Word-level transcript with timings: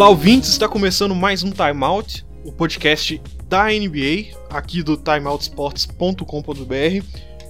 Olá, 0.00 0.08
ouvintes! 0.08 0.48
Está 0.48 0.66
começando 0.66 1.14
mais 1.14 1.42
um 1.42 1.50
Timeout, 1.50 2.24
o 2.42 2.50
podcast 2.50 3.20
da 3.46 3.66
NBA, 3.66 4.34
aqui 4.48 4.82
do 4.82 4.96
timeoutsports.com.br. 4.96 7.04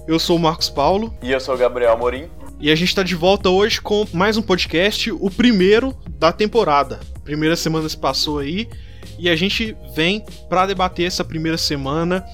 Eu 0.05 0.19
sou 0.19 0.35
o 0.35 0.39
Marcos 0.39 0.69
Paulo. 0.69 1.15
E 1.21 1.31
eu 1.31 1.39
sou 1.39 1.55
o 1.55 1.57
Gabriel 1.57 1.97
Morim. 1.97 2.29
E 2.59 2.69
a 2.69 2.75
gente 2.75 2.89
está 2.89 3.03
de 3.03 3.15
volta 3.15 3.49
hoje 3.49 3.79
com 3.79 4.05
mais 4.11 4.35
um 4.35 4.41
podcast, 4.41 5.09
o 5.11 5.29
primeiro 5.29 5.97
da 6.19 6.33
temporada. 6.33 6.99
Primeira 7.23 7.55
semana 7.55 7.87
se 7.87 7.95
passou 7.95 8.39
aí 8.39 8.67
e 9.17 9.29
a 9.29 9.35
gente 9.35 9.75
vem 9.95 10.25
para 10.49 10.65
debater 10.65 11.05
essa 11.05 11.23
primeira 11.23 11.57
semana. 11.57 12.25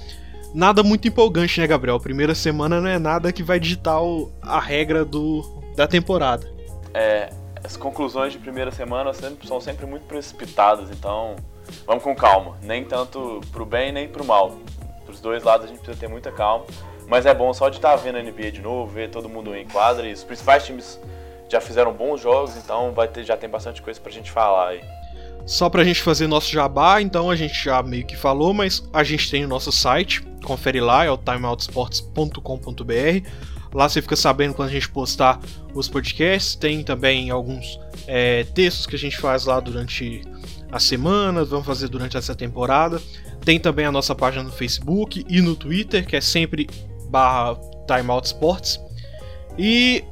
Nada 0.53 0.81
muito 0.83 1.07
empolgante, 1.07 1.59
né, 1.59 1.67
Gabriel? 1.67 1.99
Primeira 1.99 2.33
semana 2.33 2.79
não 2.79 2.89
é 2.89 2.97
nada 2.97 3.31
que 3.31 3.43
vai 3.43 3.59
digitar 3.59 3.99
a 4.41 4.59
regra 4.59 5.03
do, 5.03 5.43
da 5.75 5.85
temporada. 5.85 6.49
É, 6.93 7.29
as 7.63 7.75
conclusões 7.75 8.33
de 8.33 8.39
primeira 8.39 8.71
semana 8.71 9.11
são 9.45 9.59
sempre 9.59 9.85
muito 9.85 10.05
precipitadas, 10.05 10.89
então 10.89 11.35
vamos 11.85 12.03
com 12.03 12.15
calma. 12.15 12.55
Nem 12.61 12.85
tanto 12.85 13.41
pro 13.51 13.65
bem 13.65 13.91
nem 13.91 14.07
pro 14.07 14.23
mal. 14.23 14.57
Pros 15.05 15.19
dois 15.19 15.43
lados 15.43 15.65
a 15.65 15.69
gente 15.69 15.79
precisa 15.79 15.99
ter 15.99 16.07
muita 16.07 16.31
calma. 16.31 16.65
Mas 17.07 17.25
é 17.25 17.33
bom 17.33 17.53
só 17.53 17.69
de 17.69 17.77
estar 17.77 17.91
tá 17.91 17.95
vendo 17.95 18.17
a 18.17 18.21
NBA 18.21 18.51
de 18.51 18.61
novo, 18.61 18.91
ver 18.91 19.09
todo 19.09 19.29
mundo 19.29 19.55
em 19.55 19.67
quadra 19.67 20.07
e 20.07 20.13
os 20.13 20.23
principais 20.23 20.65
times 20.65 20.99
já 21.49 21.61
fizeram 21.61 21.93
bons 21.93 22.19
jogos, 22.19 22.57
então 22.57 22.91
vai 22.91 23.07
ter, 23.07 23.23
já 23.23 23.37
tem 23.37 23.49
bastante 23.49 23.81
coisa 23.81 23.99
pra 23.99 24.11
gente 24.11 24.29
falar 24.29 24.69
aí. 24.69 24.81
Só 25.47 25.69
pra 25.69 25.85
gente 25.85 26.03
fazer 26.03 26.27
nosso 26.27 26.51
jabá, 26.51 27.01
então 27.01 27.31
a 27.31 27.35
gente 27.35 27.63
já 27.63 27.81
meio 27.81 28.05
que 28.05 28.17
falou, 28.17 28.53
mas 28.53 28.83
a 28.91 29.01
gente 29.01 29.31
tem 29.31 29.45
o 29.45 29.47
nosso 29.47 29.71
site, 29.71 30.21
confere 30.43 30.81
lá, 30.81 31.05
é 31.05 31.09
o 31.09 31.17
timeoutsports.com.br. 31.17 33.29
Lá 33.73 33.87
você 33.87 34.01
fica 34.01 34.17
sabendo 34.17 34.53
quando 34.53 34.69
a 34.69 34.71
gente 34.71 34.89
postar 34.89 35.39
os 35.73 35.87
podcasts. 35.87 36.55
Tem 36.55 36.83
também 36.83 37.29
alguns 37.29 37.79
é, 38.07 38.43
textos 38.43 38.85
que 38.85 38.95
a 38.95 38.99
gente 38.99 39.17
faz 39.17 39.45
lá 39.45 39.59
durante 39.59 40.21
a 40.69 40.79
semana, 40.79 41.45
vamos 41.45 41.65
fazer 41.65 41.87
durante 41.87 42.17
essa 42.17 42.35
temporada. 42.35 43.01
Tem 43.45 43.59
também 43.59 43.85
a 43.85 43.91
nossa 43.91 44.13
página 44.13 44.43
no 44.43 44.51
Facebook 44.51 45.25
e 45.29 45.41
no 45.41 45.55
Twitter, 45.55 46.05
que 46.05 46.15
é 46.15 46.21
sempre 46.21 46.67
barra 47.09 47.55
Timeout 47.87 48.27
Sports. 48.27 48.79
E 49.57 50.03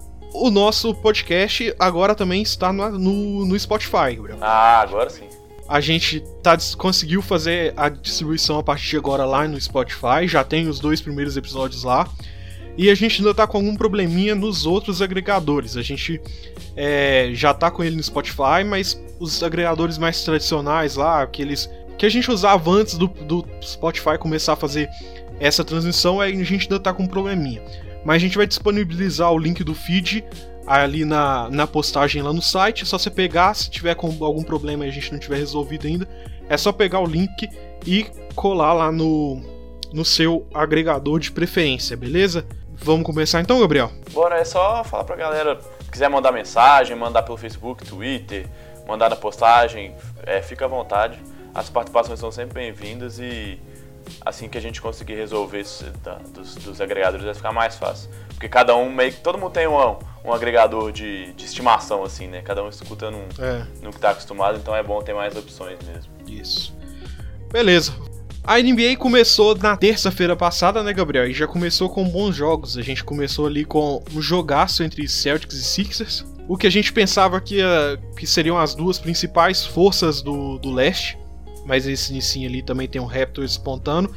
o 0.44 0.50
nosso 0.52 0.94
podcast 0.94 1.74
agora 1.80 2.14
também 2.14 2.42
está 2.42 2.72
no, 2.74 2.90
no, 2.92 3.46
no 3.46 3.60
Spotify, 3.60 4.16
Gabriel. 4.16 4.38
Ah, 4.42 4.82
agora 4.82 5.10
sim. 5.10 5.26
A 5.68 5.80
gente 5.80 6.22
tá, 6.44 6.56
conseguiu 6.78 7.22
fazer 7.22 7.74
a 7.76 7.90
distribuição 7.90 8.60
a 8.60 8.64
partir 8.64 8.92
de 8.92 8.98
agora 8.98 9.26
lá 9.26 9.48
no 9.48 9.60
Spotify, 9.60 10.28
já 10.28 10.44
tem 10.44 10.68
os 10.68 10.80
dois 10.80 11.02
primeiros 11.02 11.36
episódios 11.36 11.84
lá. 11.84 12.08
E 12.78 12.90
a 12.90 12.96
gente 12.96 13.22
ainda 13.22 13.34
tá 13.34 13.48
com 13.48 13.58
algum 13.58 13.76
probleminha 13.76 14.36
nos 14.36 14.66
outros 14.66 15.02
agregadores. 15.02 15.78
A 15.78 15.82
gente 15.82 16.22
é, 16.76 17.30
já 17.34 17.54
tá 17.54 17.72
com 17.72 17.84
ele 17.84 17.96
no 17.96 18.04
Spotify, 18.04 18.64
mas 18.68 19.02
os 19.18 19.42
agregadores 19.42 19.98
mais 19.98 20.22
tradicionais 20.24 20.96
lá, 20.96 21.24
aqueles 21.24 21.70
que 21.98 22.06
a 22.06 22.10
gente 22.10 22.30
usava 22.30 22.70
antes 22.70 22.98
do, 22.98 23.08
do 23.08 23.46
Spotify 23.64 24.18
começar 24.20 24.54
a 24.54 24.58
fazer 24.58 24.90
essa 25.40 25.64
transmissão, 25.64 26.20
a 26.20 26.30
gente 26.30 26.64
ainda 26.64 26.80
tá 26.80 26.94
com 26.94 27.04
um 27.04 27.08
probleminha. 27.08 27.62
Mas 28.06 28.18
a 28.18 28.20
gente 28.20 28.38
vai 28.38 28.46
disponibilizar 28.46 29.32
o 29.32 29.38
link 29.38 29.64
do 29.64 29.74
feed 29.74 30.24
ali 30.68 31.04
na, 31.04 31.50
na 31.50 31.68
postagem 31.68 32.22
lá 32.22 32.32
no 32.32 32.42
site. 32.42 32.84
É 32.84 32.86
só 32.86 33.00
você 33.00 33.10
pegar, 33.10 33.56
se 33.56 33.70
tiver 33.70 33.96
com 33.96 34.08
algum 34.24 34.44
problema 34.44 34.86
e 34.86 34.90
a 34.90 34.92
gente 34.92 35.12
não 35.12 35.20
tiver 35.20 35.38
resolvido 35.38 35.88
ainda, 35.88 36.08
é 36.48 36.56
só 36.56 36.72
pegar 36.72 37.00
o 37.00 37.06
link 37.08 37.50
e 37.86 38.06
colar 38.36 38.74
lá 38.74 38.92
no, 38.92 39.42
no 39.92 40.06
seu 40.06 40.48
agregador 40.54 41.20
de 41.20 41.32
preferência, 41.32 41.98
beleza? 41.98 42.46
Vamos 42.76 43.06
começar 43.06 43.42
então, 43.42 43.60
Gabriel? 43.60 43.92
Bora, 44.12 44.38
é 44.38 44.46
só 44.46 44.84
falar 44.84 45.04
pra 45.04 45.16
galera, 45.16 45.60
quiser 45.92 46.10
mandar 46.10 46.32
mensagem, 46.32 46.96
mandar 46.96 47.24
pelo 47.24 47.38
Facebook, 47.38 47.86
Twitter, 47.86 48.48
mandar 48.88 49.10
na 49.10 49.16
postagem, 49.16 49.96
é, 50.24 50.42
fica 50.42 50.66
à 50.66 50.68
vontade. 50.68 51.18
As 51.54 51.70
participações 51.70 52.20
são 52.20 52.32
sempre 52.32 52.56
bem-vindas 52.56 53.18
e 53.18 53.58
assim 54.26 54.50
que 54.50 54.58
a 54.58 54.62
gente 54.62 54.82
conseguir 54.82 55.16
resolver 55.16 55.62
isso 55.62 55.86
da, 56.04 56.16
dos, 56.16 56.56
dos, 56.56 56.82
agregadores 56.82 57.26
vai 57.26 57.34
ficar 57.34 57.52
mais 57.52 57.76
fácil. 57.76 58.10
Porque 58.30 58.50
cada 58.50 58.76
um 58.76 58.92
meio 58.92 59.12
que. 59.12 59.20
Todo 59.20 59.38
mundo 59.38 59.52
tem 59.52 59.68
um, 59.68 59.98
um 60.24 60.34
agregador 60.34 60.92
de, 60.92 61.34
de 61.34 61.46
estimação, 61.46 62.04
assim, 62.04 62.28
né? 62.28 62.42
Cada 62.42 62.64
um 62.64 62.70
escuta 62.70 63.12
no, 63.12 63.20
é. 63.40 63.66
no 63.82 63.92
que 63.92 64.00
tá 64.00 64.12
acostumado, 64.12 64.58
então 64.58 64.76
é 64.76 64.84
bom 64.84 65.02
ter 65.02 65.14
mais 65.14 65.36
opções 65.36 65.78
mesmo. 65.86 66.12
Isso. 66.28 66.76
Beleza, 67.52 67.94
a 68.48 68.60
NBA 68.60 68.96
começou 69.00 69.56
na 69.56 69.76
terça-feira 69.76 70.36
passada, 70.36 70.84
né, 70.84 70.94
Gabriel? 70.94 71.28
E 71.28 71.34
já 71.34 71.48
começou 71.48 71.90
com 71.90 72.08
bons 72.08 72.36
jogos. 72.36 72.78
A 72.78 72.82
gente 72.84 73.04
começou 73.04 73.48
ali 73.48 73.66
com 73.66 74.04
um 74.14 74.22
jogaço 74.22 74.84
entre 74.84 75.08
Celtics 75.08 75.56
e 75.56 75.64
Sixers. 75.64 76.26
O 76.48 76.56
que 76.56 76.68
a 76.68 76.70
gente 76.70 76.94
pensava 76.94 77.42
que, 77.42 77.60
uh, 77.60 77.98
que 78.16 78.28
seriam 78.28 78.56
as 78.56 78.76
duas 78.76 79.00
principais 79.00 79.66
forças 79.66 80.22
do, 80.22 80.60
do 80.60 80.72
leste. 80.72 81.18
Mas 81.66 81.88
esse 81.88 82.12
início 82.12 82.46
ali 82.48 82.62
também 82.62 82.88
tem 82.88 83.02
um 83.02 83.06
Raptors 83.06 83.52
espontando. 83.52 84.14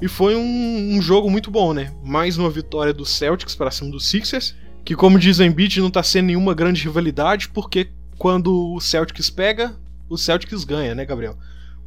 E 0.00 0.08
foi 0.08 0.34
um, 0.34 0.96
um, 0.96 1.00
jogo 1.00 1.30
muito 1.30 1.50
bom, 1.50 1.72
né? 1.72 1.92
Mais 2.02 2.36
uma 2.36 2.50
vitória 2.50 2.92
do 2.92 3.04
Celtics 3.04 3.54
para 3.54 3.70
cima 3.70 3.90
do 3.90 4.00
Sixers. 4.00 4.54
Que, 4.84 4.94
como 4.94 5.18
diz 5.18 5.38
o 5.38 5.44
Embiid, 5.44 5.80
não 5.80 5.90
tá 5.90 6.02
sendo 6.02 6.26
nenhuma 6.26 6.54
grande 6.54 6.82
rivalidade, 6.82 7.48
porque 7.48 7.88
quando 8.18 8.74
o 8.74 8.80
Celtics 8.80 9.30
pega, 9.30 9.76
o 10.08 10.16
Celtics 10.16 10.64
ganha, 10.64 10.94
né, 10.94 11.04
Gabriel? 11.04 11.36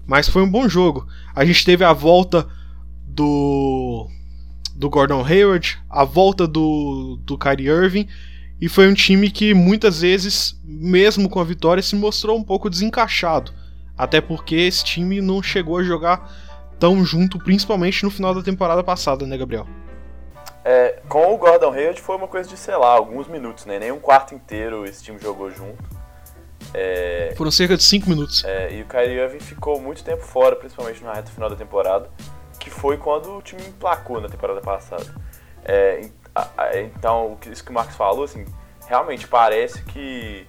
Mas 0.05 0.27
foi 0.27 0.41
um 0.41 0.49
bom 0.49 0.67
jogo. 0.67 1.07
A 1.35 1.45
gente 1.45 1.63
teve 1.63 1.83
a 1.83 1.93
volta 1.93 2.47
do 3.07 4.07
do 4.75 4.89
Gordon 4.89 5.25
Hayward, 5.25 5.77
a 5.89 6.05
volta 6.05 6.47
do, 6.47 7.19
do 7.25 7.37
Kyrie 7.37 7.67
Irving, 7.67 8.07
e 8.61 8.69
foi 8.69 8.87
um 8.87 8.93
time 8.93 9.29
que 9.29 9.53
muitas 9.53 9.99
vezes, 9.99 10.57
mesmo 10.63 11.27
com 11.27 11.41
a 11.41 11.43
vitória, 11.43 11.83
se 11.83 11.97
mostrou 11.97 12.37
um 12.37 12.43
pouco 12.43 12.69
desencaixado. 12.69 13.51
Até 13.99 14.21
porque 14.21 14.55
esse 14.55 14.81
time 14.81 15.19
não 15.19 15.43
chegou 15.43 15.77
a 15.77 15.83
jogar 15.83 16.31
tão 16.79 17.03
junto, 17.03 17.37
principalmente 17.37 18.01
no 18.05 18.09
final 18.09 18.33
da 18.33 18.41
temporada 18.41 18.81
passada, 18.81 19.27
né, 19.27 19.37
Gabriel? 19.37 19.67
É, 20.63 21.01
com 21.09 21.33
o 21.33 21.37
Gordon 21.37 21.73
Hayward 21.73 21.99
foi 21.99 22.15
uma 22.15 22.27
coisa 22.27 22.47
de, 22.47 22.55
sei 22.55 22.77
lá, 22.77 22.87
alguns 22.87 23.27
minutos, 23.27 23.65
né? 23.65 23.77
Nem 23.77 23.91
um 23.91 23.99
quarto 23.99 24.33
inteiro 24.33 24.85
esse 24.85 25.03
time 25.03 25.19
jogou 25.19 25.51
junto. 25.51 25.83
É, 26.73 27.33
Foram 27.35 27.51
cerca 27.51 27.75
de 27.75 27.83
5 27.83 28.09
minutos. 28.09 28.45
É, 28.45 28.73
e 28.73 28.83
o 28.83 28.85
Kyrie 28.85 29.19
Irving 29.19 29.41
ficou 29.41 29.81
muito 29.81 30.01
tempo 30.01 30.23
fora, 30.23 30.55
principalmente 30.55 31.03
na 31.03 31.13
reta 31.13 31.29
final 31.31 31.49
da 31.49 31.57
temporada, 31.57 32.09
que 32.57 32.69
foi 32.69 32.95
quando 32.95 33.35
o 33.35 33.41
time 33.41 33.61
emplacou 33.63 34.21
na 34.21 34.29
temporada 34.29 34.61
passada. 34.61 35.05
É, 35.65 36.09
então, 36.95 37.37
isso 37.51 37.65
que 37.65 37.71
o 37.71 37.73
Marcos 37.73 37.97
falou, 37.97 38.23
assim, 38.23 38.45
realmente 38.87 39.27
parece 39.27 39.83
que 39.83 40.47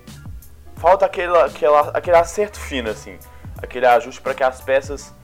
falta 0.77 1.05
aquele, 1.05 1.37
aquele, 1.37 1.75
aquele 1.93 2.17
acerto 2.17 2.61
fino, 2.61 2.91
assim, 2.91 3.19
aquele 3.63 3.87
ajuste 3.87 4.21
para 4.21 4.35
que 4.35 4.43
as 4.43 4.61
peças 4.61 5.15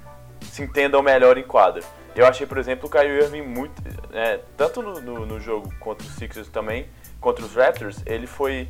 se 0.41 0.63
entendam 0.63 1.03
melhor 1.03 1.39
em 1.39 1.43
quadra. 1.43 1.83
Eu 2.15 2.27
achei, 2.27 2.47
por 2.47 2.57
exemplo, 2.59 2.89
o 2.89 2.91
Kyrie 2.91 3.19
Irving 3.19 3.43
muito, 3.43 3.83
né, 4.11 4.41
tanto 4.57 4.81
no, 4.81 5.01
no, 5.01 5.27
no 5.27 5.41
jogo 5.41 5.73
contra 5.79 6.07
os 6.07 6.15
Sixers 6.15 6.49
também, 6.49 6.89
contra 7.21 7.45
os 7.45 7.55
Raptors, 7.55 8.03
ele 8.07 8.27
foi 8.27 8.69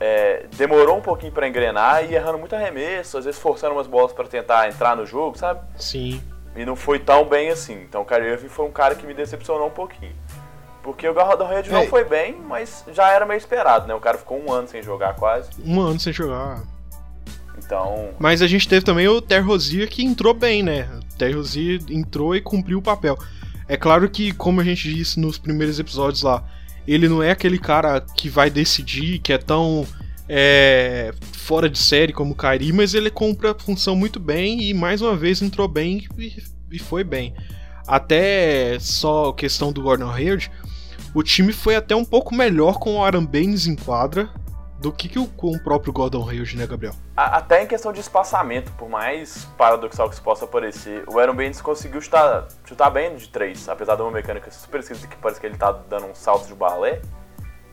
é, 0.00 0.46
demorou 0.56 0.96
um 0.96 1.02
pouquinho 1.02 1.30
para 1.30 1.46
engrenar 1.46 2.04
e 2.10 2.14
errando 2.14 2.38
muito 2.38 2.56
arremesso, 2.56 3.18
às 3.18 3.26
vezes 3.26 3.38
forçando 3.38 3.74
umas 3.74 3.86
bolas 3.86 4.12
para 4.12 4.26
tentar 4.26 4.66
entrar 4.68 4.96
no 4.96 5.04
jogo, 5.04 5.36
sabe? 5.36 5.60
Sim. 5.76 6.22
E 6.56 6.64
não 6.64 6.74
foi 6.74 6.98
tão 6.98 7.24
bem 7.24 7.50
assim. 7.50 7.82
Então 7.82 8.00
o 8.00 8.04
Kyrie 8.04 8.30
Irving 8.30 8.48
foi 8.48 8.66
um 8.66 8.72
cara 8.72 8.94
que 8.94 9.06
me 9.06 9.14
decepcionou 9.14 9.68
um 9.68 9.70
pouquinho. 9.70 10.16
Porque 10.82 11.06
o 11.06 11.12
Gordon 11.12 11.44
Hayward 11.44 11.70
não 11.70 11.86
foi 11.86 12.04
bem, 12.04 12.40
mas 12.40 12.84
já 12.92 13.10
era 13.10 13.26
meio 13.26 13.36
esperado, 13.36 13.86
né? 13.86 13.94
O 13.94 14.00
cara 14.00 14.16
ficou 14.16 14.42
um 14.42 14.50
ano 14.50 14.66
sem 14.66 14.82
jogar 14.82 15.14
quase. 15.14 15.50
Um 15.62 15.78
ano 15.80 16.00
sem 16.00 16.12
jogar. 16.12 16.62
Então... 17.64 18.10
Mas 18.18 18.42
a 18.42 18.46
gente 18.46 18.68
teve 18.68 18.84
também 18.84 19.08
o 19.08 19.20
Ter 19.20 19.44
que 19.88 20.04
entrou 20.04 20.34
bem, 20.34 20.62
né? 20.62 20.88
O 20.94 21.18
Ter 21.18 21.34
entrou 21.90 22.34
e 22.34 22.40
cumpriu 22.40 22.78
o 22.78 22.82
papel. 22.82 23.18
É 23.68 23.76
claro 23.76 24.08
que, 24.10 24.32
como 24.32 24.60
a 24.60 24.64
gente 24.64 24.92
disse 24.92 25.20
nos 25.20 25.38
primeiros 25.38 25.78
episódios 25.78 26.22
lá, 26.22 26.44
ele 26.86 27.08
não 27.08 27.22
é 27.22 27.30
aquele 27.30 27.58
cara 27.58 28.00
que 28.00 28.28
vai 28.28 28.50
decidir, 28.50 29.20
que 29.20 29.32
é 29.32 29.38
tão 29.38 29.86
é, 30.28 31.12
fora 31.32 31.68
de 31.68 31.78
série 31.78 32.12
como 32.12 32.32
o 32.32 32.36
Kairi, 32.36 32.72
mas 32.72 32.94
ele 32.94 33.10
cumpre 33.10 33.48
a 33.48 33.54
função 33.54 33.94
muito 33.94 34.18
bem 34.18 34.62
e 34.62 34.74
mais 34.74 35.02
uma 35.02 35.16
vez 35.16 35.42
entrou 35.42 35.68
bem 35.68 36.04
e, 36.18 36.42
e 36.70 36.78
foi 36.78 37.04
bem. 37.04 37.34
Até 37.86 38.78
só 38.80 39.32
questão 39.32 39.72
do 39.72 39.82
Gordon 39.82 40.10
Hayward, 40.10 40.50
o 41.14 41.22
time 41.22 41.52
foi 41.52 41.74
até 41.74 41.94
um 41.94 42.04
pouco 42.04 42.34
melhor 42.34 42.78
com 42.78 42.94
o 42.96 43.04
Aaron 43.04 43.26
Baines 43.26 43.66
em 43.66 43.74
quadra 43.74 44.30
do 44.80 44.90
que, 44.90 45.08
que 45.10 45.18
o, 45.18 45.26
com 45.26 45.48
o 45.48 45.60
próprio 45.60 45.92
Gordon 45.92 46.26
Hayward, 46.26 46.56
né, 46.56 46.66
Gabriel? 46.66 46.94
Até 47.14 47.62
em 47.62 47.66
questão 47.66 47.92
de 47.92 48.00
espaçamento, 48.00 48.72
por 48.72 48.88
mais 48.88 49.44
paradoxal 49.56 50.08
que 50.08 50.14
isso 50.14 50.22
possa 50.22 50.46
parecer, 50.46 51.04
o 51.06 51.18
Aaron 51.18 51.34
Baines 51.34 51.60
conseguiu 51.60 52.00
chutar, 52.00 52.48
chutar 52.64 52.88
bem 52.88 53.14
de 53.14 53.28
três, 53.28 53.68
apesar 53.68 53.94
de 53.96 54.02
uma 54.02 54.10
mecânica 54.10 54.50
super 54.50 54.80
esquisita 54.80 55.06
que 55.06 55.16
parece 55.16 55.38
que 55.38 55.46
ele 55.46 55.58
tá 55.58 55.70
dando 55.70 56.06
um 56.06 56.14
salto 56.14 56.46
de 56.46 56.54
balé. 56.54 57.02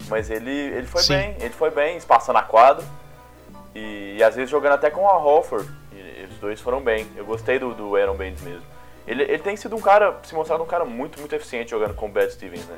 Mas 0.09 0.30
ele, 0.30 0.51
ele 0.51 0.86
foi 0.86 1.01
Sim. 1.01 1.13
bem, 1.13 1.36
ele 1.39 1.54
foi 1.54 1.71
bem, 1.71 1.98
espaçando 1.98 2.39
a 2.39 2.44
quadra. 2.44 2.86
E, 3.74 4.18
e, 4.18 4.24
às 4.24 4.36
vezes 4.36 4.50
jogando 4.50 4.74
até 4.74 4.89
com 4.89 5.07
a 5.07 5.18
Hofford. 5.18 5.69
E, 5.94 6.25
os 6.30 6.38
dois 6.39 6.59
foram 6.59 6.81
bem. 6.81 7.07
Eu 7.15 7.25
gostei 7.25 7.57
do, 7.57 7.74
do 7.74 7.95
Aaron 7.95 8.15
Baines 8.15 8.42
mesmo. 8.42 8.63
Ele, 9.07 9.24
ele 9.24 9.39
tem 9.39 9.56
sido 9.56 9.75
um 9.75 9.81
cara, 9.81 10.19
se 10.24 10.36
mostrado 10.36 10.62
um 10.62 10.68
cara 10.68 10.83
muito, 10.83 11.19
muito 11.19 11.33
eficiente 11.33 11.71
jogando 11.71 11.94
com 11.94 12.07
o 12.07 12.09
Brad 12.09 12.30
Stevens, 12.30 12.65
né? 12.65 12.77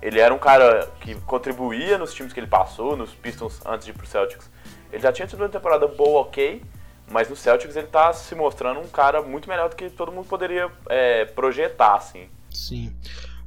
Ele 0.00 0.20
era 0.20 0.32
um 0.32 0.38
cara 0.38 0.88
que 1.00 1.14
contribuía 1.22 1.98
nos 1.98 2.14
times 2.14 2.32
que 2.32 2.40
ele 2.40 2.46
passou, 2.46 2.96
nos 2.96 3.10
Pistons 3.10 3.60
antes 3.66 3.84
de 3.84 3.90
ir 3.90 3.94
pro 3.94 4.06
Celtics. 4.06 4.50
Ele 4.92 5.02
já 5.02 5.12
tinha 5.12 5.26
tido 5.26 5.40
uma 5.40 5.48
temporada 5.48 5.86
boa, 5.86 6.20
ok, 6.20 6.62
mas 7.10 7.28
no 7.28 7.36
Celtics 7.36 7.76
ele 7.76 7.86
tá 7.88 8.12
se 8.12 8.34
mostrando 8.34 8.80
um 8.80 8.86
cara 8.86 9.22
muito 9.22 9.48
melhor 9.48 9.68
do 9.68 9.76
que 9.76 9.90
todo 9.90 10.12
mundo 10.12 10.26
poderia 10.26 10.70
é, 10.88 11.24
projetar, 11.24 11.96
assim. 11.96 12.26
Sim. 12.50 12.92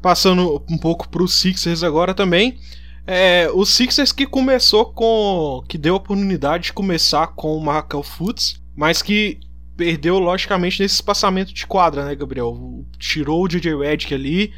Passando 0.01 0.63
um 0.69 0.77
pouco 0.77 1.07
pro 1.09 1.27
Sixers 1.27 1.83
agora 1.83 2.13
também. 2.13 2.59
É, 3.05 3.49
o 3.53 3.65
Sixers 3.65 4.11
que 4.11 4.25
começou 4.25 4.93
com. 4.93 5.63
que 5.67 5.77
deu 5.77 5.95
a 5.95 5.97
oportunidade 5.97 6.65
de 6.65 6.73
começar 6.73 7.27
com 7.27 7.55
o 7.55 7.61
Markel 7.61 8.03
Fultz, 8.03 8.61
mas 8.75 9.01
que 9.01 9.39
perdeu 9.75 10.19
logicamente 10.19 10.81
nesse 10.81 10.95
espaçamento 10.95 11.53
de 11.53 11.65
quadra, 11.65 12.05
né, 12.05 12.15
Gabriel? 12.15 12.85
Tirou 12.99 13.43
o 13.43 13.47
DJ 13.47 13.75
Redick 13.75 14.13
ali 14.13 14.53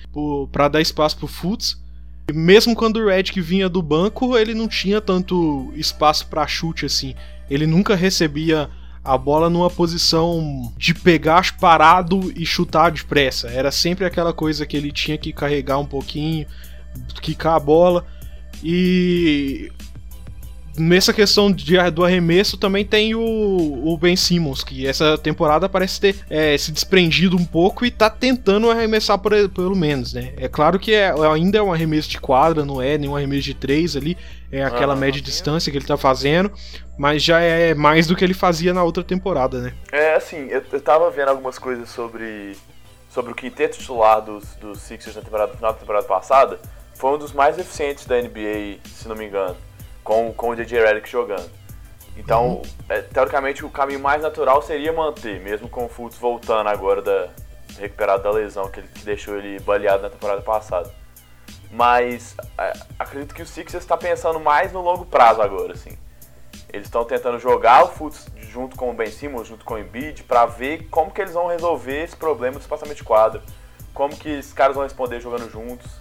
para 0.52 0.68
dar 0.68 0.82
espaço 0.82 1.18
pro 1.18 1.28
Fultz. 1.28 1.82
E 2.28 2.34
mesmo 2.34 2.76
quando 2.76 2.98
o 2.98 3.08
Redick 3.08 3.40
vinha 3.42 3.68
do 3.68 3.82
banco, 3.82 4.38
ele 4.38 4.54
não 4.54 4.68
tinha 4.68 5.02
tanto 5.02 5.74
espaço 5.76 6.28
para 6.28 6.48
chute 6.48 6.86
assim. 6.86 7.16
Ele 7.50 7.68
nunca 7.68 7.96
recebia 7.96 8.70
a 9.04 9.18
bola 9.18 9.50
numa 9.50 9.70
posição 9.70 10.72
de 10.78 10.94
pegar 10.94 11.58
parado 11.60 12.32
e 12.36 12.46
chutar 12.46 12.92
depressa. 12.92 13.50
Era 13.50 13.72
sempre 13.72 14.06
aquela 14.06 14.32
coisa 14.32 14.66
que 14.66 14.78
ele 14.78 14.92
tinha 14.92 15.18
que 15.18 15.34
carregar 15.34 15.78
um 15.78 15.86
pouquinho, 15.86 16.48
quicar 17.22 17.56
a 17.56 17.60
bola. 17.60 18.06
E 18.64 19.70
nessa 20.78 21.14
questão 21.14 21.52
de, 21.52 21.78
do 21.92 22.04
arremesso 22.04 22.58
também 22.58 22.84
tem 22.86 23.14
o, 23.16 23.22
o, 23.22 23.98
Ben 23.98 24.16
Simmons, 24.16 24.64
que 24.64 24.88
essa 24.88 25.18
temporada 25.18 25.70
parece 25.70 26.00
ter 26.00 26.16
é, 26.30 26.58
se 26.58 26.72
desprendido 26.72 27.38
um 27.38 27.46
pouco 27.46 27.86
e 27.86 27.92
tá 27.92 28.10
tentando 28.10 28.70
arremessar 28.70 29.18
por, 29.20 29.32
pelo 29.50 29.76
menos, 29.76 30.14
né? 30.14 30.34
É 30.38 30.48
claro 30.48 30.80
que 30.80 30.94
é, 30.94 31.14
ainda 31.32 31.58
é 31.58 31.62
um 31.62 31.72
arremesso 31.72 32.10
de 32.10 32.20
quadra, 32.20 32.66
não 32.66 32.82
é 32.82 32.98
nenhum 32.98 33.16
arremesso 33.16 33.44
de 33.44 33.54
três 33.54 33.96
ali, 33.96 34.18
é 34.52 34.64
aquela 34.64 34.94
ah, 34.94 34.98
média 34.98 35.22
distância 35.22 35.72
que 35.72 35.78
ele 35.78 35.86
tá 35.86 35.98
fazendo, 35.98 36.52
mas 36.98 37.24
já 37.24 37.40
é 37.40 37.74
mais 37.74 38.08
do 38.08 38.16
que 38.16 38.24
ele 38.24 38.34
fazia 38.34 38.74
na 38.74 38.84
outra 38.84 39.04
temporada, 39.04 39.60
né? 39.60 39.74
É, 39.92 40.16
assim, 40.16 40.48
eu, 40.50 40.64
eu 40.72 40.82
tava 40.82 41.10
vendo 41.12 41.30
algumas 41.30 41.58
coisas 41.58 41.90
sobre, 41.90 42.56
sobre 43.10 43.32
o 43.32 43.36
quinteto 43.36 43.78
titular 43.78 44.22
dos, 44.22 44.44
dos 44.56 44.80
Sixers 44.80 45.16
na 45.16 45.22
temporada, 45.22 45.52
no 45.52 45.58
final 45.58 45.74
da 45.74 45.80
temporada 45.80 46.06
passada, 46.06 46.60
foi 46.96 47.16
um 47.16 47.18
dos 47.18 47.34
mais 47.34 47.58
eficientes 47.58 48.06
da 48.06 48.22
NBA, 48.22 48.78
se 48.86 49.08
não 49.08 49.16
me 49.16 49.26
engano 49.26 49.56
com, 50.04 50.34
com 50.34 50.50
o 50.50 50.56
DJ 50.56 50.84
Redick 50.84 51.10
jogando. 51.10 51.50
Então, 52.16 52.56
uhum. 52.56 52.62
é, 52.90 53.02
teoricamente, 53.02 53.66
o 53.66 53.70
caminho 53.70 54.00
mais 54.00 54.22
natural 54.22 54.62
seria 54.62 54.94
manter, 54.94 55.40
mesmo 55.40 55.68
com 55.68 55.86
o 55.86 55.90
Fultz 55.90 56.18
voltando 56.18 56.70
agora 56.70 57.02
da 57.02 57.30
recuperado 57.80 58.24
da 58.24 58.32
lesão 58.32 58.70
que, 58.70 58.80
ele, 58.80 58.88
que 58.88 59.04
deixou 59.04 59.38
ele 59.38 59.60
baleado 59.60 60.04
na 60.04 60.10
temporada 60.10 60.42
passada. 60.42 60.94
Mas 61.72 62.36
é, 62.58 62.74
acredito 63.00 63.34
que 63.34 63.42
o 63.42 63.46
Sixers 63.46 63.84
está 63.84 63.98
pensando 63.98 64.40
mais 64.40 64.72
no 64.72 64.82
longo 64.82 65.06
prazo 65.06 65.42
agora, 65.42 65.74
assim. 65.74 65.98
Eles 66.72 66.88
estão 66.88 67.04
tentando 67.04 67.40
jogar 67.40 67.84
o 67.84 67.88
Fultz 67.88 68.28
junto 68.38 68.76
com 68.76 68.92
o 68.92 68.94
Ben 68.94 69.10
Simmons, 69.10 69.48
junto 69.48 69.66
com 69.66 69.76
o 69.76 69.80
Embiid, 69.80 70.24
para 70.24 70.46
ver 70.46 70.88
como 70.90 71.12
que 71.12 71.22
eles 71.22 71.34
vão 71.34 71.48
resolver 71.48 72.04
esse 72.04 72.16
problema 72.16 72.58
do 72.58 72.62
espaçamento 72.62 72.98
de 72.98 73.04
quadra. 73.04 73.42
Como 73.94 74.16
que 74.16 74.30
esses 74.30 74.54
caras 74.54 74.76
vão 74.76 74.84
responder 74.84 75.20
jogando 75.20 75.50
juntos, 75.50 75.92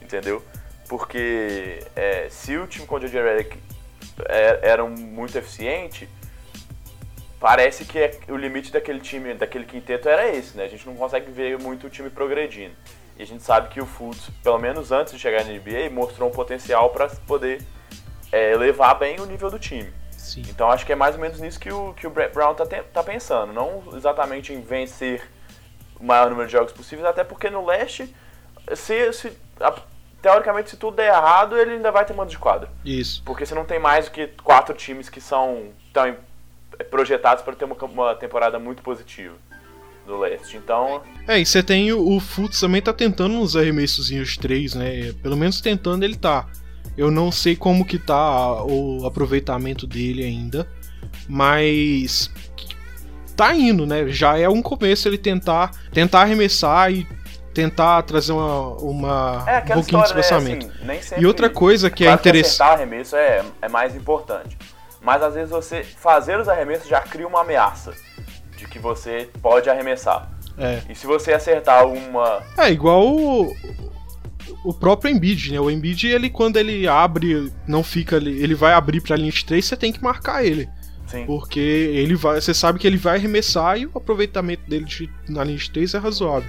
entendeu? 0.00 0.42
Porque 0.92 1.86
é, 1.96 2.26
se 2.28 2.54
o 2.54 2.66
time 2.66 2.86
com 2.86 2.96
o 2.96 3.00
J.J. 3.00 3.22
Redick 3.22 3.58
é, 4.28 4.58
era 4.60 4.84
muito 4.84 5.38
eficiente, 5.38 6.06
parece 7.40 7.86
que 7.86 7.98
é, 7.98 8.20
o 8.28 8.36
limite 8.36 8.70
daquele 8.70 9.00
time, 9.00 9.32
daquele 9.32 9.64
quinteto 9.64 10.06
era 10.06 10.28
esse, 10.28 10.54
né? 10.54 10.64
A 10.64 10.68
gente 10.68 10.84
não 10.84 10.94
consegue 10.94 11.30
ver 11.30 11.58
muito 11.58 11.86
o 11.86 11.90
time 11.90 12.10
progredindo. 12.10 12.74
E 13.16 13.22
a 13.22 13.26
gente 13.26 13.42
sabe 13.42 13.70
que 13.70 13.80
o 13.80 13.86
Fultz, 13.86 14.28
pelo 14.42 14.58
menos 14.58 14.92
antes 14.92 15.14
de 15.14 15.18
chegar 15.18 15.46
na 15.46 15.52
NBA, 15.54 15.88
mostrou 15.90 16.28
um 16.28 16.32
potencial 16.32 16.90
para 16.90 17.08
poder 17.26 17.62
é, 18.30 18.52
elevar 18.52 18.98
bem 18.98 19.18
o 19.18 19.24
nível 19.24 19.50
do 19.50 19.58
time. 19.58 19.90
Sim. 20.10 20.42
Então 20.50 20.70
acho 20.70 20.84
que 20.84 20.92
é 20.92 20.94
mais 20.94 21.14
ou 21.14 21.22
menos 21.22 21.40
nisso 21.40 21.58
que 21.58 21.72
o, 21.72 21.94
que 21.94 22.06
o 22.06 22.10
Brett 22.10 22.34
Brown 22.34 22.54
tá, 22.54 22.66
tá 22.66 23.02
pensando. 23.02 23.50
Não 23.50 23.82
exatamente 23.96 24.52
em 24.52 24.60
vencer 24.60 25.26
o 25.98 26.04
maior 26.04 26.28
número 26.28 26.48
de 26.48 26.52
jogos 26.52 26.70
possíveis, 26.74 27.08
até 27.08 27.24
porque 27.24 27.48
no 27.48 27.64
leste, 27.64 28.14
se, 28.74 29.10
se 29.14 29.32
a, 29.58 29.72
teoricamente, 30.22 30.70
se 30.70 30.76
tudo 30.76 30.96
der 30.96 31.08
errado, 31.08 31.58
ele 31.58 31.72
ainda 31.72 31.90
vai 31.90 32.04
ter 32.04 32.14
mando 32.14 32.30
de 32.30 32.38
quadra. 32.38 32.70
Isso. 32.84 33.22
Porque 33.26 33.44
você 33.44 33.54
não 33.54 33.64
tem 33.64 33.80
mais 33.80 34.06
do 34.06 34.12
que 34.12 34.28
quatro 34.42 34.74
times 34.74 35.08
que 35.08 35.20
são 35.20 35.64
tão 35.92 36.16
projetados 36.90 37.42
para 37.42 37.54
ter 37.54 37.64
uma, 37.64 37.74
uma 37.74 38.14
temporada 38.14 38.58
muito 38.58 38.82
positiva 38.82 39.34
no 40.06 40.18
leste. 40.20 40.56
Então. 40.56 41.02
É, 41.26 41.40
e 41.40 41.44
você 41.44 41.62
tem 41.62 41.92
o, 41.92 42.16
o 42.16 42.20
Futs 42.20 42.60
também 42.60 42.80
tá 42.80 42.92
tentando 42.92 43.34
uns 43.34 43.56
arremessozinhos 43.56 44.36
três, 44.36 44.74
né? 44.74 45.12
Pelo 45.22 45.36
menos 45.36 45.60
tentando 45.60 46.04
ele 46.04 46.16
tá. 46.16 46.46
Eu 46.96 47.10
não 47.10 47.32
sei 47.32 47.56
como 47.56 47.84
que 47.84 47.98
tá 47.98 48.62
o 48.64 49.06
aproveitamento 49.06 49.86
dele 49.86 50.24
ainda, 50.24 50.68
mas 51.28 52.30
tá 53.34 53.54
indo, 53.54 53.86
né? 53.86 54.08
Já 54.08 54.38
é 54.38 54.48
um 54.48 54.60
começo 54.60 55.08
ele 55.08 55.18
tentar 55.18 55.70
tentar 55.92 56.22
arremessar 56.22 56.92
e 56.92 57.06
tentar 57.52 58.02
trazer 58.02 58.32
uma, 58.32 58.68
uma 58.76 59.44
é, 59.46 59.58
um 59.58 59.74
pouquinho 59.74 60.02
de 60.02 60.08
espaçamento. 60.08 60.66
Né? 60.84 60.94
Assim, 60.94 61.02
sempre, 61.02 61.24
e 61.24 61.26
outra 61.26 61.50
coisa 61.50 61.90
que 61.90 62.04
é 62.04 62.06
claro 62.06 62.18
é 62.18 62.20
interessante. 62.20 62.62
Arremesso 62.62 63.16
é, 63.16 63.44
é 63.60 63.68
mais 63.68 63.94
importante. 63.94 64.56
Mas 65.00 65.22
às 65.22 65.34
vezes 65.34 65.50
você 65.50 65.82
fazer 65.82 66.38
os 66.38 66.48
arremessos 66.48 66.88
já 66.88 67.00
cria 67.00 67.26
uma 67.26 67.40
ameaça 67.40 67.92
de 68.56 68.66
que 68.66 68.78
você 68.78 69.28
pode 69.40 69.68
arremessar. 69.68 70.30
É. 70.56 70.80
E 70.88 70.94
se 70.94 71.06
você 71.06 71.32
acertar 71.32 71.86
uma. 71.86 72.42
É, 72.56 72.70
igual 72.70 73.06
o, 73.06 73.56
o 74.64 74.72
próprio 74.72 75.10
Embiid, 75.10 75.52
né? 75.52 75.60
O 75.60 75.70
Embiid, 75.70 76.06
ele 76.06 76.30
quando 76.30 76.56
ele 76.56 76.86
abre, 76.86 77.52
não 77.66 77.82
fica 77.82 78.16
ali, 78.16 78.42
ele 78.42 78.54
vai 78.54 78.72
abrir 78.72 79.00
pra 79.00 79.16
linha 79.16 79.32
de 79.32 79.44
3, 79.44 79.64
você 79.64 79.76
tem 79.76 79.92
que 79.92 80.02
marcar 80.02 80.44
ele. 80.44 80.68
Sim. 81.06 81.26
Porque 81.26 81.60
ele 81.60 82.14
vai, 82.14 82.40
você 82.40 82.54
sabe 82.54 82.78
que 82.78 82.86
ele 82.86 82.96
vai 82.96 83.18
arremessar 83.18 83.78
e 83.78 83.86
o 83.86 83.92
aproveitamento 83.94 84.68
dele 84.68 84.84
de, 84.84 85.10
na 85.28 85.44
linha 85.44 85.58
de 85.58 85.70
3 85.70 85.94
é 85.94 85.98
razoável. 85.98 86.48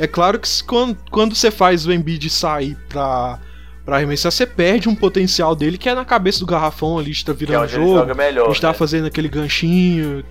É 0.00 0.06
claro 0.06 0.40
que 0.40 0.48
quando, 0.64 0.96
quando 1.10 1.34
você 1.34 1.50
faz 1.50 1.86
o 1.86 1.92
Embiid 1.92 2.30
sair 2.30 2.74
pra, 2.88 3.38
pra 3.84 3.96
arremessar, 3.96 4.32
você 4.32 4.46
perde 4.46 4.88
um 4.88 4.96
potencial 4.96 5.54
dele 5.54 5.76
que 5.76 5.90
é 5.90 5.94
na 5.94 6.06
cabeça 6.06 6.40
do 6.40 6.46
garrafão 6.46 6.98
ali, 6.98 7.10
está 7.10 7.34
virando 7.34 7.68
que 7.68 7.74
é 7.74 7.76
jogo. 7.76 7.98
Joga 7.98 8.14
melhor, 8.14 8.46
a 8.46 8.48
gente 8.48 8.62
tá 8.62 8.68
né? 8.68 8.74
fazendo 8.74 9.06
aquele 9.06 9.28
ganchinho. 9.28 10.24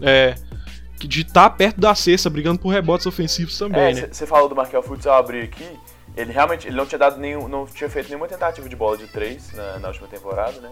É. 0.00 0.34
De 0.96 1.20
estar 1.20 1.50
tá 1.50 1.50
perto 1.50 1.78
da 1.78 1.94
cesta, 1.94 2.30
brigando 2.30 2.58
por 2.58 2.70
rebotes 2.70 3.04
ofensivos 3.04 3.58
também, 3.58 3.82
é, 3.82 3.92
né? 3.92 4.08
Você 4.10 4.26
falou 4.26 4.48
do 4.48 4.56
Markel 4.56 4.82
Fultz, 4.82 5.04
eu 5.04 5.12
abri 5.12 5.42
aqui. 5.42 5.78
Ele 6.16 6.32
realmente 6.32 6.66
ele 6.66 6.76
não 6.76 6.86
tinha 6.86 6.98
dado 6.98 7.18
nenhum. 7.20 7.48
não 7.48 7.66
tinha 7.66 7.88
feito 7.88 8.08
nenhuma 8.08 8.28
tentativa 8.28 8.66
de 8.66 8.76
bola 8.76 8.96
de 8.96 9.06
três 9.08 9.52
na, 9.52 9.78
na 9.78 9.88
última 9.88 10.08
temporada, 10.08 10.58
né? 10.58 10.70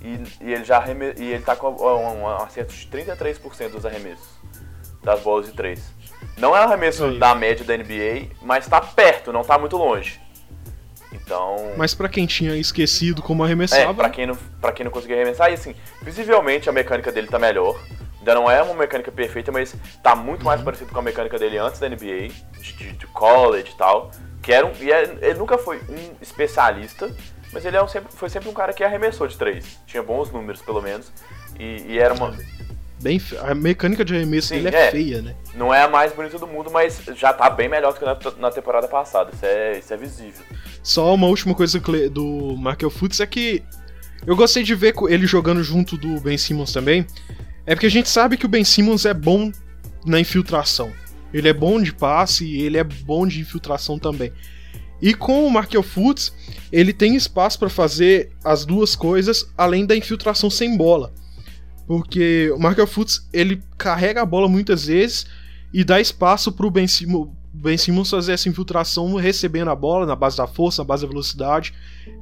E, 0.00 0.44
e, 0.44 0.52
ele 0.54 0.64
já 0.64 0.82
e 1.18 1.32
ele 1.32 1.42
tá 1.42 1.54
com 1.54 1.68
um, 1.68 2.22
um 2.22 2.28
acerto 2.28 2.72
de 2.72 2.86
33% 2.86 3.72
dos 3.72 3.84
arremessos 3.84 4.26
das 5.02 5.20
bolas 5.20 5.46
de 5.46 5.52
três. 5.52 5.94
Não 6.36 6.54
é 6.54 6.60
um 6.60 6.64
arremesso 6.64 7.18
da 7.18 7.34
média 7.34 7.64
da 7.64 7.76
NBA, 7.76 8.28
mas 8.42 8.66
tá 8.66 8.80
perto, 8.80 9.32
não 9.32 9.42
tá 9.42 9.58
muito 9.58 9.76
longe. 9.76 10.20
Então. 11.12 11.72
Mas 11.76 11.94
para 11.94 12.08
quem 12.08 12.26
tinha 12.26 12.54
esquecido 12.56 13.22
como 13.22 13.42
arremessava. 13.42 13.90
É, 13.90 13.94
pra 13.94 14.10
quem, 14.10 14.26
não, 14.26 14.36
pra 14.60 14.72
quem 14.72 14.84
não 14.84 14.90
conseguia 14.90 15.16
arremessar, 15.16 15.50
e 15.50 15.54
assim, 15.54 15.74
visivelmente 16.02 16.68
a 16.68 16.72
mecânica 16.72 17.10
dele 17.10 17.26
tá 17.26 17.38
melhor. 17.38 17.80
Ainda 18.18 18.34
não 18.34 18.50
é 18.50 18.62
uma 18.62 18.74
mecânica 18.74 19.10
perfeita, 19.10 19.50
mas 19.50 19.74
tá 20.02 20.14
muito 20.14 20.44
mais 20.44 20.60
uhum. 20.60 20.64
parecido 20.64 20.92
com 20.92 20.98
a 20.98 21.02
mecânica 21.02 21.38
dele 21.38 21.58
antes 21.58 21.80
da 21.80 21.88
NBA, 21.88 22.28
de, 22.60 22.72
de, 22.72 22.92
de 22.92 23.06
college 23.06 23.72
e 23.72 23.76
tal. 23.76 24.10
Que 24.42 24.52
era 24.52 24.66
um, 24.66 24.72
e 24.80 24.92
é, 24.92 25.16
ele 25.22 25.38
nunca 25.38 25.56
foi 25.56 25.78
um 25.88 26.16
especialista, 26.20 27.10
mas 27.52 27.64
ele 27.64 27.76
é 27.76 27.82
um, 27.82 27.88
sempre, 27.88 28.12
foi 28.12 28.28
sempre 28.28 28.48
um 28.48 28.52
cara 28.52 28.72
que 28.72 28.84
arremessou 28.84 29.26
de 29.26 29.38
três. 29.38 29.78
Tinha 29.86 30.02
bons 30.02 30.30
números, 30.30 30.60
pelo 30.60 30.82
menos. 30.82 31.10
E, 31.58 31.84
e 31.88 31.98
era 31.98 32.12
uma, 32.14 32.36
bem 33.06 33.22
a 33.40 33.54
mecânica 33.54 34.04
de 34.04 34.14
arremesso 34.14 34.48
Sim, 34.48 34.62
dele 34.62 34.74
é, 34.74 34.88
é, 34.88 34.90
feia, 34.90 35.22
né? 35.22 35.36
Não 35.54 35.72
é 35.72 35.82
a 35.82 35.88
mais 35.88 36.12
bonita 36.12 36.38
do 36.38 36.46
mundo, 36.46 36.70
mas 36.72 37.00
já 37.14 37.32
tá 37.32 37.48
bem 37.48 37.68
melhor 37.68 37.92
do 37.92 37.98
que 38.00 38.04
na, 38.04 38.18
na 38.38 38.50
temporada 38.50 38.88
passada. 38.88 39.30
Isso 39.32 39.46
é, 39.46 39.78
isso 39.78 39.94
é 39.94 39.96
visível. 39.96 40.44
Só 40.82 41.14
uma 41.14 41.28
última 41.28 41.54
coisa 41.54 41.78
do 42.10 42.56
Markel 42.58 42.90
Fultz 42.90 43.20
é 43.20 43.26
que 43.26 43.62
eu 44.26 44.34
gostei 44.34 44.64
de 44.64 44.74
ver 44.74 44.92
ele 45.08 45.26
jogando 45.26 45.62
junto 45.62 45.96
do 45.96 46.20
Ben 46.20 46.36
Simmons 46.36 46.72
também. 46.72 47.06
É 47.64 47.74
porque 47.74 47.86
a 47.86 47.90
gente 47.90 48.08
sabe 48.08 48.36
que 48.36 48.46
o 48.46 48.48
Ben 48.48 48.64
Simmons 48.64 49.04
é 49.04 49.14
bom 49.14 49.52
na 50.04 50.18
infiltração. 50.18 50.92
Ele 51.32 51.48
é 51.48 51.52
bom 51.52 51.80
de 51.80 51.92
passe 51.92 52.44
e 52.44 52.62
ele 52.62 52.76
é 52.76 52.84
bom 52.84 53.26
de 53.26 53.40
infiltração 53.40 53.98
também. 53.98 54.32
E 55.00 55.14
com 55.14 55.46
o 55.46 55.50
Markel 55.50 55.82
Fultz, 55.82 56.32
ele 56.72 56.92
tem 56.92 57.14
espaço 57.14 57.58
para 57.58 57.68
fazer 57.68 58.30
as 58.42 58.64
duas 58.64 58.96
coisas 58.96 59.46
além 59.56 59.86
da 59.86 59.94
infiltração 59.94 60.48
sem 60.50 60.76
bola. 60.76 61.12
Porque 61.86 62.50
o 62.54 62.58
Markel 62.58 62.86
Fultz, 62.86 63.28
ele 63.32 63.62
carrega 63.78 64.22
a 64.22 64.26
bola 64.26 64.48
muitas 64.48 64.86
vezes 64.86 65.26
e 65.72 65.84
dá 65.84 66.00
espaço 66.00 66.50
pro 66.50 66.70
Ben 66.70 66.86
Simmons, 66.86 67.28
ben 67.52 67.76
Simmons 67.76 68.10
fazer 68.10 68.32
essa 68.32 68.48
infiltração 68.48 69.14
recebendo 69.14 69.70
a 69.70 69.74
bola 69.74 70.04
na 70.04 70.14
base 70.14 70.36
da 70.36 70.46
força, 70.46 70.82
na 70.82 70.86
base 70.86 71.02
da 71.02 71.08
velocidade 71.08 71.72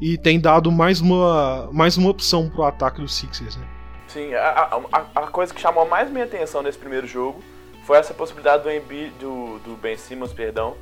e 0.00 0.16
tem 0.16 0.38
dado 0.38 0.70
mais 0.70 1.00
uma, 1.00 1.68
mais 1.72 1.96
uma 1.96 2.10
opção 2.10 2.48
pro 2.48 2.62
ataque 2.62 3.00
dos 3.00 3.14
Sixers, 3.14 3.56
né? 3.56 3.66
Sim, 4.06 4.32
a, 4.34 4.80
a, 4.92 5.22
a 5.22 5.26
coisa 5.26 5.52
que 5.52 5.60
chamou 5.60 5.88
mais 5.88 6.08
minha 6.10 6.24
atenção 6.24 6.62
nesse 6.62 6.78
primeiro 6.78 7.06
jogo 7.06 7.42
foi 7.84 7.98
essa 7.98 8.14
possibilidade 8.14 8.62
do, 8.62 8.70
Embi, 8.70 9.12
do, 9.18 9.58
do 9.58 9.76
Ben 9.76 9.96
Simmons, 9.96 10.32
perdão, 10.32 10.76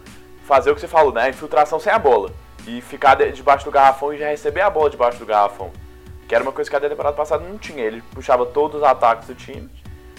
fazer 0.45 0.71
o 0.71 0.75
que 0.75 0.81
você 0.81 0.89
falou, 0.89 1.13
né? 1.13 1.31
Infiltração 1.31 1.81
sem 1.81 1.93
a 1.93 1.99
bola. 1.99 2.31
E 2.67 2.81
ficar 2.81 3.15
de, 3.15 3.33
debaixo 3.33 3.65
do 3.65 3.71
garrafão 3.71 4.13
e 4.13 4.19
já 4.19 4.29
receber 4.29 4.61
a 4.61 4.71
bola 4.71 4.91
debaixo 4.91 5.19
do 5.19 5.27
garrafão. 5.27 5.73
Que 6.29 6.35
era 6.35 6.43
uma 6.43 6.53
coisa 6.53 6.71
que 6.71 6.77
a 6.77 6.81
temporada 6.81 7.17
passada 7.17 7.45
não 7.45 7.59
tinha. 7.59 7.83
Ele 7.83 8.03
puxava 8.15 8.47
todos 8.47 8.79
os 8.79 8.83
ataques 8.87 9.29
do 9.29 9.35
time 9.35 9.69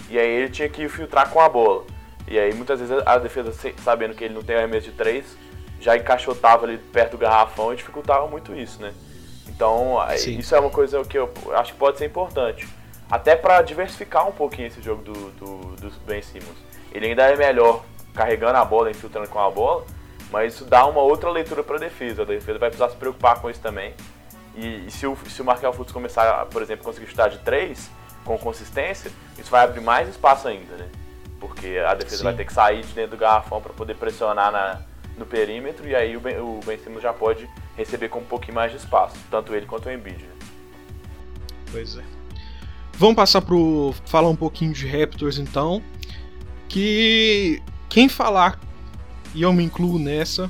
e 0.08 0.18
aí 0.18 0.28
ele 0.28 0.50
tinha 0.50 0.68
que 0.68 0.88
filtrar 0.88 1.30
com 1.30 1.40
a 1.40 1.48
bola. 1.48 1.84
E 2.26 2.38
aí 2.38 2.54
muitas 2.54 2.80
vezes 2.80 2.96
a 3.06 3.18
defesa, 3.18 3.52
sabendo 3.82 4.14
que 4.14 4.24
ele 4.24 4.34
não 4.34 4.42
tem 4.42 4.56
arremesso 4.56 4.90
de 4.90 4.92
três, 4.92 5.36
já 5.80 5.96
encaixotava 5.96 6.64
ali 6.64 6.78
perto 6.78 7.12
do 7.12 7.18
garrafão 7.18 7.72
e 7.72 7.76
dificultava 7.76 8.26
muito 8.26 8.54
isso, 8.54 8.80
né? 8.80 8.94
Então, 9.48 9.98
Sim. 10.16 10.38
isso 10.38 10.54
é 10.54 10.60
uma 10.60 10.70
coisa 10.70 11.04
que 11.04 11.18
eu 11.18 11.30
acho 11.54 11.72
que 11.74 11.78
pode 11.78 11.98
ser 11.98 12.06
importante. 12.06 12.66
Até 13.10 13.36
para 13.36 13.60
diversificar 13.62 14.26
um 14.26 14.32
pouquinho 14.32 14.68
esse 14.68 14.80
jogo 14.80 15.02
do, 15.02 15.12
do, 15.32 15.56
do 15.76 15.90
Ben 16.06 16.22
Simmons. 16.22 16.56
Ele 16.90 17.06
ainda 17.06 17.24
é 17.24 17.36
melhor 17.36 17.84
carregando 18.14 18.56
a 18.56 18.64
bola, 18.64 18.90
infiltrando 18.90 19.28
com 19.28 19.38
a 19.38 19.50
bola, 19.50 19.84
mas 20.30 20.54
isso 20.54 20.64
dá 20.64 20.86
uma 20.86 21.02
outra 21.02 21.30
leitura 21.30 21.62
para 21.62 21.76
a 21.76 21.78
defesa. 21.78 22.22
A 22.22 22.24
defesa 22.24 22.58
vai 22.58 22.70
precisar 22.70 22.88
se 22.88 22.96
preocupar 22.96 23.40
com 23.40 23.50
isso 23.50 23.60
também. 23.60 23.94
E, 24.54 24.86
e 24.86 24.90
se 24.90 25.06
o, 25.06 25.16
se 25.28 25.42
o 25.42 25.44
Markel 25.44 25.72
Fultz 25.72 25.92
começar, 25.92 26.46
por 26.46 26.62
exemplo, 26.62 26.84
conseguir 26.84 27.06
chutar 27.06 27.28
de 27.28 27.38
3 27.38 27.90
com 28.24 28.38
consistência, 28.38 29.10
isso 29.38 29.50
vai 29.50 29.64
abrir 29.64 29.80
mais 29.80 30.08
espaço 30.08 30.48
ainda, 30.48 30.76
né? 30.76 30.88
Porque 31.40 31.78
a 31.78 31.94
defesa 31.94 32.18
Sim. 32.18 32.24
vai 32.24 32.34
ter 32.34 32.44
que 32.44 32.52
sair 32.52 32.82
de 32.82 32.92
dentro 32.92 33.12
do 33.12 33.16
garrafão 33.16 33.60
para 33.60 33.72
poder 33.72 33.96
pressionar 33.96 34.50
na, 34.50 34.82
no 35.18 35.26
perímetro 35.26 35.86
e 35.86 35.94
aí 35.94 36.16
o 36.16 36.20
Ben, 36.20 36.38
o 36.38 36.60
ben 36.64 36.78
Simmons 36.78 37.02
já 37.02 37.12
pode 37.12 37.48
receber 37.76 38.08
com 38.08 38.20
um 38.20 38.24
pouquinho 38.24 38.54
mais 38.54 38.70
de 38.70 38.78
espaço, 38.78 39.16
tanto 39.30 39.54
ele 39.54 39.66
quanto 39.66 39.88
o 39.88 39.92
Embiid. 39.92 40.22
Né? 40.22 40.34
Pois 41.70 41.96
é. 41.96 42.02
Vamos 42.94 43.16
passar 43.16 43.42
pro 43.42 43.92
falar 44.06 44.28
um 44.28 44.36
pouquinho 44.36 44.72
de 44.72 44.86
Raptors 44.86 45.38
então, 45.38 45.82
que 46.68 47.60
quem 47.88 48.08
falar 48.08 48.58
e 49.34 49.42
eu 49.42 49.52
me 49.52 49.64
incluo 49.64 49.98
nessa 49.98 50.48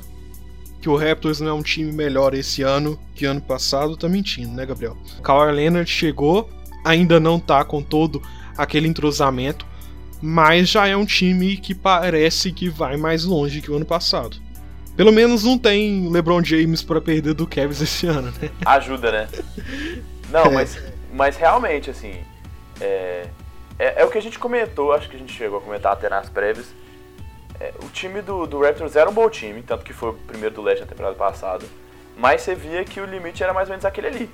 que 0.85 0.89
o 0.89 0.95
Raptors 0.95 1.39
não 1.39 1.49
é 1.49 1.53
um 1.53 1.63
time 1.63 1.91
melhor 1.91 2.35
esse 2.35 2.61
ano 2.61 2.95
que 3.15 3.25
ano 3.25 3.41
passado, 3.41 3.97
tá 3.97 4.07
mentindo, 4.07 4.51
né, 4.53 4.67
Gabriel? 4.67 4.95
Kawhi 5.23 5.51
Leonard 5.51 5.89
chegou, 5.89 6.47
ainda 6.83 7.19
não 7.19 7.39
tá 7.39 7.65
com 7.65 7.81
todo 7.81 8.21
aquele 8.55 8.87
entrosamento, 8.87 9.65
mas 10.21 10.69
já 10.69 10.87
é 10.87 10.95
um 10.95 11.03
time 11.03 11.57
que 11.57 11.73
parece 11.73 12.51
que 12.51 12.69
vai 12.69 12.97
mais 12.97 13.23
longe 13.25 13.63
que 13.63 13.71
o 13.71 13.75
ano 13.75 13.85
passado. 13.85 14.37
Pelo 14.95 15.11
menos 15.11 15.43
não 15.43 15.57
tem 15.57 16.07
LeBron 16.07 16.43
James 16.43 16.83
para 16.83 17.01
perder 17.01 17.33
do 17.33 17.47
Cavs 17.47 17.81
esse 17.81 18.05
ano, 18.05 18.31
né? 18.39 18.51
Ajuda, 18.63 19.11
né? 19.11 19.29
Não, 20.29 20.43
é. 20.43 20.49
mas, 20.51 20.77
mas 21.11 21.35
realmente, 21.35 21.89
assim, 21.89 22.13
é, 22.79 23.25
é, 23.79 24.01
é, 24.03 24.05
o 24.05 24.11
que 24.11 24.19
a 24.19 24.21
gente 24.21 24.37
comentou, 24.37 24.93
acho 24.93 25.09
que 25.09 25.15
a 25.15 25.19
gente 25.19 25.33
chegou 25.33 25.57
a 25.57 25.61
comentar 25.61 25.93
até 25.93 26.07
nas 26.09 26.29
prévias. 26.29 26.67
É, 27.59 27.73
o 27.83 27.89
time 27.89 28.21
do, 28.21 28.45
do 28.45 28.61
Raptors 28.61 28.95
era 28.95 29.09
um 29.09 29.13
bom 29.13 29.29
time, 29.29 29.61
tanto 29.61 29.83
que 29.83 29.93
foi 29.93 30.09
o 30.09 30.13
primeiro 30.13 30.55
do 30.55 30.61
Leste 30.61 30.81
na 30.81 30.87
temporada 30.87 31.15
passada. 31.15 31.65
Mas 32.17 32.41
você 32.41 32.55
via 32.55 32.83
que 32.83 32.99
o 32.99 33.05
limite 33.05 33.43
era 33.43 33.53
mais 33.53 33.67
ou 33.67 33.73
menos 33.73 33.85
aquele 33.85 34.07
ali. 34.07 34.29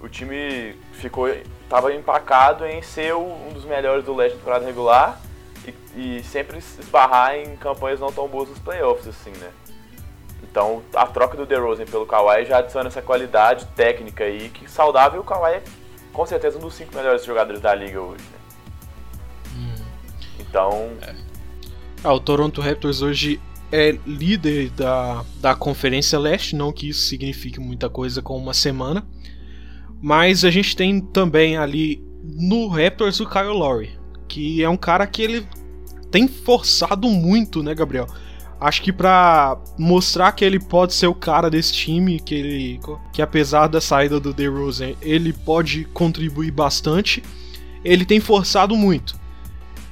O 0.00 0.08
time 0.08 0.76
ficou 0.92 1.28
estava 1.28 1.92
empacado 1.92 2.64
em 2.66 2.82
ser 2.82 3.14
um 3.14 3.50
dos 3.52 3.64
melhores 3.64 4.04
do 4.04 4.14
Leste 4.14 4.34
na 4.34 4.38
temporada 4.40 4.66
regular 4.66 5.20
e, 5.66 6.18
e 6.18 6.22
sempre 6.24 6.58
esbarrar 6.58 7.34
em 7.34 7.56
campanhas 7.56 7.98
não 7.98 8.12
tão 8.12 8.28
boas 8.28 8.48
nos 8.48 8.58
playoffs, 8.58 9.08
assim, 9.08 9.32
né? 9.38 9.50
Então 10.42 10.82
a 10.94 11.06
troca 11.06 11.36
do 11.36 11.46
DeRozan 11.46 11.86
pelo 11.86 12.06
Kawhi 12.06 12.44
já 12.44 12.58
adiciona 12.58 12.88
essa 12.88 13.02
qualidade 13.02 13.66
técnica 13.74 14.24
aí 14.24 14.48
que 14.48 14.70
saudável 14.70 15.20
o 15.20 15.24
Kawhi 15.24 15.54
é 15.54 15.62
com 16.12 16.24
certeza 16.24 16.58
um 16.58 16.60
dos 16.60 16.74
cinco 16.74 16.94
melhores 16.94 17.24
jogadores 17.24 17.60
da 17.60 17.74
liga 17.74 18.00
hoje. 18.00 18.22
Né? 18.22 18.38
Hum. 19.54 19.84
Então. 20.38 20.90
É. 21.02 21.25
Ah, 22.04 22.12
o 22.12 22.20
Toronto 22.20 22.60
Raptors 22.60 23.02
hoje 23.02 23.40
é 23.72 23.98
líder 24.06 24.70
da, 24.70 25.24
da 25.40 25.54
Conferência 25.54 26.18
Leste, 26.18 26.54
não 26.54 26.72
que 26.72 26.88
isso 26.88 27.08
signifique 27.08 27.58
muita 27.58 27.88
coisa 27.88 28.22
com 28.22 28.36
uma 28.36 28.54
semana. 28.54 29.06
Mas 30.00 30.44
a 30.44 30.50
gente 30.50 30.76
tem 30.76 31.00
também 31.00 31.56
ali 31.56 32.02
no 32.22 32.68
Raptors 32.68 33.18
o 33.20 33.28
Kyle 33.28 33.48
Lowry, 33.48 33.90
que 34.28 34.62
é 34.62 34.68
um 34.68 34.76
cara 34.76 35.06
que 35.06 35.22
ele 35.22 35.46
tem 36.10 36.28
forçado 36.28 37.08
muito, 37.08 37.62
né, 37.62 37.74
Gabriel? 37.74 38.06
Acho 38.60 38.82
que 38.82 38.92
para 38.92 39.58
mostrar 39.78 40.32
que 40.32 40.44
ele 40.44 40.58
pode 40.58 40.94
ser 40.94 41.06
o 41.08 41.14
cara 41.14 41.50
desse 41.50 41.72
time, 41.72 42.18
que 42.18 42.34
ele 42.34 42.80
que 43.12 43.20
apesar 43.20 43.66
da 43.66 43.80
saída 43.80 44.18
do 44.18 44.32
DeRozan, 44.32 44.94
ele 45.02 45.32
pode 45.32 45.84
contribuir 45.86 46.50
bastante, 46.50 47.22
ele 47.84 48.06
tem 48.06 48.18
forçado 48.18 48.74
muito. 48.74 49.18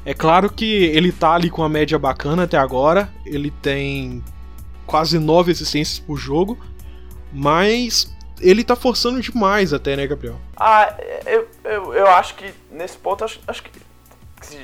É 0.05 0.13
claro 0.13 0.51
que 0.51 0.85
ele 0.85 1.11
tá 1.11 1.33
ali 1.35 1.49
com 1.49 1.63
a 1.63 1.69
média 1.69 1.99
bacana 1.99 2.45
até 2.45 2.59
agora, 2.59 3.11
ele 3.25 3.51
tem 3.51 4.23
quase 4.87 5.19
nove 5.19 5.53
assistências 5.53 5.99
por 5.99 6.17
jogo, 6.17 6.59
mas 7.33 8.15
ele 8.41 8.63
tá 8.63 8.77
forçando 8.77 9.21
demais 9.21 9.73
até, 9.73 9.97
né, 9.97 10.07
Gabriel? 10.07 10.39
Ah, 10.57 10.95
eu, 11.25 11.49
eu, 11.65 11.95
eu 11.95 12.07
acho 12.09 12.35
que 12.35 12.53
nesse 12.71 12.97
ponto, 12.97 13.25
acho, 13.25 13.41
acho 13.47 13.63
que 13.63 13.71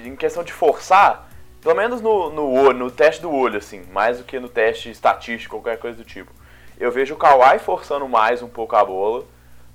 em 0.04 0.14
questão 0.14 0.44
de 0.44 0.52
forçar, 0.52 1.30
pelo 1.60 1.74
menos 1.74 2.00
no, 2.00 2.30
no, 2.30 2.72
no 2.72 2.90
teste 2.90 3.22
do 3.22 3.32
olho, 3.32 3.58
assim, 3.58 3.82
mais 3.92 4.18
do 4.18 4.24
que 4.24 4.38
no 4.38 4.48
teste 4.48 4.90
estatístico, 4.90 5.56
qualquer 5.56 5.78
coisa 5.78 5.96
do 5.96 6.04
tipo. 6.04 6.30
Eu 6.78 6.90
vejo 6.90 7.14
o 7.14 7.16
Kawhi 7.16 7.58
forçando 7.58 8.08
mais 8.08 8.42
um 8.42 8.48
pouco 8.48 8.76
a 8.76 8.84
bola 8.84 9.24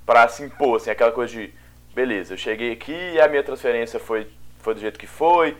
para 0.06 0.28
se 0.28 0.44
impor, 0.44 0.78
assim, 0.78 0.90
aquela 0.92 1.12
coisa 1.12 1.34
de, 1.34 1.54
beleza, 1.94 2.34
eu 2.34 2.38
cheguei 2.38 2.72
aqui 2.72 2.94
e 2.94 3.20
a 3.20 3.28
minha 3.28 3.44
transferência 3.44 4.00
foi, 4.00 4.28
foi 4.66 4.74
do 4.74 4.82
jeito 4.82 4.98
que 4.98 5.06
foi, 5.06 5.56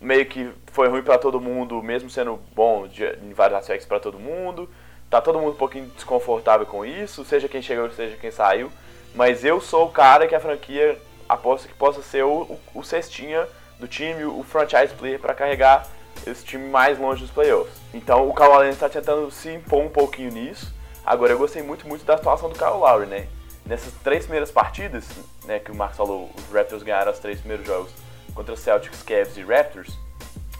meio 0.00 0.24
que 0.24 0.50
foi 0.72 0.88
ruim 0.88 1.02
para 1.02 1.18
todo 1.18 1.38
mundo, 1.38 1.82
mesmo 1.82 2.08
sendo 2.08 2.40
bom 2.54 2.88
de, 2.88 3.04
em 3.22 3.34
vários 3.34 3.58
aspectos 3.58 3.86
para 3.86 4.00
todo 4.00 4.18
mundo. 4.18 4.68
Tá 5.10 5.20
todo 5.20 5.38
mundo 5.38 5.52
um 5.52 5.56
pouquinho 5.56 5.86
desconfortável 5.94 6.66
com 6.66 6.84
isso, 6.84 7.24
seja 7.26 7.46
quem 7.46 7.60
chegou, 7.60 7.90
seja 7.90 8.16
quem 8.16 8.30
saiu. 8.30 8.72
Mas 9.14 9.44
eu 9.44 9.60
sou 9.60 9.86
o 9.86 9.90
cara 9.90 10.26
que 10.26 10.34
a 10.34 10.40
franquia 10.40 10.98
aposta 11.28 11.68
que 11.68 11.74
possa 11.74 12.00
ser 12.02 12.24
o, 12.24 12.42
o, 12.42 12.60
o 12.76 12.82
cestinha 12.82 13.46
do 13.78 13.86
time, 13.86 14.24
o 14.24 14.42
franchise 14.42 14.94
player 14.94 15.18
para 15.20 15.34
carregar 15.34 15.86
esse 16.26 16.42
time 16.42 16.70
mais 16.70 16.98
longe 16.98 17.20
dos 17.20 17.30
playoffs. 17.30 17.76
Então 17.92 18.26
o 18.26 18.42
Allen 18.42 18.70
está 18.70 18.88
tentando 18.88 19.30
se 19.30 19.50
impor 19.50 19.82
um 19.82 19.90
pouquinho 19.90 20.32
nisso. 20.32 20.72
Agora 21.04 21.32
eu 21.32 21.38
gostei 21.38 21.62
muito, 21.62 21.86
muito 21.86 22.04
da 22.06 22.16
situação 22.16 22.48
do 22.48 22.54
Kyle 22.54 22.78
Lowry, 22.78 23.06
né? 23.06 23.28
Nessas 23.66 23.92
três 24.02 24.24
primeiras 24.24 24.50
partidas, 24.50 25.04
né, 25.44 25.58
que 25.58 25.70
o 25.70 25.74
Marcos 25.74 25.98
falou, 25.98 26.30
os 26.36 26.54
Raptors 26.54 26.82
ganharam 26.82 27.12
os 27.12 27.18
três 27.18 27.38
primeiros 27.38 27.66
jogos 27.66 27.92
contra 28.34 28.56
Celtics, 28.56 29.02
Cavs 29.02 29.36
e 29.36 29.42
Raptors, 29.42 29.98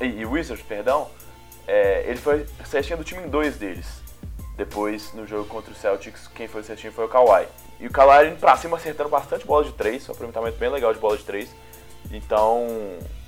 e, 0.01 0.07
e 0.07 0.27
Wizards, 0.27 0.65
perdão, 0.65 1.09
é, 1.67 2.05
ele 2.07 2.19
foi 2.19 2.47
cestinha 2.65 2.97
do 2.97 3.05
time 3.05 3.23
em 3.23 3.29
dois 3.29 3.57
deles. 3.57 4.03
Depois, 4.57 5.13
no 5.15 5.27
jogo 5.27 5.49
contra 5.49 5.73
o 5.73 5.75
Celtics, 5.75 6.29
quem 6.29 6.47
foi 6.47 6.61
o 6.61 6.65
cestinha 6.65 6.93
foi 6.93 7.07
o 7.07 7.09
Kawhi. 7.09 7.47
E 7.81 7.87
o 7.87 7.91
Kawhi 7.91 8.29
indo 8.29 8.39
pra 8.39 8.57
cima 8.57 8.77
acertando 8.77 9.09
bastante 9.09 9.47
bola 9.47 9.65
de 9.65 9.73
três, 9.73 10.09
um 10.09 10.13
aproveitamento 10.13 10.59
bem 10.59 10.69
legal 10.69 10.93
de 10.93 11.01
bola 11.01 11.17
de 11.17 11.25
três. 11.25 11.49
Então, 12.11 12.67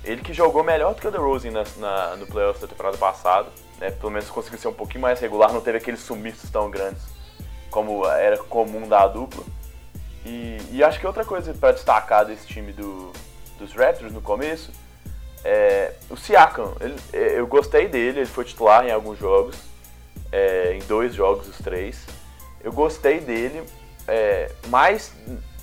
ele 0.03 0.21
que 0.21 0.33
jogou 0.33 0.63
melhor 0.63 0.93
do 0.93 1.01
que 1.01 1.07
o 1.07 1.11
DeRozan 1.11 1.51
na, 1.51 1.63
na, 1.77 2.15
no 2.17 2.27
playoff 2.27 2.59
da 2.59 2.67
temporada 2.67 2.97
passada, 2.97 3.49
né? 3.79 3.89
Pelo 3.89 4.11
menos 4.11 4.29
conseguiu 4.29 4.59
ser 4.59 4.67
um 4.67 4.73
pouquinho 4.73 5.01
mais 5.01 5.19
regular, 5.19 5.51
não 5.51 5.61
teve 5.61 5.79
aqueles 5.79 6.01
sumiços 6.01 6.49
tão 6.49 6.69
grandes 6.69 7.01
como 7.71 8.05
era 8.07 8.37
comum 8.37 8.87
da 8.87 9.05
dupla. 9.07 9.43
E, 10.25 10.57
e 10.71 10.83
acho 10.83 10.99
que 10.99 11.05
outra 11.05 11.25
coisa 11.25 11.53
para 11.53 11.73
destacar 11.73 12.25
desse 12.25 12.47
time 12.47 12.71
do, 12.71 13.11
dos 13.57 13.73
Raptors 13.73 14.11
no 14.11 14.21
começo 14.21 14.71
é 15.43 15.93
o 16.09 16.17
Siakam. 16.17 16.73
Ele, 16.79 16.95
é, 17.13 17.39
eu 17.39 17.47
gostei 17.47 17.87
dele, 17.87 18.19
ele 18.19 18.25
foi 18.25 18.43
titular 18.43 18.85
em 18.85 18.91
alguns 18.91 19.19
jogos, 19.19 19.55
é, 20.31 20.73
em 20.73 20.79
dois 20.85 21.13
jogos, 21.13 21.47
os 21.47 21.57
três. 21.57 22.05
Eu 22.63 22.71
gostei 22.71 23.19
dele, 23.19 23.63
é, 24.07 24.51
mais 24.67 25.13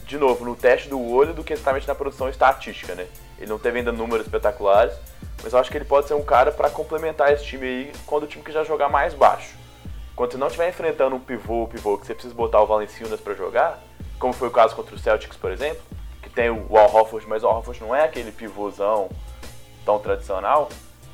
de 0.06 0.18
novo, 0.18 0.44
no 0.44 0.54
teste 0.54 0.88
do 0.88 1.00
olho 1.00 1.32
do 1.32 1.42
que 1.42 1.52
exatamente 1.52 1.88
na 1.88 1.94
produção 1.94 2.28
estatística, 2.28 2.94
né? 2.94 3.06
Ele 3.38 3.48
não 3.48 3.58
teve 3.58 3.78
ainda 3.78 3.90
números 3.90 4.26
espetaculares, 4.26 4.94
mas 5.42 5.52
eu 5.52 5.58
acho 5.58 5.70
que 5.70 5.76
ele 5.76 5.84
pode 5.84 6.06
ser 6.06 6.14
um 6.14 6.22
cara 6.22 6.52
para 6.52 6.68
complementar 6.68 7.32
esse 7.32 7.44
time 7.44 7.66
aí 7.66 7.92
quando 8.06 8.24
o 8.24 8.26
time 8.26 8.44
quiser 8.44 8.64
jogar 8.66 8.88
mais 8.88 9.14
baixo. 9.14 9.56
Quando 10.14 10.32
você 10.32 10.38
não 10.38 10.48
estiver 10.48 10.68
enfrentando 10.68 11.16
um 11.16 11.20
pivô, 11.20 11.66
pivô 11.66 11.96
que 11.96 12.06
você 12.06 12.12
precisa 12.12 12.34
botar 12.34 12.60
o 12.60 12.66
Valenciunas 12.66 13.20
para 13.20 13.34
jogar, 13.34 13.82
como 14.18 14.32
foi 14.32 14.48
o 14.48 14.50
caso 14.50 14.76
contra 14.76 14.94
o 14.94 14.98
Celtics, 14.98 15.36
por 15.36 15.50
exemplo, 15.50 15.82
que 15.82 16.01
tem 16.34 16.50
o 16.50 16.76
Al 16.76 17.08
mas 17.26 17.42
o 17.42 17.48
Al 17.48 17.64
não 17.80 17.94
é 17.94 18.04
aquele 18.04 18.32
pivôzão 18.32 19.08
tão 19.84 19.98
tradicional, 19.98 20.68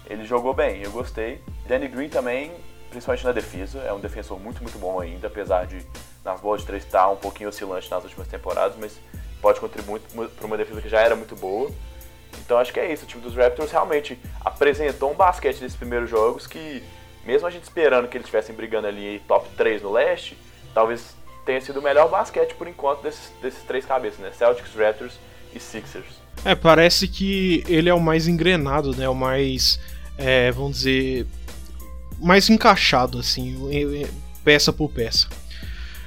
ele 0.09 0.25
jogou 0.25 0.55
bem, 0.55 0.83
eu 0.83 0.91
gostei. 0.91 1.43
Danny 1.67 1.89
Green 1.89 2.09
também, 2.09 2.53
principalmente 2.91 3.25
na 3.25 3.33
defesa, 3.33 3.81
é 3.81 3.93
um 3.93 4.01
defensor 4.01 4.39
muito, 4.39 4.63
muito 4.63 4.79
bom 4.79 5.01
ainda, 5.01 5.27
apesar 5.27 5.67
de 5.67 5.85
nas 6.25 6.41
bolas 6.41 6.61
de 6.61 6.67
três 6.67 6.85
estar 6.85 7.03
tá 7.03 7.11
um 7.11 7.17
pouquinho 7.17 7.49
oscilante 7.49 7.91
nas 7.91 8.05
últimas 8.05 8.29
temporadas, 8.29 8.77
mas 8.79 8.99
pode 9.41 9.61
contribuir 9.61 10.01
para 10.37 10.47
uma 10.47 10.57
defesa 10.57 10.81
que 10.81 10.89
já 10.89 11.01
era 11.01 11.15
muito 11.15 11.37
boa. 11.37 11.71
Então 12.39 12.59
acho 12.59 12.73
que 12.73 12.81
é 12.81 12.93
isso, 12.93 13.05
o 13.05 13.07
time 13.07 13.23
dos 13.23 13.35
Raptors 13.35 13.71
realmente 13.71 14.19
apresentou 14.45 15.11
um 15.11 15.15
basquete 15.15 15.61
nesses 15.61 15.77
primeiros 15.77 16.09
jogos 16.09 16.47
que, 16.47 16.83
mesmo 17.25 17.47
a 17.47 17.51
gente 17.51 17.65
esperando 17.65 18.09
que 18.09 18.17
eles 18.17 18.27
estivessem 18.27 18.55
brigando 18.55 18.87
ali 18.87 19.21
top 19.27 19.49
3 19.57 19.83
no 19.83 19.93
leste, 19.93 20.39
talvez 20.75 21.15
tenha 21.49 21.63
sido 21.63 21.81
o 21.81 21.83
melhor 21.83 22.11
basquete 22.11 22.55
por 22.55 22.69
enquanto 22.69 23.01
desses, 23.03 23.33
desses 23.41 23.63
três 23.63 23.87
cabeças, 23.87 24.19
né? 24.19 24.31
Celtics, 24.37 24.75
Raptors 24.75 25.15
e 25.55 25.59
Sixers. 25.59 26.05
É, 26.45 26.55
parece 26.55 27.09
que 27.09 27.65
ele 27.67 27.89
é 27.89 27.95
o 27.95 27.99
mais 27.99 28.29
engrenado, 28.29 28.95
né? 28.95 29.09
O 29.09 29.15
mais 29.15 29.81
é, 30.19 30.53
vamos 30.53 30.79
dizer, 30.79 31.27
mais 32.19 32.51
encaixado, 32.51 33.19
assim, 33.19 33.57
peça 34.45 34.75
por 34.75 34.91
peça. 34.91 35.27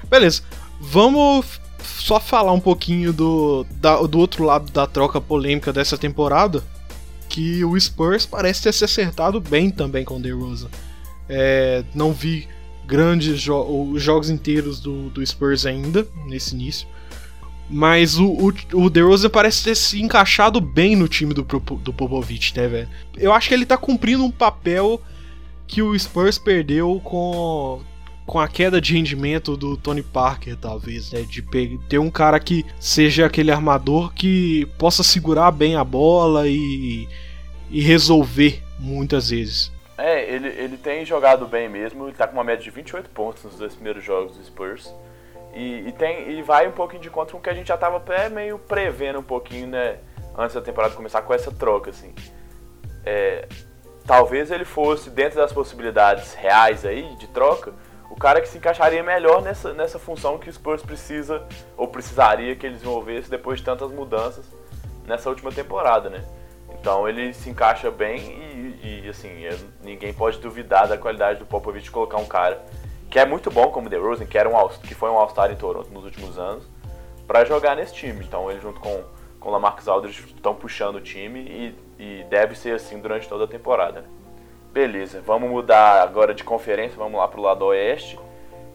Beleza, 0.07 0.43
vamos 0.79 1.59
só 1.83 2.19
falar 2.19 2.51
um 2.51 2.59
pouquinho 2.59 3.11
do, 3.11 3.65
da, 3.71 3.95
do 3.95 4.19
outro 4.19 4.43
lado 4.43 4.71
da 4.71 4.85
troca 4.85 5.19
polêmica 5.19 5.73
dessa 5.73 5.97
temporada, 5.97 6.63
que 7.27 7.65
o 7.65 7.79
Spurs 7.79 8.27
parece 8.27 8.61
ter 8.61 8.73
se 8.73 8.83
acertado 8.83 9.41
bem 9.41 9.71
também 9.71 10.05
com 10.05 10.17
o 10.17 10.21
DeRozan. 10.21 10.69
É, 11.27 11.83
não 11.95 12.13
vi 12.13 12.47
grandes 12.91 13.39
jo 13.39 13.93
jogos 13.95 14.29
inteiros 14.29 14.81
do, 14.81 15.09
do 15.11 15.25
Spurs 15.25 15.65
ainda, 15.65 16.05
nesse 16.27 16.53
início. 16.53 16.85
Mas 17.69 18.19
o, 18.19 18.27
o, 18.27 18.53
o 18.73 18.89
DeRozan 18.89 19.29
parece 19.29 19.63
ter 19.63 19.75
se 19.75 20.01
encaixado 20.01 20.59
bem 20.59 20.93
no 20.93 21.07
time 21.07 21.33
do, 21.33 21.41
do 21.41 21.93
Popovich, 21.93 22.53
né, 22.53 22.67
velho? 22.67 22.89
Eu 23.15 23.31
acho 23.31 23.47
que 23.47 23.53
ele 23.53 23.65
tá 23.65 23.77
cumprindo 23.77 24.25
um 24.25 24.29
papel 24.29 25.01
que 25.65 25.81
o 25.81 25.97
Spurs 25.97 26.37
perdeu 26.37 26.99
com, 27.01 27.79
com 28.25 28.37
a 28.37 28.47
queda 28.49 28.81
de 28.81 28.93
rendimento 28.93 29.55
do 29.55 29.77
Tony 29.77 30.03
Parker, 30.03 30.57
talvez, 30.57 31.13
né? 31.13 31.21
De 31.21 31.41
ter 31.87 31.97
um 31.97 32.11
cara 32.11 32.41
que 32.41 32.65
seja 32.77 33.25
aquele 33.25 33.51
armador 33.51 34.13
que 34.13 34.67
possa 34.77 35.01
segurar 35.01 35.49
bem 35.51 35.77
a 35.77 35.83
bola 35.85 36.45
e, 36.49 37.07
e 37.69 37.81
resolver 37.81 38.61
muitas 38.77 39.29
vezes. 39.29 39.71
É, 40.01 40.23
ele, 40.27 40.47
ele 40.47 40.77
tem 40.77 41.05
jogado 41.05 41.45
bem 41.45 41.69
mesmo, 41.69 42.07
ele 42.07 42.15
tá 42.17 42.25
com 42.25 42.33
uma 42.33 42.43
média 42.43 42.63
de 42.63 42.71
28 42.71 43.11
pontos 43.11 43.43
nos 43.43 43.55
dois 43.57 43.75
primeiros 43.75 44.03
jogos 44.03 44.35
do 44.35 44.43
Spurs. 44.43 44.91
E, 45.53 45.87
e, 45.87 45.91
tem, 45.91 46.31
e 46.31 46.41
vai 46.41 46.67
um 46.67 46.71
pouquinho 46.71 47.03
de 47.03 47.09
conta 47.09 47.33
com 47.33 47.37
o 47.37 47.41
que 47.41 47.49
a 47.49 47.53
gente 47.53 47.67
já 47.67 47.75
estava 47.75 47.97
até 47.97 48.27
meio 48.27 48.57
prevendo 48.57 49.19
um 49.19 49.23
pouquinho, 49.23 49.67
né? 49.67 49.99
Antes 50.35 50.55
da 50.55 50.61
temporada 50.61 50.95
começar 50.95 51.21
com 51.21 51.33
essa 51.33 51.51
troca, 51.51 51.91
assim. 51.91 52.15
É, 53.05 53.47
talvez 54.07 54.49
ele 54.49 54.65
fosse, 54.65 55.09
dentro 55.11 55.37
das 55.37 55.53
possibilidades 55.53 56.33
reais 56.33 56.83
aí 56.83 57.15
de 57.17 57.27
troca, 57.27 57.71
o 58.09 58.15
cara 58.15 58.41
que 58.41 58.47
se 58.47 58.57
encaixaria 58.57 59.03
melhor 59.03 59.41
nessa, 59.43 59.71
nessa 59.71 59.99
função 59.99 60.39
que 60.39 60.49
o 60.49 60.53
Spurs 60.53 60.81
precisa, 60.81 61.45
ou 61.77 61.87
precisaria 61.87 62.55
que 62.55 62.65
ele 62.65 62.75
desenvolvesse 62.75 63.29
depois 63.29 63.59
de 63.59 63.65
tantas 63.65 63.91
mudanças 63.91 64.45
nessa 65.05 65.29
última 65.29 65.51
temporada, 65.51 66.09
né? 66.09 66.23
Então 66.81 67.07
ele 67.07 67.31
se 67.31 67.47
encaixa 67.47 67.91
bem 67.91 68.19
e, 68.83 69.03
e 69.05 69.09
assim, 69.09 69.29
ninguém 69.83 70.11
pode 70.11 70.39
duvidar 70.39 70.87
da 70.87 70.97
qualidade 70.97 71.37
do 71.37 71.45
Popovich 71.45 71.91
colocar 71.91 72.17
um 72.17 72.25
cara 72.25 72.59
que 73.07 73.19
é 73.19 73.25
muito 73.25 73.51
bom 73.51 73.69
como 73.69 73.87
DeRozan, 73.87 74.25
que, 74.25 74.35
era 74.35 74.49
um, 74.49 74.67
que 74.69 74.95
foi 74.95 75.11
um 75.11 75.17
All-Star 75.17 75.51
em 75.51 75.55
Toronto 75.55 75.91
nos 75.91 76.05
últimos 76.05 76.39
anos, 76.39 76.63
para 77.27 77.45
jogar 77.45 77.75
nesse 77.75 77.93
time. 77.93 78.25
Então 78.25 78.49
ele 78.49 78.59
junto 78.59 78.79
com, 78.79 79.03
com 79.39 79.49
o 79.49 79.51
Lamarcus 79.51 79.87
Aldridge 79.87 80.33
estão 80.33 80.55
puxando 80.55 80.95
o 80.95 81.01
time 81.01 81.39
e, 81.39 81.75
e, 81.99 82.23
deve 82.29 82.55
ser 82.55 82.73
assim 82.73 82.99
durante 82.99 83.29
toda 83.29 83.43
a 83.43 83.47
temporada. 83.47 84.01
Né? 84.01 84.07
Beleza, 84.73 85.21
vamos 85.21 85.51
mudar 85.51 86.01
agora 86.01 86.33
de 86.33 86.43
conferência, 86.43 86.97
vamos 86.97 87.19
lá 87.19 87.27
pro 87.27 87.41
lado 87.41 87.63
oeste. 87.65 88.17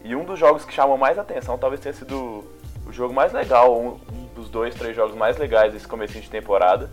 E 0.04 0.14
um 0.14 0.24
dos 0.24 0.38
jogos 0.38 0.64
que 0.64 0.72
chamou 0.72 0.96
mais 0.96 1.18
atenção 1.18 1.58
talvez 1.58 1.80
tenha 1.80 1.94
sido 1.94 2.44
o 2.86 2.92
jogo 2.92 3.12
mais 3.12 3.32
legal, 3.32 3.76
um 3.76 3.98
dos 4.32 4.48
dois, 4.48 4.76
três 4.76 4.94
jogos 4.94 5.16
mais 5.16 5.36
legais 5.38 5.72
desse 5.72 5.88
começo 5.88 6.20
de 6.20 6.30
temporada, 6.30 6.88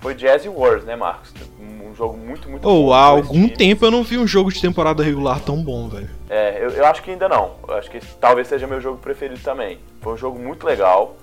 foi 0.00 0.14
Jazz 0.14 0.44
e 0.44 0.48
Wars, 0.48 0.84
né, 0.84 0.96
Marcos? 0.96 1.32
Um 1.58 1.94
jogo 1.94 2.16
muito, 2.16 2.48
muito 2.48 2.68
oh, 2.68 2.86
bom. 2.86 2.92
Há 2.92 3.04
algum 3.04 3.48
tempo 3.48 3.84
eu 3.84 3.90
não 3.90 4.02
vi 4.02 4.18
um 4.18 4.26
jogo 4.26 4.52
de 4.52 4.60
temporada 4.60 5.02
regular 5.02 5.40
tão 5.40 5.62
bom, 5.62 5.88
velho. 5.88 6.10
É, 6.28 6.58
eu, 6.62 6.70
eu 6.70 6.86
acho 6.86 7.02
que 7.02 7.10
ainda 7.10 7.28
não. 7.28 7.54
Eu 7.66 7.74
acho 7.74 7.90
que 7.90 8.00
talvez 8.16 8.48
seja 8.48 8.66
meu 8.66 8.80
jogo 8.80 8.98
preferido 8.98 9.40
também. 9.40 9.78
Foi 10.00 10.12
um 10.12 10.16
jogo 10.16 10.38
muito 10.38 10.66
legal. 10.66 11.16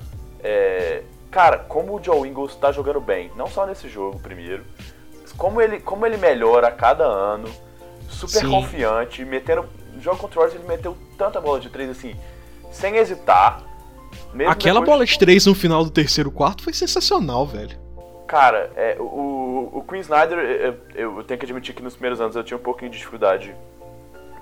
É, 0.44 1.04
cara, 1.30 1.60
como 1.60 1.96
o 1.96 2.04
Joe 2.04 2.28
Ingles 2.28 2.56
tá 2.56 2.72
jogando 2.72 3.00
bem, 3.00 3.32
não 3.36 3.48
só 3.48 3.66
nesse 3.66 3.88
jogo 3.88 4.20
primeiro, 4.20 4.64
como 5.38 5.62
ele, 5.62 5.80
como 5.80 6.06
ele 6.06 6.18
melhora 6.18 6.68
a 6.68 6.72
cada 6.72 7.06
ano, 7.06 7.50
super 8.10 8.42
Sim. 8.42 8.50
confiante, 8.50 9.24
metendo. 9.24 9.66
No 9.94 10.02
jogo 10.02 10.18
contra 10.18 10.40
o 10.40 10.42
Warriors 10.42 10.64
ele 10.64 10.76
meteu 10.76 10.98
tanta 11.18 11.40
bola 11.40 11.60
de 11.60 11.70
três 11.70 11.90
assim, 11.90 12.16
sem 12.72 12.96
hesitar. 12.96 13.64
Aquela 14.48 14.82
bola 14.82 15.06
de 15.06 15.18
três 15.18 15.46
no 15.46 15.54
final 15.54 15.84
do 15.84 15.92
terceiro 15.92 16.32
quarto 16.32 16.64
foi 16.64 16.74
sensacional, 16.74 17.46
velho. 17.46 17.83
Cara, 18.28 18.72
é, 18.76 18.96
o, 19.00 19.70
o 19.74 19.86
Queen 19.88 20.02
Snyder, 20.02 20.40
eu, 20.40 20.80
eu, 20.96 21.24
tenho 21.24 21.40
que 21.40 21.46
admitir 21.46 21.76
que 21.76 21.82
nos 21.82 21.94
primeiros 21.94 22.22
anos 22.22 22.36
eu 22.36 22.44
tinha 22.44 22.58
um 22.58 22.62
pouquinho 22.62 22.90
de 22.90 22.98
dificuldade 22.98 23.56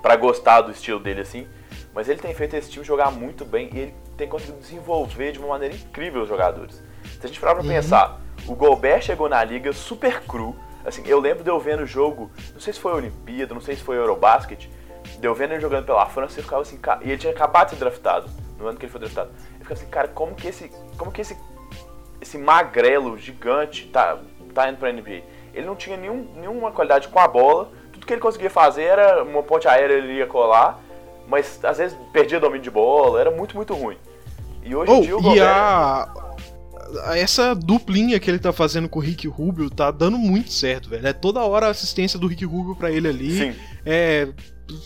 para 0.00 0.16
gostar 0.16 0.62
do 0.62 0.70
estilo 0.70 0.98
dele 0.98 1.20
assim, 1.20 1.46
mas 1.94 2.08
ele 2.08 2.20
tem 2.20 2.34
feito 2.34 2.54
esse 2.56 2.70
time 2.70 2.84
jogar 2.84 3.10
muito 3.10 3.44
bem 3.44 3.70
e 3.72 3.78
ele 3.78 3.94
tem 4.16 4.28
conseguido 4.28 4.58
desenvolver 4.58 5.32
de 5.32 5.38
uma 5.38 5.48
maneira 5.48 5.74
incrível 5.74 6.22
os 6.22 6.28
jogadores. 6.28 6.82
Se 7.20 7.24
a 7.24 7.26
gente 7.26 7.40
parar 7.40 7.54
pra 7.54 7.62
uhum. 7.62 7.68
pensar, 7.68 8.20
o 8.46 8.54
Gobert 8.54 9.02
chegou 9.02 9.28
na 9.28 9.42
liga 9.44 9.72
super 9.72 10.22
cru, 10.22 10.56
assim, 10.84 11.02
eu 11.06 11.20
lembro 11.20 11.44
de 11.44 11.50
eu 11.50 11.58
vendo 11.60 11.82
o 11.82 11.86
jogo, 11.86 12.30
não 12.52 12.60
sei 12.60 12.72
se 12.72 12.80
foi 12.80 12.92
a 12.92 12.96
Olimpíada, 12.96 13.54
não 13.54 13.60
sei 13.60 13.76
se 13.76 13.82
foi 13.82 13.96
Eurobasket, 13.96 14.68
de 15.18 15.26
eu 15.26 15.34
vendo 15.34 15.52
ele 15.52 15.60
jogando 15.60 15.84
pela 15.84 16.06
França 16.06 16.40
e 16.40 16.42
ficava 16.42 16.62
assim, 16.62 16.78
e 17.02 17.10
ele 17.10 17.18
tinha 17.18 17.32
acabado 17.32 17.66
de 17.66 17.74
ser 17.74 17.80
draftado, 17.80 18.30
no 18.58 18.66
ano 18.66 18.78
que 18.78 18.84
ele 18.84 18.92
foi 18.92 19.00
draftado. 19.00 19.30
Eu 19.54 19.58
ficava 19.58 19.74
assim, 19.74 19.86
cara, 19.86 20.08
como 20.08 20.34
que 20.34 20.48
esse, 20.48 20.70
como 20.96 21.12
que 21.12 21.20
esse 21.20 21.36
esse 22.22 22.38
magrelo 22.38 23.18
gigante 23.18 23.86
tá, 23.88 24.18
tá 24.54 24.68
indo 24.70 24.78
pra 24.78 24.92
NBA. 24.92 25.22
Ele 25.52 25.66
não 25.66 25.74
tinha 25.74 25.96
nenhum, 25.96 26.26
nenhuma 26.36 26.70
qualidade 26.70 27.08
com 27.08 27.18
a 27.18 27.26
bola. 27.26 27.70
Tudo 27.92 28.06
que 28.06 28.12
ele 28.12 28.20
conseguia 28.20 28.48
fazer 28.48 28.84
era 28.84 29.24
uma 29.24 29.42
ponte 29.42 29.66
aérea, 29.66 29.94
ele 29.94 30.14
ia 30.14 30.26
colar. 30.26 30.80
Mas 31.26 31.62
às 31.64 31.78
vezes 31.78 31.98
perdia 32.12 32.38
domínio 32.38 32.62
de 32.62 32.70
bola, 32.70 33.20
era 33.20 33.30
muito, 33.30 33.56
muito 33.56 33.74
ruim. 33.74 33.96
E 34.64 34.74
hoje 34.74 34.90
oh, 34.90 34.96
em 34.96 35.00
dia 35.02 35.16
o 35.16 35.20
Gobert... 35.20 35.36
E 35.36 35.40
a... 35.40 36.14
Essa 37.14 37.54
duplinha 37.54 38.20
que 38.20 38.30
ele 38.30 38.38
tá 38.38 38.52
fazendo 38.52 38.88
com 38.88 38.98
o 38.98 39.02
Rick 39.02 39.26
Rubio 39.26 39.70
tá 39.70 39.90
dando 39.90 40.18
muito 40.18 40.52
certo, 40.52 40.90
velho. 40.90 41.06
É 41.06 41.12
toda 41.12 41.40
hora 41.40 41.66
a 41.66 41.70
assistência 41.70 42.18
do 42.18 42.26
Rick 42.26 42.44
Rubio 42.44 42.76
pra 42.76 42.90
ele 42.90 43.08
ali. 43.08 43.38
Sim. 43.38 43.54
É. 43.84 44.28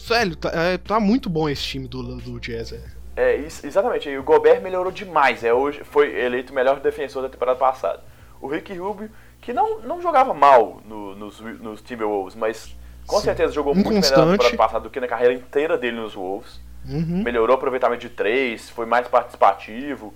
Velho, 0.09 0.37
tá, 0.37 0.51
é, 0.55 0.79
tá 0.79 1.01
muito 1.01 1.29
bom 1.29 1.49
esse 1.49 1.63
time 1.63 1.89
do, 1.89 2.17
do 2.17 2.41
Jazz. 2.41 2.75
É, 3.17 3.35
exatamente. 3.37 4.09
E 4.09 4.19
o 4.19 4.23
Gobert 4.23 4.61
melhorou 4.61 4.93
demais. 4.93 5.43
É, 5.43 5.53
hoje 5.53 5.83
foi 5.85 6.15
eleito 6.15 6.53
o 6.53 6.55
melhor 6.55 6.79
defensor 6.81 7.23
da 7.23 7.29
temporada 7.29 7.59
passada. 7.59 8.03
O 8.41 8.47
Rick 8.47 8.73
Rubio, 8.75 9.11
que 9.41 9.53
não, 9.53 9.81
não 9.81 10.03
jogava 10.03 10.35
mal 10.35 10.81
no, 10.85 11.17
nos, 11.17 11.41
nos 11.41 11.81
Timberwolves, 11.81 12.35
mas 12.35 12.77
com 13.07 13.17
Sim. 13.19 13.25
certeza 13.25 13.53
jogou 13.53 13.75
muito 13.75 13.89
melhor 13.89 14.27
na 14.27 14.33
temporada 14.33 14.57
passada 14.57 14.81
do 14.81 14.91
que 14.91 15.01
na 15.01 15.09
carreira 15.09 15.33
inteira 15.33 15.79
dele 15.79 15.97
nos 15.97 16.15
Wolves. 16.15 16.61
Uhum. 16.85 17.23
Melhorou 17.23 17.57
o 17.57 17.59
aproveitamento 17.59 18.03
de 18.03 18.11
três, 18.11 18.69
foi 18.69 18.87
mais 18.87 19.09
participativo, 19.09 20.15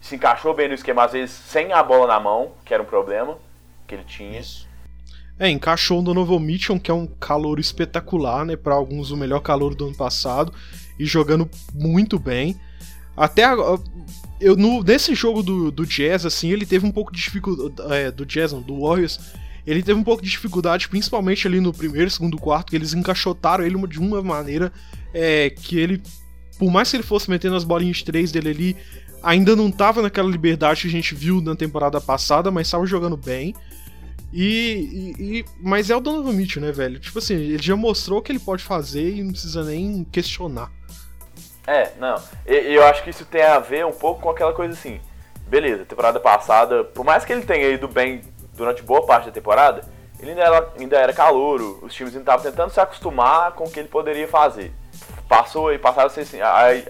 se 0.00 0.14
encaixou 0.14 0.54
bem 0.54 0.68
no 0.68 0.74
esquema, 0.74 1.04
às 1.04 1.12
vezes 1.12 1.34
sem 1.34 1.72
a 1.72 1.82
bola 1.82 2.06
na 2.06 2.20
mão, 2.20 2.52
que 2.64 2.72
era 2.72 2.82
um 2.82 2.86
problema 2.86 3.38
que 3.86 3.94
ele 3.94 4.04
tinha. 4.04 4.38
Isso. 4.38 4.65
É, 5.38 5.50
encaixou 5.50 6.00
o 6.00 6.02
Donovan 6.02 6.40
Mitchell, 6.40 6.80
que 6.80 6.90
é 6.90 6.94
um 6.94 7.06
calor 7.06 7.60
espetacular, 7.60 8.44
né? 8.44 8.56
Para 8.56 8.74
alguns 8.74 9.10
o 9.10 9.16
melhor 9.16 9.40
calor 9.40 9.74
do 9.74 9.86
ano 9.86 9.94
passado 9.94 10.52
e 10.98 11.04
jogando 11.04 11.48
muito 11.74 12.18
bem. 12.18 12.58
Até 13.16 13.44
eu 14.40 14.56
no, 14.56 14.82
nesse 14.82 15.14
jogo 15.14 15.42
do, 15.42 15.70
do 15.70 15.86
Jazz, 15.86 16.26
assim, 16.26 16.50
ele 16.50 16.66
teve 16.66 16.86
um 16.86 16.90
pouco 16.90 17.12
de 17.12 17.20
dificuldade. 17.20 17.92
É, 17.92 18.10
do 18.10 18.24
Jazz, 18.24 18.52
não, 18.52 18.60
do 18.60 18.80
Warriors. 18.80 19.18
Ele 19.66 19.82
teve 19.82 19.98
um 19.98 20.04
pouco 20.04 20.22
de 20.22 20.30
dificuldade, 20.30 20.88
principalmente 20.88 21.46
ali 21.46 21.60
no 21.60 21.72
primeiro, 21.72 22.08
segundo 22.08 22.38
quarto, 22.38 22.70
que 22.70 22.76
eles 22.76 22.94
encaixotaram 22.94 23.64
ele 23.64 23.74
de 23.88 23.98
uma 23.98 24.22
maneira 24.22 24.72
é, 25.12 25.50
que 25.50 25.76
ele, 25.76 26.00
por 26.56 26.70
mais 26.70 26.88
que 26.88 26.96
ele 26.96 27.02
fosse 27.02 27.28
metendo 27.28 27.56
as 27.56 27.64
bolinhas 27.64 27.96
de 27.96 28.04
três 28.04 28.30
dele 28.30 28.50
ali, 28.50 28.76
ainda 29.22 29.56
não 29.56 29.70
tava 29.70 30.02
naquela 30.02 30.30
liberdade 30.30 30.82
que 30.82 30.86
a 30.86 30.90
gente 30.90 31.16
viu 31.16 31.40
na 31.40 31.56
temporada 31.56 32.00
passada, 32.00 32.48
mas 32.48 32.68
estava 32.68 32.86
jogando 32.86 33.16
bem. 33.16 33.54
E, 34.38 35.14
e, 35.18 35.38
e, 35.38 35.44
mas 35.58 35.88
é 35.88 35.96
o 35.96 36.00
Donovan 36.00 36.34
Mitchell, 36.34 36.60
né, 36.60 36.70
velho? 36.70 37.00
Tipo 37.00 37.20
assim, 37.20 37.36
ele 37.36 37.62
já 37.62 37.74
mostrou 37.74 38.18
o 38.18 38.22
que 38.22 38.30
ele 38.30 38.38
pode 38.38 38.62
fazer 38.62 39.14
e 39.14 39.22
não 39.22 39.32
precisa 39.32 39.64
nem 39.64 40.04
questionar. 40.12 40.70
É, 41.66 41.92
não. 41.98 42.22
E, 42.46 42.74
eu 42.74 42.84
acho 42.84 43.02
que 43.02 43.08
isso 43.08 43.24
tem 43.24 43.40
a 43.40 43.58
ver 43.58 43.86
um 43.86 43.92
pouco 43.92 44.20
com 44.20 44.28
aquela 44.28 44.52
coisa 44.52 44.74
assim. 44.74 45.00
Beleza, 45.46 45.86
temporada 45.86 46.20
passada, 46.20 46.84
por 46.84 47.02
mais 47.02 47.24
que 47.24 47.32
ele 47.32 47.46
tenha 47.46 47.66
ido 47.68 47.88
bem 47.88 48.20
durante 48.52 48.82
boa 48.82 49.06
parte 49.06 49.24
da 49.24 49.32
temporada, 49.32 49.88
ele 50.20 50.32
ainda 50.32 50.42
era, 50.42 50.72
ainda 50.78 50.96
era 50.98 51.12
calouro, 51.14 51.78
os 51.80 51.94
times 51.94 52.12
ainda 52.12 52.30
estavam 52.30 52.44
tentando 52.44 52.70
se 52.70 52.78
acostumar 52.78 53.52
com 53.52 53.64
o 53.64 53.70
que 53.70 53.80
ele 53.80 53.88
poderia 53.88 54.28
fazer. 54.28 54.70
Passou 55.26 55.72
e 55.72 55.78
passaram 55.78 56.08
assim, 56.08 56.40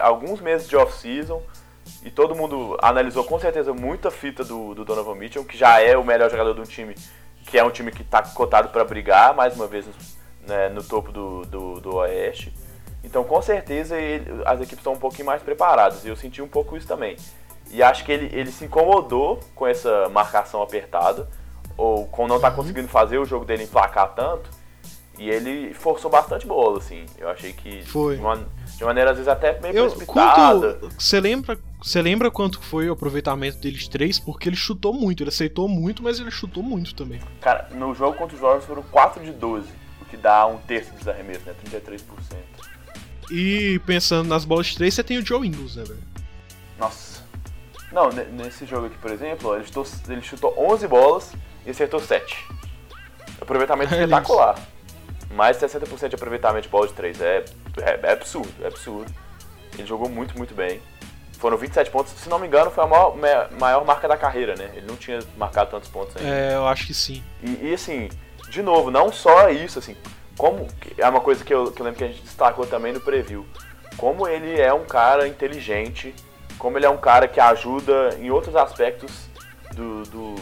alguns 0.01 0.41
meses 0.41 0.69
de 0.69 0.77
off-season 0.77 1.41
e 2.05 2.11
todo 2.11 2.35
mundo 2.35 2.77
analisou 2.83 3.23
com 3.23 3.39
certeza 3.39 3.73
muita 3.73 4.11
fita 4.11 4.43
do, 4.43 4.75
do 4.75 4.85
Donovan 4.85 5.15
Mitchell, 5.15 5.45
que 5.45 5.57
já 5.57 5.81
é 5.81 5.97
o 5.97 6.03
melhor 6.03 6.29
jogador 6.29 6.53
do 6.53 6.65
time, 6.65 6.97
que 7.47 7.57
é 7.57 7.65
um 7.65 7.71
time 7.71 7.91
que 7.91 8.03
está 8.03 8.23
cotado 8.23 8.69
para 8.69 8.85
brigar 8.85 9.35
mais 9.35 9.55
uma 9.55 9.67
vez 9.67 9.87
né, 10.47 10.69
no 10.69 10.83
topo 10.83 11.13
do, 11.13 11.43
do, 11.43 11.81
do 11.81 11.97
Oeste. 11.97 12.53
Então, 13.05 13.23
com 13.23 13.41
certeza, 13.41 13.97
ele, 13.97 14.43
as 14.45 14.61
equipes 14.61 14.79
estão 14.79 14.95
um 14.95 14.99
pouquinho 14.99 15.27
mais 15.27 15.41
preparadas. 15.41 16.05
E 16.05 16.09
eu 16.09 16.17
senti 16.17 16.43
um 16.43 16.49
pouco 16.49 16.77
isso 16.77 16.89
também. 16.89 17.17
E 17.71 17.83
acho 17.83 18.05
que 18.05 18.11
ele, 18.11 18.29
ele 18.37 18.51
se 18.51 18.65
incomodou 18.65 19.41
com 19.55 19.67
essa 19.67 20.09
marcação 20.09 20.61
apertada, 20.61 21.29
ou 21.77 22.07
com 22.09 22.27
não 22.27 22.37
estar 22.37 22.51
tá 22.51 22.57
uhum. 22.57 22.63
conseguindo 22.63 22.89
fazer 22.89 23.19
o 23.19 23.25
jogo 23.25 23.45
dele 23.45 23.63
emplacar 23.63 24.13
tanto. 24.15 24.51
E 25.19 25.31
ele 25.31 25.73
forçou 25.73 26.11
bastante 26.11 26.47
bola, 26.47 26.79
assim. 26.79 27.07
Eu 27.17 27.29
achei 27.29 27.53
que. 27.53 27.83
Foi. 27.87 28.17
Uma, 28.17 28.45
de 28.77 28.85
maneira, 28.85 29.11
às 29.11 29.17
vezes, 29.17 29.29
até 29.29 29.59
meio 29.61 29.75
Eu, 29.75 29.91
precipitada. 29.91 30.79
você 30.99 31.19
lembra, 31.21 31.59
você 31.83 32.03
lembra 32.03 32.31
quanto 32.31 32.61
foi 32.61 32.89
o 32.89 32.93
aproveitamento 32.93 33.59
deles 33.59 33.89
três? 33.89 34.19
Porque 34.19 34.49
ele 34.49 34.57
chutou 34.57 34.93
muito, 34.93 35.23
ele 35.23 35.31
aceitou 35.31 35.67
muito, 35.69 36.03
mas 36.03 36.21
ele 36.21 36.31
chutou 36.31 36.63
muito 36.63 36.95
também. 36.95 37.21
Cara, 37.41 37.69
no 37.73 37.95
jogo 37.95 38.17
contra 38.19 38.35
os 38.37 38.41
Warriors 38.43 38.65
foram 38.67 38.83
4 38.83 39.25
de 39.25 39.33
12, 39.33 39.69
o 40.01 40.05
que 40.05 40.17
dá 40.17 40.47
um 40.47 40.59
terço 40.59 40.93
dos 40.93 41.09
arremessos, 41.09 41.45
né? 41.45 41.55
33%. 41.71 42.01
E 43.31 43.81
pensando 43.87 44.29
nas 44.29 44.45
bolas 44.45 44.67
de 44.67 44.77
três, 44.77 44.95
você 44.95 45.03
tem 45.03 45.19
o 45.19 45.25
Joe 45.27 45.47
Ingles, 45.47 45.77
né, 45.77 45.85
velho? 45.85 46.03
Nossa. 46.79 47.25
Não, 47.91 48.11
ne- 48.11 48.25
nesse 48.25 48.67
jogo 48.67 48.87
aqui, 48.87 48.99
por 48.99 49.11
exemplo, 49.11 49.55
ele 49.55 49.65
chutou, 49.65 49.87
ele 50.09 50.23
chutou 50.23 50.55
11 50.59 50.87
bolas 50.87 51.33
e 51.65 51.71
acertou 51.71 51.99
7. 51.99 52.47
Aproveitamento 53.41 53.93
É 53.95 53.99
espetacular. 54.05 54.59
Mais 55.31 55.59
de 55.59 55.67
60% 55.67 56.09
de 56.09 56.15
aproveitamento 56.15 56.63
de 56.63 56.69
bola 56.69 56.87
de 56.87 56.95
3. 56.95 57.21
É, 57.21 57.45
é, 57.79 58.01
é 58.03 58.13
absurdo, 58.13 58.53
é 58.63 58.67
absurdo. 58.67 59.13
Ele 59.75 59.87
jogou 59.87 60.09
muito, 60.09 60.37
muito 60.37 60.55
bem. 60.55 60.81
Foram 61.39 61.57
27 61.59 61.91
pontos, 61.91 62.13
se 62.15 62.29
não 62.29 62.39
me 62.39 62.47
engano, 62.47 62.71
foi 62.71 62.83
a 62.83 62.87
maior, 62.87 63.17
maior 63.59 63.85
marca 63.85 64.09
da 64.09 64.17
carreira, 64.17 64.55
né? 64.57 64.71
Ele 64.75 64.87
não 64.87 64.97
tinha 64.97 65.21
marcado 65.37 65.71
tantos 65.71 65.89
pontos 65.89 66.17
ainda. 66.17 66.31
É, 66.31 66.55
eu 66.55 66.67
acho 66.67 66.87
que 66.87 66.95
sim. 66.95 67.23
E, 67.43 67.69
e, 67.69 67.75
assim, 67.75 68.09
de 68.49 68.63
novo, 68.63 68.91
não 68.91 69.13
só 69.13 69.51
isso, 69.51 69.79
assim, 69.79 69.95
como 70.37 70.67
é 70.97 71.09
uma 71.09 71.21
coisa 71.21 71.45
que 71.45 71.53
eu, 71.53 71.71
que 71.71 71.81
eu 71.81 71.85
lembro 71.85 71.99
que 71.99 72.05
a 72.05 72.09
gente 72.09 72.23
destacou 72.23 72.67
também 72.67 72.93
no 72.93 73.01
preview. 73.01 73.47
Como 73.99 74.27
ele 74.27 74.59
é 74.59 74.73
um 74.73 74.85
cara 74.85 75.29
inteligente, 75.29 76.15
como 76.59 76.79
ele 76.79 76.87
é 76.87 76.91
um 76.91 76.99
cara 76.99 77.29
que 77.29 77.41
ajuda 77.41 78.17
em 78.19 78.31
outros 78.31 78.57
aspectos 78.57 79.29
do, 79.75 80.03
do, 80.05 80.35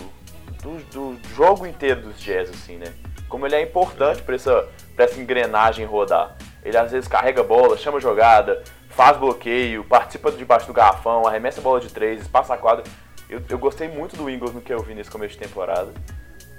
do, 0.63 1.15
do 1.15 1.29
jogo 1.35 1.67
inteiro 1.67 2.03
dos 2.03 2.21
Jazz, 2.21 2.51
assim, 2.51 2.77
né? 2.77 2.93
Como 3.35 3.49
ele 3.49 3.57
é 3.57 3.63
importante 3.63 4.23
para 4.23 4.37
essa, 4.37 4.69
pra 4.95 5.07
essa 5.07 5.21
engrenagem 5.21 5.85
rodar. 5.85 6.37
Ele 6.65 6.77
às 6.79 6.93
vezes 6.93 7.09
carrega 7.09 7.43
bola, 7.43 7.77
chama 7.77 7.99
jogada, 7.99 8.63
faz 8.91 9.17
bloqueio, 9.17 9.83
participa 9.83 10.31
debaixo 10.31 10.69
do 10.69 10.73
garrafão, 10.73 11.27
arremessa 11.27 11.61
bola 11.61 11.81
de 11.81 11.93
três, 11.93 12.21
espaça 12.21 12.55
a 12.55 12.57
quadra. 12.57 12.85
Eu, 13.29 13.43
eu 13.51 13.59
gostei 13.59 13.89
muito 13.89 14.17
do 14.17 14.31
Ingles 14.31 14.55
no 14.55 14.61
que 14.61 14.73
eu 14.73 14.81
vi 14.85 14.95
nesse 14.95 15.11
começo 15.11 15.35
de 15.35 15.41
temporada. 15.41 15.93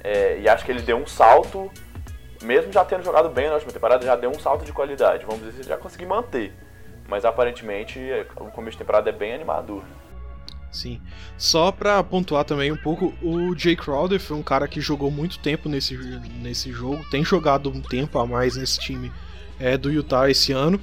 É, 0.04 0.38
e 0.38 0.46
acho 0.46 0.66
que 0.66 0.70
ele 0.70 0.82
deu 0.82 0.98
um 0.98 1.06
salto, 1.06 1.72
mesmo 2.42 2.70
já 2.70 2.84
tendo 2.84 3.02
jogado 3.02 3.30
bem 3.30 3.46
na 3.46 3.54
última 3.54 3.72
temporada, 3.72 4.04
já 4.04 4.14
deu 4.14 4.28
um 4.28 4.38
salto 4.38 4.62
de 4.62 4.72
qualidade. 4.74 5.24
Vamos 5.24 5.46
ele 5.46 5.62
já 5.62 5.78
conseguiu 5.78 6.08
manter. 6.08 6.52
Mas 7.08 7.24
aparentemente 7.24 7.98
é, 7.98 8.26
o 8.36 8.50
começo 8.50 8.72
de 8.72 8.84
temporada 8.84 9.08
é 9.08 9.14
bem 9.14 9.32
animador. 9.32 9.82
Sim. 10.76 11.00
Só 11.38 11.72
pra 11.72 12.02
pontuar 12.04 12.44
também 12.44 12.70
um 12.70 12.76
pouco, 12.76 13.14
o 13.22 13.56
Jay 13.56 13.74
Crowder 13.74 14.20
foi 14.20 14.36
um 14.36 14.42
cara 14.42 14.68
que 14.68 14.78
jogou 14.80 15.10
muito 15.10 15.38
tempo 15.38 15.68
nesse, 15.70 15.96
nesse 16.42 16.70
jogo, 16.70 17.02
tem 17.10 17.24
jogado 17.24 17.70
um 17.70 17.80
tempo 17.80 18.18
a 18.18 18.26
mais 18.26 18.56
nesse 18.56 18.78
time 18.78 19.10
é, 19.58 19.76
do 19.78 19.90
Utah 19.90 20.28
esse 20.30 20.52
ano. 20.52 20.78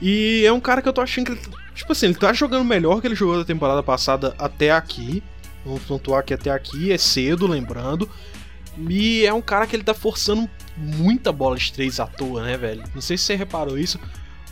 E 0.00 0.44
é 0.46 0.52
um 0.52 0.60
cara 0.60 0.80
que 0.80 0.88
eu 0.88 0.92
tô 0.94 1.00
achando 1.02 1.36
que, 1.36 1.50
tipo 1.74 1.92
assim, 1.92 2.06
ele 2.06 2.14
tá 2.14 2.32
jogando 2.32 2.64
melhor 2.64 3.00
que 3.02 3.06
ele 3.06 3.14
jogou 3.14 3.36
da 3.36 3.44
temporada 3.44 3.82
passada 3.82 4.34
até 4.38 4.70
aqui. 4.70 5.22
Vamos 5.64 5.82
pontuar 5.82 6.24
que 6.24 6.32
até 6.32 6.50
aqui 6.50 6.90
é 6.90 6.96
cedo, 6.96 7.46
lembrando. 7.46 8.08
E 8.88 9.26
é 9.26 9.34
um 9.34 9.42
cara 9.42 9.66
que 9.66 9.76
ele 9.76 9.82
tá 9.82 9.92
forçando 9.92 10.48
muita 10.76 11.32
bola 11.32 11.56
de 11.56 11.70
três 11.72 11.98
à 12.00 12.06
toa, 12.06 12.44
né, 12.44 12.56
velho? 12.56 12.82
Não 12.94 13.02
sei 13.02 13.18
se 13.18 13.24
você 13.24 13.34
reparou 13.34 13.76
isso, 13.76 13.98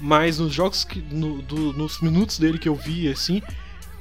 mas 0.00 0.38
nos 0.40 0.52
jogos 0.52 0.84
que. 0.84 1.00
no- 1.00 1.40
do- 1.42 1.72
nos 1.72 2.00
minutos 2.02 2.38
dele 2.38 2.58
que 2.58 2.68
eu 2.68 2.74
vi, 2.74 3.08
assim, 3.08 3.40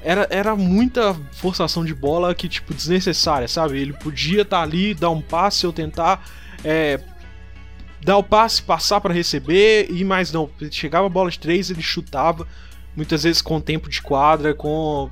era, 0.06 0.28
era 0.30 0.56
muita 0.56 1.15
forçação 1.32 1.84
de 1.84 1.94
bola 1.94 2.36
que, 2.36 2.48
tipo, 2.48 2.76
desnecessária, 2.76 3.48
sabe? 3.48 3.82
Ele 3.82 3.91
podia 3.91 4.44
estar 4.44 4.62
ali, 4.62 4.94
dar 4.94 5.10
um 5.10 5.20
passe 5.20 5.65
ou 5.65 5.74
tentar 5.74 6.24
é, 6.63 7.00
dar 8.04 8.18
o 8.18 8.24
passe, 8.24 8.62
passar 8.62 9.02
para 9.02 9.12
receber, 9.12 9.88
e 9.89 10.04
mais 10.06 10.32
não. 10.32 10.48
Chegava 10.70 11.08
a 11.08 11.10
bola 11.10 11.32
de 11.32 11.39
três, 11.39 11.72
ele 11.72 11.82
chutava, 11.82 12.48
muitas 12.96 13.24
vezes 13.24 13.41
com 13.41 13.60
tempo 13.60 13.89
de 13.89 14.00
quadra, 14.00 14.54
com 14.54 15.10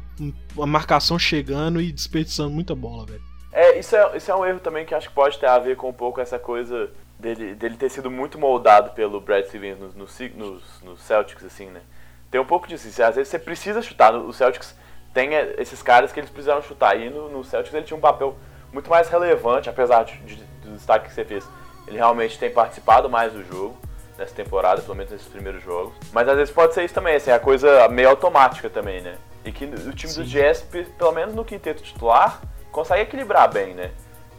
a 0.62 0.66
marcação 0.68 1.18
chegando 1.18 1.82
e 1.82 1.92
desperdiçando 1.92 2.52
muita 2.52 2.76
bola, 2.76 3.08
velho. 3.08 3.22
É, 3.52 3.80
isso 3.80 3.96
é, 3.96 4.16
isso 4.16 4.30
é 4.30 4.36
um 4.36 4.46
erro 4.46 4.60
também 4.60 4.86
que 4.86 4.94
acho 4.94 5.10
que 5.10 5.16
pode 5.16 5.40
ter 5.40 5.48
a 5.48 5.58
ver 5.58 5.76
com 5.76 5.90
um 5.90 5.94
pouco 5.94 6.22
essa 6.22 6.38
coisa 6.38 6.92
dele, 7.18 7.56
dele 7.56 7.78
ter 7.78 7.90
sido 7.90 8.12
muito 8.12 8.38
moldado 8.38 8.92
pelo 8.92 9.20
Brad 9.20 9.46
Stevens 9.46 9.80
nos, 9.80 9.96
nos, 9.96 10.20
nos, 10.36 10.82
nos 10.84 11.02
Celtics, 11.02 11.44
assim, 11.44 11.66
né? 11.66 11.82
Tem 12.30 12.40
um 12.40 12.46
pouco 12.46 12.68
disso. 12.68 12.88
Às 12.88 13.16
vezes 13.16 13.30
você 13.30 13.40
precisa 13.40 13.82
chutar. 13.82 14.16
O 14.16 14.34
Celtics 14.34 14.76
tem 15.14 15.36
é, 15.36 15.56
esses 15.58 15.82
caras 15.82 16.12
que 16.12 16.20
eles 16.20 16.30
precisaram 16.30 16.62
chutar. 16.62 16.98
E 17.00 17.10
no, 17.10 17.30
no 17.30 17.44
Celtics 17.44 17.74
ele 17.74 17.86
tinha 17.86 17.98
um 17.98 18.02
papel 18.02 18.36
muito 18.72 18.90
mais 18.90 19.08
relevante, 19.10 19.70
apesar 19.70 20.04
de, 20.04 20.18
de, 20.20 20.36
do 20.64 20.72
destaque 20.76 21.08
que 21.08 21.14
você 21.14 21.24
fez. 21.24 21.48
Ele 21.88 21.98
realmente 21.98 22.40
tem 22.40 22.50
participado 22.50 23.10
mais 23.10 23.34
do 23.34 23.44
jogo 23.46 23.78
nessa 24.18 24.34
temporada, 24.34 24.82
pelo 24.82 24.96
menos 24.96 25.12
nesses 25.12 25.28
primeiros 25.28 25.62
jogos. 25.64 25.94
Mas 26.12 26.28
às 26.28 26.36
vezes 26.36 26.54
pode 26.54 26.74
ser 26.74 26.84
isso 26.84 26.94
também, 26.94 27.16
assim, 27.16 27.32
a 27.32 27.40
coisa 27.40 27.88
meio 27.90 28.10
automática 28.10 28.70
também, 28.70 29.02
né? 29.02 29.16
E 29.44 29.52
que 29.52 29.66
o 29.66 29.94
time 29.94 30.12
Sim. 30.14 30.22
do 30.22 30.28
Jazz, 30.28 30.62
pe- 30.62 30.84
pelo 30.84 31.12
menos 31.12 31.36
no 31.36 31.44
quinteto 31.44 31.84
titular, 31.84 32.40
consegue 32.72 33.02
equilibrar 33.02 33.52
bem, 33.52 33.74
né? 33.74 33.92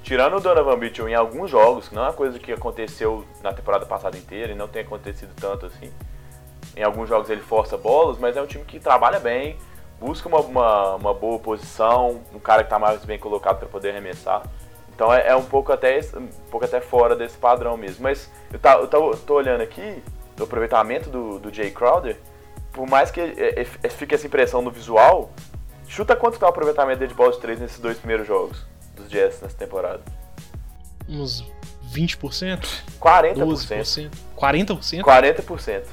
Tirando 0.03 0.37
o 0.37 0.41
Donovan 0.41 0.77
Mitchell 0.77 1.09
em 1.09 1.15
alguns 1.15 1.51
jogos, 1.51 1.89
que 1.89 1.95
não 1.95 2.03
é 2.03 2.07
uma 2.09 2.13
coisa 2.13 2.39
que 2.39 2.53
aconteceu 2.53 3.25
na 3.43 3.53
temporada 3.53 3.85
passada 3.87 4.17
inteira 4.17 4.53
e 4.53 4.55
não 4.55 4.69
tem 4.69 4.83
acontecido 4.83 5.33
tanto 5.39 5.67
assim. 5.67 5.93
Em 6.77 6.83
alguns 6.83 7.09
jogos 7.09 7.29
ele 7.31 7.41
força 7.41 7.77
bolas, 7.77 8.19
mas 8.19 8.37
é 8.37 8.43
um 8.43 8.47
time 8.47 8.65
que 8.65 8.81
trabalha 8.81 9.19
bem, 9.21 9.59
busca 10.01 10.29
uma, 10.29 10.41
uma, 10.41 10.95
uma 10.97 11.15
boa 11.15 11.39
posição, 11.39 12.21
um 12.35 12.39
cara 12.39 12.63
que 12.63 12.67
está 12.67 12.79
mais 12.79 13.05
bem 13.05 13.19
colocado 13.19 13.59
para 13.59 13.69
poder 13.69 13.91
arremessar. 13.91 14.43
Então 14.95 15.13
é, 15.13 15.29
é 15.29 15.37
um 15.37 15.45
pouco 15.45 15.73
até 15.73 16.01
um 16.17 16.27
pouco 16.51 16.65
até 16.65 16.81
fora 16.81 17.17
desse 17.17 17.37
padrão 17.37 17.77
mesmo. 17.77 18.03
Mas 18.03 18.31
eu, 18.53 18.59
tá, 18.59 18.75
eu 18.77 18.87
tô, 18.87 19.11
tô 19.17 19.35
olhando 19.35 19.63
aqui 19.63 20.03
o 20.39 20.45
aproveitamento 20.45 21.11
do, 21.11 21.39
do 21.39 21.53
Jay 21.53 21.71
Crowder, 21.71 22.17
por 22.73 22.89
mais 22.89 23.11
que 23.11 23.21
é, 23.21 23.61
é, 23.61 23.67
é, 23.83 23.89
fique 23.89 24.15
essa 24.15 24.27
impressão 24.27 24.61
no 24.61 24.71
visual, 24.71 25.31
chuta 25.87 26.17
quanto 26.17 26.39
tá 26.39 26.47
o 26.47 26.49
aproveitamento 26.49 26.99
dele 26.99 27.11
de 27.11 27.15
bola 27.15 27.33
de 27.33 27.39
3 27.39 27.61
nesses 27.61 27.79
dois 27.79 27.97
primeiros 27.99 28.27
jogos 28.27 28.67
dos 28.97 29.09
Jazz 29.09 29.41
nessa 29.41 29.57
temporada. 29.57 30.03
Uns 31.09 31.45
20%? 31.93 32.83
40%. 33.01 33.35
12%? 33.35 34.11
40%? 34.37 35.03
40%. 35.03 35.85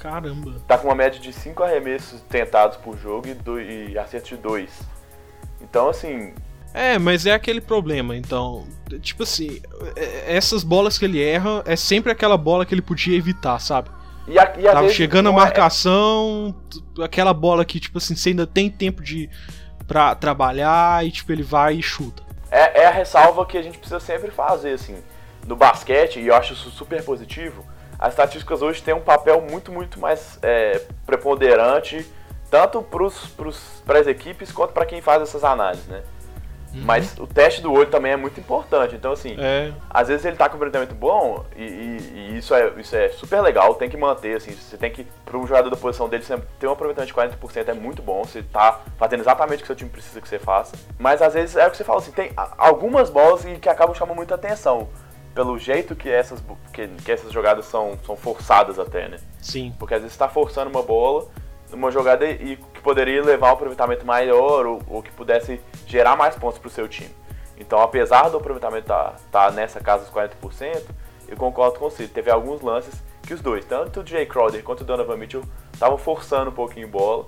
Caramba. 0.00 0.54
Tá 0.66 0.78
com 0.78 0.88
uma 0.88 0.94
média 0.94 1.20
de 1.20 1.32
5 1.32 1.62
arremessos 1.62 2.20
tentados 2.22 2.76
por 2.78 2.96
jogo 2.98 3.28
e, 3.28 3.34
do, 3.34 3.60
e 3.60 3.96
acertos 3.98 4.30
de 4.30 4.36
2. 4.38 4.70
Então, 5.60 5.88
assim, 5.90 6.32
É, 6.72 6.98
mas 6.98 7.26
é 7.26 7.32
aquele 7.32 7.60
problema, 7.60 8.16
então. 8.16 8.66
Tipo 9.02 9.24
assim, 9.24 9.60
é- 9.96 10.34
essas 10.36 10.64
bolas 10.64 10.96
que 10.98 11.04
ele 11.04 11.22
erra 11.22 11.62
é 11.66 11.76
sempre 11.76 12.10
aquela 12.10 12.36
bola 12.36 12.64
que 12.64 12.74
ele 12.74 12.80
podia 12.82 13.16
evitar, 13.16 13.58
sabe? 13.60 13.90
E, 14.26 14.38
a, 14.38 14.52
e 14.58 14.62
Tava 14.62 14.88
chegando 14.88 15.28
a 15.28 15.32
é- 15.32 15.34
marcação, 15.34 16.54
t- 16.70 17.02
aquela 17.02 17.34
bola 17.34 17.64
que, 17.64 17.78
tipo 17.80 17.98
assim, 17.98 18.14
você 18.14 18.30
ainda 18.30 18.46
tem 18.46 18.70
tempo 18.70 19.02
de 19.02 19.28
pra 19.86 20.14
trabalhar 20.14 21.04
e, 21.04 21.10
tipo, 21.10 21.32
ele 21.32 21.42
vai 21.42 21.74
e 21.74 21.82
chuta. 21.82 22.22
É, 22.50 22.82
é 22.82 22.86
a 22.86 22.90
ressalva 22.90 23.44
que 23.44 23.58
a 23.58 23.62
gente 23.62 23.76
precisa 23.78 23.98
sempre 24.00 24.30
fazer, 24.30 24.72
assim. 24.74 24.96
No 25.46 25.56
basquete, 25.56 26.20
e 26.20 26.28
eu 26.28 26.34
acho 26.36 26.52
isso 26.52 26.70
super 26.70 27.02
positivo, 27.02 27.64
as 28.00 28.12
estatísticas 28.14 28.62
hoje 28.62 28.82
têm 28.82 28.94
um 28.94 29.00
papel 29.00 29.40
muito, 29.42 29.70
muito 29.70 30.00
mais 30.00 30.38
é, 30.42 30.80
preponderante, 31.06 32.06
tanto 32.50 32.82
para 33.86 33.98
as 34.00 34.06
equipes 34.06 34.50
quanto 34.50 34.72
para 34.72 34.86
quem 34.86 35.00
faz 35.00 35.22
essas 35.22 35.44
análises, 35.44 35.86
né? 35.86 36.02
Mas 36.72 37.18
o 37.18 37.26
teste 37.26 37.60
do 37.60 37.72
olho 37.72 37.88
também 37.90 38.12
é 38.12 38.16
muito 38.16 38.38
importante. 38.38 38.94
Então, 38.94 39.10
assim, 39.10 39.34
É, 39.40 39.72
às 39.90 40.06
vezes 40.06 40.24
ele 40.24 40.36
tá 40.36 40.48
com 40.48 40.52
um 40.52 40.56
aproveitamento 40.56 40.94
bom 40.94 41.44
e, 41.56 41.62
e- 41.64 42.12
e 42.32 42.38
isso, 42.38 42.54
é, 42.54 42.68
isso 42.76 42.94
é 42.94 43.08
super 43.08 43.40
legal, 43.40 43.74
tem 43.74 43.90
que 43.90 43.96
manter, 43.96 44.36
assim, 44.36 44.52
você 44.52 44.76
tem 44.76 44.88
que, 44.88 45.04
para 45.24 45.36
um 45.36 45.44
jogador 45.48 45.68
da 45.68 45.76
posição 45.76 46.08
dele, 46.08 46.22
ter 46.60 46.68
um 46.68 46.70
aproveitamento 46.72 47.08
de 47.08 47.12
40% 47.14 47.68
é 47.70 47.74
muito 47.74 48.00
bom, 48.02 48.22
você 48.22 48.40
tá 48.44 48.82
fazendo 48.96 49.18
exatamente 49.18 49.58
o 49.58 49.60
que 49.62 49.66
seu 49.66 49.74
time 49.74 49.90
precisa 49.90 50.20
que 50.20 50.28
você 50.28 50.38
faça. 50.38 50.76
Mas 50.96 51.20
às 51.20 51.34
vezes 51.34 51.56
é 51.56 51.66
o 51.66 51.70
que 51.72 51.76
você 51.76 51.82
fala, 51.82 51.98
assim, 51.98 52.12
tem 52.12 52.30
algumas 52.56 53.10
bolas 53.10 53.44
que 53.60 53.68
acabam 53.68 53.92
chamando 53.94 54.16
muita 54.16 54.36
atenção, 54.36 54.88
pelo 55.34 55.58
jeito 55.58 55.94
que 55.94 56.08
essas, 56.08 56.42
que, 56.72 56.88
que 56.88 57.12
essas 57.12 57.32
jogadas 57.32 57.66
são, 57.66 57.98
são 58.04 58.16
forçadas 58.16 58.78
até, 58.78 59.08
né? 59.08 59.18
sim. 59.40 59.74
Porque 59.78 59.94
às 59.94 60.00
vezes 60.00 60.14
está 60.14 60.28
forçando 60.28 60.70
uma 60.70 60.82
bola, 60.82 61.28
uma 61.72 61.90
jogada 61.90 62.28
e 62.28 62.56
que 62.56 62.80
poderia 62.80 63.22
levar 63.22 63.48
a 63.48 63.50
um 63.50 63.54
aproveitamento 63.54 64.04
maior 64.04 64.66
ou, 64.66 64.82
ou 64.88 65.02
que 65.02 65.10
pudesse 65.12 65.60
gerar 65.86 66.16
mais 66.16 66.34
pontos 66.34 66.58
para 66.58 66.68
o 66.68 66.70
seu 66.70 66.88
time. 66.88 67.14
Então, 67.56 67.80
apesar 67.80 68.28
do 68.28 68.38
aproveitamento 68.38 68.84
estar 68.84 69.16
tá, 69.30 69.50
nessa 69.50 69.80
casa 69.80 70.04
dos 70.04 70.12
40%, 70.12 70.82
eu 71.28 71.36
concordo 71.36 71.78
com 71.78 71.90
você. 71.90 72.08
Teve 72.08 72.30
alguns 72.30 72.62
lances 72.62 72.94
que 73.22 73.34
os 73.34 73.40
dois, 73.40 73.64
tanto 73.66 74.00
o 74.00 74.06
Jay 74.06 74.24
Crowder 74.26 74.64
quanto 74.64 74.80
o 74.80 74.84
Donovan 74.84 75.16
Mitchell, 75.16 75.44
estavam 75.72 75.98
forçando 75.98 76.50
um 76.50 76.54
pouquinho 76.54 76.88
bola. 76.88 77.26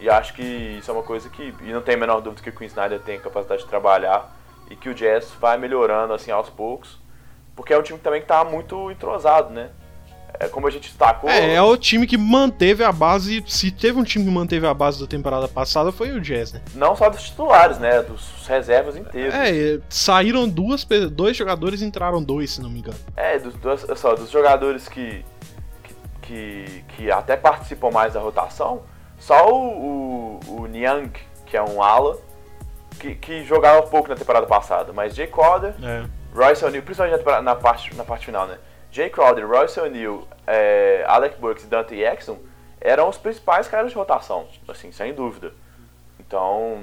E 0.00 0.10
acho 0.10 0.34
que 0.34 0.42
isso 0.42 0.90
é 0.90 0.94
uma 0.94 1.02
coisa 1.02 1.28
que, 1.28 1.54
e 1.62 1.72
não 1.72 1.80
tem 1.80 1.94
a 1.94 1.98
menor 1.98 2.20
dúvida 2.20 2.42
que 2.42 2.50
o 2.50 2.52
Queen 2.52 2.68
Snyder 2.68 3.00
tem 3.00 3.18
capacidade 3.18 3.62
de 3.62 3.68
trabalhar 3.68 4.36
e 4.70 4.76
que 4.76 4.88
o 4.88 4.94
Jazz 4.94 5.32
vai 5.40 5.56
melhorando 5.56 6.12
assim 6.12 6.30
aos 6.30 6.50
poucos, 6.50 6.98
porque 7.58 7.72
é 7.72 7.78
um 7.78 7.82
time 7.82 7.98
também 7.98 8.20
que 8.20 8.24
está 8.24 8.44
muito 8.44 8.88
entrosado, 8.88 9.52
né? 9.52 9.70
é, 10.38 10.48
como 10.48 10.68
a 10.68 10.70
gente 10.70 10.88
destacou. 10.88 11.28
É, 11.28 11.54
é 11.54 11.62
o 11.62 11.76
time 11.76 12.06
que 12.06 12.16
manteve 12.16 12.84
a 12.84 12.92
base. 12.92 13.42
Se 13.48 13.72
teve 13.72 13.98
um 13.98 14.04
time 14.04 14.24
que 14.24 14.30
manteve 14.30 14.64
a 14.64 14.72
base 14.72 15.00
da 15.00 15.06
temporada 15.06 15.48
passada, 15.48 15.90
foi 15.90 16.12
o 16.12 16.20
Jazz, 16.20 16.52
né? 16.52 16.62
Não 16.74 16.94
só 16.94 17.08
dos 17.08 17.22
titulares, 17.24 17.78
né? 17.78 18.02
Dos 18.02 18.46
reservas 18.46 18.96
inteiros. 18.96 19.34
É, 19.34 19.80
saíram 19.88 20.48
duas, 20.48 20.86
dois 21.10 21.36
jogadores 21.36 21.82
entraram 21.82 22.22
dois, 22.22 22.52
se 22.52 22.62
não 22.62 22.70
me 22.70 22.78
engano. 22.78 22.98
É, 23.16 23.38
dos, 23.38 23.54
dos, 23.54 23.98
só, 23.98 24.14
dos 24.14 24.30
jogadores 24.30 24.88
que, 24.88 25.24
que, 26.22 26.84
que, 26.96 27.10
até 27.10 27.36
participam 27.36 27.90
mais 27.90 28.14
da 28.14 28.20
rotação, 28.20 28.82
só 29.18 29.52
o, 29.52 30.38
o, 30.46 30.60
o 30.60 30.66
Niang, 30.66 31.10
que 31.46 31.56
é 31.56 31.62
um 31.62 31.82
ala, 31.82 32.16
que, 33.00 33.16
que 33.16 33.44
jogava 33.44 33.82
pouco 33.82 34.08
na 34.08 34.14
temporada 34.14 34.46
passada, 34.46 34.92
mas 34.92 35.14
Jay 35.14 35.26
Crowder, 35.26 35.74
é. 35.82 36.04
Royce 36.34 36.64
O'Neal, 36.64 36.82
principalmente 36.82 37.24
na 37.42 37.54
parte, 37.54 37.94
na 37.94 38.04
parte 38.04 38.26
final, 38.26 38.46
né? 38.46 38.58
Jay 38.90 39.10
Crowder, 39.10 39.46
Royce 39.46 39.78
O'Neal, 39.80 40.26
é, 40.46 41.04
Alec 41.06 41.38
Burks 41.40 41.64
e 41.64 41.66
Dante 41.66 41.96
Jackson 41.96 42.38
eram 42.80 43.08
os 43.08 43.18
principais 43.18 43.68
caras 43.68 43.90
de 43.90 43.96
rotação, 43.96 44.46
assim, 44.68 44.92
sem 44.92 45.12
dúvida. 45.12 45.52
Então, 46.18 46.78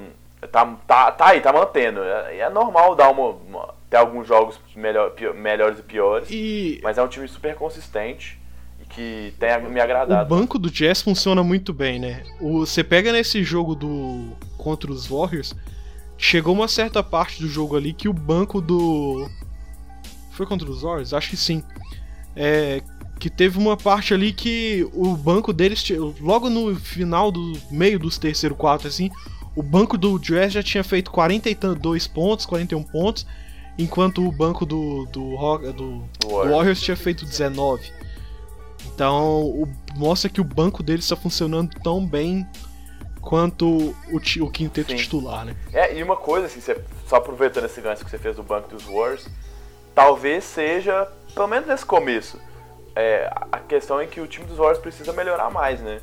tá, 0.52 0.76
tá, 0.86 1.12
tá 1.12 1.26
aí, 1.28 1.40
tá 1.40 1.52
mantendo. 1.52 2.02
É, 2.02 2.38
é 2.38 2.50
normal 2.50 2.94
dar 2.94 3.10
uma, 3.10 3.30
uma, 3.30 3.74
ter 3.88 3.96
alguns 3.96 4.26
jogos 4.26 4.58
melhor, 4.74 5.10
pior, 5.10 5.34
melhores 5.34 5.78
e 5.78 5.82
piores, 5.82 6.28
e... 6.30 6.80
mas 6.82 6.98
é 6.98 7.02
um 7.02 7.08
time 7.08 7.26
super 7.26 7.54
consistente 7.54 8.38
e 8.80 8.84
que 8.84 9.34
tem 9.38 9.58
me 9.70 9.80
agradado. 9.80 10.32
O 10.32 10.38
banco 10.38 10.58
do 10.58 10.70
Jazz 10.70 11.00
funciona 11.00 11.42
muito 11.42 11.72
bem, 11.72 11.98
né? 11.98 12.22
O, 12.40 12.66
você 12.66 12.84
pega 12.84 13.12
nesse 13.12 13.42
jogo 13.42 13.74
do 13.74 14.32
contra 14.58 14.90
os 14.90 15.06
Warriors, 15.06 15.54
chegou 16.18 16.54
uma 16.54 16.68
certa 16.68 17.02
parte 17.02 17.40
do 17.40 17.48
jogo 17.48 17.76
ali 17.76 17.92
que 17.92 18.08
o 18.08 18.12
banco 18.12 18.60
do 18.60 19.28
foi 20.32 20.46
contra 20.46 20.70
os 20.70 20.82
Warriors? 20.82 21.12
Acho 21.12 21.30
que 21.30 21.36
sim 21.36 21.62
é, 22.36 22.82
que 23.18 23.30
teve 23.30 23.58
uma 23.58 23.76
parte 23.76 24.12
ali 24.12 24.32
que 24.32 24.86
o 24.92 25.16
banco 25.16 25.52
deles, 25.52 25.82
logo 26.20 26.50
no 26.50 26.76
final 26.76 27.32
do 27.32 27.54
meio 27.70 27.98
dos 27.98 28.18
terceiro 28.18 28.54
quarto, 28.54 28.86
assim, 28.86 29.10
o 29.54 29.62
banco 29.62 29.96
do 29.96 30.18
Jazz 30.18 30.52
já 30.52 30.62
tinha 30.62 30.84
feito 30.84 31.10
42 31.10 32.06
pontos, 32.06 32.44
41 32.44 32.82
pontos, 32.82 33.26
enquanto 33.78 34.26
o 34.26 34.30
banco 34.30 34.66
do, 34.66 35.06
do, 35.06 35.30
do, 35.30 35.72
do, 35.72 36.04
do 36.20 36.28
Warriors 36.28 36.80
tinha 36.80 36.96
feito 36.96 37.24
19. 37.24 37.90
Então, 38.94 39.44
o, 39.44 39.68
mostra 39.96 40.28
que 40.28 40.40
o 40.40 40.44
banco 40.44 40.82
deles 40.82 41.06
está 41.06 41.16
funcionando 41.16 41.70
tão 41.82 42.06
bem 42.06 42.46
quanto 43.26 43.66
o, 43.66 44.16
o 44.16 44.50
quinteto 44.50 44.92
Sim. 44.92 44.96
titular, 44.96 45.44
né? 45.44 45.56
É, 45.72 45.96
e 45.96 46.00
uma 46.00 46.14
coisa, 46.14 46.46
assim, 46.46 46.60
você, 46.60 46.80
só 47.08 47.16
aproveitando 47.16 47.64
esse 47.64 47.80
gancho 47.80 48.04
que 48.04 48.10
você 48.10 48.18
fez 48.18 48.36
do 48.36 48.42
banco 48.44 48.68
dos 48.68 48.84
Warriors, 48.84 49.26
talvez 49.92 50.44
seja 50.44 51.08
pelo 51.34 51.48
menos 51.48 51.66
nesse 51.66 51.84
começo, 51.84 52.40
é, 52.94 53.28
a 53.50 53.58
questão 53.58 54.00
é 54.00 54.06
que 54.06 54.20
o 54.20 54.28
time 54.28 54.46
dos 54.46 54.58
Warriors 54.58 54.78
precisa 54.78 55.12
melhorar 55.12 55.50
mais, 55.50 55.80
né? 55.80 56.00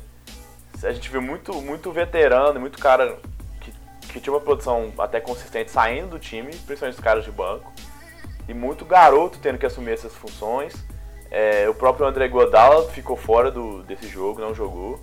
A 0.82 0.92
gente 0.92 1.10
viu 1.10 1.22
muito, 1.22 1.54
muito 1.62 1.90
veterano, 1.90 2.60
muito 2.60 2.78
cara 2.78 3.16
que, 3.62 3.72
que 4.12 4.20
tinha 4.20 4.32
uma 4.32 4.40
produção 4.40 4.92
até 4.98 5.18
consistente 5.18 5.70
saindo 5.70 6.10
do 6.10 6.18
time, 6.18 6.54
principalmente 6.66 6.96
os 6.96 7.02
caras 7.02 7.24
de 7.24 7.30
banco, 7.30 7.72
e 8.46 8.52
muito 8.52 8.84
garoto 8.84 9.38
tendo 9.40 9.56
que 9.56 9.64
assumir 9.64 9.92
essas 9.92 10.14
funções. 10.14 10.74
É, 11.30 11.66
o 11.70 11.74
próprio 11.74 12.06
André 12.06 12.28
Godala 12.28 12.86
ficou 12.90 13.16
fora 13.16 13.50
do, 13.50 13.82
desse 13.82 14.06
jogo, 14.06 14.40
não 14.40 14.54
jogou. 14.54 15.00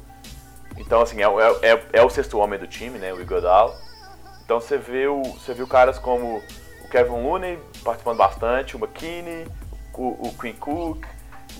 Então, 0.77 1.01
assim, 1.01 1.21
é, 1.21 1.25
é, 1.25 1.73
é, 1.73 1.85
é 1.93 2.03
o 2.03 2.09
sexto 2.09 2.37
homem 2.37 2.59
do 2.59 2.67
time, 2.67 2.97
né, 2.97 3.13
o 3.13 3.21
Igodala. 3.21 3.75
Então 4.43 4.59
você 4.59 4.77
o, 4.77 5.21
você 5.23 5.53
viu 5.53 5.65
caras 5.65 5.97
como 5.97 6.37
o 6.83 6.89
Kevin 6.89 7.23
Looney 7.23 7.57
participando 7.83 8.17
bastante, 8.17 8.75
o 8.75 8.79
McKinney, 8.79 9.47
o, 9.93 10.27
o 10.27 10.37
Queen 10.37 10.53
Cook. 10.53 11.05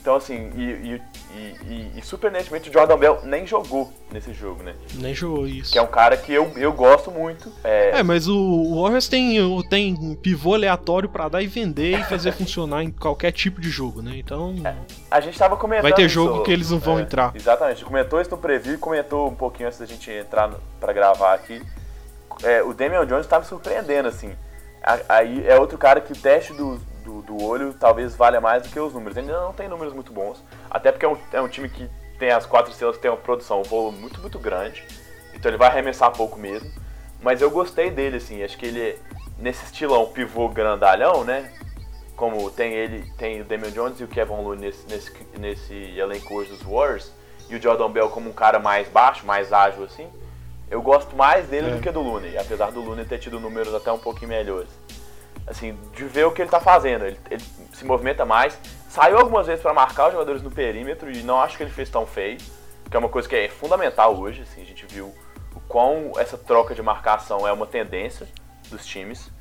Então, 0.02 0.16
assim, 0.16 0.50
e, 0.56 1.00
e, 1.36 1.92
e, 1.96 2.02
surpreendentemente 2.02 2.72
o 2.72 2.74
Jordan 2.74 2.98
Bell 2.98 3.20
nem 3.24 3.46
jogou 3.46 3.94
nesse 4.12 4.34
jogo, 4.34 4.64
né? 4.64 4.74
Nem 4.96 5.14
jogou 5.14 5.46
isso. 5.46 5.72
Que 5.72 5.78
é 5.78 5.82
um 5.82 5.88
cara 5.88 6.18
que 6.18 6.34
eu, 6.34 6.52
eu 6.56 6.74
gosto 6.74 7.12
muito. 7.12 7.54
É, 7.64 8.00
é 8.00 8.04
mas 8.04 8.28
o 8.28 8.82
Warriors 8.82 9.08
tem, 9.08 9.38
tem 9.70 10.16
pivô 10.16 10.56
aleatório 10.56 11.08
para 11.08 11.30
dar 11.30 11.44
e 11.44 11.48
vender 11.48 12.00
e 12.00 12.04
fazer 12.06 12.32
funcionar 12.34 12.84
em 12.84 12.90
qualquer 12.90 13.32
tipo 13.32 13.62
de 13.62 13.70
jogo, 13.70 14.02
né? 14.02 14.14
Então. 14.16 14.56
É, 14.66 14.76
a 15.12 15.22
gente 15.22 15.38
tava 15.38 15.56
comentando. 15.56 15.84
Vai 15.84 15.94
ter 15.94 16.10
jogo 16.10 16.38
isso, 16.38 16.44
que 16.46 16.52
eles 16.52 16.72
não 16.72 16.80
vão 16.80 16.98
é, 16.98 17.04
entrar. 17.04 17.32
Exatamente. 17.36 17.74
A 17.74 17.76
gente 17.76 17.86
comentou 17.86 18.20
isso 18.20 18.32
no 18.32 18.38
preview 18.40 18.74
e 18.74 18.78
comentou 18.80 19.30
um 19.30 19.36
pouquinho 19.36 19.68
antes 19.68 19.78
da 19.78 19.86
gente 19.86 20.10
entrar 20.10 20.50
para 20.80 20.92
gravar 20.94 21.36
aqui. 21.36 21.62
É, 22.42 22.64
o 22.64 22.74
Damian 22.74 23.06
Jones 23.06 23.28
tava 23.28 23.44
me 23.44 23.48
surpreendendo, 23.48 24.08
assim. 24.08 24.34
Aí 25.08 25.48
é 25.48 25.60
outro 25.60 25.78
cara 25.78 26.02
que 26.02 26.12
o 26.12 26.16
teste 26.16 26.54
do, 26.54 26.82
do, 27.04 27.22
do, 27.22 27.44
olho 27.44 27.74
talvez 27.74 28.16
valha 28.16 28.40
mais 28.40 28.64
do 28.64 28.70
que 28.70 28.80
os 28.80 28.94
números. 28.94 29.18
Ele 29.18 29.28
ainda 29.28 29.42
não 29.42 29.54
tem 29.54 29.68
números 29.68 29.94
muito 29.94 30.12
bons, 30.12 30.44
até 30.70 30.92
porque 30.92 31.06
é 31.06 31.10
um, 31.10 31.18
é 31.34 31.42
um 31.42 31.48
time 31.48 31.70
que 31.70 31.90
tem 32.18 32.32
as 32.32 32.46
quatro 32.46 32.72
estrelas 32.72 32.96
que 32.96 33.02
tem 33.02 33.12
uma 33.12 33.18
produção, 33.18 33.62
um 33.62 33.64
volume 33.64 33.98
muito, 33.98 34.22
muito 34.22 34.38
grande, 34.38 34.86
então 35.34 35.50
ele 35.50 35.58
vai 35.58 35.70
arremessar 35.70 36.12
pouco 36.12 36.40
mesmo. 36.40 36.72
Mas 37.22 37.42
eu 37.42 37.52
gostei 37.52 37.90
dele, 37.90 38.18
assim, 38.18 38.44
acho 38.44 38.58
que 38.58 38.66
ele, 38.66 38.98
nesse 39.38 39.66
estilão 39.66 40.08
pivô 40.08 40.50
grandalhão, 40.50 41.24
né? 41.24 41.52
Como 42.16 42.50
tem 42.52 42.74
ele, 42.74 43.12
tem 43.18 43.42
o 43.42 43.44
Damian 43.44 43.72
Jones 43.72 44.00
e 44.00 44.04
o 44.04 44.08
Kevin 44.08 44.36
Looney 44.36 44.62
nesse, 44.62 44.88
nesse, 44.88 45.12
nesse 45.40 46.00
elenco 46.00 46.34
hoje 46.36 46.52
dos 46.52 46.62
Warriors, 46.62 47.12
e 47.50 47.56
o 47.56 47.62
Jordan 47.62 47.92
Bell 47.92 48.10
como 48.10 48.30
um 48.30 48.34
cara 48.34 48.60
mais 48.60 48.88
baixo, 48.88 49.26
mais 49.26 49.52
ágil, 49.52 49.84
assim. 49.84 50.08
Eu 50.70 50.82
gosto 50.82 51.16
mais 51.16 51.48
dele 51.48 51.68
é. 51.68 51.76
do 51.76 51.82
que 51.82 51.92
do 51.92 52.02
Looney, 52.02 52.38
apesar 52.38 52.72
do 52.72 52.82
Looney 52.82 53.06
ter 53.06 53.20
tido 53.20 53.40
números 53.40 53.74
até 53.74 53.92
um 53.92 54.00
pouquinho 54.00 54.30
melhores 54.30 54.70
assim, 55.48 55.78
de 55.96 56.06
ver 56.06 56.26
o 56.26 56.32
que 56.32 56.42
ele 56.42 56.48
está 56.48 56.60
fazendo. 56.60 57.06
Ele, 57.06 57.18
ele, 57.30 57.44
se 57.74 57.86
movimenta 57.86 58.26
mais. 58.26 58.58
Saiu 58.90 59.18
algumas 59.18 59.48
vezes 59.48 59.62
para 59.62 59.74
marcar 59.74 60.08
os 60.08 60.14
jogadores 60.14 60.42
no 60.42 60.52
perímetro 60.52 61.12
e 61.12 61.24
não 61.24 61.40
acho 61.42 61.58
que 61.58 61.64
ele 61.64 61.72
fez 61.72 61.90
tão 61.90 62.06
feio, 62.06 62.38
que 62.90 62.96
é 62.96 63.00
uma 63.00 63.10
coisa 63.10 63.28
que 63.28 63.36
é 63.36 63.48
fundamental 63.48 64.18
hoje. 64.18 64.42
Assim, 64.42 64.62
a 64.62 64.66
gente 64.66 64.86
viu 64.86 65.14
o 65.56 65.60
quão 65.62 66.12
essa 66.18 66.38
troca 66.38 66.76
de 66.76 66.82
marcação 66.82 67.48
é 67.48 67.52
uma 67.52 67.66
tendência 67.66 68.28
dos 68.70 68.86
times. 68.86 69.32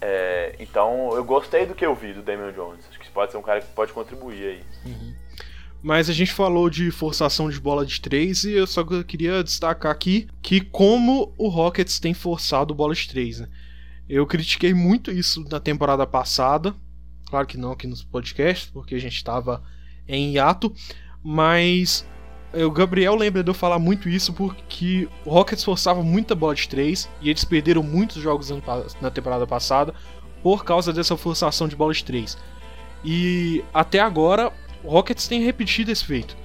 É, 0.00 0.54
então 0.58 1.10
eu 1.14 1.24
gostei 1.24 1.66
do 1.66 1.74
que 1.74 1.84
eu 1.84 1.94
vi 1.94 2.12
do 2.12 2.22
Damian 2.22 2.52
Jones. 2.52 2.84
Acho 2.88 2.98
que 2.98 3.10
pode 3.10 3.32
ser 3.32 3.38
um 3.38 3.42
cara 3.42 3.60
que 3.60 3.68
pode 3.68 3.92
contribuir 3.92 4.44
aí. 4.44 4.64
Uhum. 4.86 5.14
Mas 5.82 6.10
a 6.10 6.12
gente 6.12 6.32
falou 6.32 6.68
de 6.68 6.90
forçação 6.90 7.48
de 7.48 7.60
bola 7.60 7.86
de 7.86 8.00
três 8.00 8.44
e 8.44 8.52
eu 8.52 8.66
só 8.66 8.84
queria 9.04 9.44
destacar 9.44 9.92
aqui 9.92 10.28
que 10.42 10.60
como 10.60 11.32
o 11.38 11.48
Rockets 11.48 12.00
tem 12.00 12.12
forçado 12.14 12.74
bola 12.74 12.94
de 12.94 13.08
três, 13.08 13.40
né? 13.40 13.48
Eu 14.08 14.26
critiquei 14.26 14.72
muito 14.72 15.10
isso 15.10 15.44
na 15.50 15.60
temporada 15.60 16.06
passada. 16.06 16.74
Claro 17.28 17.46
que 17.46 17.58
não 17.58 17.72
aqui 17.72 17.86
nos 17.86 18.02
podcasts, 18.02 18.70
porque 18.70 18.94
a 18.94 19.00
gente 19.00 19.16
estava 19.16 19.62
em 20.06 20.32
hiato. 20.32 20.72
Mas 21.22 22.06
o 22.54 22.70
Gabriel 22.70 23.14
lembra 23.14 23.42
de 23.42 23.50
eu 23.50 23.54
falar 23.54 23.78
muito 23.78 24.08
isso 24.08 24.32
porque 24.32 25.06
o 25.24 25.30
Rockets 25.30 25.62
forçava 25.62 26.02
muita 26.02 26.34
bola 26.34 26.54
de 26.54 26.66
3 26.68 27.08
e 27.20 27.28
eles 27.28 27.44
perderam 27.44 27.82
muitos 27.82 28.22
jogos 28.22 28.50
na 29.00 29.10
temporada 29.10 29.46
passada 29.46 29.94
por 30.42 30.64
causa 30.64 30.92
dessa 30.92 31.16
forçação 31.16 31.68
de 31.68 31.76
bola 31.76 31.92
de 31.92 32.02
3. 32.04 32.38
E 33.04 33.62
até 33.74 34.00
agora 34.00 34.50
o 34.82 34.88
Rockets 34.88 35.28
tem 35.28 35.42
repetido 35.42 35.90
esse 35.90 36.04
feito. 36.04 36.36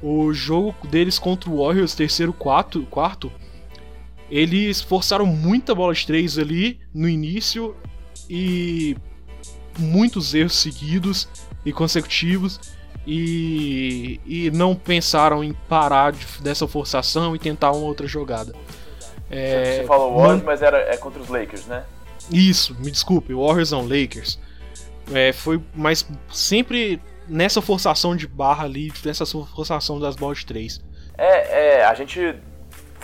O 0.00 0.32
jogo 0.32 0.74
deles 0.88 1.18
contra 1.18 1.50
o 1.50 1.62
Warriors, 1.62 1.94
terceiro 1.94 2.32
quarto, 2.32 2.86
quarto 2.90 3.30
eles 4.34 4.80
forçaram 4.80 5.24
muita 5.24 5.72
bola 5.76 5.94
de 5.94 6.04
três 6.04 6.36
ali 6.38 6.80
no 6.92 7.08
início 7.08 7.76
e 8.28 8.96
muitos 9.78 10.34
erros 10.34 10.56
seguidos 10.56 11.28
e 11.64 11.72
consecutivos 11.72 12.58
e, 13.06 14.20
e 14.26 14.50
não 14.50 14.74
pensaram 14.74 15.44
em 15.44 15.52
parar 15.52 16.10
de, 16.10 16.26
dessa 16.40 16.66
forçação 16.66 17.36
e 17.36 17.38
tentar 17.38 17.70
uma 17.70 17.86
outra 17.86 18.08
jogada. 18.08 18.52
É, 19.30 19.76
Você 19.76 19.84
falou 19.84 20.16
Warriors, 20.16 20.42
mas 20.42 20.62
era, 20.62 20.78
é 20.78 20.96
contra 20.96 21.22
os 21.22 21.28
Lakers, 21.28 21.66
né? 21.66 21.84
Isso, 22.28 22.74
me 22.80 22.90
desculpe, 22.90 23.32
Warriors 23.32 23.70
não 23.70 23.82
Lakers. 23.82 24.40
É, 25.12 25.32
foi, 25.32 25.60
mas 25.72 26.04
sempre 26.32 27.00
nessa 27.28 27.62
forçação 27.62 28.16
de 28.16 28.26
barra 28.26 28.64
ali, 28.64 28.92
nessa 29.04 29.24
forçação 29.24 30.00
das 30.00 30.16
bolas 30.16 30.38
de 30.38 30.46
três. 30.46 30.82
É, 31.16 31.76
é, 31.76 31.84
a 31.84 31.94
gente 31.94 32.34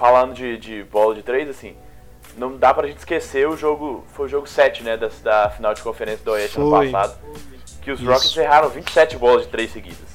falando 0.01 0.33
de, 0.33 0.57
de 0.57 0.83
bola 0.85 1.15
de 1.15 1.23
três, 1.23 1.47
assim, 1.47 1.77
não 2.35 2.57
dá 2.57 2.73
pra 2.73 2.89
gente 2.89 2.97
esquecer 2.97 3.47
o 3.47 3.55
jogo. 3.55 4.03
Foi 4.15 4.25
o 4.25 4.29
jogo 4.29 4.47
7, 4.47 4.83
né? 4.83 4.97
Da, 4.97 5.11
da 5.23 5.51
final 5.51 5.75
de 5.75 5.83
conferência 5.83 6.25
do 6.25 6.31
Oeste 6.31 6.59
ano 6.59 6.71
passado. 6.71 7.19
Que 7.83 7.91
os 7.91 8.01
Isso. 8.01 8.11
Rockets 8.11 8.37
erraram 8.39 8.71
27 8.71 9.19
bolas 9.19 9.43
de 9.45 9.49
três 9.49 9.71
seguidas. 9.71 10.09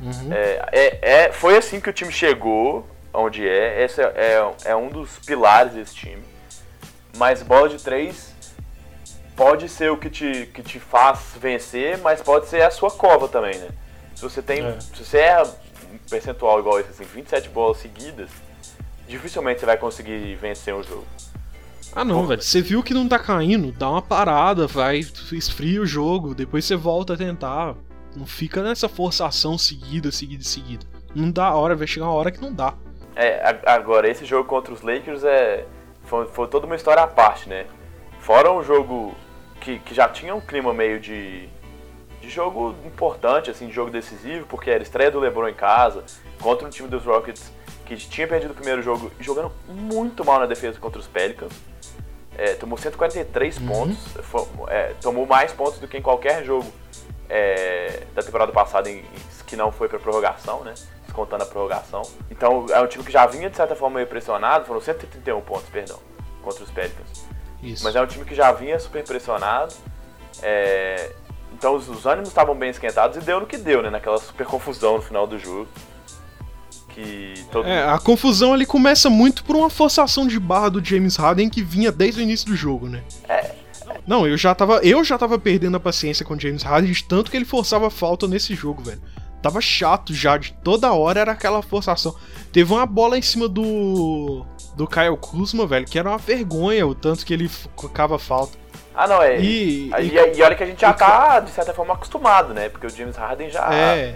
Uhum. 0.00 0.32
É, 0.32 0.68
é, 0.70 0.98
é, 1.02 1.32
foi 1.32 1.56
assim 1.56 1.80
que 1.80 1.90
o 1.90 1.92
time 1.92 2.12
chegou 2.12 2.86
onde 3.12 3.48
é. 3.48 3.82
Esse 3.82 4.00
é, 4.00 4.04
é, 4.16 4.70
é 4.70 4.76
um 4.76 4.88
dos 4.88 5.18
pilares 5.18 5.72
desse 5.72 5.96
time. 5.96 6.22
Mas 7.16 7.42
bola 7.42 7.68
de 7.68 7.82
três 7.82 8.32
pode 9.34 9.68
ser 9.68 9.90
o 9.90 9.96
que 9.96 10.08
te, 10.08 10.46
que 10.54 10.62
te 10.62 10.78
faz 10.78 11.32
vencer, 11.36 11.98
mas 11.98 12.22
pode 12.22 12.46
ser 12.46 12.62
a 12.62 12.70
sua 12.70 12.92
cova 12.92 13.26
também, 13.26 13.58
né? 13.58 13.68
Se 14.14 14.22
você 14.22 14.40
tem. 14.40 14.64
É. 14.64 14.78
Se 14.80 15.04
você 15.04 15.18
erra 15.18 15.52
um 15.92 15.98
percentual 16.08 16.60
igual 16.60 16.78
esse, 16.78 16.90
assim, 16.90 17.04
27 17.04 17.48
bolas 17.48 17.78
seguidas 17.78 18.30
dificilmente 19.06 19.60
você 19.60 19.66
vai 19.66 19.76
conseguir 19.76 20.34
vencer 20.36 20.74
um 20.74 20.82
jogo. 20.82 21.06
Ah 21.94 22.04
não, 22.04 22.26
velho. 22.26 22.42
Você 22.42 22.60
viu 22.60 22.82
que 22.82 22.92
não 22.92 23.08
tá 23.08 23.18
caindo, 23.18 23.72
dá 23.72 23.90
uma 23.90 24.02
parada, 24.02 24.66
vai, 24.66 24.98
esfria 24.98 25.80
o 25.80 25.86
jogo, 25.86 26.34
depois 26.34 26.64
você 26.64 26.76
volta 26.76 27.14
a 27.14 27.16
tentar. 27.16 27.74
Não 28.14 28.26
fica 28.26 28.62
nessa 28.62 28.88
forçação 28.88 29.56
seguida, 29.56 30.10
seguida, 30.10 30.44
seguida. 30.44 30.86
Não 31.14 31.30
dá 31.30 31.46
a 31.46 31.54
hora, 31.54 31.74
vai 31.74 31.86
chegar 31.86 32.06
uma 32.06 32.14
hora 32.14 32.30
que 32.30 32.40
não 32.40 32.52
dá. 32.52 32.74
É, 33.14 33.58
agora, 33.64 34.08
esse 34.08 34.26
jogo 34.26 34.46
contra 34.46 34.72
os 34.72 34.82
Lakers 34.82 35.24
é. 35.24 35.64
Foi, 36.04 36.26
foi 36.26 36.46
toda 36.46 36.66
uma 36.66 36.76
história 36.76 37.02
à 37.02 37.06
parte, 37.06 37.48
né? 37.48 37.66
Fora 38.20 38.52
um 38.52 38.62
jogo 38.62 39.14
que, 39.60 39.78
que 39.80 39.94
já 39.94 40.08
tinha 40.08 40.34
um 40.34 40.40
clima 40.40 40.74
meio 40.74 41.00
de. 41.00 41.48
de 42.20 42.28
jogo 42.28 42.74
importante, 42.84 43.50
assim, 43.50 43.68
de 43.68 43.72
jogo 43.72 43.90
decisivo, 43.90 44.46
porque 44.46 44.70
era 44.70 44.82
estreia 44.82 45.10
do 45.10 45.18
LeBron 45.18 45.48
em 45.48 45.54
casa, 45.54 46.04
contra 46.40 46.66
um 46.66 46.70
time 46.70 46.88
dos 46.88 47.04
Rockets 47.04 47.50
que 47.86 47.96
tinha 47.96 48.26
perdido 48.26 48.50
o 48.50 48.54
primeiro 48.54 48.82
jogo 48.82 49.10
e 49.18 49.22
jogando 49.22 49.52
muito 49.68 50.24
mal 50.24 50.40
na 50.40 50.46
defesa 50.46 50.78
contra 50.78 51.00
os 51.00 51.06
Pelicans. 51.06 51.52
É, 52.36 52.54
tomou 52.54 52.76
143 52.76 53.58
uhum. 53.58 53.66
pontos, 53.66 53.98
foi, 54.24 54.44
é, 54.68 54.92
tomou 55.00 55.24
mais 55.24 55.52
pontos 55.52 55.78
do 55.78 55.88
que 55.88 55.96
em 55.96 56.02
qualquer 56.02 56.44
jogo 56.44 56.70
é, 57.30 58.02
da 58.14 58.22
temporada 58.22 58.52
passada 58.52 58.90
em, 58.90 59.02
que 59.46 59.56
não 59.56 59.72
foi 59.72 59.88
para 59.88 59.98
prorrogação, 59.98 60.62
né? 60.62 60.74
Descontando 61.04 61.44
a 61.44 61.46
prorrogação. 61.46 62.02
Então 62.30 62.66
é 62.68 62.80
um 62.80 62.86
time 62.86 63.04
que 63.04 63.12
já 63.12 63.24
vinha 63.24 63.48
de 63.48 63.56
certa 63.56 63.74
forma 63.74 63.96
meio 63.96 64.06
pressionado, 64.06 64.66
foram 64.66 64.80
131 64.80 65.40
pontos, 65.40 65.68
perdão, 65.70 65.98
contra 66.42 66.62
os 66.62 66.70
Pelicans. 66.70 67.24
Isso. 67.62 67.84
Mas 67.84 67.96
é 67.96 68.02
um 68.02 68.06
time 68.06 68.24
que 68.24 68.34
já 68.34 68.52
vinha 68.52 68.78
super 68.78 69.02
pressionado. 69.02 69.72
É, 70.42 71.12
então 71.54 71.74
os, 71.74 71.88
os 71.88 72.04
ânimos 72.04 72.28
estavam 72.28 72.54
bem 72.54 72.68
esquentados 72.68 73.16
e 73.16 73.20
deu 73.20 73.40
no 73.40 73.46
que 73.46 73.56
deu, 73.56 73.82
né? 73.82 73.88
Naquela 73.88 74.18
super 74.18 74.46
confusão 74.46 74.96
no 74.96 75.02
final 75.02 75.26
do 75.26 75.38
jogo 75.38 75.68
que 76.96 77.44
todo 77.52 77.68
É, 77.68 77.86
a 77.86 77.98
confusão 77.98 78.54
ali 78.54 78.64
começa 78.64 79.10
muito 79.10 79.44
por 79.44 79.54
uma 79.54 79.68
forçação 79.68 80.26
de 80.26 80.40
barra 80.40 80.70
do 80.70 80.84
James 80.84 81.16
Harden 81.16 81.50
que 81.50 81.62
vinha 81.62 81.92
desde 81.92 82.20
o 82.20 82.22
início 82.22 82.46
do 82.46 82.56
jogo, 82.56 82.88
né? 82.88 83.02
É. 83.28 83.54
Não, 84.06 84.26
eu 84.26 84.36
já 84.36 84.54
tava, 84.54 84.78
eu 84.78 85.04
já 85.04 85.18
tava 85.18 85.38
perdendo 85.38 85.76
a 85.76 85.80
paciência 85.80 86.24
com 86.24 86.34
o 86.34 86.40
James 86.40 86.62
Harden 86.62 86.90
de 86.90 87.04
tanto 87.04 87.30
que 87.30 87.36
ele 87.36 87.44
forçava 87.44 87.90
falta 87.90 88.26
nesse 88.26 88.54
jogo, 88.54 88.82
velho. 88.82 89.00
Tava 89.42 89.60
chato 89.60 90.14
já, 90.14 90.36
de 90.38 90.52
toda 90.64 90.92
hora 90.92 91.20
era 91.20 91.32
aquela 91.32 91.62
forçação. 91.62 92.16
Teve 92.52 92.72
uma 92.72 92.86
bola 92.86 93.18
em 93.18 93.22
cima 93.22 93.48
do 93.48 94.44
do 94.74 94.86
Kyle 94.86 95.16
Kuzma, 95.16 95.66
velho, 95.66 95.86
que 95.86 95.98
era 95.98 96.08
uma 96.08 96.18
vergonha 96.18 96.86
o 96.86 96.94
tanto 96.94 97.24
que 97.24 97.32
ele 97.32 97.50
colocava 97.74 98.18
falta. 98.18 98.56
Ah, 98.94 99.06
não, 99.06 99.22
é. 99.22 99.38
E, 99.38 99.90
e, 99.90 100.08
e, 100.08 100.38
e 100.38 100.42
olha 100.42 100.54
que 100.54 100.62
a 100.62 100.66
gente 100.66 100.80
já 100.80 100.92
tá, 100.92 101.40
de 101.40 101.50
certa 101.50 101.74
forma, 101.74 101.92
acostumado, 101.94 102.54
né? 102.54 102.68
Porque 102.70 102.86
o 102.86 102.90
James 102.90 103.16
Harden 103.16 103.50
já. 103.50 103.72
É. 103.72 104.14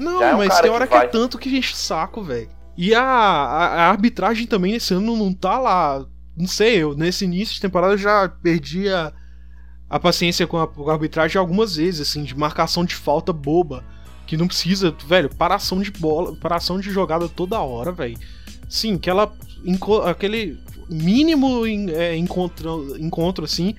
Não, 0.00 0.22
é 0.22 0.34
um 0.34 0.38
mas 0.38 0.58
tem 0.60 0.70
hora 0.70 0.86
que, 0.86 0.98
que 0.98 1.04
é 1.04 1.06
tanto 1.06 1.38
que 1.38 1.48
a 1.48 1.52
gente 1.52 1.76
saco, 1.76 2.22
velho. 2.22 2.48
E 2.76 2.94
a, 2.94 3.02
a, 3.02 3.66
a, 3.66 3.90
arbitragem 3.90 4.46
também 4.46 4.72
nesse 4.72 4.94
ano 4.94 5.14
não 5.14 5.32
tá 5.32 5.58
lá. 5.58 6.06
Não 6.34 6.46
sei, 6.46 6.78
eu 6.78 6.96
nesse 6.96 7.26
início 7.26 7.54
de 7.54 7.60
temporada 7.60 7.92
eu 7.92 7.98
já 7.98 8.26
perdi 8.28 8.88
a, 8.88 9.12
a 9.88 10.00
paciência 10.00 10.46
com 10.46 10.58
a, 10.58 10.66
com 10.66 10.88
a, 10.88 10.92
arbitragem 10.94 11.38
algumas 11.38 11.76
vezes, 11.76 12.08
assim, 12.08 12.24
de 12.24 12.36
marcação 12.36 12.84
de 12.84 12.94
falta 12.94 13.32
boba. 13.32 13.84
Que 14.26 14.36
não 14.36 14.46
precisa, 14.46 14.94
velho, 15.06 15.28
paração 15.28 15.82
de 15.82 15.90
bola, 15.90 16.34
paração 16.36 16.80
de 16.80 16.90
jogada 16.90 17.28
toda 17.28 17.60
hora, 17.60 17.92
velho. 17.92 18.16
Sim, 18.68 18.94
aquela. 18.94 19.30
aquele 20.06 20.58
mínimo 20.88 21.66
é, 21.66 22.16
encontro, 22.16 22.96
encontro, 22.98 23.44
assim, 23.44 23.76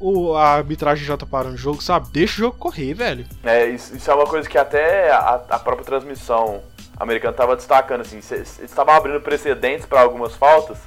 o, 0.00 0.34
a 0.34 0.56
arbitragem 0.56 1.04
já 1.04 1.16
tá 1.16 1.26
parando 1.26 1.54
o 1.54 1.58
jogo, 1.58 1.82
sabe? 1.82 2.08
Deixa 2.10 2.34
o 2.34 2.44
jogo 2.46 2.56
correr, 2.56 2.94
velho. 2.94 3.26
É, 3.42 3.66
isso, 3.66 3.96
isso 3.96 4.10
é 4.10 4.14
uma 4.14 4.26
coisa 4.26 4.48
que 4.48 4.56
até 4.56 5.10
a, 5.10 5.42
a 5.50 5.58
própria 5.58 5.84
transmissão 5.84 6.62
americana 6.98 7.32
tava 7.32 7.56
destacando, 7.56 8.02
assim. 8.02 8.20
Eles 8.30 8.58
estavam 8.60 8.94
abrindo 8.94 9.20
precedentes 9.20 9.86
para 9.86 10.00
algumas 10.00 10.34
faltas 10.34 10.78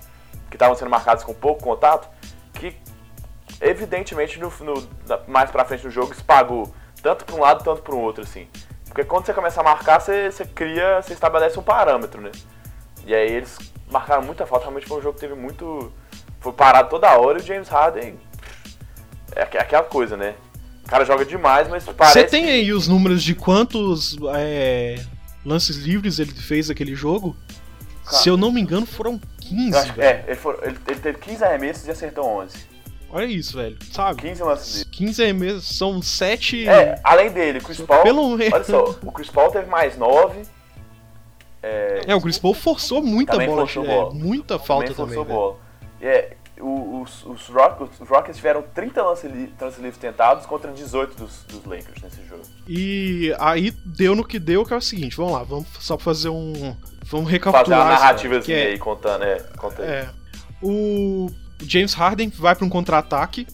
que 0.50 0.56
estavam 0.56 0.76
sendo 0.76 0.90
marcadas 0.90 1.24
com 1.24 1.34
pouco 1.34 1.64
contato, 1.64 2.10
que 2.54 2.76
evidentemente 3.60 4.40
no, 4.40 4.52
no, 4.62 4.88
mais 5.28 5.50
pra 5.50 5.66
frente 5.66 5.86
no 5.86 5.92
jogo 5.92 6.12
espagou 6.12 6.74
tanto 7.02 7.26
para 7.26 7.36
um 7.36 7.40
lado 7.40 7.64
tanto 7.64 7.82
para 7.82 7.96
o 7.96 8.00
outro, 8.00 8.24
assim. 8.24 8.48
Porque 8.86 9.04
quando 9.04 9.26
você 9.26 9.34
começa 9.34 9.62
a 9.62 9.64
marcar, 9.64 10.00
você, 10.00 10.30
você 10.30 10.46
cria, 10.46 11.02
você 11.02 11.14
estabelece 11.14 11.58
um 11.58 11.64
parâmetro, 11.64 12.22
né? 12.22 12.32
E 13.06 13.16
aí 13.16 13.32
eles 13.32 13.58
marcaram 13.90 14.22
muita 14.22 14.46
falta, 14.46 14.66
realmente 14.66 14.88
foi 14.88 14.98
um 14.98 15.02
jogo 15.02 15.16
que 15.16 15.22
teve 15.22 15.34
muito. 15.34 15.92
Foi 16.40 16.52
parado 16.52 16.90
toda 16.90 17.18
hora 17.18 17.40
e 17.40 17.42
o 17.42 17.46
James 17.46 17.70
Harden 17.70 18.20
é, 19.36 19.42
é 19.42 19.62
aquela 19.62 19.84
coisa, 19.84 20.18
né? 20.18 20.36
O 20.86 20.90
cara 20.90 21.06
joga 21.06 21.26
demais, 21.26 21.68
mas 21.68 21.84
parece. 21.86 22.20
Você 22.20 22.24
tem 22.26 22.50
aí 22.50 22.74
os 22.74 22.88
números 22.88 23.24
de 23.24 23.36
quantos 23.36 24.18
é, 24.36 25.00
lances 25.46 25.78
livres 25.78 26.20
ele 26.20 26.34
fez 26.34 26.70
aquele 26.70 26.96
jogo? 26.96 27.36
Cara, 28.06 28.18
Se 28.18 28.30
eu 28.30 28.36
não 28.36 28.52
me 28.52 28.62
engano, 28.62 28.86
foram 28.86 29.20
15. 29.40 29.78
Acho, 29.78 30.02
é, 30.02 30.24
ele, 30.28 30.36
for, 30.36 30.60
ele, 30.64 30.78
ele, 30.88 31.00
teve 31.00 31.18
15 31.20 31.44
arremessos 31.44 31.88
e 31.88 31.92
acertou 31.92 32.26
11. 32.26 32.72
Olha 33.10 33.26
isso, 33.26 33.58
velho. 33.58 33.78
Sabe? 33.92 34.22
15 34.22 34.44
lances 34.44 34.76
livres. 34.76 34.98
15 34.98 35.24
arremessos, 35.24 35.78
são 35.78 36.02
7. 36.02 36.68
É, 36.68 37.00
além 37.04 37.30
dele, 37.30 37.60
o 37.60 37.64
Chris 37.64 37.82
Paul. 37.82 38.04
Pelo 38.04 38.38
menos. 38.38 38.54
Olha 38.54 38.64
só, 38.64 38.96
o 39.04 39.12
Chris 39.12 39.30
Paul 39.30 39.52
teve 39.52 39.70
mais 39.70 39.98
9. 39.98 40.42
É, 41.64 42.02
é 42.08 42.16
o 42.16 42.22
Chris 42.22 42.40
Paul 42.40 42.54
forçou 42.54 43.04
muita 43.04 43.34
bola, 43.34 43.62
forçou 43.62 43.86
é, 43.86 43.88
bola. 43.88 44.14
muita 44.14 44.58
falta 44.58 44.94
também. 44.94 45.16
Forçou 45.16 45.26
bola. 45.26 45.58
É, 46.02 46.36
os, 46.62 47.26
os, 47.26 47.48
Rock, 47.48 47.84
os, 47.84 48.08
Rockets 48.08 48.38
tiveram 48.38 48.62
30 48.62 49.02
lances 49.04 49.32
livres 49.32 49.98
tentados 49.98 50.46
contra 50.46 50.72
18 50.72 51.16
dos, 51.16 51.44
dos, 51.44 51.66
Lakers 51.66 52.02
nesse 52.04 52.26
jogo. 52.26 52.44
E 52.68 53.34
aí 53.40 53.72
deu 53.72 54.16
no 54.16 54.24
que 54.24 54.40
deu, 54.40 54.66
que 54.66 54.74
é 54.74 54.78
o 54.78 54.82
seguinte, 54.82 55.18
vamos 55.18 55.34
lá, 55.34 55.44
vamos 55.44 55.68
só 55.80 55.98
fazer 55.98 56.30
um... 56.30 56.76
Vamos 57.06 57.30
recapitular. 57.30 57.66
Fazer 57.66 57.76
uma 57.76 58.00
narrativa 58.00 58.38
assim 58.38 58.54
é, 58.54 58.68
aí, 58.68 58.80
contando, 58.80 59.24
é, 59.24 59.40
conta 59.58 59.82
aí. 59.82 59.90
É, 59.90 60.10
o 60.62 61.30
James 61.62 61.94
Harden 61.94 62.30
vai 62.30 62.56
para 62.56 62.66
um 62.66 62.70
contra-ataque 62.70 63.46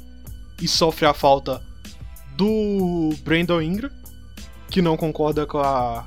e 0.62 0.68
sofre 0.68 1.06
a 1.06 1.14
falta 1.14 1.64
do 2.36 3.16
Brandon 3.24 3.62
Ingram, 3.62 3.90
que 4.70 4.82
não 4.82 4.98
concorda 4.98 5.46
com 5.46 5.60
a... 5.60 6.06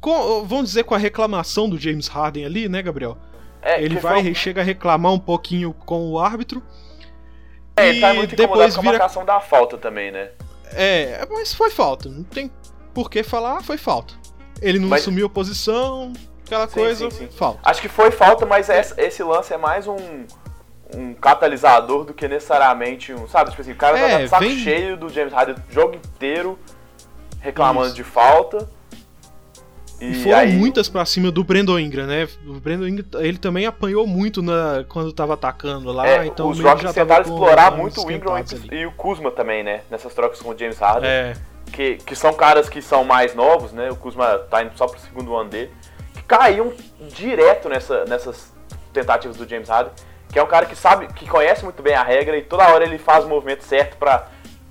Com, 0.00 0.44
vamos 0.46 0.70
dizer 0.70 0.84
com 0.84 0.94
a 0.94 0.98
reclamação 0.98 1.68
do 1.68 1.78
James 1.78 2.08
Harden 2.08 2.46
ali, 2.46 2.68
né, 2.68 2.82
Gabriel? 2.82 3.18
É, 3.62 3.82
ele 3.82 3.98
vai, 3.98 4.22
foi... 4.22 4.34
chega 4.34 4.60
a 4.60 4.64
reclamar 4.64 5.12
um 5.12 5.18
pouquinho 5.18 5.72
com 5.72 6.10
o 6.10 6.18
árbitro. 6.18 6.62
É, 7.76 7.88
ele 7.88 8.00
tá 8.00 8.14
muito 8.14 8.36
depois 8.36 8.74
com 8.74 8.80
a 8.80 8.82
vira... 8.82 8.92
marcação 8.98 9.24
da 9.24 9.40
falta 9.40 9.78
também, 9.78 10.10
né? 10.10 10.30
É, 10.72 11.26
mas 11.30 11.54
foi 11.54 11.70
falta. 11.70 12.08
Não 12.08 12.22
tem 12.22 12.50
por 12.94 13.10
que 13.10 13.22
falar, 13.22 13.62
foi 13.62 13.76
falta. 13.76 14.14
Ele 14.60 14.78
não 14.78 14.88
mas... 14.88 15.02
assumiu 15.02 15.26
a 15.26 15.30
posição, 15.30 16.12
aquela 16.44 16.68
sim, 16.68 16.74
coisa, 16.74 17.10
sim, 17.10 17.28
sim. 17.28 17.28
falta. 17.36 17.60
Acho 17.62 17.80
que 17.80 17.88
foi 17.88 18.10
falta, 18.10 18.44
mas 18.44 18.68
esse 18.68 19.22
lance 19.22 19.52
é 19.52 19.56
mais 19.56 19.86
um, 19.86 19.96
um 20.94 21.14
catalisador 21.14 22.04
do 22.04 22.12
que 22.12 22.28
necessariamente 22.28 23.12
um. 23.12 23.26
Sabe, 23.26 23.50
tipo 23.50 23.62
assim, 23.62 23.72
o 23.72 23.76
cara 23.76 23.98
tá 23.98 24.04
é, 24.04 24.10
tá 24.10 24.18
de 24.18 24.28
saco 24.28 24.44
vem... 24.44 24.58
cheio 24.58 24.96
do 24.96 25.08
James 25.08 25.32
Harden 25.32 25.56
o 25.56 25.72
jogo 25.72 25.96
inteiro 25.96 26.58
reclamando 27.40 27.86
Isso. 27.86 27.96
de 27.96 28.04
falta. 28.04 28.68
E, 30.00 30.12
e 30.12 30.22
foram 30.22 30.38
aí... 30.38 30.52
muitas 30.52 30.88
pra 30.88 31.04
cima 31.04 31.30
do 31.30 31.44
Brandon 31.44 31.78
Ingram, 31.78 32.06
né? 32.06 32.26
O 32.46 32.54
Brandon 32.54 32.86
Ingram, 32.86 33.04
ele 33.20 33.36
também 33.36 33.66
apanhou 33.66 34.06
muito 34.06 34.40
na, 34.40 34.84
quando 34.88 35.12
tava 35.12 35.34
atacando 35.34 35.92
lá, 35.92 36.08
é, 36.08 36.26
então 36.26 36.48
os 36.48 36.58
Rockets 36.58 36.94
tentaram 36.94 37.22
explorar 37.22 37.70
muito 37.72 38.02
o 38.02 38.10
Ingram 38.10 38.34
e, 38.38 38.74
e, 38.74 38.86
o 38.86 38.92
Kuzma 38.92 39.30
também, 39.30 39.62
né? 39.62 39.82
Nessas 39.90 40.14
trocas 40.14 40.40
com 40.40 40.50
o 40.50 40.58
James 40.58 40.78
Harden. 40.78 41.08
É. 41.08 41.34
Que, 41.70 41.96
que 41.98 42.16
são 42.16 42.32
caras 42.32 42.68
que 42.68 42.80
são 42.80 43.04
mais 43.04 43.34
novos, 43.34 43.72
né? 43.72 43.90
O 43.90 43.96
Kuzma 43.96 44.38
tá 44.50 44.62
indo 44.62 44.72
só 44.76 44.86
pro 44.86 44.98
segundo 44.98 45.36
ano 45.36 45.50
dele. 45.50 45.70
Que 46.14 46.22
caíam 46.22 46.72
direto 47.14 47.68
nessa, 47.68 48.04
nessas 48.06 48.52
tentativas 48.92 49.36
do 49.36 49.48
James 49.48 49.68
Harden. 49.68 49.92
Que 50.32 50.38
é 50.38 50.42
um 50.42 50.46
cara 50.46 50.64
que 50.66 50.74
sabe, 50.74 51.08
que 51.12 51.28
conhece 51.28 51.62
muito 51.62 51.82
bem 51.82 51.94
a 51.94 52.02
regra 52.02 52.36
e 52.36 52.42
toda 52.42 52.68
hora 52.68 52.84
ele 52.84 52.98
faz 52.98 53.24
o 53.24 53.28
movimento 53.28 53.64
certo 53.64 53.96
para 53.98 54.28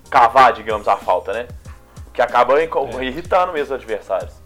cavar, 0.10 0.52
digamos, 0.54 0.88
a 0.88 0.98
falta, 0.98 1.32
né? 1.32 1.48
Que 2.14 2.22
acaba 2.22 2.60
é. 2.60 2.68
irritando 3.02 3.54
mesmo 3.54 3.76
os 3.76 3.80
adversários. 3.80 4.39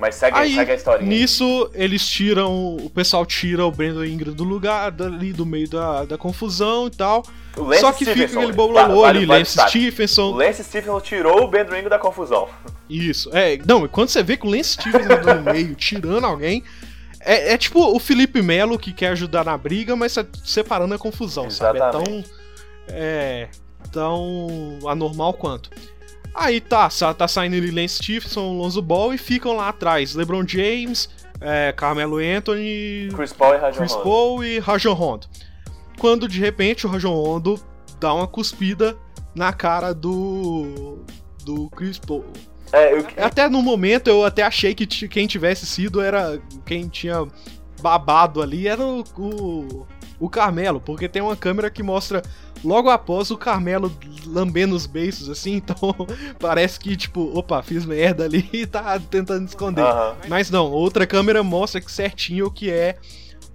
Mas 0.00 0.14
segue, 0.14 0.38
aí, 0.38 0.54
segue 0.54 0.72
a 0.72 0.74
história. 0.74 1.06
Nisso, 1.06 1.70
eles 1.74 2.06
tiram. 2.08 2.76
O 2.76 2.88
pessoal 2.88 3.26
tira 3.26 3.66
o 3.66 3.70
Brandon 3.70 4.04
Ingram 4.04 4.32
do 4.32 4.44
lugar, 4.44 4.90
dali 4.90 5.30
do 5.30 5.44
meio 5.44 5.68
da, 5.68 6.06
da 6.06 6.16
confusão 6.16 6.86
e 6.86 6.90
tal. 6.90 7.22
Só 7.78 7.92
que 7.92 8.04
Stephenson, 8.04 8.28
fica 8.28 8.38
aquele 8.38 8.52
bololô 8.52 9.02
vale, 9.02 9.18
ali, 9.18 9.26
vale 9.26 9.40
Lance 9.40 9.58
Stephenson. 9.68 10.30
O 10.30 10.36
Lance 10.36 10.64
Stephenson 10.64 11.00
tirou 11.00 11.44
o 11.44 11.48
Brandon 11.48 11.76
Ingram 11.76 11.90
da 11.90 11.98
confusão. 11.98 12.48
Isso, 12.88 13.28
é. 13.34 13.58
Não, 13.66 13.86
quando 13.88 14.08
você 14.08 14.22
vê 14.22 14.38
que 14.38 14.46
o 14.46 14.50
Lance 14.50 14.72
Stephenson 14.72 15.34
no 15.34 15.52
meio, 15.52 15.74
tirando 15.74 16.24
alguém. 16.24 16.64
É, 17.22 17.52
é, 17.52 17.58
tipo 17.58 17.78
o 17.94 17.98
Felipe 18.00 18.40
Melo 18.40 18.78
que 18.78 18.94
quer 18.94 19.08
ajudar 19.08 19.44
na 19.44 19.54
briga, 19.58 19.94
mas 19.94 20.14
tá 20.14 20.24
separando 20.42 20.94
a 20.94 20.98
confusão, 20.98 21.44
Exatamente. 21.44 21.92
sabe? 21.92 21.98
É 21.98 22.04
tão. 22.04 22.24
É. 22.88 23.48
tão 23.92 24.78
anormal 24.88 25.34
quanto. 25.34 25.68
Aí 26.34 26.60
tá, 26.60 26.88
tá 27.16 27.28
saindo 27.28 27.56
ele 27.56 27.70
Lance 27.70 27.96
Stephenson, 27.96 28.52
Lonzo 28.56 28.80
Ball 28.80 29.12
e 29.14 29.18
ficam 29.18 29.56
lá 29.56 29.68
atrás 29.68 30.14
LeBron 30.14 30.46
James, 30.46 31.08
é, 31.40 31.72
Carmelo 31.72 32.18
Anthony, 32.18 33.08
Chris 33.14 33.32
Paul 33.32 33.54
e 33.54 33.58
Rajon 33.58 33.78
Chris 33.78 33.92
Rondo. 33.92 34.04
Paul 34.04 34.44
e 34.44 34.58
Rajon 34.58 34.92
Rondo. 34.92 35.26
Quando 35.98 36.28
de 36.28 36.38
repente 36.38 36.86
o 36.86 36.90
Rajon 36.90 37.14
Rondo 37.14 37.60
dá 37.98 38.14
uma 38.14 38.26
cuspida 38.26 38.96
na 39.34 39.52
cara 39.52 39.92
do 39.92 41.04
do 41.44 41.68
Chris 41.70 41.98
Paul. 41.98 42.24
É, 42.72 42.94
eu... 42.94 43.06
Até 43.18 43.48
no 43.48 43.62
momento 43.62 44.08
eu 44.08 44.24
até 44.24 44.42
achei 44.42 44.74
que 44.74 44.86
quem 44.86 45.26
tivesse 45.26 45.66
sido 45.66 46.00
era 46.00 46.40
quem 46.64 46.88
tinha 46.88 47.26
babado 47.80 48.42
ali 48.42 48.68
era 48.68 48.84
o, 48.84 49.02
o, 49.18 49.86
o 50.20 50.28
Carmelo, 50.28 50.80
porque 50.80 51.08
tem 51.08 51.22
uma 51.22 51.36
câmera 51.36 51.70
que 51.70 51.82
mostra 51.82 52.22
logo 52.64 52.90
após 52.90 53.30
o 53.30 53.36
Carmelo 53.36 53.92
lambendo 54.26 54.74
os 54.74 54.86
beiços, 54.86 55.28
assim, 55.28 55.54
então 55.64 55.76
parece 56.38 56.78
que, 56.78 56.96
tipo, 56.96 57.36
opa, 57.36 57.62
fiz 57.62 57.84
merda 57.84 58.24
ali 58.24 58.48
e 58.52 58.66
tá 58.66 58.98
tentando 58.98 59.46
esconder. 59.46 59.84
Aham. 59.84 60.16
Mas 60.28 60.50
não, 60.50 60.70
outra 60.70 61.06
câmera 61.06 61.42
mostra 61.42 61.80
que 61.80 61.90
certinho 61.90 62.46
o 62.46 62.50
que 62.50 62.70
é 62.70 62.96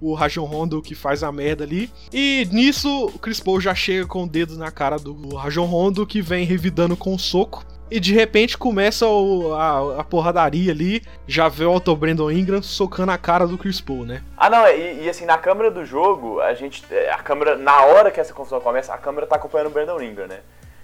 o 0.00 0.14
Rajon 0.14 0.44
Rondo 0.44 0.82
que 0.82 0.94
faz 0.94 1.22
a 1.22 1.32
merda 1.32 1.64
ali. 1.64 1.90
E 2.12 2.46
nisso, 2.52 3.06
o 3.06 3.18
Chris 3.18 3.40
Paul 3.40 3.60
já 3.60 3.74
chega 3.74 4.06
com 4.06 4.24
o 4.24 4.28
dedo 4.28 4.56
na 4.56 4.70
cara 4.70 4.98
do 4.98 5.34
Rajon 5.34 5.64
Rondo, 5.64 6.06
que 6.06 6.20
vem 6.20 6.44
revidando 6.44 6.96
com 6.96 7.14
um 7.14 7.18
soco. 7.18 7.64
E 7.90 8.00
de 8.00 8.12
repente 8.12 8.58
começa 8.58 9.06
o- 9.06 9.54
a, 9.54 10.00
a 10.00 10.04
porradaria 10.04 10.72
ali. 10.72 11.02
Já 11.26 11.48
volta 11.48 11.90
o 11.92 11.96
Brandon 11.96 12.30
Ingram 12.30 12.60
socando 12.62 13.12
a 13.12 13.18
cara 13.18 13.46
do 13.46 13.56
Chris 13.56 13.80
Paul, 13.80 14.04
né? 14.04 14.22
Ah, 14.36 14.50
não, 14.50 14.66
e, 14.68 15.04
e 15.04 15.08
assim, 15.08 15.24
na 15.24 15.38
câmera 15.38 15.70
do 15.70 15.84
jogo, 15.84 16.40
a 16.40 16.52
gente. 16.54 16.82
é, 16.90 17.12
A 17.12 17.18
câmera, 17.18 17.56
na 17.56 17.82
hora 17.84 18.10
que 18.10 18.18
essa 18.20 18.34
confusão 18.34 18.60
começa, 18.60 18.92
a 18.92 18.98
câmera 18.98 19.26
tá 19.26 19.36
acompanhando 19.36 19.68
o 19.68 19.70
Brandon 19.70 20.00
Ingram, 20.02 20.26
né? 20.26 20.40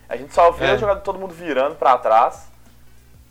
A 0.08 0.16
gente 0.16 0.32
só 0.32 0.50
vê 0.52 0.66
É. 0.66 0.74
o 0.74 0.78
jogador 0.78 1.00
todo 1.00 1.18
mundo 1.18 1.34
virando 1.34 1.74
pra 1.74 1.96
trás 1.98 2.48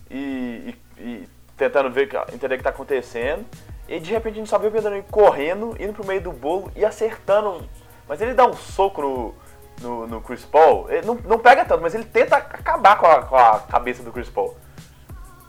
e, 0.09 0.75
e- 0.97 1.01
e 1.03 1.29
tentando 1.55 1.89
ver, 1.91 2.09
entender 2.33 2.55
o 2.55 2.57
que 2.57 2.63
tá 2.63 2.69
acontecendo. 2.71 3.45
E 3.87 3.99
de 3.99 4.11
repente 4.11 4.33
a 4.33 4.37
gente 4.37 4.49
só 4.49 4.57
vê 4.57 4.67
o 4.67 4.71
Brandon 4.71 4.89
Ingram 4.95 5.03
correndo, 5.11 5.75
indo 5.79 5.93
pro 5.93 6.05
meio 6.05 6.21
do 6.21 6.31
bolo 6.31 6.71
e 6.75 6.83
acertando. 6.83 7.63
Mas 8.07 8.19
ele 8.21 8.33
dá 8.33 8.45
um 8.45 8.53
soco 8.53 9.01
no, 9.01 9.35
no, 9.81 10.07
no 10.07 10.21
Chris 10.21 10.43
Paul. 10.45 10.89
Ele 10.89 11.05
não, 11.05 11.17
não 11.25 11.39
pega 11.39 11.65
tanto, 11.65 11.81
mas 11.81 11.93
ele 11.95 12.05
tenta 12.05 12.35
acabar 12.37 12.97
com 12.97 13.05
a, 13.07 13.21
com 13.23 13.35
a 13.35 13.59
cabeça 13.59 14.03
do 14.03 14.11
Chris 14.11 14.29
Paul. 14.29 14.55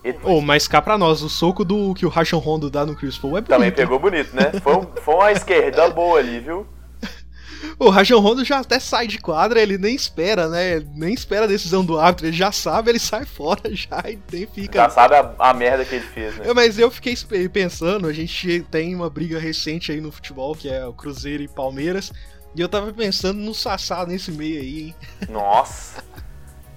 Ele 0.05 0.19
Ô, 0.25 0.41
mas 0.41 0.67
cá 0.67 0.83
pra 0.83 0.99
nós, 0.99 1.23
o 1.23 1.29
soco 1.29 1.65
do 1.65 1.95
que 1.95 2.05
o 2.05 2.09
Rajon 2.09 2.39
Rondo 2.39 2.69
dá 2.69 2.85
no 2.85 2.97
Chris 2.97 3.17
Paul 3.17 3.33
é 3.39 3.41
bonito. 3.41 3.49
também 3.49 3.71
pegou 3.71 3.99
bonito, 4.01 4.35
né? 4.35 4.51
Foi, 4.61 4.75
um- 4.77 4.87
foi 5.01 5.15
uma 5.15 5.31
esquerda 5.33 5.89
boa 5.91 6.19
ali, 6.19 6.41
viu? 6.41 6.67
O 7.79 7.89
Rajon 7.91 8.19
Rondo 8.19 8.45
já 8.45 8.59
até 8.59 8.81
sai 8.81 9.07
de 9.07 9.19
quadra, 9.19 9.63
ele 9.63 9.79
nem 9.79 9.95
espera, 9.95 10.49
né? 10.49 10.81
Nem 10.97 11.15
espera 11.15 11.45
a 11.45 11.49
decisão 11.49 11.85
do 11.85 11.97
árbitro, 11.97 12.27
ele 12.27 12.37
já 12.37 12.51
sabe, 12.51 12.91
ele 12.91 12.99
sai 12.99 13.25
fora 13.25 13.61
já 13.71 14.03
e 14.09 14.19
nem 14.33 14.45
fica. 14.49 14.81
Já 14.81 14.91
sabe 14.91 15.15
a, 15.15 15.33
a 15.39 15.55
merda 15.55 15.85
que 15.85 15.95
ele 15.95 16.05
fez, 16.05 16.37
né? 16.37 16.49
É, 16.49 16.53
Mas 16.55 16.77
eu 16.81 16.91
fiquei 16.91 17.15
pensando, 17.49 18.09
a 18.09 18.13
gente 18.13 18.67
tem 18.69 18.93
uma 18.97 19.09
briga 19.09 19.39
recente 19.39 19.93
aí 19.93 20.01
no 20.01 20.11
futebol, 20.11 20.57
que 20.57 20.69
é 20.69 20.85
o 20.85 20.93
Cruzeiro 20.93 21.45
e 21.45 21.49
Palmeiras, 21.49 22.13
e 22.55 22.61
eu 22.61 22.69
tava 22.69 22.93
pensando 22.93 23.39
no 23.41 23.55
Sassá 23.55 24.05
nesse 24.07 24.31
meio 24.33 24.61
aí, 24.61 24.81
hein? 24.89 24.95
Nossa. 25.29 26.03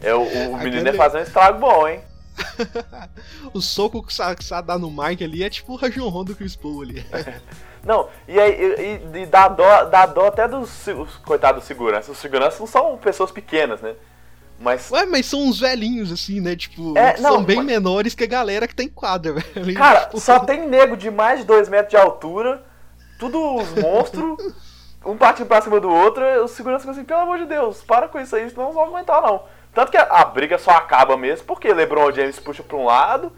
É, 0.01 0.13
o, 0.13 0.21
o 0.51 0.57
menino 0.57 0.85
ia 0.87 0.93
fazer 0.93 1.19
um 1.19 1.21
estrago 1.21 1.59
bom, 1.59 1.87
hein? 1.87 2.01
O 3.53 3.61
soco 3.61 4.01
que 4.03 4.11
o 4.11 4.15
Sassá 4.15 4.59
dá 4.61 4.77
no 4.77 4.91
Mike 4.91 5.23
ali 5.23 5.43
é 5.43 5.49
tipo 5.49 5.73
o 5.73 5.75
Rajon 5.77 6.09
Rondo 6.09 6.33
do 6.33 6.35
Chris 6.37 6.55
Paul 6.55 6.81
ali. 6.81 7.05
Não, 7.83 8.09
e 8.27 8.39
aí 8.39 8.99
e, 9.13 9.17
e 9.19 9.25
dá, 9.27 9.47
dó, 9.47 9.85
dá 9.85 10.05
dó 10.07 10.27
até 10.27 10.47
dos 10.47 10.69
coitados 11.23 11.61
dos 11.61 11.67
seguranças. 11.67 12.09
Os 12.09 12.17
seguranças 12.17 12.59
não 12.59 12.65
são 12.67 12.97
pessoas 12.97 13.31
pequenas, 13.31 13.79
né? 13.79 13.93
Mas, 14.59 14.89
Ué, 14.89 15.05
mas 15.05 15.27
são 15.27 15.43
uns 15.43 15.59
velhinhos 15.59 16.11
assim, 16.11 16.41
né? 16.41 16.55
Tipo, 16.55 16.97
É, 16.97 17.15
são 17.17 17.33
não, 17.37 17.43
bem 17.43 17.57
mas- 17.57 17.65
menores 17.65 18.15
que 18.15 18.23
a 18.23 18.27
galera 18.27 18.67
que 18.67 18.73
tá 18.75 18.81
em 18.83 18.89
quadra, 18.89 19.33
velho. 19.53 19.73
cara, 19.75 20.05
Tipo, 20.05 20.19
só 20.19 20.39
tem 20.39 20.67
nego 20.67 20.97
de 20.97 21.11
mais 21.11 21.41
de 21.41 21.45
2 21.45 21.69
metros 21.69 21.91
de 21.91 21.97
altura, 21.97 22.63
tudo 23.19 23.37
os 23.57 23.69
monstros, 23.75 24.53
um 25.05 25.17
partindo 25.17 25.47
pra 25.47 25.61
cima 25.61 25.79
do 25.79 25.89
outro, 25.89 26.23
os 26.43 26.51
seguranças 26.51 26.81
ficam 26.83 26.93
assim, 26.95 27.03
pelo 27.05 27.19
amor 27.21 27.37
de 27.37 27.45
Deus, 27.45 27.83
para 27.83 28.07
com 28.07 28.19
isso 28.19 28.35
aí, 28.35 28.49
senão 28.49 28.65
não 28.65 28.73
vão 28.73 28.85
aguentar 28.85 29.21
não. 29.21 29.43
Tanto 29.73 29.91
que 29.91 29.97
a, 29.97 30.03
a 30.03 30.25
briga 30.25 30.57
só 30.57 30.71
acaba 30.71 31.15
mesmo 31.17 31.45
porque 31.45 31.71
LeBron 31.73 32.11
James 32.11 32.39
puxa 32.39 32.63
pra 32.63 32.77
um 32.77 32.85
lado, 32.85 33.31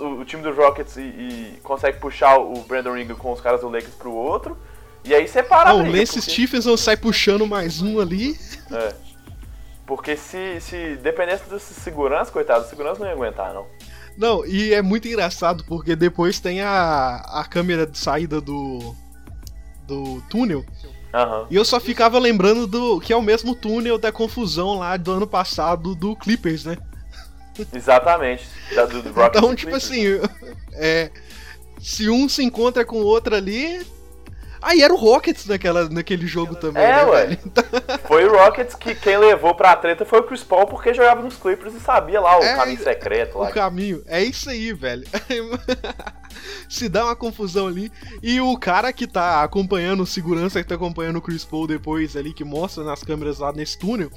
o, 0.00 0.04
o 0.20 0.24
time 0.24 0.42
do 0.42 0.52
Rockets 0.54 0.96
e, 0.96 1.00
e 1.02 1.60
consegue 1.62 1.98
puxar 1.98 2.38
o 2.38 2.54
Brandon 2.62 2.96
Ingram 2.96 3.16
com 3.16 3.32
os 3.32 3.40
caras 3.40 3.60
do 3.60 3.68
Lakers 3.68 3.94
pro 3.94 4.12
outro, 4.12 4.56
e 5.04 5.14
aí 5.14 5.28
separa 5.28 5.68
Ah, 5.70 5.72
a 5.72 5.74
o 5.74 5.82
briga. 5.82 5.98
Lance 5.98 6.14
porque- 6.14 6.30
Stephenson 6.30 6.76
sai 6.76 6.96
puxando 6.96 7.46
mais 7.46 7.82
um 7.82 8.00
ali. 8.00 8.38
É. 8.72 8.94
Porque 9.86 10.16
se, 10.16 10.58
se 10.62 10.96
dependesse 10.96 11.46
dos 11.48 11.60
segurança, 11.62 12.32
coitado, 12.32 12.64
os 12.64 12.70
segurança 12.70 13.00
não 13.00 13.06
ia 13.06 13.12
aguentar, 13.12 13.52
não. 13.52 13.66
Não, 14.16 14.46
e 14.46 14.72
é 14.72 14.80
muito 14.80 15.06
engraçado 15.06 15.62
porque 15.64 15.94
depois 15.94 16.40
tem 16.40 16.62
a, 16.62 17.16
a 17.16 17.44
câmera 17.44 17.86
de 17.86 17.98
saída 17.98 18.40
do 18.40 18.94
do 19.86 20.22
túnel 20.30 20.64
Aham. 21.14 21.46
e 21.48 21.54
eu 21.54 21.64
só 21.64 21.78
ficava 21.78 22.18
lembrando 22.18 22.66
do 22.66 23.00
que 23.00 23.12
é 23.12 23.16
o 23.16 23.22
mesmo 23.22 23.54
túnel 23.54 23.96
da 23.98 24.10
confusão 24.10 24.78
lá 24.80 24.96
do 24.96 25.12
ano 25.12 25.26
passado 25.28 25.94
do 25.94 26.16
Clippers, 26.16 26.64
né? 26.64 26.76
Exatamente. 27.72 28.48
Da, 28.74 28.84
do, 28.84 29.00
do 29.00 29.12
Rockets 29.12 29.38
Então, 29.38 29.54
tipo 29.54 29.70
Clippers. 29.70 29.84
assim, 29.84 30.04
é, 30.72 31.10
se 31.80 32.10
um 32.10 32.28
se 32.28 32.42
encontra 32.42 32.84
com 32.84 32.96
o 32.96 33.04
outro 33.04 33.36
ali, 33.36 33.86
aí 34.64 34.82
era 34.82 34.92
o 34.92 34.96
Rockets 34.96 35.46
naquela, 35.46 35.88
naquele 35.88 36.26
jogo 36.26 36.54
também, 36.56 36.82
É, 36.82 36.96
né, 36.96 37.04
ué. 37.04 37.26
velho? 37.26 37.38
Então, 37.46 37.64
Foi 38.04 38.24
o 38.26 38.32
Rockets 38.32 38.74
que 38.74 38.94
quem 38.94 39.16
levou 39.18 39.54
pra 39.54 39.76
treta 39.76 40.04
foi 40.04 40.20
o 40.20 40.24
Chris 40.24 40.42
Paul 40.42 40.66
porque 40.66 40.92
jogava 40.94 41.22
nos 41.22 41.36
Clippers 41.36 41.74
e 41.74 41.80
sabia 41.80 42.20
lá 42.20 42.38
o 42.38 42.42
É, 42.42 42.56
caminho 42.56 42.82
secreto 42.82 43.38
lá. 43.38 43.48
o 43.48 43.52
caminho. 43.52 44.02
É 44.06 44.22
isso 44.22 44.48
aí, 44.50 44.72
velho. 44.72 45.04
Se 46.68 46.88
dá 46.88 47.04
uma 47.04 47.16
confusão 47.16 47.66
ali. 47.68 47.90
E 48.22 48.40
o 48.40 48.56
cara 48.58 48.92
que 48.92 49.06
tá 49.06 49.42
acompanhando, 49.42 50.02
o 50.02 50.06
segurança 50.06 50.62
que 50.62 50.68
tá 50.68 50.74
acompanhando 50.74 51.16
o 51.16 51.22
Chris 51.22 51.44
Paul 51.44 51.66
depois 51.66 52.16
ali, 52.16 52.32
que 52.32 52.44
mostra 52.44 52.82
nas 52.84 53.02
câmeras 53.02 53.38
lá 53.38 53.52
nesse 53.52 53.78
túnel. 53.78 54.10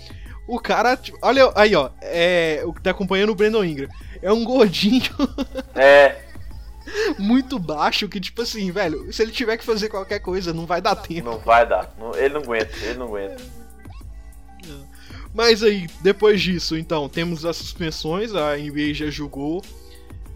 O 0.48 0.60
cara, 0.60 0.96
tipo, 0.96 1.18
olha 1.22 1.52
aí, 1.56 1.76
ó. 1.76 1.90
É, 2.02 2.62
o 2.66 2.74
que 2.74 2.82
tá 2.82 2.92
acompanhando 2.92 3.32
o 3.32 3.36
Brandon 3.36 3.64
Ingram. 3.64 3.90
É 4.22 4.32
um 4.32 4.44
gordinho 4.44 5.04
É, 5.76 6.16
muito 7.18 7.60
baixo 7.60 8.08
que, 8.08 8.20
tipo 8.20 8.42
assim, 8.42 8.72
velho, 8.72 9.12
se 9.12 9.22
ele 9.22 9.32
tiver 9.32 9.58
que 9.58 9.66
fazer 9.66 9.90
qualquer 9.90 10.20
coisa, 10.20 10.54
não 10.54 10.66
vai 10.66 10.82
dar 10.82 10.96
tempo. 10.96 11.30
não 11.30 11.40
vai 11.40 11.68
dar. 11.68 11.94
Ele 12.16 12.34
não 12.34 12.42
aguenta, 12.42 12.76
ele 12.84 13.00
não 13.00 13.08
aguenta. 13.08 13.44
Mas 15.34 15.62
aí, 15.62 15.88
depois 16.02 16.42
disso, 16.42 16.78
então, 16.78 17.08
temos 17.08 17.46
as 17.46 17.58
suspensões, 17.58 18.34
a 18.34 18.58
NBA 18.58 18.94
já 18.94 19.10
julgou 19.10 19.62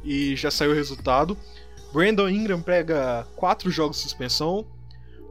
e 0.04 0.36
já 0.36 0.52
saiu 0.52 0.72
o 0.72 0.76
resultado. 0.76 1.38
Brandon 1.92 2.30
Ingram 2.30 2.62
pega 2.62 3.28
4 3.36 3.70
jogos 3.72 3.98
de 3.98 4.04
suspensão, 4.04 4.66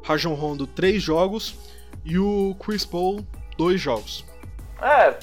Rajon 0.03 0.35
Rondo 0.35 0.67
3 0.67 1.03
jogos 1.03 1.55
e 2.05 2.19
o 2.19 2.55
Chris 2.65 2.85
Paul 2.85 3.27
2 3.57 3.81
jogos. 3.81 4.25
É, 4.83 5.17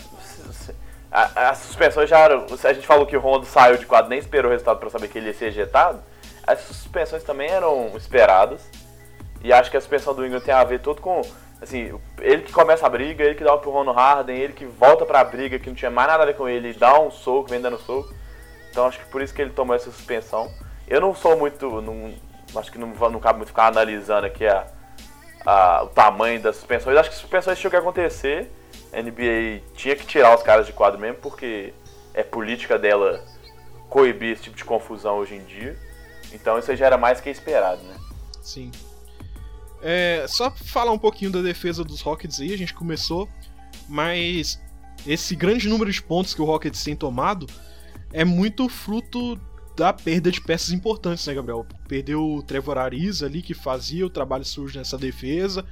a- 1.11 1.49
as 1.49 1.57
suspensões 1.59 2.09
já 2.09 2.19
eram. 2.19 2.45
A 2.63 2.73
gente 2.73 2.85
falou 2.87 3.05
que 3.05 3.15
o 3.15 3.19
Rondo 3.19 3.45
saiu 3.45 3.77
de 3.77 3.85
quadro, 3.85 4.09
nem 4.09 4.19
esperou 4.19 4.49
o 4.49 4.51
resultado 4.51 4.79
pra 4.79 4.89
saber 4.89 5.07
que 5.07 5.17
ele 5.17 5.27
ia 5.27 5.33
ser 5.33 5.45
ejetado. 5.45 5.99
As 6.45 6.59
suspensões 6.61 7.23
também 7.23 7.49
eram 7.49 7.91
esperadas. 7.95 8.61
E 9.43 9.53
acho 9.53 9.69
que 9.69 9.77
a 9.77 9.81
suspensão 9.81 10.13
do 10.15 10.25
Ingram 10.25 10.39
tem 10.41 10.53
a 10.53 10.63
ver 10.63 10.79
todo 10.79 11.01
com. 11.01 11.21
Assim, 11.61 11.99
ele 12.19 12.43
que 12.43 12.51
começa 12.51 12.85
a 12.85 12.89
briga, 12.89 13.23
ele 13.23 13.35
que 13.35 13.43
dá 13.43 13.53
o 13.53 13.57
empurrão 13.57 13.83
no 13.83 13.91
Harden, 13.91 14.37
ele 14.37 14.53
que 14.53 14.65
volta 14.65 15.05
pra 15.05 15.23
briga, 15.23 15.57
que 15.57 15.67
não 15.69 15.75
tinha 15.75 15.89
mais 15.89 16.07
nada 16.07 16.23
a 16.23 16.25
ver 16.25 16.35
com 16.35 16.47
ele, 16.47 16.73
dá 16.73 16.99
um 16.99 17.09
soco, 17.09 17.49
vem 17.49 17.59
dando 17.59 17.77
soco. 17.79 18.13
Então 18.69 18.85
acho 18.85 18.99
que 18.99 19.05
por 19.05 19.21
isso 19.21 19.33
que 19.33 19.41
ele 19.41 19.51
tomou 19.51 19.75
essa 19.75 19.89
suspensão. 19.91 20.51
Eu 20.87 21.01
não 21.01 21.15
sou 21.15 21.35
muito. 21.37 21.81
Não, 21.81 22.13
acho 22.55 22.71
que 22.71 22.77
não, 22.77 22.87
não 23.09 23.19
cabe 23.19 23.37
muito 23.37 23.49
ficar 23.49 23.67
analisando 23.67 24.27
aqui 24.27 24.45
a, 24.47 24.65
a- 25.45 25.83
o 25.83 25.87
tamanho 25.87 26.39
das 26.39 26.55
suspensões. 26.57 26.95
Acho 26.97 27.09
que 27.09 27.15
suspensões 27.15 27.57
tinham 27.59 27.71
que 27.71 27.77
acontecer. 27.77 28.51
NBA 28.93 29.63
tinha 29.75 29.95
que 29.95 30.05
tirar 30.05 30.35
os 30.35 30.43
caras 30.43 30.65
de 30.65 30.73
quadro 30.73 30.99
mesmo, 30.99 31.17
porque 31.17 31.73
é 32.13 32.23
política 32.23 32.77
dela 32.77 33.23
coibir 33.89 34.33
esse 34.33 34.43
tipo 34.43 34.57
de 34.57 34.65
confusão 34.65 35.17
hoje 35.17 35.35
em 35.35 35.43
dia. 35.43 35.77
Então 36.31 36.57
isso 36.57 36.75
já 36.75 36.85
era 36.85 36.97
mais 36.97 37.21
que 37.21 37.29
esperado, 37.29 37.81
né? 37.83 37.95
Sim. 38.41 38.71
É, 39.81 40.25
só 40.27 40.49
falar 40.51 40.91
um 40.91 40.97
pouquinho 40.97 41.31
da 41.31 41.41
defesa 41.41 41.83
dos 41.83 42.01
Rockets 42.01 42.39
aí, 42.39 42.53
a 42.53 42.57
gente 42.57 42.73
começou, 42.73 43.29
mas 43.87 44.59
esse 45.05 45.35
grande 45.35 45.69
número 45.69 45.91
de 45.91 46.01
pontos 46.01 46.33
que 46.33 46.41
o 46.41 46.45
Rockets 46.45 46.83
tem 46.83 46.95
tomado 46.95 47.45
é 48.11 48.25
muito 48.25 48.67
fruto 48.67 49.39
da 49.75 49.93
perda 49.93 50.31
de 50.31 50.41
peças 50.41 50.71
importantes, 50.71 51.25
né, 51.27 51.35
Gabriel? 51.35 51.65
Perdeu 51.87 52.23
o 52.23 52.41
Trevor 52.41 52.79
Ariza 52.79 53.27
ali, 53.27 53.43
que 53.43 53.53
fazia 53.53 54.05
o 54.05 54.09
trabalho 54.09 54.43
sujo 54.43 54.77
nessa 54.77 54.97
defesa, 54.97 55.63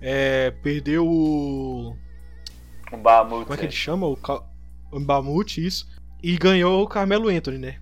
é, 0.00 0.50
perdeu 0.62 1.06
o. 1.06 1.96
Um 2.94 3.02
Bahamut, 3.02 3.42
Como 3.44 3.54
é 3.54 3.56
que 3.56 3.64
ele 3.66 3.72
chama? 3.72 4.06
O, 4.06 4.16
Ca- 4.16 4.42
o 4.92 4.98
Mbamute, 5.00 5.64
isso. 5.64 5.86
E 6.22 6.36
ganhou 6.38 6.82
o 6.82 6.86
Carmelo 6.88 7.28
Anthony, 7.28 7.58
né? 7.58 7.76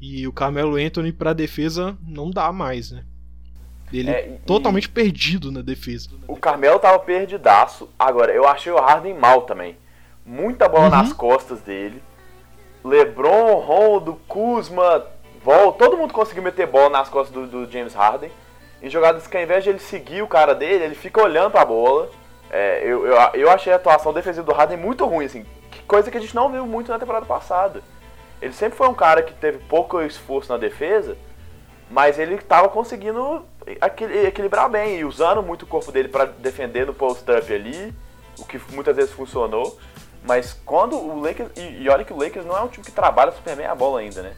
E 0.00 0.26
o 0.26 0.32
Carmelo 0.32 0.76
Anthony 0.76 1.12
pra 1.12 1.32
defesa 1.32 1.96
não 2.06 2.30
dá 2.30 2.50
mais, 2.52 2.90
né? 2.90 3.04
Ele 3.92 4.10
É, 4.10 4.28
e- 4.28 4.38
totalmente 4.46 4.88
perdido 4.88 5.52
na 5.52 5.60
defesa. 5.62 6.10
O 6.26 6.36
Carmelo 6.36 6.78
tava 6.78 6.98
perdidaço. 6.98 7.88
Agora, 7.98 8.32
eu 8.32 8.46
achei 8.48 8.72
o 8.72 8.76
Harden 8.80 9.14
mal 9.14 9.42
também. 9.42 9.76
Muita 10.26 10.68
bola 10.68 10.84
Uhum. 10.84 10.90
nas 10.90 11.12
costas 11.12 11.60
dele. 11.60 12.02
LeBron, 12.84 13.60
Rondo, 13.60 14.14
Kuzma, 14.28 15.06
Vol, 15.42 15.72
todo 15.74 15.96
mundo 15.96 16.12
conseguiu 16.12 16.42
meter 16.42 16.66
bola 16.66 16.88
nas 16.90 17.08
costas 17.08 17.34
do, 17.34 17.46
do 17.46 17.70
James 17.70 17.94
Harden. 17.94 18.30
Em 18.82 18.88
jogadas 18.90 19.26
que 19.26 19.36
ao 19.36 19.42
invés 19.42 19.62
de 19.62 19.70
ele 19.70 19.78
seguir 19.78 20.22
o 20.22 20.26
cara 20.28 20.54
dele, 20.54 20.84
ele 20.84 20.94
fica 20.94 21.22
olhando 21.22 21.50
pra 21.52 21.64
bola. 21.64 22.10
É, 22.56 22.82
eu, 22.84 23.04
eu, 23.04 23.16
eu 23.34 23.50
achei 23.50 23.72
a 23.72 23.76
atuação 23.76 24.12
defensiva 24.12 24.46
do 24.46 24.52
Harden 24.52 24.76
muito 24.76 25.04
ruim, 25.04 25.24
assim. 25.24 25.44
Coisa 25.88 26.08
que 26.08 26.16
a 26.16 26.20
gente 26.20 26.36
não 26.36 26.48
viu 26.52 26.64
muito 26.64 26.92
na 26.92 27.00
temporada 27.00 27.26
passada. 27.26 27.82
Ele 28.40 28.52
sempre 28.52 28.78
foi 28.78 28.86
um 28.86 28.94
cara 28.94 29.24
que 29.24 29.34
teve 29.34 29.58
pouco 29.58 30.00
esforço 30.00 30.52
na 30.52 30.56
defesa, 30.56 31.16
mas 31.90 32.16
ele 32.16 32.38
tava 32.38 32.68
conseguindo 32.68 33.44
equil- 33.66 34.24
equilibrar 34.24 34.68
bem 34.70 35.00
e 35.00 35.04
usando 35.04 35.42
muito 35.42 35.62
o 35.62 35.66
corpo 35.66 35.90
dele 35.90 36.06
pra 36.08 36.26
defender 36.26 36.86
no 36.86 36.94
post-up 36.94 37.52
ali 37.52 37.92
o 38.38 38.44
que 38.44 38.60
muitas 38.72 38.94
vezes 38.94 39.10
funcionou. 39.10 39.76
Mas 40.22 40.52
quando 40.64 40.96
o 40.96 41.20
Lakers. 41.20 41.50
E, 41.56 41.82
e 41.82 41.88
olha 41.88 42.04
que 42.04 42.12
o 42.12 42.16
Lakers 42.16 42.46
não 42.46 42.56
é 42.56 42.60
um 42.60 42.68
time 42.68 42.84
que 42.86 42.92
trabalha 42.92 43.32
super 43.32 43.56
bem 43.56 43.66
a 43.66 43.74
bola 43.74 43.98
ainda, 43.98 44.22
né? 44.22 44.32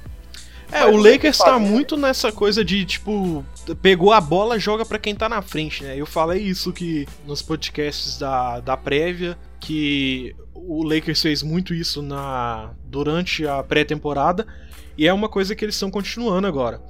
É, 0.70 0.84
Mas 0.84 0.94
o 0.94 0.98
Lakers 0.98 1.38
tá 1.38 1.58
muito 1.58 1.96
nessa 1.96 2.32
coisa 2.32 2.64
de, 2.64 2.84
tipo, 2.84 3.44
pegou 3.80 4.12
a 4.12 4.20
bola, 4.20 4.58
joga 4.58 4.84
para 4.84 4.98
quem 4.98 5.14
tá 5.14 5.28
na 5.28 5.40
frente, 5.40 5.84
né? 5.84 5.96
Eu 5.96 6.06
falei 6.06 6.42
isso 6.42 6.72
que 6.72 7.06
nos 7.24 7.40
podcasts 7.40 8.18
da, 8.18 8.60
da 8.60 8.76
prévia, 8.76 9.38
que 9.60 10.34
o 10.52 10.82
Lakers 10.82 11.22
fez 11.22 11.42
muito 11.42 11.72
isso 11.72 12.02
na 12.02 12.70
durante 12.84 13.46
a 13.46 13.62
pré-temporada, 13.62 14.46
e 14.98 15.06
é 15.06 15.12
uma 15.12 15.28
coisa 15.28 15.54
que 15.54 15.64
eles 15.64 15.76
estão 15.76 15.90
continuando 15.90 16.46
agora. 16.46 16.80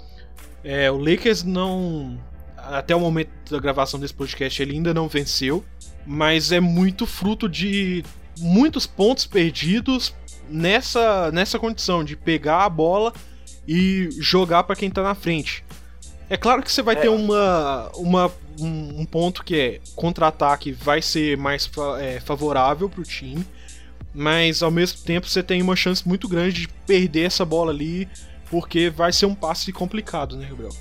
É, 0.65 0.91
o 0.91 0.99
Lakers 0.99 1.43
não. 1.43 2.19
Até 2.57 2.97
o 2.97 3.01
momento 3.01 3.31
da 3.51 3.61
gravação 3.61 4.01
desse 4.01 4.15
podcast, 4.15 4.61
ele 4.61 4.73
ainda 4.73 4.93
não 4.93 5.07
venceu, 5.07 5.65
mas 6.05 6.51
é 6.51 6.59
muito 6.59 7.07
fruto 7.07 7.49
de 7.49 8.03
muitos 8.39 8.87
pontos 8.87 9.27
perdidos 9.27 10.15
nessa, 10.49 11.31
nessa 11.31 11.59
condição 11.59 12.03
de 12.03 12.17
pegar 12.17 12.65
a 12.65 12.69
bola 12.69 13.13
e 13.67 14.09
jogar 14.19 14.65
para 14.65 14.77
quem 14.77 14.91
tá 14.91 15.03
na 15.03 15.15
frente. 15.15 15.65
É 16.29 16.37
claro 16.37 16.63
que 16.63 16.71
você 16.71 16.83
vai 16.83 16.97
é. 16.97 17.01
ter 17.01 17.09
uma, 17.09 17.91
uma, 17.95 18.33
um, 18.61 19.05
ponto 19.05 19.45
que 19.45 19.61
é 19.61 19.81
contra-ataque 19.95 20.73
vai 20.73 21.01
ser 21.01 21.37
mais 21.37 21.71
é, 22.01 22.19
favorável 22.19 22.89
pro 22.89 23.05
time, 23.05 23.47
mas 24.13 24.63
ao 24.63 24.71
mesmo 24.71 25.05
tempo 25.05 25.29
você 25.29 25.43
tem 25.43 25.63
uma 25.63 25.77
chance 25.77 26.07
muito 26.07 26.29
grande 26.29 26.63
de 26.63 26.69
perder 26.69 27.27
essa 27.27 27.45
bola 27.45 27.71
ali, 27.71 28.09
porque 28.51 28.91
vai 28.91 29.13
ser 29.13 29.27
um 29.27 29.35
passe 29.35 29.73
complicado, 29.73 30.37
né, 30.37 30.49
Gabriel? 30.49 30.73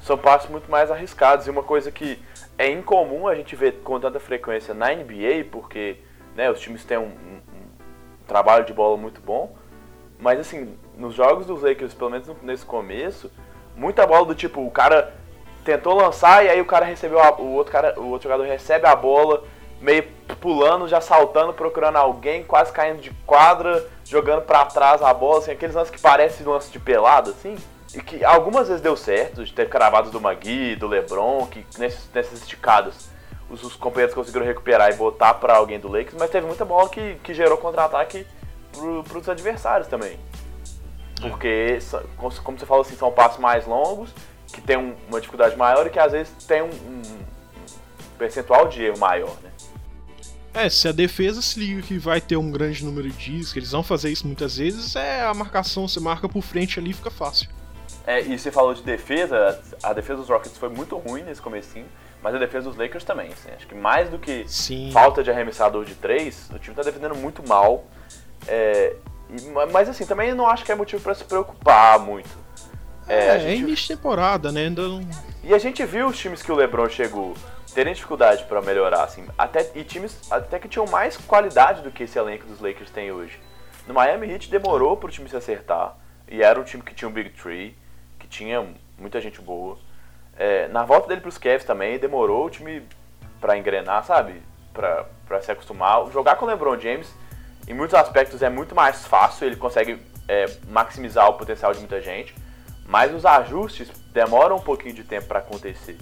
São 0.00 0.16
passes 0.16 0.50
muito 0.50 0.70
mais 0.70 0.90
arriscados 0.90 1.46
e 1.46 1.50
uma 1.50 1.62
coisa 1.62 1.92
que 1.92 2.18
é 2.56 2.70
incomum 2.70 3.28
a 3.28 3.34
gente 3.34 3.54
ver 3.54 3.80
com 3.84 4.00
tanta 4.00 4.18
frequência 4.18 4.72
na 4.72 4.94
NBA, 4.94 5.46
porque 5.50 5.98
né, 6.34 6.50
os 6.50 6.60
times 6.60 6.84
têm 6.84 6.96
um, 6.96 7.02
um, 7.02 7.06
um 7.06 8.26
trabalho 8.26 8.64
de 8.64 8.72
bola 8.72 8.96
muito 8.96 9.20
bom, 9.20 9.54
mas 10.18 10.40
assim, 10.40 10.76
nos 10.96 11.14
jogos 11.14 11.46
dos 11.46 11.62
Lakers, 11.62 11.94
pelo 11.94 12.10
menos 12.10 12.28
nesse 12.42 12.64
começo, 12.64 13.30
muita 13.76 14.06
bola 14.06 14.26
do 14.26 14.34
tipo, 14.34 14.64
o 14.64 14.70
cara 14.70 15.14
tentou 15.64 15.94
lançar 15.94 16.44
e 16.44 16.48
aí 16.48 16.60
o 16.60 16.66
cara 16.66 16.84
recebeu 16.84 17.20
a, 17.20 17.32
o 17.40 17.52
outro 17.54 17.72
cara, 17.72 17.98
o 17.98 18.08
outro 18.08 18.28
jogador 18.28 18.44
recebe 18.44 18.86
a 18.86 18.94
bola, 18.94 19.44
meio 19.80 20.04
pulando, 20.40 20.88
já 20.88 21.00
saltando, 21.00 21.52
procurando 21.52 21.96
alguém, 21.96 22.44
quase 22.44 22.72
caindo 22.72 23.00
de 23.00 23.10
quadra, 23.26 23.86
jogando 24.04 24.42
para 24.42 24.64
trás 24.66 25.02
a 25.02 25.12
bola, 25.12 25.38
assim, 25.38 25.52
aqueles 25.52 25.74
lances 25.74 25.90
que 25.90 26.00
parecem 26.00 26.46
lance 26.46 26.70
de 26.70 26.78
pelado, 26.78 27.30
assim. 27.30 27.56
E 27.94 28.00
que 28.00 28.24
algumas 28.24 28.68
vezes 28.68 28.82
deu 28.82 28.96
certo, 28.96 29.44
de 29.44 29.52
ter 29.52 29.68
cravados 29.68 30.10
do 30.10 30.20
Magui, 30.20 30.76
do 30.76 30.86
Lebron, 30.86 31.46
que 31.46 31.64
nesses, 31.78 32.08
nesses 32.14 32.40
esticados 32.40 33.10
os, 33.50 33.62
os 33.62 33.76
companheiros 33.76 34.14
conseguiram 34.14 34.46
recuperar 34.46 34.90
e 34.90 34.94
botar 34.94 35.34
para 35.34 35.54
alguém 35.54 35.78
do 35.78 35.88
Lakers, 35.88 36.16
mas 36.18 36.30
teve 36.30 36.46
muita 36.46 36.64
bola 36.64 36.88
que, 36.88 37.16
que 37.22 37.34
gerou 37.34 37.58
contra-ataque 37.58 38.26
para 38.72 39.18
os 39.18 39.28
adversários 39.28 39.88
também. 39.88 40.18
Porque, 41.28 41.78
como 42.42 42.58
você 42.58 42.66
falou 42.66 42.82
assim, 42.82 42.96
são 42.96 43.10
passos 43.12 43.38
mais 43.38 43.66
longos, 43.66 44.10
que 44.52 44.60
tem 44.60 44.76
um, 44.76 44.94
uma 45.08 45.20
dificuldade 45.20 45.56
maior 45.56 45.86
e 45.86 45.90
que 45.90 45.98
às 45.98 46.12
vezes 46.12 46.32
tem 46.46 46.62
um, 46.62 46.66
um 46.68 47.02
percentual 48.18 48.68
de 48.68 48.84
erro 48.84 48.98
maior, 48.98 49.34
né? 49.42 49.50
É, 50.54 50.68
se 50.68 50.86
a 50.86 50.92
defesa 50.92 51.40
se 51.40 51.58
liga 51.58 51.80
que 51.80 51.96
vai 51.96 52.20
ter 52.20 52.36
um 52.36 52.50
grande 52.50 52.84
número 52.84 53.08
de 53.08 53.16
dias, 53.16 53.52
que 53.52 53.58
eles 53.58 53.72
vão 53.72 53.82
fazer 53.82 54.10
isso 54.10 54.26
muitas 54.26 54.58
vezes, 54.58 54.94
é 54.96 55.22
a 55.22 55.32
marcação, 55.32 55.88
você 55.88 55.98
marca 55.98 56.28
por 56.28 56.42
frente 56.42 56.78
ali 56.78 56.92
fica 56.92 57.10
fácil. 57.10 57.48
É, 58.06 58.20
e 58.20 58.38
você 58.38 58.50
falou 58.50 58.74
de 58.74 58.82
defesa, 58.82 59.58
a 59.82 59.92
defesa 59.92 60.18
dos 60.20 60.28
Rockets 60.28 60.58
foi 60.58 60.68
muito 60.68 60.96
ruim 60.98 61.22
nesse 61.22 61.40
comecinho, 61.40 61.86
mas 62.22 62.34
a 62.34 62.38
defesa 62.38 62.68
dos 62.68 62.76
Lakers 62.76 63.04
também, 63.04 63.32
assim, 63.32 63.48
acho 63.56 63.66
que 63.66 63.74
mais 63.74 64.10
do 64.10 64.18
que 64.18 64.44
Sim. 64.46 64.90
falta 64.92 65.22
de 65.22 65.30
arremessador 65.30 65.84
de 65.84 65.94
três, 65.94 66.50
o 66.54 66.58
time 66.58 66.76
tá 66.76 66.82
defendendo 66.82 67.14
muito 67.14 67.46
mal. 67.48 67.84
É, 68.46 68.94
mas 69.72 69.88
assim, 69.88 70.04
também 70.04 70.34
não 70.34 70.46
acho 70.46 70.64
que 70.64 70.72
é 70.72 70.74
motivo 70.74 71.02
para 71.02 71.14
se 71.14 71.24
preocupar 71.24 71.98
muito. 71.98 72.28
É, 73.08 73.28
é, 73.28 73.40
gente... 73.40 73.50
é 73.50 73.56
início 73.56 73.88
de 73.88 73.96
temporada, 73.96 74.52
né? 74.52 74.62
Ainda 74.62 74.82
não... 74.82 75.00
E 75.42 75.52
a 75.52 75.58
gente 75.58 75.84
viu 75.84 76.06
os 76.06 76.18
times 76.18 76.42
que 76.42 76.52
o 76.52 76.54
LeBron 76.54 76.88
chegou 76.88 77.34
terem 77.74 77.94
dificuldade 77.94 78.44
para 78.44 78.60
melhorar, 78.60 79.02
assim, 79.02 79.24
até, 79.36 79.70
e 79.74 79.82
times 79.82 80.30
até 80.30 80.58
que 80.58 80.68
tinham 80.68 80.86
mais 80.86 81.16
qualidade 81.16 81.82
do 81.82 81.90
que 81.90 82.04
esse 82.04 82.18
elenco 82.18 82.46
dos 82.46 82.60
Lakers 82.60 82.90
tem 82.90 83.10
hoje. 83.10 83.40
No 83.86 83.94
Miami 83.94 84.30
Heat 84.30 84.50
demorou 84.50 84.96
pro 84.96 85.10
time 85.10 85.28
se 85.28 85.36
acertar, 85.36 85.96
e 86.28 86.42
era 86.42 86.60
um 86.60 86.62
time 86.62 86.82
que 86.82 86.94
tinha 86.94 87.08
um 87.08 87.12
Big 87.12 87.30
Tree, 87.30 87.76
que 88.18 88.28
tinha 88.28 88.66
muita 88.98 89.20
gente 89.20 89.40
boa. 89.40 89.78
É, 90.36 90.68
na 90.68 90.84
volta 90.84 91.08
dele 91.08 91.20
pros 91.20 91.38
Cavs 91.38 91.64
também, 91.64 91.98
demorou 91.98 92.46
o 92.46 92.50
time 92.50 92.86
para 93.40 93.56
engrenar, 93.56 94.04
sabe? 94.04 94.42
Pra 94.72 95.40
se 95.40 95.50
acostumar. 95.50 96.06
Jogar 96.12 96.36
com 96.36 96.44
o 96.44 96.48
LeBron 96.48 96.78
James 96.78 97.12
em 97.66 97.74
muitos 97.74 97.94
aspectos 97.94 98.42
é 98.42 98.50
muito 98.50 98.74
mais 98.74 99.04
fácil, 99.04 99.46
ele 99.46 99.56
consegue 99.56 99.98
é, 100.28 100.46
maximizar 100.68 101.28
o 101.28 101.34
potencial 101.34 101.72
de 101.72 101.78
muita 101.78 102.00
gente, 102.00 102.34
mas 102.86 103.14
os 103.14 103.24
ajustes 103.24 103.88
demoram 104.12 104.56
um 104.56 104.60
pouquinho 104.60 104.94
de 104.94 105.04
tempo 105.04 105.26
para 105.26 105.38
acontecer. 105.38 105.96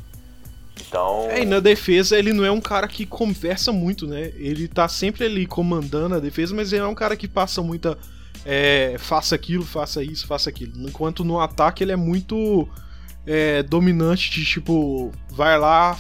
Então. 0.80 1.28
É, 1.30 1.42
e 1.42 1.44
na 1.44 1.60
defesa 1.60 2.18
ele 2.18 2.32
não 2.32 2.44
é 2.44 2.50
um 2.50 2.60
cara 2.60 2.88
que 2.88 3.06
conversa 3.06 3.72
muito, 3.72 4.06
né? 4.06 4.32
Ele 4.36 4.66
tá 4.66 4.88
sempre 4.88 5.24
ali 5.24 5.46
comandando 5.46 6.14
a 6.14 6.18
defesa, 6.18 6.54
mas 6.54 6.72
ele 6.72 6.82
é 6.82 6.86
um 6.86 6.94
cara 6.94 7.16
que 7.16 7.28
passa 7.28 7.62
muita. 7.62 7.96
É, 8.44 8.96
faça 8.98 9.34
aquilo, 9.34 9.64
faça 9.64 10.02
isso, 10.02 10.26
faça 10.26 10.48
aquilo. 10.48 10.88
Enquanto 10.88 11.24
no 11.24 11.38
ataque 11.38 11.84
ele 11.84 11.92
é 11.92 11.96
muito 11.96 12.66
é, 13.26 13.62
dominante 13.62 14.30
de 14.30 14.44
tipo, 14.44 15.12
vai 15.30 15.58
lá, 15.58 15.98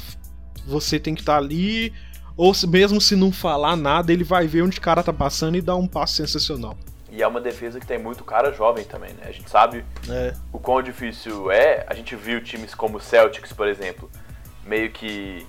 você 0.66 0.98
tem 0.98 1.14
que 1.14 1.20
estar 1.20 1.34
tá 1.34 1.38
ali, 1.38 1.92
ou 2.40 2.54
se, 2.54 2.66
mesmo 2.66 3.02
se 3.02 3.14
não 3.14 3.30
falar 3.30 3.76
nada, 3.76 4.10
ele 4.10 4.24
vai 4.24 4.46
ver 4.46 4.62
onde 4.62 4.78
o 4.78 4.80
cara 4.80 5.02
tá 5.02 5.12
passando 5.12 5.58
e 5.58 5.60
dá 5.60 5.76
um 5.76 5.86
passo 5.86 6.14
sensacional. 6.14 6.74
E 7.10 7.22
é 7.22 7.26
uma 7.26 7.38
defesa 7.38 7.78
que 7.78 7.86
tem 7.86 7.98
muito 7.98 8.24
cara 8.24 8.50
jovem 8.50 8.82
também, 8.82 9.12
né? 9.12 9.24
A 9.26 9.30
gente 9.30 9.50
sabe 9.50 9.84
é. 10.08 10.32
o 10.50 10.58
quão 10.58 10.80
difícil 10.80 11.50
é. 11.50 11.84
A 11.86 11.92
gente 11.92 12.16
viu 12.16 12.42
times 12.42 12.74
como 12.74 12.96
o 12.96 13.00
Celtics, 13.00 13.52
por 13.52 13.68
exemplo, 13.68 14.10
meio 14.64 14.90
que 14.90 15.46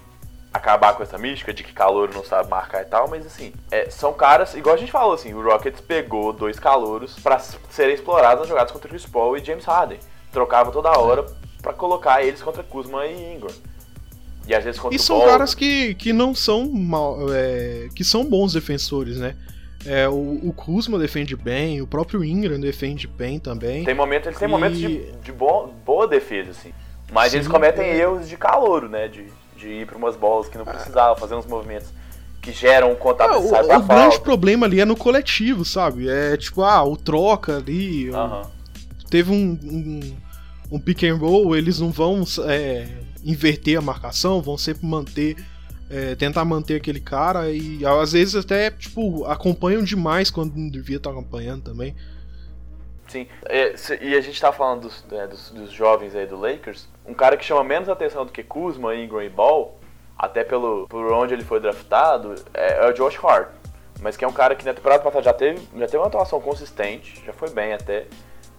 acabar 0.52 0.94
com 0.94 1.02
essa 1.02 1.18
mística 1.18 1.54
de 1.54 1.64
que 1.64 1.72
calor 1.72 2.14
não 2.14 2.26
sabe 2.26 2.50
marcar 2.50 2.82
e 2.82 2.86
tal, 2.86 3.08
mas 3.08 3.26
assim, 3.26 3.54
é, 3.72 3.90
são 3.90 4.12
caras, 4.12 4.54
igual 4.54 4.76
a 4.76 4.78
gente 4.78 4.92
falou 4.92 5.14
assim, 5.14 5.34
o 5.34 5.42
Rockets 5.42 5.80
pegou 5.80 6.34
dois 6.34 6.60
calouros 6.60 7.18
para 7.20 7.40
serem 7.40 7.96
explorados 7.96 8.42
nas 8.42 8.50
jogadas 8.50 8.74
contra 8.74 8.90
Chris 8.90 9.06
Paul 9.06 9.38
e 9.38 9.46
James 9.46 9.64
Harden. 9.64 10.00
Trocava 10.30 10.74
toda 10.74 10.92
hora 11.00 11.26
para 11.62 11.72
colocar 11.72 12.22
eles 12.22 12.42
contra 12.42 12.64
Kuzma 12.64 13.06
e 13.06 13.34
Ingram. 13.34 13.54
E 14.48 14.56
às 14.56 14.64
vezes 14.64 14.80
contra 14.80 14.96
E 14.96 15.00
são 15.00 15.22
caras 15.22 15.54
que, 15.54 15.94
que 15.96 16.12
não 16.12 16.34
são 16.34 16.72
mal, 16.72 17.34
é, 17.34 17.90
que 17.94 18.04
são 18.04 18.26
bons 18.26 18.54
defensores, 18.54 19.18
né? 19.18 19.36
É, 19.86 20.08
o, 20.08 20.40
o 20.44 20.54
Kuzma 20.54 21.00
defende 21.00 21.36
bem, 21.36 21.82
o 21.82 21.88
próprio 21.88 22.24
Ingram 22.24 22.60
defende 22.60 23.08
bem 23.08 23.40
também. 23.40 23.84
Tem 23.84 23.96
momento, 23.96 24.28
eles 24.28 24.38
têm 24.38 24.48
e... 24.48 24.52
momentos 24.52 24.78
de, 24.78 25.12
de 25.24 25.32
boa, 25.32 25.70
boa 25.86 26.08
defesa, 26.08 26.52
assim. 26.52 26.72
Mas 27.12 27.32
Sim, 27.32 27.38
eles 27.38 27.48
cometem 27.48 27.86
é... 27.86 27.98
erros 27.98 28.30
de 28.30 28.38
calouro, 28.38 28.88
né? 28.88 29.08
De, 29.08 29.26
de 29.58 29.68
ir 29.68 29.86
para 29.86 29.98
umas 29.98 30.16
bolas 30.16 30.48
que 30.48 30.58
não 30.58 30.66
ah. 30.68 30.72
precisava, 30.72 31.16
fazer 31.16 31.36
uns 31.36 31.46
movimentos 31.46 31.90
que 32.42 32.52
geram 32.52 32.92
um 32.92 32.96
contato 32.96 33.36
é, 33.36 33.38
O, 33.38 33.78
o 33.78 33.84
grande 33.84 34.20
problema 34.20 34.66
ali 34.66 34.80
é 34.82 34.86
no 34.86 34.96
coletivo, 34.96 35.64
sabe? 35.64 36.10
É 36.10 36.36
tipo, 36.36 36.64
ah, 36.64 36.84
o 36.84 36.98
troca 36.98 37.58
ali. 37.58 38.10
Uhum. 38.10 38.42
Teve 39.10 39.32
um, 39.32 39.60
um, 39.64 40.00
um, 40.72 40.80
pick 40.80 41.04
and 41.04 41.18
roll, 41.18 41.56
eles 41.56 41.80
não 41.80 41.92
vão 41.92 42.24
é, 42.48 42.88
inverter 43.24 43.78
a 43.78 43.82
marcação, 43.82 44.42
vão 44.42 44.58
sempre 44.58 44.86
manter. 44.86 45.36
É, 45.94 46.16
tentar 46.16 46.46
manter 46.46 46.76
aquele 46.76 47.02
cara 47.02 47.52
e 47.52 47.86
às 47.86 48.14
vezes 48.14 48.34
até, 48.34 48.72
tipo, 48.72 49.26
acompanham 49.26 49.84
demais 49.84 50.32
quando 50.32 50.56
não 50.56 50.70
devia 50.70 50.96
estar 50.96 51.10
acompanhando 51.10 51.64
também. 51.64 51.94
Sim, 53.12 53.28
é, 53.44 53.76
e 54.00 54.16
a 54.16 54.22
gente 54.22 54.40
tá 54.40 54.54
falando 54.54 54.84
dos, 54.84 55.04
é, 55.12 55.28
dos, 55.28 55.52
dos, 55.52 55.70
jovens 55.70 56.16
aí 56.16 56.26
do 56.26 56.40
Lakers, 56.40 56.88
um 57.06 57.14
cara 57.14 57.36
que 57.36 57.44
chama 57.44 57.62
menos 57.62 57.90
atenção 57.90 58.26
do 58.26 58.32
que 58.32 58.42
Kuzma, 58.42 58.96
Ingram 58.96 59.22
e 59.22 59.28
Ball, 59.28 59.78
até 60.18 60.46
pelo, 60.46 60.88
por 60.88 61.12
onde 61.12 61.34
ele 61.34 61.44
foi 61.44 61.60
draftado, 61.60 62.36
é, 62.54 62.86
é, 62.86 62.90
o 62.90 62.94
Josh 62.94 63.20
Hart. 63.22 63.50
Mas 64.00 64.16
que 64.16 64.24
é 64.24 64.28
um 64.28 64.32
cara 64.32 64.56
que 64.56 64.64
na 64.64 64.74
temporada 64.74 65.04
passada 65.04 65.26
já 65.26 65.34
teve, 65.34 65.60
já 65.76 65.88
teve 65.88 65.98
uma 65.98 66.08
atuação 66.08 66.40
consistente, 66.40 67.22
já 67.26 67.34
foi 67.34 67.50
bem 67.50 67.74
até, 67.74 68.06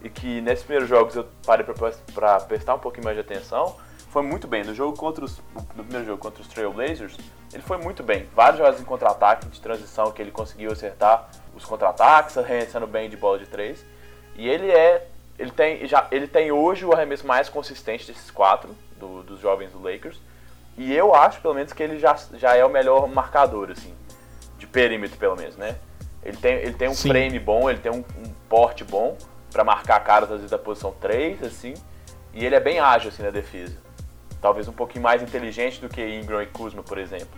e 0.02 0.10
que 0.10 0.42
nesses 0.42 0.64
primeiros 0.64 0.86
jogos 0.86 1.16
eu 1.16 1.26
parei 1.46 1.64
pra 2.12 2.40
prestar 2.40 2.74
um 2.74 2.78
pouquinho 2.78 3.04
mais 3.04 3.16
de 3.16 3.22
atenção, 3.22 3.74
foi 4.12 4.22
muito 4.22 4.46
bem. 4.46 4.62
No 4.62 4.74
jogo 4.74 4.94
contra 4.96 5.24
os, 5.24 5.40
no 5.74 5.82
primeiro 5.82 6.04
jogo 6.04 6.18
contra 6.18 6.42
os 6.42 6.48
Trailblazers, 6.48 7.16
ele 7.50 7.62
foi 7.62 7.78
muito 7.78 8.02
bem. 8.02 8.28
Vários 8.34 8.58
jogadas 8.58 8.78
em 8.78 8.84
contra-ataque, 8.84 9.48
de 9.48 9.58
transição, 9.58 10.12
que 10.12 10.20
ele 10.20 10.30
conseguiu 10.30 10.70
acertar 10.70 11.30
os 11.56 11.64
contra-ataques, 11.64 12.36
arremessando 12.36 12.86
bem 12.86 13.08
de 13.08 13.16
bola 13.16 13.38
de 13.38 13.46
três. 13.46 13.84
E 14.36 14.46
ele 14.46 14.70
é. 14.70 15.08
Ele 15.38 15.50
tem, 15.50 15.86
já, 15.86 16.06
ele 16.10 16.28
tem 16.28 16.52
hoje 16.52 16.84
o 16.84 16.92
arremesso 16.92 17.26
mais 17.26 17.48
consistente 17.48 18.06
desses 18.06 18.30
quatro, 18.30 18.76
do, 18.98 19.22
dos 19.22 19.40
jovens 19.40 19.72
do 19.72 19.82
Lakers. 19.82 20.20
E 20.76 20.92
eu 20.94 21.14
acho, 21.14 21.40
pelo 21.40 21.54
menos, 21.54 21.72
que 21.72 21.82
ele 21.82 21.98
já, 21.98 22.14
já 22.34 22.54
é 22.54 22.62
o 22.64 22.68
melhor 22.68 23.08
marcador, 23.08 23.70
assim. 23.70 23.94
De 24.58 24.66
perímetro, 24.66 25.16
pelo 25.16 25.36
menos, 25.36 25.56
né? 25.56 25.76
Ele 26.22 26.36
tem, 26.36 26.54
ele 26.56 26.74
tem 26.74 26.88
um 26.88 26.94
Sim. 26.94 27.08
frame 27.08 27.38
bom, 27.38 27.68
ele 27.68 27.78
tem 27.78 27.90
um, 27.90 28.04
um 28.18 28.32
porte 28.46 28.84
bom 28.84 29.16
para 29.50 29.64
marcar 29.64 29.98
caras, 30.00 30.30
às 30.30 30.36
vezes, 30.36 30.50
da 30.50 30.58
posição 30.58 30.92
3, 31.00 31.42
assim. 31.42 31.72
E 32.34 32.44
ele 32.44 32.54
é 32.54 32.60
bem 32.60 32.78
ágil, 32.78 33.08
assim, 33.08 33.22
na 33.22 33.30
defesa 33.30 33.81
talvez 34.42 34.66
um 34.66 34.72
pouquinho 34.72 35.04
mais 35.04 35.22
inteligente 35.22 35.80
do 35.80 35.88
que 35.88 36.04
Ingram 36.04 36.42
e 36.42 36.46
Kuzma, 36.46 36.82
por 36.82 36.98
exemplo. 36.98 37.28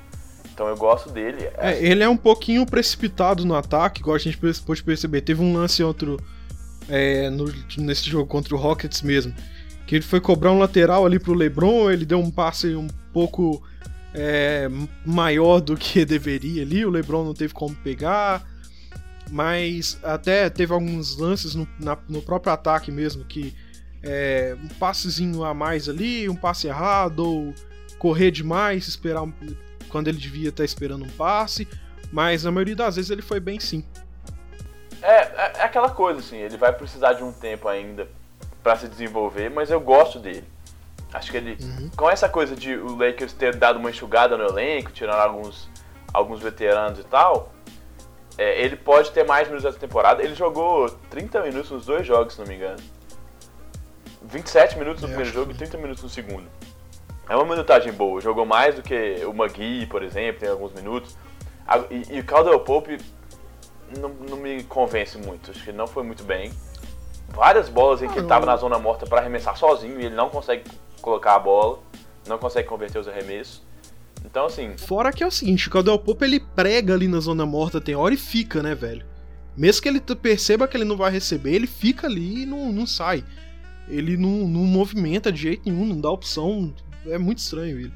Então 0.52 0.66
eu 0.66 0.76
gosto 0.76 1.10
dele. 1.10 1.50
É, 1.58 1.84
ele 1.84 2.02
é 2.02 2.08
um 2.08 2.16
pouquinho 2.16 2.64
precipitado 2.64 3.44
no 3.44 3.54
ataque, 3.54 4.00
igual 4.00 4.16
a 4.16 4.18
gente 4.18 4.38
pode 4.64 4.82
perceber. 4.82 5.20
Teve 5.20 5.42
um 5.42 5.52
lance 5.52 5.82
outro 5.82 6.18
é, 6.88 7.28
no, 7.28 7.52
nesse 7.76 8.08
jogo 8.08 8.26
contra 8.26 8.54
o 8.54 8.58
Rockets 8.58 9.02
mesmo. 9.02 9.34
Que 9.86 9.96
ele 9.96 10.04
foi 10.04 10.20
cobrar 10.20 10.50
um 10.50 10.58
lateral 10.58 11.04
ali 11.04 11.18
pro 11.18 11.34
LeBron, 11.34 11.90
ele 11.90 12.06
deu 12.06 12.18
um 12.18 12.30
passe 12.30 12.74
um 12.74 12.86
pouco 13.12 13.62
é, 14.14 14.68
maior 15.04 15.60
do 15.60 15.76
que 15.76 16.04
deveria 16.06 16.62
ali, 16.62 16.86
o 16.86 16.90
LeBron 16.90 17.24
não 17.24 17.34
teve 17.34 17.52
como 17.52 17.74
pegar. 17.74 18.42
Mas 19.30 19.98
até 20.02 20.48
teve 20.48 20.72
alguns 20.72 21.18
lances 21.18 21.54
no, 21.54 21.66
na, 21.80 21.98
no 22.08 22.22
próprio 22.22 22.52
ataque 22.52 22.92
mesmo 22.92 23.24
que 23.24 23.54
é, 24.04 24.56
um 24.62 24.68
passezinho 24.68 25.42
a 25.42 25.54
mais 25.54 25.88
ali, 25.88 26.28
um 26.28 26.36
passe 26.36 26.66
errado, 26.66 27.20
ou 27.20 27.54
correr 27.98 28.30
demais, 28.30 28.86
esperar 28.86 29.24
quando 29.88 30.08
ele 30.08 30.18
devia 30.18 30.50
estar 30.50 30.64
esperando 30.64 31.04
um 31.04 31.10
passe. 31.10 31.66
Mas 32.12 32.44
na 32.44 32.50
maioria 32.50 32.76
das 32.76 32.96
vezes 32.96 33.10
ele 33.10 33.22
foi 33.22 33.40
bem 33.40 33.58
sim. 33.58 33.84
É, 35.02 35.16
é, 35.16 35.52
é 35.56 35.62
aquela 35.62 35.90
coisa 35.90 36.20
assim, 36.20 36.36
ele 36.36 36.56
vai 36.56 36.72
precisar 36.72 37.14
de 37.14 37.22
um 37.22 37.32
tempo 37.32 37.68
ainda 37.68 38.08
para 38.62 38.76
se 38.76 38.88
desenvolver, 38.88 39.50
mas 39.50 39.70
eu 39.70 39.80
gosto 39.80 40.18
dele. 40.18 40.44
Acho 41.12 41.30
que 41.30 41.36
ele, 41.36 41.56
uhum. 41.60 41.90
com 41.96 42.10
essa 42.10 42.28
coisa 42.28 42.56
de 42.56 42.74
o 42.76 42.96
Lakers 42.96 43.32
ter 43.32 43.54
dado 43.54 43.78
uma 43.78 43.90
enxugada 43.90 44.36
no 44.36 44.44
elenco, 44.44 44.90
tirando 44.90 45.20
alguns, 45.20 45.68
alguns 46.12 46.40
veteranos 46.40 46.98
e 46.98 47.04
tal, 47.04 47.52
é, 48.36 48.60
ele 48.62 48.74
pode 48.74 49.12
ter 49.12 49.24
mais 49.24 49.46
minutos 49.46 49.64
essa 49.64 49.78
temporada. 49.78 50.22
Ele 50.22 50.34
jogou 50.34 50.88
30 51.10 51.42
minutos 51.42 51.70
nos 51.70 51.86
dois 51.86 52.06
jogos, 52.06 52.34
se 52.34 52.40
não 52.40 52.46
me 52.46 52.56
engano. 52.56 52.82
27 54.28 54.78
minutos 54.78 55.02
no 55.02 55.08
é, 55.08 55.10
primeiro 55.10 55.32
jogo 55.32 55.52
e 55.52 55.54
30 55.54 55.78
minutos 55.78 56.02
no 56.02 56.08
segundo. 56.08 56.46
É 57.28 57.34
uma 57.34 57.44
minutagem 57.44 57.92
boa. 57.92 58.20
Jogou 58.20 58.44
mais 58.44 58.74
do 58.74 58.82
que 58.82 59.22
o 59.26 59.32
Magui, 59.32 59.86
por 59.86 60.02
exemplo, 60.02 60.40
tem 60.40 60.48
alguns 60.48 60.72
minutos. 60.72 61.16
E, 61.90 62.16
e 62.16 62.20
o 62.20 62.24
Caldwell 62.24 62.60
Pope 62.60 62.98
não, 63.98 64.10
não, 64.10 64.36
me 64.36 64.62
convence 64.64 65.16
muito. 65.18 65.50
Acho 65.50 65.62
que 65.62 65.70
ele 65.70 65.78
não 65.78 65.86
foi 65.86 66.02
muito 66.02 66.22
bem. 66.24 66.52
Várias 67.28 67.68
bolas 67.68 68.02
em 68.02 68.08
que 68.08 68.14
ele 68.14 68.26
estava 68.26 68.44
na 68.44 68.56
zona 68.56 68.78
morta 68.78 69.06
para 69.06 69.20
arremessar 69.20 69.56
sozinho 69.56 70.00
e 70.00 70.06
ele 70.06 70.14
não 70.14 70.28
consegue 70.28 70.64
colocar 71.00 71.34
a 71.34 71.38
bola, 71.38 71.80
não 72.26 72.38
consegue 72.38 72.68
converter 72.68 72.98
os 72.98 73.08
arremessos. 73.08 73.62
Então, 74.24 74.46
assim. 74.46 74.76
Fora 74.76 75.12
que 75.12 75.22
é 75.22 75.26
o 75.26 75.30
seguinte: 75.30 75.68
o 75.68 75.70
Caldwell 75.70 75.98
Pope 75.98 76.24
ele 76.24 76.40
prega 76.40 76.94
ali 76.94 77.08
na 77.08 77.20
zona 77.20 77.46
morta, 77.46 77.80
tem 77.80 77.94
hora 77.94 78.14
e 78.14 78.18
fica, 78.18 78.62
né, 78.62 78.74
velho? 78.74 79.04
Mesmo 79.56 79.82
que 79.82 79.88
ele 79.88 80.00
perceba 80.00 80.66
que 80.66 80.76
ele 80.76 80.84
não 80.84 80.96
vai 80.96 81.10
receber, 81.10 81.54
ele 81.54 81.66
fica 81.66 82.06
ali 82.06 82.42
e 82.42 82.46
não, 82.46 82.72
não 82.72 82.86
sai. 82.86 83.24
Ele 83.88 84.16
não, 84.16 84.48
não 84.48 84.60
movimenta 84.60 85.30
de 85.30 85.42
jeito 85.42 85.68
nenhum, 85.68 85.86
não 85.86 86.00
dá 86.00 86.10
opção. 86.10 86.72
É 87.06 87.18
muito 87.18 87.38
estranho 87.38 87.78
ele. 87.78 87.92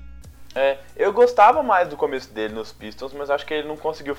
É, 0.54 0.78
eu 0.96 1.12
gostava 1.12 1.62
mais 1.62 1.88
do 1.88 1.96
começo 1.96 2.32
dele 2.32 2.54
nos 2.54 2.72
Pistons, 2.72 3.12
mas 3.12 3.30
acho 3.30 3.46
que 3.46 3.54
ele 3.54 3.68
não 3.68 3.76
conseguiu 3.76 4.16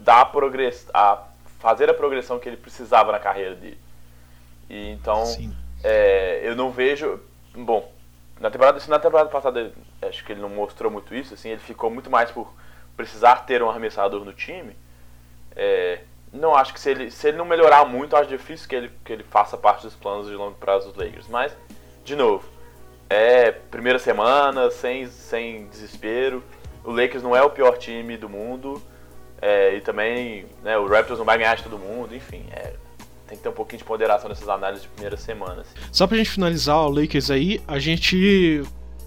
dar 0.00 0.22
a, 0.22 0.24
progress, 0.24 0.88
a 0.94 1.22
fazer 1.58 1.90
a 1.90 1.94
progressão 1.94 2.38
que 2.38 2.48
ele 2.48 2.56
precisava 2.56 3.12
na 3.12 3.18
carreira 3.18 3.54
dele. 3.54 3.78
E 4.70 4.90
então, 4.90 5.22
é, 5.84 6.40
eu 6.42 6.56
não 6.56 6.70
vejo. 6.70 7.20
Bom, 7.54 7.92
na 8.40 8.50
temporada, 8.50 8.80
na 8.88 8.98
temporada 8.98 9.28
passada, 9.28 9.72
acho 10.00 10.24
que 10.24 10.32
ele 10.32 10.40
não 10.40 10.48
mostrou 10.48 10.90
muito 10.90 11.14
isso, 11.14 11.34
assim, 11.34 11.50
ele 11.50 11.60
ficou 11.60 11.90
muito 11.90 12.10
mais 12.10 12.30
por 12.30 12.52
precisar 12.96 13.44
ter 13.44 13.62
um 13.62 13.68
arremessador 13.68 14.24
no 14.24 14.32
time. 14.32 14.74
É, 15.54 16.00
não 16.32 16.54
acho 16.54 16.72
que 16.72 16.80
se 16.80 16.90
ele, 16.90 17.10
se 17.10 17.28
ele 17.28 17.36
não 17.36 17.44
melhorar 17.44 17.84
muito, 17.84 18.16
acho 18.16 18.28
difícil 18.28 18.68
que 18.68 18.74
ele, 18.74 18.90
que 19.04 19.12
ele 19.12 19.22
faça 19.22 19.56
parte 19.56 19.82
dos 19.82 19.94
planos 19.94 20.26
de 20.26 20.34
longo 20.34 20.54
prazo 20.54 20.88
dos 20.88 20.96
Lakers. 20.96 21.28
Mas, 21.28 21.54
de 22.04 22.16
novo, 22.16 22.44
é 23.10 23.52
primeira 23.52 23.98
semana, 23.98 24.70
sem, 24.70 25.06
sem 25.08 25.66
desespero. 25.66 26.42
O 26.82 26.90
Lakers 26.90 27.22
não 27.22 27.36
é 27.36 27.42
o 27.42 27.50
pior 27.50 27.76
time 27.76 28.16
do 28.16 28.28
mundo. 28.28 28.82
É, 29.40 29.74
e 29.74 29.80
também 29.80 30.46
né, 30.62 30.78
o 30.78 30.86
Raptors 30.86 31.18
não 31.18 31.26
vai 31.26 31.36
ganhar 31.36 31.56
de 31.56 31.64
todo 31.64 31.78
mundo, 31.78 32.14
enfim. 32.14 32.46
É, 32.52 32.74
tem 33.26 33.36
que 33.36 33.42
ter 33.42 33.48
um 33.48 33.52
pouquinho 33.52 33.78
de 33.78 33.84
ponderação 33.84 34.28
nessas 34.28 34.48
análises 34.48 34.82
de 34.82 34.88
primeira 34.88 35.16
semana. 35.16 35.62
Assim. 35.62 35.74
Só 35.90 36.06
pra 36.06 36.16
gente 36.16 36.30
finalizar 36.30 36.78
o 36.78 36.88
Lakers 36.88 37.30
aí, 37.30 37.60
a 37.66 37.78
gente 37.78 38.62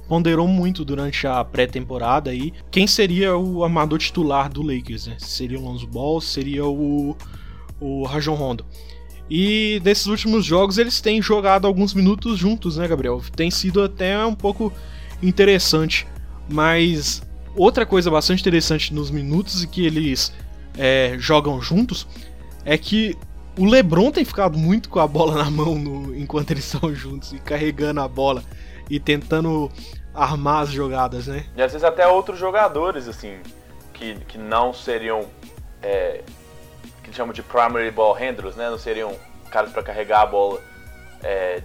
ponderou 0.08 0.48
muito 0.48 0.86
durante 0.86 1.26
a 1.26 1.44
pré-temporada 1.44 2.30
aí 2.30 2.54
quem 2.70 2.86
seria 2.86 3.36
o 3.36 3.64
armador 3.64 4.00
titular 4.00 4.50
do 4.50 4.62
Lakers, 4.62 5.08
né? 5.08 5.16
Seria 5.20 5.60
o 5.60 5.64
Lonzo 5.64 5.88
Ball, 5.88 6.22
seria 6.22 6.66
o, 6.66 7.16
o 7.80 8.04
Rajon 8.04 8.36
Rondo. 8.36 8.66
E 9.30 9.82
desses 9.84 10.06
últimos 10.06 10.46
jogos 10.46 10.78
eles 10.78 11.02
têm 11.02 11.22
jogado 11.22 11.66
alguns 11.66 11.94
minutos 11.94 12.38
juntos, 12.38 12.78
né, 12.78 12.88
Gabriel? 12.88 13.22
Tem 13.36 13.50
sido 13.50 13.82
até 13.82 14.24
um 14.26 14.36
pouco 14.36 14.72
interessante. 15.22 16.08
Mas 16.48 17.24
outra 17.56 17.86
coisa 17.86 18.12
bastante 18.12 18.42
interessante 18.42 18.94
nos 18.94 19.10
minutos 19.10 19.66
que 19.66 19.86
eles 19.86 20.32
é, 20.78 21.16
jogam 21.18 21.60
juntos 21.62 22.08
é 22.64 22.78
que 22.78 23.18
o 23.58 23.66
LeBron 23.66 24.12
tem 24.12 24.26
ficado 24.26 24.58
muito 24.58 24.90
com 24.90 25.00
a 25.00 25.08
bola 25.08 25.44
na 25.44 25.50
mão 25.50 25.76
no, 25.76 26.16
enquanto 26.16 26.52
eles 26.52 26.66
estão 26.72 26.94
juntos 26.94 27.34
e 27.34 27.40
carregando 27.40 28.02
a 28.02 28.08
bola 28.08 28.44
e 28.90 29.00
tentando 29.00 29.72
armar 30.14 30.64
as 30.64 30.70
jogadas, 30.70 31.28
né? 31.28 31.46
E 31.56 31.62
às 31.62 31.72
vezes 31.72 31.84
até 31.84 32.08
outros 32.08 32.40
jogadores, 32.40 33.08
assim, 33.08 33.40
que, 33.94 34.16
que 34.28 34.38
não 34.38 34.74
seriam. 34.74 35.26
É, 35.82 36.22
que 37.04 37.14
chamam 37.14 37.34
de 37.34 37.44
primary 37.44 37.92
ball 37.92 38.14
handlers, 38.14 38.56
né? 38.56 38.70
Não 38.70 38.78
seriam 38.78 39.16
caras 39.52 39.72
para 39.72 39.84
carregar 39.84 40.22
a 40.22 40.26
bola 40.26 40.60
é, 41.24 41.62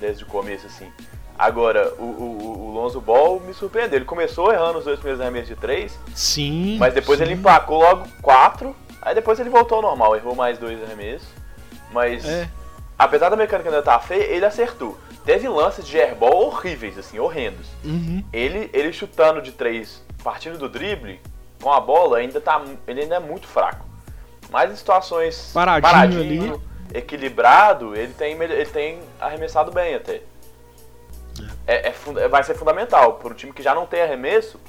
desde 0.00 0.24
o 0.24 0.26
começo, 0.26 0.66
assim. 0.66 0.90
Agora, 1.36 1.92
o, 1.98 2.04
o, 2.04 2.68
o, 2.68 2.72
Lonzo 2.72 3.00
Ball 3.00 3.40
me 3.40 3.52
surpreendeu. 3.52 3.98
Ele 3.98 4.04
começou 4.04 4.52
errando 4.52 4.78
os 4.78 4.84
dois 4.84 4.98
primeiros 4.98 5.20
arremessos 5.20 5.48
de 5.48 5.56
três. 5.56 5.98
Sim. 6.14 6.76
Mas 6.78 6.94
depois 6.94 7.18
sim. 7.18 7.24
ele 7.24 7.34
emplacou 7.34 7.80
logo 7.80 8.06
quatro. 8.22 8.74
Aí 9.02 9.14
depois 9.14 9.40
ele 9.40 9.50
voltou 9.50 9.76
ao 9.76 9.82
normal, 9.82 10.14
errou 10.14 10.34
mais 10.34 10.58
dois 10.58 10.80
arremessos. 10.82 11.28
Mas, 11.90 12.24
é. 12.24 12.48
apesar 12.98 13.28
da 13.28 13.36
mecânica 13.36 13.68
ainda 13.68 13.80
estar 13.80 13.98
tá 13.98 14.00
feia, 14.00 14.22
ele 14.24 14.44
acertou. 14.44 14.96
Teve 15.24 15.48
lances 15.48 15.86
de 15.86 15.98
airball 15.98 16.46
horríveis, 16.46 16.98
assim, 16.98 17.18
horrendos. 17.18 17.66
Uhum. 17.82 18.22
Ele, 18.32 18.68
ele 18.72 18.92
chutando 18.92 19.40
de 19.40 19.52
três, 19.52 20.04
partindo 20.22 20.58
do 20.58 20.68
drible, 20.68 21.20
com 21.62 21.72
a 21.72 21.80
bola, 21.80 22.18
ainda 22.18 22.40
tá, 22.40 22.62
ele 22.86 23.02
ainda 23.02 23.16
é 23.16 23.20
muito 23.20 23.46
fraco. 23.46 23.86
Mas 24.50 24.70
em 24.70 24.76
situações 24.76 25.50
paradinho, 25.54 25.92
paradinho 25.92 26.62
equilibrado, 26.92 27.96
ele 27.96 28.12
tem, 28.12 28.40
ele 28.40 28.66
tem 28.66 29.00
arremessado 29.18 29.72
bem 29.72 29.94
até. 29.94 30.20
É, 31.66 31.88
é, 31.88 31.94
é 32.18 32.28
vai 32.28 32.44
ser 32.44 32.54
fundamental 32.54 33.14
para 33.14 33.32
um 33.32 33.34
time 33.34 33.52
que 33.52 33.62
já 33.62 33.74
não 33.74 33.86
tem 33.86 34.02
arremesso. 34.02 34.60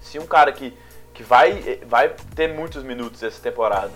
Se 0.00 0.18
um 0.18 0.26
cara 0.26 0.52
que, 0.52 0.76
que 1.14 1.22
vai, 1.22 1.80
vai 1.86 2.14
ter 2.34 2.48
muitos 2.48 2.82
minutos 2.82 3.22
essa 3.22 3.40
temporada, 3.40 3.90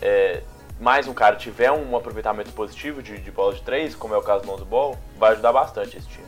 é, 0.00 0.42
mais 0.82 1.06
um 1.06 1.14
cara 1.14 1.36
tiver 1.36 1.70
um 1.70 1.96
aproveitamento 1.96 2.50
positivo 2.50 3.00
de, 3.00 3.16
de 3.16 3.30
bola 3.30 3.54
de 3.54 3.62
três, 3.62 3.94
como 3.94 4.14
é 4.14 4.18
o 4.18 4.22
caso 4.22 4.44
do 4.44 4.50
Lonzo 4.50 4.64
Ball, 4.64 4.98
vai 5.16 5.30
ajudar 5.30 5.52
bastante 5.52 5.96
esse 5.96 6.08
time. 6.08 6.26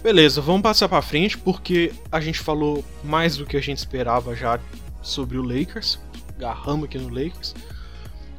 Beleza, 0.00 0.40
vamos 0.40 0.62
passar 0.62 0.88
para 0.88 1.02
frente 1.02 1.36
porque 1.36 1.92
a 2.12 2.20
gente 2.20 2.38
falou 2.38 2.84
mais 3.02 3.36
do 3.36 3.44
que 3.44 3.56
a 3.56 3.60
gente 3.60 3.78
esperava 3.78 4.36
já 4.36 4.60
sobre 5.02 5.36
o 5.36 5.42
Lakers. 5.42 5.98
Garramos 6.38 6.84
aqui 6.84 6.98
no 6.98 7.08
Lakers. 7.08 7.52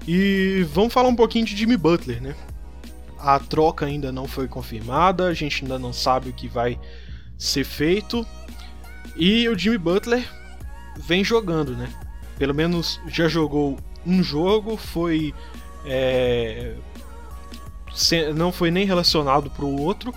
E 0.08 0.66
vamos 0.72 0.94
falar 0.94 1.10
um 1.10 1.16
pouquinho 1.16 1.44
de 1.44 1.58
Jimmy 1.58 1.76
Butler, 1.76 2.22
né? 2.22 2.34
A 3.20 3.38
troca 3.38 3.86
ainda 3.86 4.10
não 4.10 4.26
foi 4.26 4.48
confirmada, 4.48 5.28
a 5.28 5.34
gente 5.34 5.64
ainda 5.64 5.78
não 5.78 5.92
sabe 5.92 6.30
o 6.30 6.34
que 6.34 6.48
vai 6.48 6.80
ser 7.38 7.66
feito. 7.66 8.26
E 9.18 9.50
o 9.50 9.58
Jimmy 9.58 9.78
Butler 9.78 10.26
vem 10.96 11.26
jogando, 11.26 11.76
né? 11.76 11.92
Pelo 12.38 12.56
menos 12.56 13.02
já 13.10 13.28
jogou 13.28 13.78
um 14.08 14.24
jogo, 14.24 14.78
foi. 14.78 15.34
É, 15.86 16.74
não 18.36 18.52
foi 18.52 18.72
nem 18.72 18.86
relacionado 18.86 19.50
para 19.50 19.66
o 19.66 19.82
outro. 19.82 20.14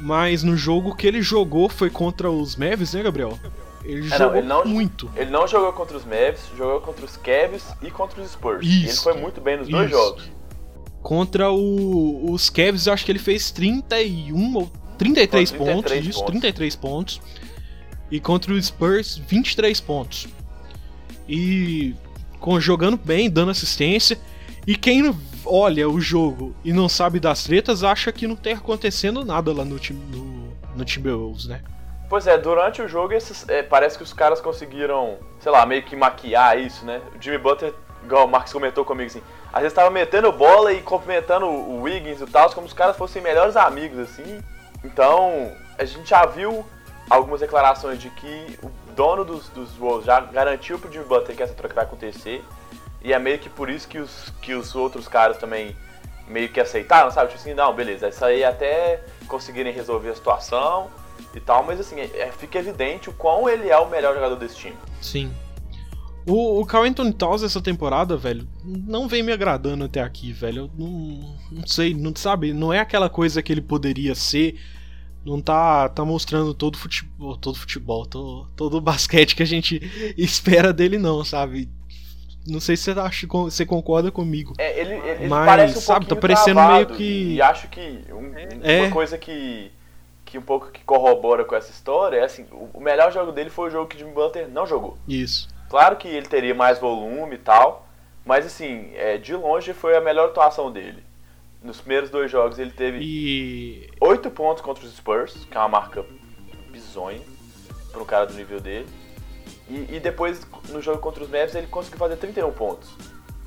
Mas 0.00 0.42
no 0.42 0.56
jogo 0.56 0.96
que 0.96 1.06
ele 1.06 1.20
jogou 1.20 1.68
foi 1.68 1.90
contra 1.90 2.30
os 2.30 2.56
Mavs, 2.56 2.94
né, 2.94 3.02
Gabriel? 3.02 3.38
Ele 3.84 4.06
é, 4.06 4.18
jogou 4.18 4.28
não, 4.28 4.36
ele 4.36 4.46
não, 4.46 4.64
muito. 4.64 5.10
Ele 5.14 5.30
não 5.30 5.46
jogou 5.46 5.72
contra 5.72 5.96
os 5.96 6.04
Mavs, 6.04 6.40
jogou 6.56 6.80
contra 6.80 7.04
os 7.04 7.16
Cavs 7.16 7.64
e 7.82 7.90
contra 7.90 8.22
os 8.22 8.30
Spurs. 8.30 8.66
Isso, 8.66 8.86
ele 8.86 9.14
foi 9.14 9.20
muito 9.20 9.40
bem 9.40 9.58
nos 9.58 9.68
isso. 9.68 9.76
dois 9.76 9.90
jogos. 9.90 10.30
Contra 11.02 11.50
o, 11.50 12.32
os 12.32 12.48
Cavs, 12.48 12.86
eu 12.86 12.92
acho 12.92 13.04
que 13.04 13.12
ele 13.12 13.18
fez 13.18 13.50
31 13.50 14.56
ou 14.56 14.70
33, 14.98 15.50
33 15.50 15.52
pontos, 15.52 15.92
pontos, 15.92 16.06
isso, 16.06 16.24
33 16.24 16.76
pontos. 16.76 17.20
E 18.10 18.20
contra 18.20 18.52
o 18.52 18.62
Spurs, 18.62 19.16
23 19.16 19.80
pontos. 19.80 20.28
E 21.28 21.94
jogando 22.60 22.96
bem, 22.96 23.30
dando 23.30 23.50
assistência. 23.50 24.18
E 24.66 24.76
quem 24.76 25.14
olha 25.44 25.88
o 25.88 26.00
jogo 26.00 26.54
e 26.64 26.72
não 26.72 26.88
sabe 26.88 27.18
das 27.18 27.44
tretas, 27.44 27.82
acha 27.82 28.12
que 28.12 28.26
não 28.26 28.36
tem 28.36 28.52
acontecendo 28.52 29.24
nada 29.24 29.52
lá 29.52 29.64
no, 29.64 29.76
no, 29.76 30.56
no 30.76 30.84
Timberwolves, 30.84 31.46
né? 31.46 31.62
Pois 32.08 32.26
é, 32.26 32.36
durante 32.36 32.82
o 32.82 32.88
jogo 32.88 33.12
esses, 33.12 33.48
é, 33.48 33.62
parece 33.62 33.96
que 33.96 34.02
os 34.02 34.12
caras 34.12 34.40
conseguiram, 34.40 35.18
sei 35.38 35.52
lá, 35.52 35.64
meio 35.64 35.82
que 35.82 35.94
maquiar 35.94 36.58
isso, 36.58 36.84
né? 36.84 37.00
O 37.16 37.22
Jimmy 37.22 37.38
Butler, 37.38 37.72
igual 38.04 38.26
o 38.26 38.28
Marcos 38.28 38.52
comentou 38.52 38.84
comigo 38.84 39.06
assim, 39.08 39.22
às 39.52 39.62
vezes 39.62 39.74
tava 39.74 39.90
metendo 39.90 40.30
bola 40.32 40.72
e 40.72 40.82
cumprimentando 40.82 41.46
o 41.46 41.82
Wiggins 41.82 42.20
e 42.20 42.26
tal, 42.26 42.50
como 42.50 42.66
os 42.66 42.72
caras 42.72 42.96
fossem 42.96 43.22
melhores 43.22 43.56
amigos, 43.56 43.98
assim. 43.98 44.40
Então, 44.84 45.52
a 45.78 45.84
gente 45.84 46.10
já 46.10 46.26
viu 46.26 46.64
algumas 47.08 47.40
declarações 47.40 48.00
de 48.00 48.10
que 48.10 48.58
dono 48.90 49.24
dos, 49.24 49.48
dos 49.48 49.70
Wolves 49.76 50.06
já 50.06 50.20
garantiu 50.20 50.78
pro 50.78 50.90
Jimmy 50.90 51.04
Butler 51.04 51.36
que 51.36 51.42
essa 51.42 51.54
troca 51.54 51.74
vai 51.74 51.84
acontecer. 51.84 52.44
E 53.02 53.12
é 53.12 53.18
meio 53.18 53.38
que 53.38 53.48
por 53.48 53.70
isso 53.70 53.88
que 53.88 53.98
os, 53.98 54.32
que 54.42 54.54
os 54.54 54.74
outros 54.74 55.08
caras 55.08 55.38
também 55.38 55.74
meio 56.28 56.48
que 56.48 56.60
aceitaram, 56.60 57.10
sabe? 57.10 57.28
Tipo 57.28 57.40
assim, 57.40 57.54
não, 57.54 57.74
beleza, 57.74 58.08
isso 58.08 58.24
aí 58.24 58.44
até 58.44 59.02
conseguirem 59.26 59.72
resolver 59.72 60.10
a 60.10 60.14
situação 60.14 60.90
e 61.34 61.40
tal, 61.40 61.64
mas 61.64 61.80
assim, 61.80 62.00
é, 62.00 62.30
fica 62.38 62.58
evidente 62.58 63.08
o 63.10 63.12
quão 63.12 63.48
ele 63.48 63.68
é 63.68 63.78
o 63.78 63.88
melhor 63.88 64.14
jogador 64.14 64.36
desse 64.36 64.56
time. 64.56 64.76
Sim. 65.00 65.32
O, 66.26 66.60
o 66.60 66.66
Carl 66.66 66.84
Towns 67.16 67.42
essa 67.42 67.60
temporada, 67.60 68.16
velho, 68.16 68.46
não 68.64 69.08
vem 69.08 69.22
me 69.22 69.32
agradando 69.32 69.84
até 69.84 70.00
aqui, 70.00 70.32
velho. 70.32 70.64
Eu 70.64 70.70
não, 70.78 71.36
não 71.50 71.66
sei, 71.66 71.94
não 71.94 72.14
sabe, 72.14 72.52
não 72.52 72.72
é 72.72 72.78
aquela 72.78 73.08
coisa 73.08 73.42
que 73.42 73.52
ele 73.52 73.62
poderia 73.62 74.14
ser. 74.14 74.60
Não 75.24 75.40
tá, 75.40 75.88
tá 75.88 76.04
mostrando 76.04 76.54
todo 76.54 76.78
futebol, 76.78 77.36
todo 77.36 77.58
futebol, 77.58 78.06
todo, 78.06 78.48
todo 78.56 78.76
o 78.78 78.80
basquete 78.80 79.36
que 79.36 79.42
a 79.42 79.46
gente 79.46 79.80
espera 80.16 80.72
dele 80.72 80.98
não, 80.98 81.22
sabe? 81.24 81.68
Não 82.46 82.58
sei 82.58 82.76
se 82.76 82.84
você, 82.84 82.98
acha, 82.98 83.26
você 83.26 83.66
concorda 83.66 84.10
comigo. 84.10 84.54
É, 84.58 84.80
ele, 84.80 84.94
ele 84.94 85.28
mas, 85.28 85.46
parece 85.46 85.78
um 85.78 85.80
sabe, 85.80 86.06
tá 86.06 86.16
parecendo 86.16 86.60
meio 86.62 86.86
que. 86.86 87.34
E 87.34 87.42
acho 87.42 87.68
que 87.68 88.02
um, 88.10 88.32
é. 88.62 88.82
uma 88.82 88.90
coisa 88.90 89.18
que, 89.18 89.70
que 90.24 90.38
um 90.38 90.42
pouco 90.42 90.70
que 90.70 90.82
corrobora 90.82 91.44
com 91.44 91.54
essa 91.54 91.70
história 91.70 92.16
é 92.16 92.24
assim: 92.24 92.46
o 92.50 92.80
melhor 92.80 93.12
jogo 93.12 93.30
dele 93.30 93.50
foi 93.50 93.68
o 93.68 93.70
jogo 93.70 93.88
que 93.88 93.98
Jimmy 93.98 94.12
Butler 94.12 94.48
não 94.48 94.66
jogou. 94.66 94.96
Isso. 95.06 95.48
Claro 95.68 95.96
que 95.96 96.08
ele 96.08 96.26
teria 96.26 96.54
mais 96.54 96.78
volume 96.78 97.34
e 97.34 97.38
tal, 97.38 97.86
mas 98.24 98.46
assim, 98.46 98.90
é, 98.94 99.18
de 99.18 99.34
longe 99.34 99.74
foi 99.74 99.94
a 99.96 100.00
melhor 100.00 100.30
atuação 100.30 100.72
dele. 100.72 101.04
Nos 101.62 101.80
primeiros 101.80 102.08
dois 102.08 102.30
jogos 102.30 102.58
ele 102.58 102.70
teve 102.70 102.98
e... 103.02 103.90
8 104.00 104.30
pontos 104.30 104.62
contra 104.62 104.84
os 104.84 104.96
Spurs, 104.96 105.46
que 105.50 105.56
é 105.56 105.60
uma 105.60 105.68
marca 105.68 106.04
bizonha 106.70 107.20
para 107.92 108.02
um 108.02 108.06
cara 108.06 108.26
do 108.26 108.34
nível 108.34 108.60
dele. 108.60 108.88
E, 109.68 109.96
e, 109.96 110.00
depois, 110.00 110.40
no 110.70 110.80
jogo 110.80 110.98
contra 110.98 111.22
os 111.22 111.30
Mavs, 111.30 111.54
ele 111.54 111.66
conseguiu 111.66 111.98
fazer 111.98 112.16
31 112.16 112.50
pontos. 112.52 112.90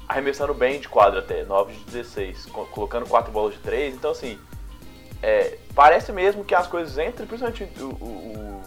Arremessando 0.08 0.54
bem 0.54 0.80
de 0.80 0.88
quadra 0.88 1.20
até, 1.20 1.44
9 1.44 1.74
de 1.74 1.84
16, 1.86 2.46
colocando 2.72 3.08
4 3.08 3.32
bolas 3.32 3.56
de 3.56 3.60
3. 3.62 3.96
Então, 3.96 4.12
assim, 4.12 4.40
é, 5.22 5.58
parece 5.74 6.12
mesmo 6.12 6.46
que 6.46 6.54
as 6.54 6.68
coisas 6.68 6.98
entre, 6.98 7.26
principalmente 7.26 7.68
o, 7.82 7.86
o, 7.86 8.62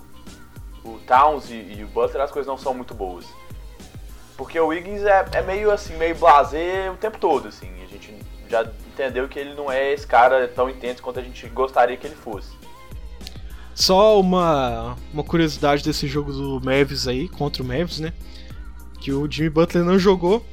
o, 0.85 0.91
o 0.91 0.99
Towns 1.07 1.51
e, 1.51 1.55
e, 1.55 1.85
o 1.85 1.87
Butler, 1.89 2.23
as 2.23 2.31
coisas 2.31 2.49
não 2.49 2.59
são 2.59 2.75
muito 2.75 2.95
boas. 2.95 3.27
Porque 4.37 4.59
o 4.59 4.67
Wiggins 4.67 5.03
é, 5.05 5.25
é 5.33 5.43
meio 5.43 5.71
assim, 5.71 5.97
meio 5.97 6.15
blazer 6.15 6.93
o 6.93 6.97
tempo 6.97 7.19
todo, 7.19 7.49
assim. 7.49 7.71
A 7.83 7.87
gente 7.87 8.15
já 8.49 8.65
entendeu 8.97 9.29
que 9.29 9.39
ele 9.39 9.55
não 9.55 9.71
é 9.71 9.93
esse 9.93 10.07
cara 10.07 10.49
tão 10.49 10.71
intenso 10.71 11.03
quanto 11.03 11.21
a 11.21 11.23
gente 11.23 11.47
gostaria 11.49 11.97
que 11.97 12.07
ele 12.07 12.17
fosse. 12.17 12.49
Só 13.75 14.19
uma, 14.19 14.97
uma 15.13 15.23
curiosidade 15.23 15.85
desse 15.85 16.07
jogo 16.07 16.33
do 16.33 16.61
Mavis 16.65 17.07
aí, 17.07 17.29
contra 17.29 17.63
o 17.63 17.67
Mavis, 17.67 18.01
né? 18.01 18.13
Que 18.99 19.13
o 19.13 19.31
Jimmy 19.31 19.51
Butler 19.51 19.85
não 19.85 19.99
jogou. 19.99 20.45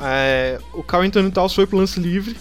É, 0.00 0.58
o 0.72 0.82
Carl 0.82 1.04
Anthony 1.04 1.30
Towns 1.30 1.54
foi 1.54 1.66
pro 1.66 1.76
lance 1.76 2.00
livre. 2.00 2.34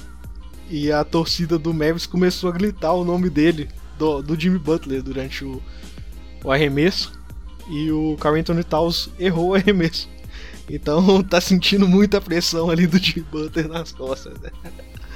E 0.70 0.89
a 0.89 1.03
torcida 1.03 1.59
do 1.59 1.74
Mavis 1.74 2.05
começou 2.05 2.49
a 2.49 2.53
gritar 2.53 2.93
o 2.93 3.03
nome 3.03 3.30
dele, 3.30 3.68
do, 3.99 4.22
do 4.22 4.39
Jimmy 4.39 4.57
Butler, 4.57 5.03
durante 5.03 5.43
o, 5.43 5.62
o 6.41 6.49
arremesso. 6.49 7.12
E 7.70 7.91
o 7.91 8.16
Carl 8.18 8.38
Anthony 8.38 8.64
Towns 8.64 9.09
errou 9.20 9.49
o 9.49 9.55
arremesso. 9.55 10.09
Então 10.70 11.22
tá 11.24 11.41
sentindo 11.41 11.86
muita 11.86 12.22
pressão 12.22 12.70
ali 12.70 12.88
do 12.88 12.97
Jimmy 12.97 13.26
Butler 13.30 13.68
nas 13.68 13.91
costas. 13.91 14.39
Né? 14.39 14.49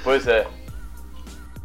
Pois 0.06 0.28
é. 0.28 0.46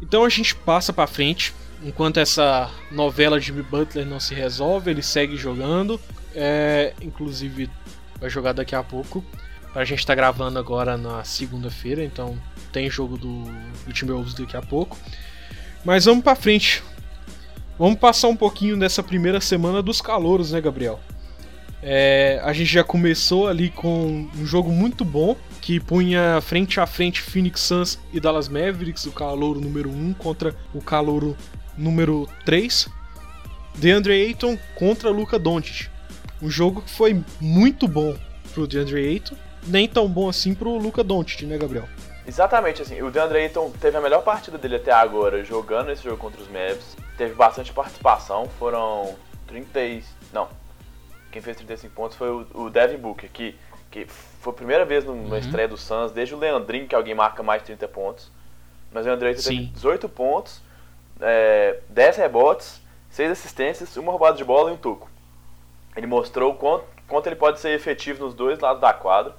Então 0.02 0.24
a 0.24 0.28
gente 0.28 0.52
passa 0.52 0.92
para 0.92 1.06
frente 1.06 1.54
enquanto 1.80 2.16
essa 2.16 2.68
novela 2.90 3.38
de 3.38 3.46
Jimmy 3.46 3.62
Butler 3.62 4.04
não 4.04 4.18
se 4.18 4.34
resolve, 4.34 4.90
ele 4.90 5.00
segue 5.00 5.36
jogando. 5.36 6.00
É, 6.34 6.92
inclusive, 7.00 7.70
vai 8.18 8.28
jogar 8.28 8.52
daqui 8.52 8.74
a 8.74 8.82
pouco. 8.82 9.24
A 9.72 9.84
gente 9.84 10.00
está 10.00 10.12
gravando 10.12 10.58
agora 10.58 10.96
na 10.96 11.22
segunda-feira, 11.22 12.02
então 12.02 12.36
tem 12.72 12.90
jogo 12.90 13.16
do, 13.16 13.44
do 13.86 13.92
Timberwolves 13.92 14.34
daqui 14.34 14.56
a 14.56 14.62
pouco. 14.62 14.98
Mas 15.84 16.06
vamos 16.06 16.24
para 16.24 16.34
frente. 16.34 16.82
Vamos 17.78 18.00
passar 18.00 18.26
um 18.26 18.36
pouquinho 18.36 18.76
dessa 18.76 19.04
primeira 19.04 19.40
semana 19.40 19.80
dos 19.80 20.00
calouros, 20.00 20.50
né, 20.50 20.60
Gabriel? 20.60 20.98
É, 21.82 22.40
a 22.44 22.52
gente 22.52 22.72
já 22.72 22.84
começou 22.84 23.48
ali 23.48 23.68
com 23.68 24.28
um 24.36 24.46
jogo 24.46 24.70
muito 24.70 25.04
bom 25.04 25.36
que 25.60 25.80
punha 25.80 26.40
frente 26.40 26.78
a 26.78 26.86
frente 26.86 27.20
Phoenix 27.20 27.60
Suns 27.60 27.98
e 28.12 28.20
Dallas 28.20 28.48
Mavericks, 28.48 29.04
o 29.06 29.12
calouro 29.12 29.60
número 29.60 29.90
1 29.90 30.14
contra 30.14 30.54
o 30.72 30.80
calouro 30.80 31.36
número 31.76 32.28
3, 32.44 32.88
DeAndre 33.74 34.12
Ayton 34.12 34.56
contra 34.76 35.10
Luca 35.10 35.38
Doncic. 35.38 35.90
Um 36.40 36.48
jogo 36.48 36.82
que 36.82 36.90
foi 36.90 37.20
muito 37.40 37.88
bom 37.88 38.16
pro 38.54 38.66
DeAndre 38.66 39.08
Ayton, 39.08 39.36
nem 39.66 39.88
tão 39.88 40.08
bom 40.08 40.28
assim 40.28 40.54
pro 40.54 40.76
Luca 40.76 41.02
Doncic, 41.02 41.42
né, 41.42 41.58
Gabriel? 41.58 41.88
Exatamente, 42.26 42.82
assim, 42.82 43.02
o 43.02 43.10
DeAndre 43.10 43.38
Ayton 43.38 43.70
teve 43.80 43.96
a 43.96 44.00
melhor 44.00 44.22
partida 44.22 44.56
dele 44.56 44.76
até 44.76 44.92
agora 44.92 45.44
jogando 45.44 45.90
esse 45.90 46.04
jogo 46.04 46.16
contra 46.16 46.40
os 46.40 46.48
Mavs. 46.48 46.96
Teve 47.16 47.34
bastante 47.34 47.72
participação, 47.72 48.48
foram 48.58 49.16
30 49.46 49.80
e... 49.80 50.04
não, 50.32 50.48
quem 51.32 51.42
fez 51.42 51.56
35 51.56 51.94
pontos 51.94 52.16
foi 52.16 52.30
o, 52.30 52.46
o 52.54 52.70
Devin 52.70 52.98
Booker, 52.98 53.28
que, 53.32 53.56
que 53.90 54.06
foi 54.06 54.52
a 54.52 54.56
primeira 54.56 54.84
vez 54.84 55.04
numa 55.04 55.22
uhum. 55.30 55.36
estreia 55.36 55.66
do 55.66 55.76
Suns, 55.76 56.12
desde 56.12 56.34
o 56.34 56.38
Leandrinho 56.38 56.86
que 56.86 56.94
alguém 56.94 57.14
marca 57.14 57.42
mais 57.42 57.62
de 57.62 57.66
30 57.66 57.88
pontos. 57.88 58.30
Mas 58.92 59.02
o 59.02 59.08
DeAndre 59.08 59.28
Ayton 59.28 59.42
teve 59.42 59.66
18 59.66 60.08
pontos, 60.10 60.60
é, 61.20 61.80
10 61.88 62.16
rebotes, 62.18 62.80
6 63.10 63.30
assistências, 63.30 63.96
uma 63.96 64.12
roubada 64.12 64.36
de 64.36 64.44
bola 64.44 64.70
e 64.70 64.74
um 64.74 64.76
toco. 64.76 65.10
Ele 65.96 66.06
mostrou 66.06 66.54
quanto, 66.54 66.84
quanto 67.08 67.26
ele 67.26 67.36
pode 67.36 67.58
ser 67.58 67.70
efetivo 67.70 68.24
nos 68.24 68.34
dois 68.34 68.58
lados 68.58 68.80
da 68.80 68.92
quadra, 68.92 69.34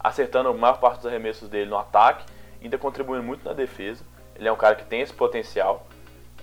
acertando 0.00 0.48
a 0.48 0.52
maior 0.52 0.78
parte 0.78 0.98
dos 0.98 1.06
arremessos 1.06 1.48
dele 1.48 1.70
no 1.70 1.78
ataque, 1.78 2.24
ainda 2.62 2.76
contribuindo 2.76 3.22
muito 3.22 3.44
na 3.44 3.52
defesa. 3.52 4.04
Ele 4.34 4.48
é 4.48 4.52
um 4.52 4.56
cara 4.56 4.74
que 4.74 4.84
tem 4.84 5.00
esse 5.00 5.12
potencial. 5.12 5.86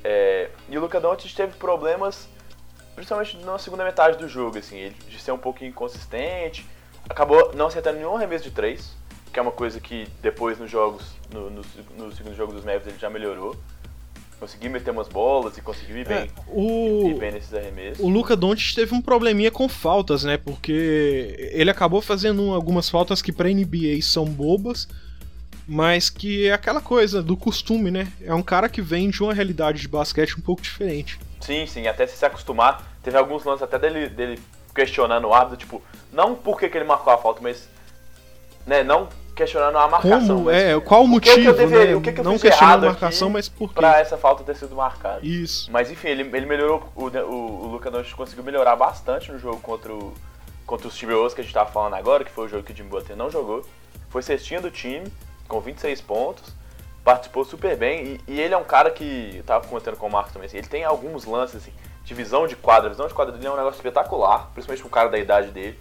É, 0.04 0.49
e 0.68 0.78
o 0.78 0.82
Luca 0.82 0.99
Doncic 0.99 1.34
teve 1.34 1.54
problemas, 1.58 2.28
principalmente 2.96 3.38
na 3.38 3.58
segunda 3.58 3.84
metade 3.84 4.18
do 4.18 4.28
jogo, 4.28 4.58
assim, 4.58 4.78
ele 4.78 4.96
de 5.08 5.20
ser 5.20 5.32
um 5.32 5.38
pouco 5.38 5.64
inconsistente, 5.64 6.66
acabou 7.10 7.54
não 7.56 7.68
acertando 7.68 7.98
nenhum 7.98 8.16
arremesso 8.16 8.44
de 8.44 8.52
três, 8.52 8.96
que 9.32 9.39
é 9.39 9.41
uma 9.41 9.52
coisa 9.52 9.80
que 9.80 10.08
depois 10.22 10.60
nos 10.60 10.70
jogos, 10.70 11.16
no, 11.32 11.50
no, 11.50 11.62
no 11.98 12.12
segundo 12.12 12.36
jogo 12.36 12.54
dos 12.54 12.64
Mavericks 12.64 12.88
ele 12.88 13.00
já 13.00 13.10
melhorou 13.10 13.56
conseguir 14.44 14.68
meter 14.68 14.91
umas 14.91 15.08
bolas 15.08 15.58
e 15.58 15.62
conseguir 15.62 16.00
ir 16.00 16.08
bem, 16.08 16.18
é, 16.18 16.30
o... 16.48 17.08
ir 17.08 17.18
bem 17.18 17.32
nesses 17.32 17.54
arremessos. 17.54 18.04
O 18.04 18.10
Luca 18.10 18.36
Doncic 18.36 18.76
teve 18.76 18.94
um 18.94 19.02
probleminha 19.02 19.50
com 19.50 19.70
faltas, 19.70 20.26
né? 20.26 20.38
Porque 20.38 21.50
ele 21.54 21.70
acabou 21.70 22.02
fazendo 22.02 22.54
algumas 22.54 22.89
faltas 22.89 23.22
que 23.22 23.32
para 23.32 23.48
NBA 23.48 24.02
são 24.02 24.26
bobas, 24.26 24.88
mas 25.66 26.10
que 26.10 26.48
é 26.48 26.52
aquela 26.52 26.82
coisa 26.82 27.24
do 27.24 27.38
costume, 27.38 27.89
né? 27.89 28.12
É 28.22 28.34
um 28.34 28.44
cara 28.44 28.68
que 28.68 28.82
vem 28.82 29.10
de 29.10 29.24
uma 29.24 29.34
realidade 29.34 29.82
de 29.82 29.88
basquete 29.88 30.38
um 30.38 30.41
pouco 30.41 30.62
diferente. 30.62 31.18
Sim, 31.44 31.66
sim, 31.66 31.88
até 31.88 32.08
se 32.08 32.16
se 32.16 32.26
acostumar. 32.26 32.82
Teve 33.04 33.18
alguns 33.18 33.44
lances 33.44 33.64
até 33.64 33.78
dele, 33.78 34.08
dele 34.08 34.41
questionando 34.74 35.28
o 35.28 35.34
árbitro, 35.34 35.58
tipo, 35.58 35.82
não 36.12 36.36
por 36.36 36.60
que, 36.60 36.70
que 36.70 36.78
ele 36.78 36.86
marcou 36.86 37.12
a 37.12 37.18
falta, 37.18 37.41
mas 37.41 37.70
né, 38.66 38.84
não 38.84 39.10
questionando 39.36 39.78
a 39.78 39.88
marcação. 39.88 40.38
Como? 40.38 40.50
É, 40.50 40.80
qual 40.80 41.04
o 41.04 41.08
motivo? 41.08 41.36
O 41.36 41.41
que, 41.41 41.48
eu 41.48 41.54
deveria, 41.54 41.91
né? 41.91 41.96
o 41.96 42.02
que, 42.02 42.12
que 42.14 42.20
eu 42.20 42.24
não 42.24 42.39
questionando 42.39 42.86
a 42.86 42.88
marcação, 42.88 43.30
mas 43.30 43.50
por 43.50 43.70
quê? 43.70 43.76
Pra 43.76 44.00
essa 44.00 44.18
falta 44.18 44.44
ter 44.44 44.56
sido 44.56 44.76
marcada. 44.76 45.20
Isso. 45.22 45.72
Mas 45.72 45.91
enfim, 45.91 46.08
ele, 46.08 46.22
ele 46.22 46.46
melhorou, 46.46 46.89
o, 46.96 47.08
o, 47.08 47.66
o 47.66 47.68
Luca 47.68 47.91
Doncic 47.91 48.16
conseguiu 48.16 48.44
melhorar 48.44 48.76
bastante 48.76 49.32
no 49.32 49.39
jogo 49.39 49.60
contra, 49.60 49.94
o, 49.94 50.14
contra 50.66 50.88
os 50.88 50.96
Timberwolves 50.96 51.34
que 51.34 51.41
a 51.41 51.44
gente 51.44 51.54
tava 51.54 51.72
falando 51.72 51.96
agora, 51.96 52.24
que 52.24 52.32
foi 52.32 52.46
o 52.46 52.50
jogo 52.50 52.64
que 52.64 52.72
o 52.72 52.76
Jimmy 52.76 52.89
Butler 52.89 53.18
não 53.18 53.30
jogou. 53.30 53.66
Foi 54.10 54.22
cestinha 54.22 54.62
do 54.62 54.70
time, 54.70 55.12
com 55.48 55.60
26 55.60 56.02
pontos, 56.02 56.54
participou 57.04 57.43
super 57.43 57.76
bem, 57.78 58.20
e, 58.28 58.34
e 58.34 58.41
ele 58.41 58.54
é 58.54 58.58
um 58.58 58.64
cara 58.64 58.89
que, 58.89 59.36
eu 59.38 59.43
tava 59.43 59.68
comentando 59.68 59.97
com 59.97 60.08
o 60.08 60.12
Marcos 60.12 60.34
também, 60.34 60.47
assim, 60.47 60.58
ele 60.58 60.68
tem 60.68 60.84
alguns 60.84 61.26
lances, 61.26 61.58
assim, 61.58 61.74
de 62.04 62.14
visão 62.14 62.47
de 62.47 62.56
quadra, 62.56 62.88
a 62.88 62.91
visão 62.91 63.08
de 63.08 63.14
quadra 63.14 63.34
dele 63.34 63.47
é 63.47 63.51
um 63.51 63.58
negócio 63.58 63.78
espetacular, 63.78 64.49
principalmente 64.54 64.82
com 64.82 64.89
o 64.89 64.91
cara 64.91 65.10
da 65.10 65.18
idade 65.18 65.51
dele. 65.51 65.80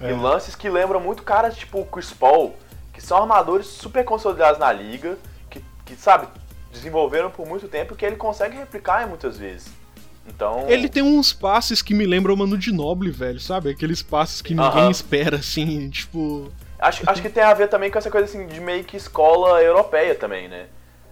É. 0.00 0.10
E 0.10 0.12
lances 0.12 0.54
que 0.54 0.68
lembram 0.68 1.00
muito 1.00 1.22
caras 1.22 1.56
tipo 1.56 1.84
Chris 1.86 2.12
Paul, 2.12 2.54
que 2.92 3.00
são 3.00 3.18
armadores 3.18 3.66
super 3.66 4.04
consolidados 4.04 4.58
na 4.58 4.72
liga, 4.72 5.16
que, 5.48 5.64
que 5.84 5.96
sabe, 5.96 6.28
desenvolveram 6.72 7.30
por 7.30 7.46
muito 7.46 7.68
tempo 7.68 7.94
que 7.94 8.04
ele 8.04 8.16
consegue 8.16 8.56
replicar 8.56 9.06
muitas 9.08 9.38
vezes. 9.38 9.72
Então. 10.26 10.68
Ele 10.68 10.88
tem 10.88 11.02
uns 11.02 11.32
passes 11.32 11.82
que 11.82 11.94
me 11.94 12.06
lembram 12.06 12.34
o 12.34 12.36
Mano 12.36 12.56
de 12.56 12.72
Noble, 12.72 13.10
velho, 13.10 13.38
sabe? 13.38 13.70
Aqueles 13.70 14.02
passes 14.02 14.40
que 14.40 14.54
ninguém 14.54 14.84
uh 14.84 14.88
-huh. 14.88 14.90
espera, 14.90 15.36
assim, 15.36 15.88
tipo. 15.90 16.50
Acho, 16.84 17.02
acho 17.06 17.22
que 17.22 17.30
tem 17.30 17.42
a 17.42 17.54
ver 17.54 17.68
também 17.68 17.90
com 17.90 17.96
essa 17.96 18.10
coisa 18.10 18.26
assim 18.26 18.46
de 18.46 18.60
meio 18.60 18.84
que 18.84 18.94
escola 18.94 19.62
europeia 19.62 20.14
também, 20.14 20.48
né? 20.48 20.66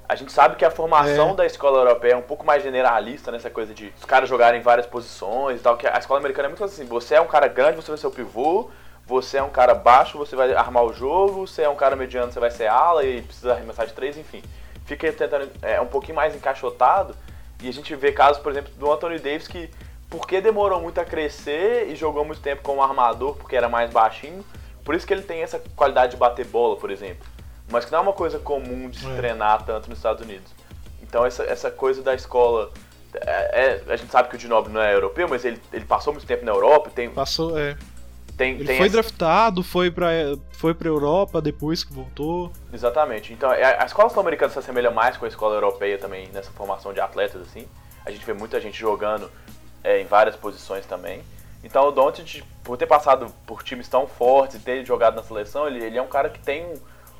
A 0.07 0.15
gente 0.15 0.31
sabe 0.31 0.57
que 0.57 0.67
a 0.67 0.71
formação 0.71 1.31
é. 1.31 1.35
da 1.35 1.47
escola 1.47 1.79
europeia 1.79 2.13
é 2.13 2.17
um 2.17 2.23
pouco 2.23 2.45
mais 2.45 2.63
generalista 2.63 3.33
nessa 3.33 3.49
coisa 3.49 3.73
de 3.73 3.91
os 3.97 4.05
caras 4.05 4.29
jogarem 4.29 4.61
em 4.61 4.63
várias 4.63 4.87
posições 4.87 5.61
e 5.61 5.63
tal, 5.63 5.79
que 5.79 5.87
a 5.87 5.97
escola 5.97 6.21
americana 6.21 6.49
é 6.49 6.51
muito 6.51 6.63
assim, 6.63 6.85
você 6.85 7.15
é 7.15 7.21
um 7.23 7.27
cara 7.27 7.49
grande, 7.49 7.77
você 7.77 7.91
vai 7.91 7.97
ser 7.97 8.07
o 8.07 8.11
pivô, 8.11 8.69
você 9.07 9.39
é 9.39 9.43
um 9.43 9.49
cara 9.49 9.73
baixo, 9.75 10.19
você 10.19 10.37
vai 10.37 10.53
armar 10.53 10.85
o 10.85 10.93
jogo, 10.93 11.47
você 11.47 11.63
é 11.63 11.69
um 11.71 11.75
cara 11.75 11.97
mediano, 11.97 12.31
você 12.31 12.39
vai 12.39 12.51
ser 12.51 12.67
ala 12.67 13.03
e 13.03 13.23
precisa 13.23 13.55
arremessar 13.55 13.87
de 13.87 13.95
três, 13.95 14.19
enfim. 14.19 14.43
Fica 14.85 15.11
tentando 15.11 15.51
é, 15.63 15.81
um 15.81 15.87
pouquinho 15.87 16.17
mais 16.17 16.37
encaixotado 16.37 17.17
e 17.63 17.69
a 17.71 17.73
gente 17.73 17.97
vê 17.97 18.13
casos, 18.13 18.43
por 18.43 18.53
exemplo, 18.53 18.71
do 18.75 18.93
Anthony 18.93 19.19
Davis 19.19 19.49
que 19.49 19.71
porque 20.11 20.39
demorou 20.43 20.83
muito 20.83 21.01
a 21.01 21.05
crescer 21.07 21.89
e 21.89 21.97
jogou 21.97 22.27
muito 22.27 22.43
tempo 22.43 22.61
como 22.61 22.83
armador, 22.83 23.37
porque 23.37 23.57
era 23.57 23.71
mais 23.71 23.91
baixinho. 23.91 24.45
Por 24.85 24.95
isso 24.95 25.07
que 25.07 25.13
ele 25.13 25.23
tem 25.23 25.43
essa 25.43 25.63
qualidade 25.77 26.13
de 26.13 26.19
bater 26.19 26.47
bola, 26.47 26.77
por 26.77 26.91
exemplo. 26.91 27.27
Mas 27.71 27.85
que 27.85 27.93
não 27.93 28.01
é 28.01 28.03
uma 28.03 28.13
coisa 28.13 28.39
comum 28.39 28.91
de 28.91 28.99
se 28.99 29.11
é. 29.11 29.17
treinar 29.17 29.65
tanto 29.65 29.89
nos 29.89 29.99
Estados 29.99 30.23
Unidos. 30.23 30.53
Então 31.03 31.25
essa, 31.25 31.45
essa 31.45 31.71
coisa 31.71 32.03
da 32.03 32.15
escola. 32.15 32.71
É, 33.15 33.83
é, 33.87 33.93
a 33.93 33.97
gente 33.97 34.11
sabe 34.11 34.29
que 34.29 34.37
o 34.37 34.39
Dinobre 34.39 34.73
não 34.73 34.81
é 34.81 34.95
europeu, 34.95 35.29
mas 35.29 35.45
ele, 35.45 35.61
ele 35.73 35.85
passou 35.85 36.13
muito 36.13 36.27
tempo 36.27 36.45
na 36.45 36.53
Europa. 36.53 36.91
Tem, 36.95 37.11
passou, 37.11 37.59
é. 37.59 37.77
Tem, 38.37 38.55
ele 38.55 38.65
tem 38.65 38.79
foi 38.79 38.87
essa... 38.87 38.95
draftado, 38.95 39.63
foi 39.63 39.91
pra, 39.91 40.09
foi 40.53 40.75
pra 40.75 40.89
Europa 40.89 41.41
depois 41.41 41.85
que 41.85 41.93
voltou. 41.93 42.51
Exatamente. 42.73 43.33
Então 43.33 43.53
é, 43.53 43.81
a 43.81 43.85
escola 43.85 44.09
sul-americana 44.09 44.51
se 44.51 44.59
assemelha 44.59 44.91
mais 44.91 45.17
com 45.17 45.27
a 45.27 45.29
escola 45.29 45.55
europeia 45.55 45.99
também 45.99 46.29
nessa 46.33 46.51
formação 46.53 46.93
de 46.93 47.01
atletas, 47.01 47.43
assim. 47.43 47.67
A 48.05 48.11
gente 48.11 48.25
vê 48.25 48.33
muita 48.33 48.61
gente 48.61 48.79
jogando 48.79 49.31
é, 49.85 50.01
em 50.01 50.07
várias 50.07 50.35
posições 50.35 50.87
também. 50.87 51.23
Então 51.63 51.89
o 51.89 51.93
Doncic, 51.93 52.43
por 52.65 52.77
ter 52.77 52.87
passado 52.87 53.33
por 53.47 53.63
times 53.63 53.89
tão 53.89 54.07
fortes 54.07 54.57
e 54.57 54.61
ter 54.61 54.85
jogado 54.85 55.17
na 55.17 55.23
seleção, 55.23 55.67
ele, 55.67 55.85
ele 55.85 55.99
é 55.99 56.03
um 56.03 56.09
cara 56.09 56.29
que 56.29 56.41
tem 56.41 56.65
um, 56.65 56.75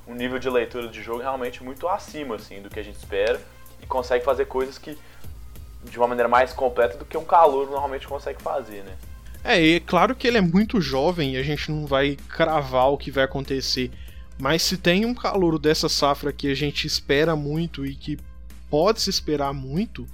um 0.09 0.15
nível 0.15 0.39
de 0.39 0.51
leitura 0.51 0.89
de 0.89 1.03
jogo 1.03 1.21
realmente 1.21 1.63
muito 1.63 1.87
acima 1.89 2.37
assim 2.37 2.61
do 2.61 2.69
que 2.69 2.81
a 2.81 2.83
gente 2.83 2.97
espera 2.97 3.41
e 3.81 3.87
consegue 3.87 4.25
fazer 4.25 4.47
coisas 4.47 4.79
que 4.79 4.99
de 5.85 5.99
uma 5.99 6.07
maneira 6.07 6.29
mais 6.29 6.53
completa 6.53 6.97
do 6.97 7.05
que 7.05 7.17
um 7.17 7.25
calor 7.25 7.69
normalmente 7.69 8.07
consegue 8.07 8.41
fazer, 8.41 8.83
né? 8.85 8.97
É, 9.45 9.61
e 9.61 9.77
é 9.77 9.81
claro 9.81 10.15
que 10.15 10.27
ele 10.27 10.39
é 10.39 10.41
muito 10.41 10.81
jovem 10.81 11.35
e 11.35 11.37
a 11.37 11.43
gente 11.43 11.71
não 11.71 11.87
vai 11.87 12.17
cravar 12.29 12.93
o 12.93 12.97
que 12.97 13.11
vai 13.11 13.25
acontecer. 13.25 13.91
Mas 14.39 14.63
se 14.63 14.77
tem 14.77 15.05
um 15.05 15.15
calor 15.15 15.59
dessa 15.59 15.89
safra 15.89 16.33
que 16.33 16.51
a 16.51 16.55
gente 16.55 16.87
espera 16.87 17.35
muito 17.35 17.85
e 17.85 17.95
que 17.95 18.19
pode 18.71 19.01
se 19.01 19.11
esperar 19.11 19.53
muito, 19.53 20.07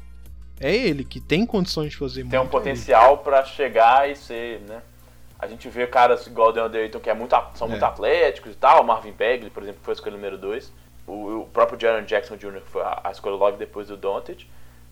é 0.60 0.74
ele 0.74 1.04
que 1.04 1.20
tem 1.20 1.46
condições 1.46 1.90
de 1.90 1.96
fazer 1.96 2.22
tem 2.22 2.24
muito. 2.24 2.32
Tem 2.32 2.40
um 2.40 2.48
potencial 2.48 3.18
para 3.18 3.44
chegar 3.44 4.10
e 4.10 4.16
ser, 4.16 4.60
né? 4.60 4.82
A 5.38 5.46
gente 5.46 5.68
vê 5.68 5.86
caras 5.86 6.26
igual 6.26 6.48
o 6.48 6.52
DeAndre 6.52 6.80
Ayton 6.80 6.98
que 6.98 7.08
é 7.08 7.14
muito, 7.14 7.36
são 7.54 7.68
é. 7.68 7.70
muito 7.70 7.84
atléticos 7.84 8.52
e 8.52 8.56
tal, 8.56 8.82
Marvin 8.82 9.12
Bagley, 9.12 9.50
por 9.50 9.62
exemplo, 9.62 9.80
foi 9.82 9.92
a 9.92 9.94
escolha 9.94 10.16
número 10.16 10.36
2. 10.36 10.72
O, 11.06 11.42
o, 11.42 11.46
próprio 11.46 11.80
Jaron 11.80 12.04
Jackson 12.04 12.36
Jr., 12.36 12.60
foi 12.66 12.82
a, 12.82 13.00
a 13.04 13.10
escolha 13.10 13.36
logo 13.36 13.56
depois 13.56 13.88
do 13.88 13.96
Doncic. 13.96 14.46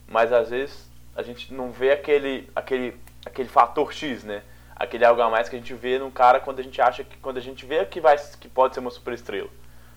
Mas 0.09 0.33
às 0.33 0.51
vezes 0.51 0.89
a 1.17 1.23
gente 1.23 1.53
não 1.53 1.73
vê 1.73 1.91
aquele, 1.91 2.49
aquele, 2.55 2.97
aquele 3.25 3.49
fator 3.49 3.93
X, 3.93 4.23
né? 4.23 4.43
Aquele 4.75 5.05
algo 5.05 5.21
a 5.21 5.29
mais 5.29 5.49
que 5.49 5.57
a 5.57 5.59
gente 5.59 5.75
vê 5.75 5.99
num 5.99 6.11
cara 6.11 6.39
quando 6.39 6.61
a 6.61 6.63
gente 6.63 6.81
acha 6.81 7.03
que 7.03 7.17
quando 7.17 7.39
a 7.39 7.41
gente 7.41 7.67
vê 7.67 7.85
que 7.87 8.01
vai 8.01 8.17
que 8.39 8.49
pode 8.49 8.75
ser 8.75 8.81
uma 8.81 8.91
super 8.91 9.15
estrela. 9.15 9.49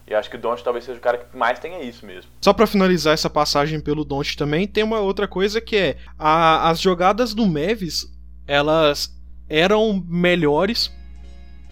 E 0.09 0.15
acho 0.15 0.29
que 0.29 0.35
o 0.35 0.39
Don't 0.39 0.63
talvez 0.63 0.85
seja 0.85 0.97
o 0.97 1.01
cara 1.01 1.19
que 1.19 1.37
mais 1.37 1.59
tenha 1.59 1.83
isso 1.83 2.03
mesmo. 2.05 2.31
Só 2.41 2.51
para 2.51 2.65
finalizar 2.65 3.13
essa 3.13 3.29
passagem 3.29 3.79
pelo 3.79 4.03
Don't 4.03 4.35
também, 4.35 4.67
tem 4.67 4.83
uma 4.83 4.99
outra 4.99 5.27
coisa 5.27 5.61
que 5.61 5.75
é 5.75 5.97
a, 6.17 6.69
as 6.69 6.81
jogadas 6.81 7.35
do 7.35 7.45
Mavis, 7.45 8.11
elas 8.47 9.15
eram 9.47 10.03
melhores 10.07 10.91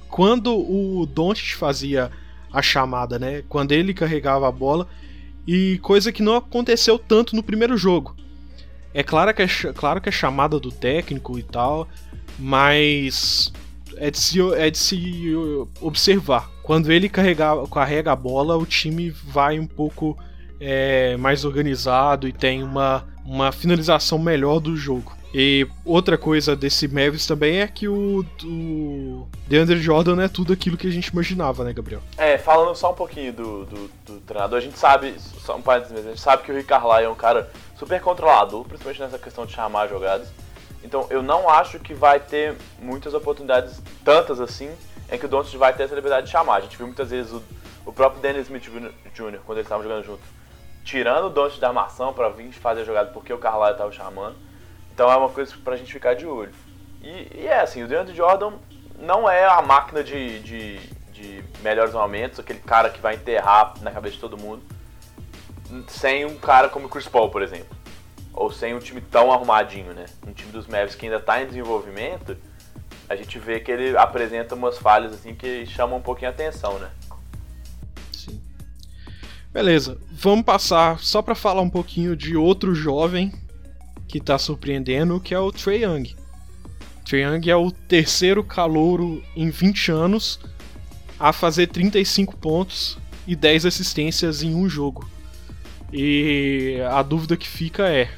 quando 0.07 0.55
o 0.55 1.05
Don't 1.07 1.55
fazia 1.55 2.11
a 2.53 2.61
chamada, 2.61 3.17
né? 3.17 3.43
Quando 3.49 3.71
ele 3.71 3.93
carregava 3.93 4.47
a 4.47 4.51
bola 4.51 4.88
e 5.47 5.79
coisa 5.79 6.11
que 6.11 6.21
não 6.21 6.35
aconteceu 6.35 6.99
tanto 6.99 7.35
no 7.35 7.41
primeiro 7.41 7.75
jogo. 7.75 8.15
É 8.93 9.01
claro 9.01 9.33
que 9.33 9.41
é, 9.41 9.47
claro 9.73 9.99
que 9.99 10.09
é 10.09 10.11
chamada 10.11 10.59
do 10.59 10.71
técnico 10.71 11.39
e 11.39 11.43
tal, 11.43 11.88
mas 12.38 13.51
é 13.98 14.12
de 14.12 14.20
se, 14.20 14.39
é 14.54 14.70
de 14.70 14.78
se 14.78 15.34
observar. 15.82 16.50
Quando 16.64 16.91
ele 16.91 17.10
carrega, 17.10 17.54
carrega 17.72 18.12
a 18.12 18.16
bola, 18.16 18.58
o 18.58 18.66
time 18.66 19.10
vai 19.10 19.60
um 19.60 19.68
pouco 19.68 20.18
é, 20.60 21.16
mais 21.18 21.45
organizado 21.45 22.28
e 22.28 22.34
tem 22.34 22.64
uma, 22.64 23.06
uma 23.26 23.52
finalização 23.52 24.18
melhor 24.20 24.60
do 24.60 24.76
jogo. 24.76 25.18
E 25.34 25.68
outra 25.84 26.18
coisa 26.18 26.56
desse 26.56 26.88
Mavis 26.88 27.28
também 27.28 27.60
é 27.60 27.68
que 27.68 27.88
o, 27.88 28.26
o 28.43 29.28
DeAndre 29.48 29.80
Jordan 29.80 30.22
é 30.24 30.28
tudo 30.28 30.54
aquilo 30.54 30.78
que 30.78 30.88
a 30.88 30.91
gente 30.91 31.08
imaginava, 31.08 31.64
né, 31.64 31.74
Gabriel? 31.74 32.02
É, 32.18 32.38
falando 32.38 32.76
só 32.76 32.91
um 32.91 32.95
pouquinho 32.95 33.34
do, 33.34 33.66
do, 33.66 33.91
do 34.06 34.20
treinador, 34.22 34.58
a 34.58 34.62
gente 34.62 34.80
sabe, 34.80 35.14
só 35.20 35.58
um 35.58 35.62
parênteses 35.62 35.93
mesmo, 35.93 36.10
a 36.10 36.14
gente 36.14 36.22
sabe 36.22 36.43
que 36.43 36.52
o 36.52 36.56
Rick 36.56 36.68
Carlisle 36.68 37.04
é 37.04 37.10
um 37.10 37.16
cara 37.16 37.52
super 37.78 38.00
controlador, 38.02 38.64
principalmente 38.64 39.02
nessa 39.02 39.20
questão 39.20 39.45
de 39.45 39.54
chamar 39.54 39.88
jogadas. 39.88 40.30
Então 40.84 41.07
eu 41.09 41.21
não 41.21 41.49
acho 41.49 41.80
que 41.80 41.93
vai 41.93 42.19
ter 42.19 42.55
muitas 42.80 43.13
oportunidades, 43.13 43.82
tantas 44.03 44.39
assim, 44.39 44.71
em 45.11 45.17
que 45.17 45.25
o 45.25 45.30
Doncic 45.30 45.57
vai 45.57 45.73
ter 45.73 45.84
essa 45.84 45.95
liberdade 45.95 46.28
de 46.28 46.32
chamar. 46.32 46.55
A 46.55 46.61
gente 46.61 46.78
viu 46.78 46.86
muitas 46.86 47.09
vezes 47.09 47.32
o, 47.32 47.43
o 47.86 47.93
próprio 47.93 48.21
Dennis 48.21 48.43
Smith 48.43 48.63
Jr., 48.63 49.39
quando 49.45 49.57
eles 49.57 49.65
estavam 49.65 49.84
jogando 49.84 50.05
junto, 50.05 50.21
tirando 50.84 51.25
o 51.25 51.30
Doncic 51.30 51.59
da 51.59 51.67
armação 51.67 52.13
para 52.13 52.30
vir 52.30 52.51
fazer 52.53 52.82
a 52.82 52.86
jogada 52.86 53.11
porque 53.11 53.34
o 53.34 53.38
Carlisle 53.38 53.71
estava 53.71 53.91
chamando. 53.91 54.36
Então 54.93 55.11
é 55.11 55.15
uma 55.15 55.30
coisa 55.30 55.53
pra 55.63 55.75
gente 55.75 55.91
ficar 55.91 56.15
de 56.15 56.25
olho. 56.25 56.53
E, 57.01 57.41
e 57.41 57.47
é 57.47 57.61
assim, 57.61 57.84
o 57.84 57.88
DeAndre 57.88 58.15
Jordan 58.15 58.53
não 58.97 59.30
é 59.30 59.45
a 59.45 59.61
máquina 59.61 60.03
de, 60.03 60.39
de, 60.39 60.80
de 61.11 61.43
melhores 61.61 61.93
momentos, 61.93 62.39
aquele 62.39 62.59
cara 62.59 62.89
que 62.89 62.99
vai 62.99 63.15
enterrar 63.15 63.73
na 63.82 63.91
cabeça 63.91 64.15
de 64.15 64.21
todo 64.21 64.38
mundo, 64.38 64.63
sem 65.88 66.25
um 66.25 66.38
cara 66.38 66.69
como 66.69 66.88
o 66.88 66.89
Chris 66.89 67.07
Paul, 67.07 67.30
por 67.30 67.41
exemplo 67.41 67.76
ou 68.38 68.51
sem 68.51 68.73
um 68.75 68.79
time 68.79 69.01
tão 69.01 69.31
arrumadinho, 69.31 69.93
né? 69.93 70.05
Um 70.25 70.31
time 70.31 70.51
dos 70.51 70.67
Mavericks 70.67 70.95
que 70.95 71.05
ainda 71.05 71.17
está 71.17 71.41
em 71.41 71.47
desenvolvimento, 71.47 72.38
a 73.09 73.15
gente 73.15 73.39
vê 73.39 73.59
que 73.59 73.71
ele 73.71 73.97
apresenta 73.97 74.53
umas 74.53 74.77
falhas 74.77 75.13
assim 75.13 75.33
que 75.33 75.65
chamam 75.65 75.97
um 75.97 76.01
pouquinho 76.01 76.29
a 76.29 76.33
atenção, 76.33 76.77
né? 76.77 76.89
Sim. 78.11 78.39
Beleza, 79.51 79.97
vamos 80.11 80.45
passar 80.45 80.99
só 80.99 81.21
para 81.21 81.33
falar 81.33 81.61
um 81.61 81.69
pouquinho 81.69 82.15
de 82.15 82.38
outro 82.38 82.75
jovem 82.75 83.33
que 84.07 84.19
está 84.19 84.38
surpreendendo, 84.38 85.19
que 85.19 85.33
é 85.33 85.39
o 85.39 85.51
Trey 85.51 85.83
Young. 85.83 86.15
Trey 87.03 87.23
Young 87.23 87.49
é 87.49 87.55
o 87.55 87.71
terceiro 87.71 88.43
calouro 88.43 89.23
em 89.35 89.49
20 89.49 89.91
anos 89.91 90.39
a 91.19 91.33
fazer 91.33 91.67
35 91.67 92.38
pontos 92.38 92.97
e 93.25 93.35
10 93.35 93.65
assistências 93.65 94.43
em 94.43 94.53
um 94.53 94.69
jogo. 94.69 95.09
E 95.91 96.79
a 96.89 97.01
dúvida 97.01 97.38
que 97.38 97.47
fica 97.47 97.88
é: 97.88 98.09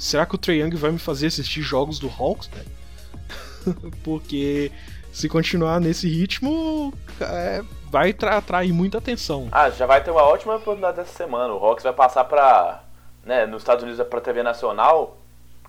será 0.00 0.24
que 0.24 0.34
o 0.34 0.38
Trae 0.38 0.60
Young 0.60 0.74
vai 0.76 0.90
me 0.90 0.98
fazer 0.98 1.26
assistir 1.26 1.60
jogos 1.60 1.98
do 1.98 2.08
Hawks, 2.08 2.48
velho? 2.48 3.90
Porque 4.02 4.72
se 5.12 5.28
continuar 5.28 5.78
nesse 5.80 6.08
ritmo, 6.08 6.94
é, 7.20 7.62
vai 7.90 8.16
atrair 8.18 8.72
muita 8.72 8.98
atenção. 8.98 9.48
Ah, 9.52 9.68
já 9.68 9.84
vai 9.84 10.02
ter 10.02 10.10
uma 10.10 10.22
ótima 10.22 10.56
oportunidade 10.56 11.00
essa 11.00 11.12
semana. 11.12 11.52
O 11.52 11.64
Hawks 11.64 11.84
vai 11.84 11.92
passar 11.92 12.24
pra. 12.24 12.82
Né, 13.22 13.44
nos 13.44 13.60
Estados 13.60 13.82
Unidos 13.82 14.00
é 14.00 14.04
pra 14.04 14.20
TV 14.20 14.42
Nacional, 14.42 15.18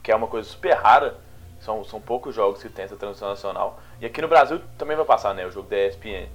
que 0.01 0.09
é 0.09 0.15
uma 0.15 0.27
coisa 0.27 0.47
super 0.47 0.73
rara. 0.73 1.17
São, 1.59 1.83
são 1.83 1.99
poucos 1.99 2.33
jogos 2.33 2.61
que 2.61 2.69
tem 2.69 2.85
essa 2.85 2.95
transmissão 2.95 3.29
nacional. 3.29 3.79
E 3.99 4.05
aqui 4.05 4.21
no 4.21 4.27
Brasil 4.27 4.61
também 4.77 4.95
vai 4.95 5.05
passar, 5.05 5.35
né? 5.35 5.45
O 5.45 5.51
jogo 5.51 5.69
da 5.69 5.77
ESPN. 5.77 6.27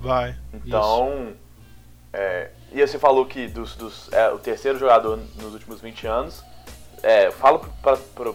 Vai. 0.00 0.36
Então. 0.54 1.34
É, 2.12 2.50
e 2.72 2.80
você 2.84 2.98
falou 2.98 3.26
que 3.26 3.46
dos, 3.46 3.76
dos, 3.76 4.12
é 4.12 4.30
o 4.30 4.38
terceiro 4.38 4.78
jogador 4.78 5.18
nos 5.36 5.52
últimos 5.52 5.80
20 5.80 6.06
anos. 6.06 6.44
É, 7.02 7.30
fala 7.30 7.58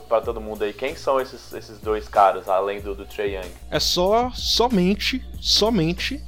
para 0.07 0.21
todo 0.21 0.41
mundo 0.41 0.63
aí, 0.63 0.73
quem 0.73 0.95
são 0.95 1.21
esses, 1.21 1.53
esses 1.53 1.79
dois 1.79 2.07
caras, 2.07 2.49
além 2.49 2.81
do, 2.81 2.95
do 2.95 3.05
Trey 3.05 3.35
Young? 3.35 3.49
É 3.69 3.79
só, 3.79 4.31
somente, 4.33 5.23
somente 5.39 6.21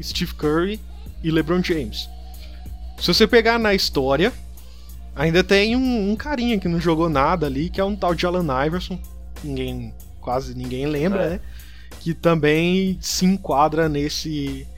Steve 0.00 0.34
Curry 0.34 0.80
e 1.22 1.30
LeBron 1.30 1.62
James. 1.62 2.08
Se 2.98 3.12
você 3.12 3.26
pegar 3.26 3.58
na 3.58 3.74
história, 3.74 4.32
ainda 5.16 5.42
tem 5.42 5.74
um, 5.74 6.12
um 6.12 6.16
carinha 6.16 6.58
que 6.58 6.68
não 6.68 6.80
jogou 6.80 7.08
nada 7.08 7.46
ali, 7.46 7.68
que 7.68 7.80
é 7.80 7.84
um 7.84 7.96
tal 7.96 8.14
de 8.14 8.24
Allen 8.26 8.46
Iverson. 8.66 8.98
Ninguém, 9.42 9.92
quase 10.20 10.54
ninguém 10.54 10.86
lembra, 10.86 11.24
é. 11.24 11.30
né? 11.30 11.40
Que 11.98 12.14
também 12.14 12.96
se 13.00 13.24
enquadra 13.24 13.88
nesse, 13.88 14.68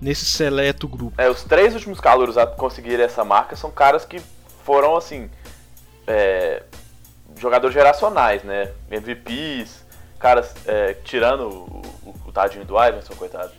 nesse 0.00 0.24
seleto 0.24 0.88
grupo. 0.88 1.14
É, 1.20 1.30
os 1.30 1.44
três 1.44 1.72
últimos 1.74 2.00
calouros 2.00 2.36
a 2.36 2.46
conseguir 2.46 2.98
essa 2.98 3.24
marca 3.24 3.54
são 3.54 3.70
caras 3.70 4.04
que 4.04 4.20
foram, 4.64 4.96
assim, 4.96 5.30
é, 6.06 6.62
jogadores 7.36 7.74
geracionais, 7.74 8.42
né? 8.42 8.72
MVPs, 8.90 9.84
caras 10.18 10.54
é, 10.66 10.94
tirando 11.04 11.48
o, 11.48 11.82
o, 12.04 12.14
o, 12.26 12.32
tadinho 12.32 12.64
do 12.64 12.82
Iverson, 12.82 13.14
coitado. 13.14 13.52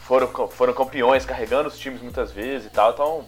Foram, 0.00 0.28
foram 0.48 0.72
campeões, 0.72 1.24
carregando 1.24 1.68
os 1.68 1.78
times 1.78 2.02
muitas 2.02 2.32
vezes 2.32 2.66
e 2.66 2.70
tal, 2.70 2.92
então... 2.92 3.24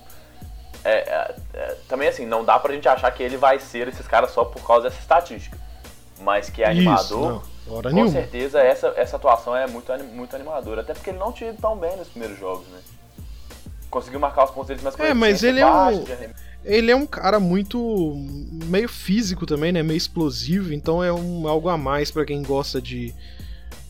É, 0.87 0.99
é, 0.99 1.35
é, 1.55 1.77
também 1.89 2.09
assim, 2.09 2.27
não 2.27 2.45
dá 2.45 2.59
pra 2.59 2.75
gente 2.75 2.87
achar 2.87 3.11
que 3.11 3.23
ele 3.23 3.39
vai 3.39 3.59
ser 3.59 3.89
esses 3.89 4.07
caras 4.07 4.33
só 4.33 4.45
por 4.45 4.67
causa 4.67 4.91
dessa 4.91 5.01
estatística. 5.01 5.57
Mas 6.21 6.51
que 6.51 6.63
é 6.63 6.71
animador... 6.71 7.41
Isso, 7.43 7.55
Hora 7.67 7.89
Com 7.89 7.97
nenhuma. 7.97 8.13
certeza 8.13 8.61
essa, 8.61 8.93
essa 8.97 9.17
atuação 9.17 9.57
é 9.57 9.67
muito, 9.67 9.93
muito 10.13 10.37
animadora. 10.37 10.83
Até 10.83 10.93
porque 10.93 11.11
ele 11.11 11.19
não 11.19 11.33
tinha 11.33 11.51
ido 11.51 11.61
tão 11.61 11.77
bem 11.77 11.97
nos 11.97 12.09
primeiros 12.09 12.39
jogos, 12.39 12.67
né? 12.69 12.79
Conseguiu 13.91 14.21
marcar 14.21 14.45
os 14.45 14.51
pontos 14.51 14.69
dele, 14.69 14.81
mas 14.83 14.99
É, 14.99 15.15
mas 15.15 15.43
ele 15.43 15.61
é 15.61 15.67
um. 15.67 16.05
Ele 16.65 16.91
é 16.91 16.97
um 16.97 17.07
cara 17.07 17.39
muito. 17.39 18.15
meio 18.65 18.89
físico 18.89 19.45
também, 19.45 19.71
né? 19.71 19.83
Meio 19.83 19.99
explosivo, 19.99 20.73
então 20.73 21.05
é 21.05 21.13
um, 21.13 21.47
algo 21.47 21.69
a 21.69 21.77
mais 21.77 22.11
para 22.11 22.25
quem 22.25 22.43
gosta 22.43 22.81
de, 22.81 23.15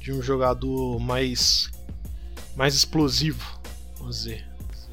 de 0.01 0.13
um 0.13 0.21
jogador 0.21 0.99
mais. 0.99 1.71
mais 2.57 2.75
explosivo, 2.75 3.59
vamos 3.97 4.17
dizer. 4.17 4.45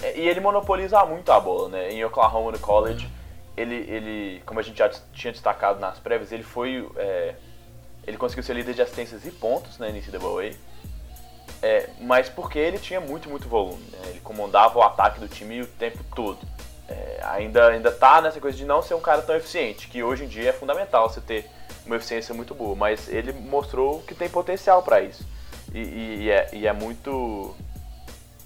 É, 0.03 0.19
e 0.19 0.27
ele 0.27 0.39
monopoliza 0.39 1.03
muito 1.05 1.31
a 1.31 1.39
bola, 1.39 1.69
né? 1.69 1.91
Em 1.91 2.05
Oklahoma 2.05 2.51
no 2.51 2.59
college, 2.59 3.09
é. 3.57 3.61
ele, 3.61 3.75
ele, 3.75 4.41
como 4.45 4.59
a 4.59 4.63
gente 4.63 4.77
já 4.77 4.89
tinha 5.11 5.33
destacado 5.33 5.79
nas 5.79 5.97
prévias, 5.97 6.31
ele 6.31 6.43
foi. 6.43 6.87
É, 6.97 7.35
Ele 8.05 8.17
conseguiu 8.17 8.43
ser 8.43 8.53
líder 8.53 8.75
de 8.75 8.81
assistências 8.81 9.25
e 9.25 9.31
pontos 9.31 9.79
na 9.79 9.87
NCAA. 9.89 10.55
É, 11.63 11.89
mas 11.99 12.27
porque 12.29 12.57
ele 12.57 12.79
tinha 12.79 12.99
muito, 12.99 13.29
muito 13.29 13.47
volume. 13.47 13.83
Né? 13.91 13.99
Ele 14.09 14.19
comandava 14.19 14.79
o 14.79 14.81
ataque 14.81 15.19
do 15.19 15.27
time 15.27 15.61
o 15.61 15.67
tempo 15.67 16.03
todo. 16.15 16.39
É, 16.91 17.19
ainda, 17.23 17.67
ainda 17.67 17.91
tá 17.91 18.21
nessa 18.21 18.39
coisa 18.39 18.57
de 18.57 18.65
não 18.65 18.81
ser 18.81 18.93
um 18.93 18.99
cara 18.99 19.21
tão 19.21 19.35
eficiente, 19.35 19.87
que 19.87 20.03
hoje 20.03 20.25
em 20.25 20.27
dia 20.27 20.49
é 20.49 20.53
fundamental 20.53 21.09
você 21.09 21.21
ter 21.21 21.49
uma 21.85 21.95
eficiência 21.95 22.33
muito 22.33 22.53
boa. 22.53 22.75
Mas 22.75 23.07
ele 23.07 23.31
mostrou 23.31 24.01
que 24.01 24.13
tem 24.13 24.29
potencial 24.29 24.83
para 24.83 25.01
isso. 25.01 25.25
E, 25.73 25.79
e, 25.79 26.23
e, 26.23 26.29
é, 26.29 26.49
e, 26.53 26.67
é, 26.67 26.73
muito. 26.73 27.55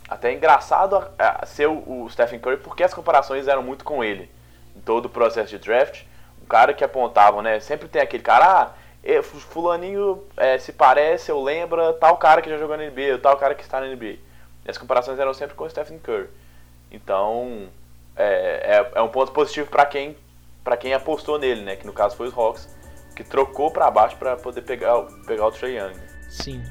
Até 0.08 0.32
engraçado 0.32 1.04
ser 1.48 1.68
o, 1.68 2.04
o 2.04 2.10
Stephen 2.12 2.40
Curry, 2.40 2.58
porque 2.58 2.84
as 2.84 2.94
comparações 2.94 3.48
eram 3.48 3.64
muito 3.64 3.84
com 3.84 4.04
ele. 4.04 4.30
Em 4.76 4.80
todo 4.82 5.06
o 5.06 5.10
processo 5.10 5.50
de 5.50 5.58
draft, 5.58 6.04
o 6.44 6.46
cara 6.46 6.74
que 6.74 6.84
apontavam, 6.84 7.42
né? 7.42 7.60
Sempre 7.60 7.88
tem 7.88 8.02
aquele 8.02 8.22
cara, 8.22 8.46
ah, 8.46 9.24
fulaninho 9.24 10.24
é, 10.38 10.60
se 10.60 10.72
parece 10.72 11.32
ou 11.32 11.44
lembra 11.44 11.94
tal 11.94 12.18
cara 12.18 12.42
que 12.42 12.50
já 12.50 12.58
jogou 12.58 12.78
na 12.78 12.84
NBA, 12.84 13.14
ou 13.14 13.20
tal 13.20 13.36
cara 13.38 13.56
que 13.56 13.64
está 13.64 13.80
na 13.80 13.88
NBA. 13.88 14.18
E 14.66 14.70
as 14.70 14.78
comparações 14.78 15.18
eram 15.18 15.34
sempre 15.34 15.56
com 15.56 15.64
o 15.64 15.70
Stephen 15.70 15.98
Curry. 15.98 16.28
Então, 16.92 17.68
é, 18.16 18.78
é, 18.78 18.92
é 18.96 19.02
um 19.02 19.10
ponto 19.10 19.32
positivo 19.32 19.70
para 19.70 19.86
quem, 19.86 20.16
quem 20.80 20.94
apostou 20.94 21.38
nele, 21.38 21.62
né? 21.62 21.76
Que 21.76 21.86
no 21.86 21.94
caso 21.94 22.16
foi 22.16 22.28
os 22.28 22.38
Hawks, 22.38 22.68
que 23.16 23.24
trocou 23.24 23.72
para 23.72 23.90
baixo 23.92 24.16
para 24.18 24.36
poder 24.36 24.62
pegar, 24.62 25.02
pegar 25.26 25.48
o 25.48 25.52
Trae 25.52 25.78
Young. 25.78 25.96
Sim. 26.30 26.64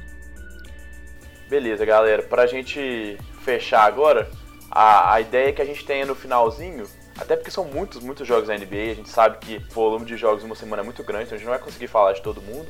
Beleza, 1.48 1.84
galera. 1.84 2.22
Pra 2.22 2.46
gente 2.46 3.18
fechar 3.42 3.84
agora, 3.84 4.30
a, 4.70 5.14
a 5.14 5.20
ideia 5.20 5.52
que 5.52 5.62
a 5.62 5.64
gente 5.64 5.84
tenha 5.84 6.06
no 6.06 6.14
finalzinho 6.14 6.86
até 7.18 7.36
porque 7.36 7.50
são 7.50 7.64
muitos, 7.64 8.02
muitos 8.02 8.26
jogos 8.26 8.48
da 8.48 8.56
NBA, 8.56 8.90
a 8.90 8.94
gente 8.94 9.08
sabe 9.08 9.38
que 9.38 9.56
o 9.56 9.74
volume 9.74 10.04
de 10.04 10.16
jogos 10.16 10.42
em 10.42 10.46
uma 10.46 10.56
semana 10.56 10.82
é 10.82 10.84
muito 10.84 11.02
grande, 11.04 11.24
então 11.24 11.36
a 11.36 11.38
gente 11.38 11.46
não 11.46 11.52
vai 11.52 11.62
conseguir 11.62 11.86
falar 11.86 12.12
de 12.12 12.22
todo 12.22 12.42
mundo. 12.42 12.66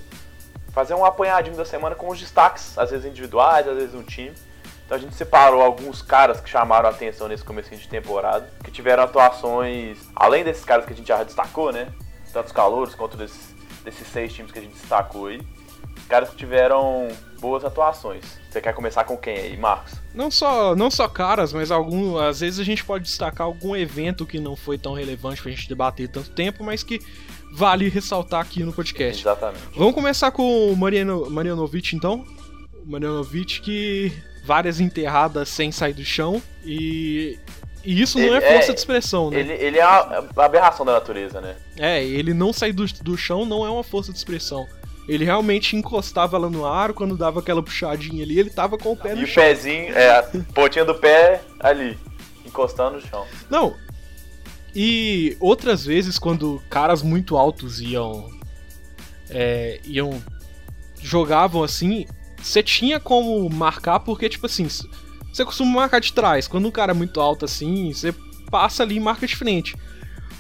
Fazer 0.73 0.95
um 0.95 1.05
apanhadinho 1.05 1.57
da 1.57 1.65
semana 1.65 1.95
com 1.95 2.09
os 2.09 2.21
destaques, 2.21 2.77
às 2.77 2.91
vezes 2.91 3.07
individuais, 3.07 3.67
às 3.67 3.77
vezes 3.77 3.95
um 3.95 4.03
time. 4.03 4.35
Então 4.95 5.09
a 5.09 5.11
gente 5.11 5.17
separou 5.17 5.61
alguns 5.61 6.03
caras 6.03 6.41
que 6.41 6.49
chamaram 6.49 6.89
a 6.89 6.93
atenção 6.93 7.27
nesse 7.27 7.43
começo 7.43 7.75
de 7.75 7.89
temporada, 7.89 8.49
que 8.63 8.71
tiveram 8.71 9.03
atuações, 9.03 9.99
além 10.15 10.45
desses 10.45 10.65
caras 10.65 10.87
que 10.87 10.93
a 10.93 10.97
gente 10.97 11.09
já 11.09 11.25
destacou, 11.25 11.73
né? 11.73 11.89
Tanto 12.33 12.47
os 12.47 12.53
calouros 12.53 12.95
quanto 12.95 13.17
desses, 13.17 13.55
desses 13.85 14.07
seis 14.07 14.33
times 14.33 14.53
que 14.53 14.59
a 14.61 14.63
gente 14.63 14.75
destacou 14.75 15.27
aí. 15.27 15.41
Caras 16.09 16.31
que 16.31 16.37
tiveram 16.37 17.09
boas 17.41 17.65
atuações. 17.65 18.25
Você 18.49 18.61
quer 18.61 18.73
começar 18.73 19.03
com 19.03 19.17
quem 19.17 19.37
aí, 19.37 19.57
Marcos? 19.57 19.95
Não 20.15 20.31
só, 20.31 20.77
não 20.77 20.91
só 20.91 21.09
caras, 21.09 21.53
mas 21.53 21.73
algum, 21.73 22.17
às 22.17 22.39
vezes 22.39 22.61
a 22.61 22.65
gente 22.65 22.85
pode 22.85 23.05
destacar 23.05 23.49
algum 23.49 23.75
evento 23.75 24.25
que 24.25 24.39
não 24.39 24.55
foi 24.55 24.79
tão 24.79 24.93
relevante 24.95 25.43
pra 25.43 25.51
gente 25.51 25.69
debater 25.69 26.09
tanto 26.09 26.31
tempo, 26.31 26.63
mas 26.63 26.85
que 26.85 27.01
vale 27.53 27.89
ressaltar 27.89 28.41
aqui 28.41 28.63
no 28.63 28.73
podcast. 28.73 29.23
Exatamente. 29.23 29.65
Vamos 29.75 29.95
começar 29.95 30.31
com 30.31 30.73
o 30.73 30.77
Mariano, 30.77 31.29
Marianovic 31.29 31.97
então. 31.97 32.25
O 32.85 32.91
Marianovic 32.91 33.61
que 33.61 34.13
várias 34.45 34.79
enterradas 34.81 35.49
sem 35.49 35.73
sair 35.73 35.95
do 35.95 36.05
chão 36.05 36.43
e 36.65 37.39
e 37.85 38.01
isso 38.01 38.19
não 38.19 38.27
ele, 38.27 38.37
é 38.37 38.41
força 38.41 38.71
é, 38.71 38.75
de 38.75 38.81
expressão, 38.81 39.31
né? 39.31 39.41
Ele, 39.41 39.53
ele 39.53 39.79
é 39.79 39.83
a, 39.83 40.25
a, 40.37 40.45
aberração 40.45 40.87
da 40.87 40.93
natureza, 40.93 41.41
né? 41.41 41.57
É, 41.79 42.03
ele 42.03 42.33
não 42.33 42.51
sair 42.51 42.73
do, 42.73 42.87
do 43.03 43.17
chão 43.17 43.45
não 43.45 43.65
é 43.65 43.69
uma 43.69 43.85
força 43.85 44.11
de 44.11 44.17
expressão. 44.17 44.67
Ele 45.07 45.25
realmente 45.25 45.77
encostava 45.77 46.39
lá 46.39 46.49
no 46.49 46.65
ar, 46.65 46.95
quando 46.95 47.15
dava 47.15 47.41
aquela 47.41 47.63
puxadinha 47.63 48.25
ali, 48.25 48.39
ele 48.39 48.49
tava 48.49 48.79
com 48.79 48.93
o 48.93 48.97
pé 48.97 49.15
no 49.15 49.23
e 49.23 49.27
chão. 49.27 49.45
E 49.45 49.47
o 49.47 49.49
pezinho, 49.51 49.95
é, 49.95 50.19
a 50.19 50.23
pontinha 50.55 50.85
do 50.85 50.95
pé 50.95 51.43
ali, 51.61 51.99
encostando 52.47 52.97
no 52.97 53.03
chão. 53.03 53.27
Não. 53.51 53.77
E 54.75 55.37
outras 55.39 55.85
vezes, 55.85 56.19
quando 56.19 56.63
caras 56.71 57.03
muito 57.03 57.37
altos 57.37 57.81
iam. 57.83 58.33
É, 59.29 59.79
iam. 59.85 60.23
jogavam 61.03 61.63
assim, 61.63 62.07
você 62.45 62.63
tinha 62.63 63.01
como 63.01 63.49
marcar, 63.49 64.01
porque, 64.01 64.29
tipo 64.29 64.47
assim, 64.47 64.69
você 65.33 65.45
costuma 65.45 65.81
marcar 65.81 65.99
de 65.99 66.13
trás. 66.13 66.47
Quando 66.47 66.69
um 66.69 66.71
cara 66.71 66.93
é 66.93 66.95
muito 66.95 67.21
alto 67.21 67.45
assim, 67.47 67.93
você 67.93 68.15
passa 68.51 68.83
ali 68.83 68.97
e 68.97 69.01
marca 69.01 69.27
de 69.27 69.35
frente. 69.35 69.75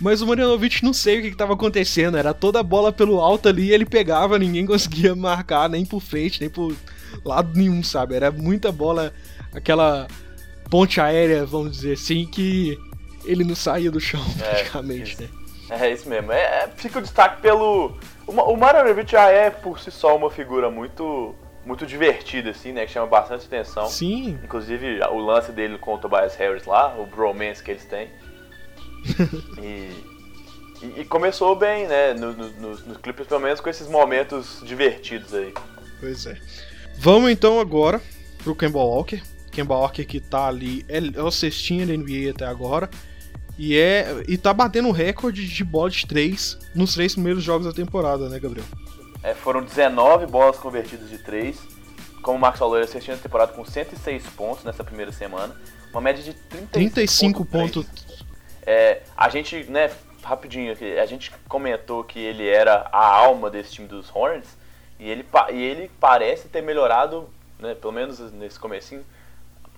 Mas 0.00 0.20
o 0.20 0.26
Marianovic 0.26 0.84
não 0.84 0.92
sei 0.92 1.18
o 1.18 1.22
que 1.22 1.28
estava 1.28 1.55
acontecendo. 1.55 2.18
Era 2.18 2.34
toda 2.34 2.61
a 2.61 2.62
bola 2.62 2.92
pelo 2.92 3.20
alto 3.20 3.48
ali, 3.48 3.72
ele 3.72 3.86
pegava, 3.86 4.38
ninguém 4.38 4.66
conseguia 4.66 5.14
marcar 5.14 5.68
nem 5.68 5.86
por 5.86 6.00
frente, 6.00 6.40
nem 6.40 6.50
por 6.50 6.76
lado 7.24 7.57
nenhum, 7.57 7.82
sabe? 7.82 8.14
Era 8.14 8.30
muita 8.30 8.70
bola, 8.70 9.12
aquela 9.55 10.07
ponte 10.70 11.00
aérea, 11.00 11.46
vamos 11.46 11.72
dizer 11.72 11.94
assim, 11.94 12.26
que 12.26 12.78
ele 13.24 13.44
não 13.44 13.55
saía 13.55 13.90
do 13.90 13.98
chão 13.98 14.20
é, 14.40 14.42
praticamente, 14.42 15.22
né? 15.22 15.28
É 15.70 15.90
isso 15.90 16.07
mesmo. 16.07 16.30
É, 16.32 16.64
é, 16.64 16.70
fica 16.76 16.98
o 16.98 17.02
destaque 17.02 17.40
pelo. 17.40 17.96
O, 18.26 18.32
o 18.32 18.59
já 19.07 19.30
é 19.30 19.48
por 19.48 19.80
si 19.80 19.90
só 19.90 20.14
uma 20.14 20.30
figura 20.30 20.70
muito 20.70 21.34
muito 21.65 21.87
divertida, 21.87 22.51
assim, 22.51 22.73
né? 22.73 22.87
Que 22.87 22.93
chama 22.93 23.07
bastante 23.07 23.47
atenção. 23.47 23.87
Sim. 23.87 24.39
Inclusive 24.43 25.01
o 25.11 25.19
lance 25.19 25.53
dele 25.53 25.79
com 25.79 25.95
o 25.95 25.99
Tobias 25.99 26.35
Harris 26.37 26.65
lá, 26.65 26.97
o 26.99 27.07
bromance 27.07 27.62
que 27.62 27.71
eles 27.71 27.85
têm. 27.85 28.09
e, 29.61 29.91
e, 30.83 31.01
e, 31.01 31.05
começou 31.05 31.55
bem, 31.57 31.87
né? 31.87 32.15
Nos 32.15 32.37
no, 32.37 32.49
no, 32.53 32.77
no 32.79 32.99
clipes, 32.99 33.27
pelo 33.27 33.41
menos 33.41 33.61
com 33.61 33.69
esses 33.69 33.89
momentos 33.89 34.62
divertidos 34.65 35.35
aí. 35.35 35.53
Pois 36.01 36.27
é. 36.27 36.39
Vamos 36.97 37.31
então 37.31 37.61
agora 37.61 38.01
pro 38.43 38.55
Kemba 38.55 38.79
Walker. 38.79 39.23
Kemba 39.51 39.75
Walker 39.75 40.05
que 40.05 40.21
tá 40.21 40.47
ali, 40.47 40.85
é, 40.89 40.99
é 40.99 41.23
o 41.23 41.31
cestinho 41.31 41.87
da 41.87 41.97
NBA 41.97 42.31
até 42.31 42.47
agora. 42.47 42.89
E, 43.57 43.77
é, 43.77 44.25
e 44.27 44.37
tá 44.37 44.53
batendo 44.53 44.89
um 44.89 44.93
recorde 44.93 45.47
de 45.47 45.65
bola 45.65 45.89
de 45.89 46.07
3 46.07 46.59
nos 46.75 46.95
três 46.95 47.15
primeiros 47.15 47.43
jogos 47.43 47.67
da 47.67 47.73
temporada, 47.73 48.29
né, 48.29 48.39
Gabriel? 48.39 48.67
É, 49.25 49.33
foram 49.33 49.62
19 49.62 50.27
bolas 50.27 50.59
convertidas 50.59 51.09
de 51.09 51.16
3. 51.16 51.59
Como 52.22 52.37
o 52.37 52.41
Marcos 52.41 52.59
falou, 52.59 52.77
ele 52.77 52.85
assistiu 52.85 53.14
a 53.14 53.16
temporada 53.16 53.55
com 53.55 53.64
106 53.64 54.27
pontos 54.31 54.64
nessa 54.64 54.85
primeira 54.85 55.11
semana. 55.12 55.57
Uma 55.91 56.03
média 56.03 56.22
de 56.22 56.35
35, 56.35 56.70
35 56.72 57.45
pontos. 57.47 57.87
É, 58.66 59.01
a 59.16 59.31
gente, 59.31 59.64
né, 59.64 59.91
rapidinho 60.22 60.72
aqui, 60.72 60.99
a 60.99 61.07
gente 61.07 61.33
comentou 61.49 62.05
que 62.05 62.18
ele 62.18 62.47
era 62.47 62.87
a 62.93 63.07
alma 63.07 63.49
desse 63.49 63.72
time 63.72 63.89
dos 63.89 64.14
Hornets 64.14 64.59
e 64.99 65.09
ele, 65.09 65.25
e 65.53 65.62
ele 65.62 65.91
parece 65.99 66.49
ter 66.49 66.62
melhorado, 66.62 67.27
né, 67.59 67.75
pelo 67.75 67.95
menos 67.95 68.18
nesse 68.33 68.59
comecinho, 68.59 69.05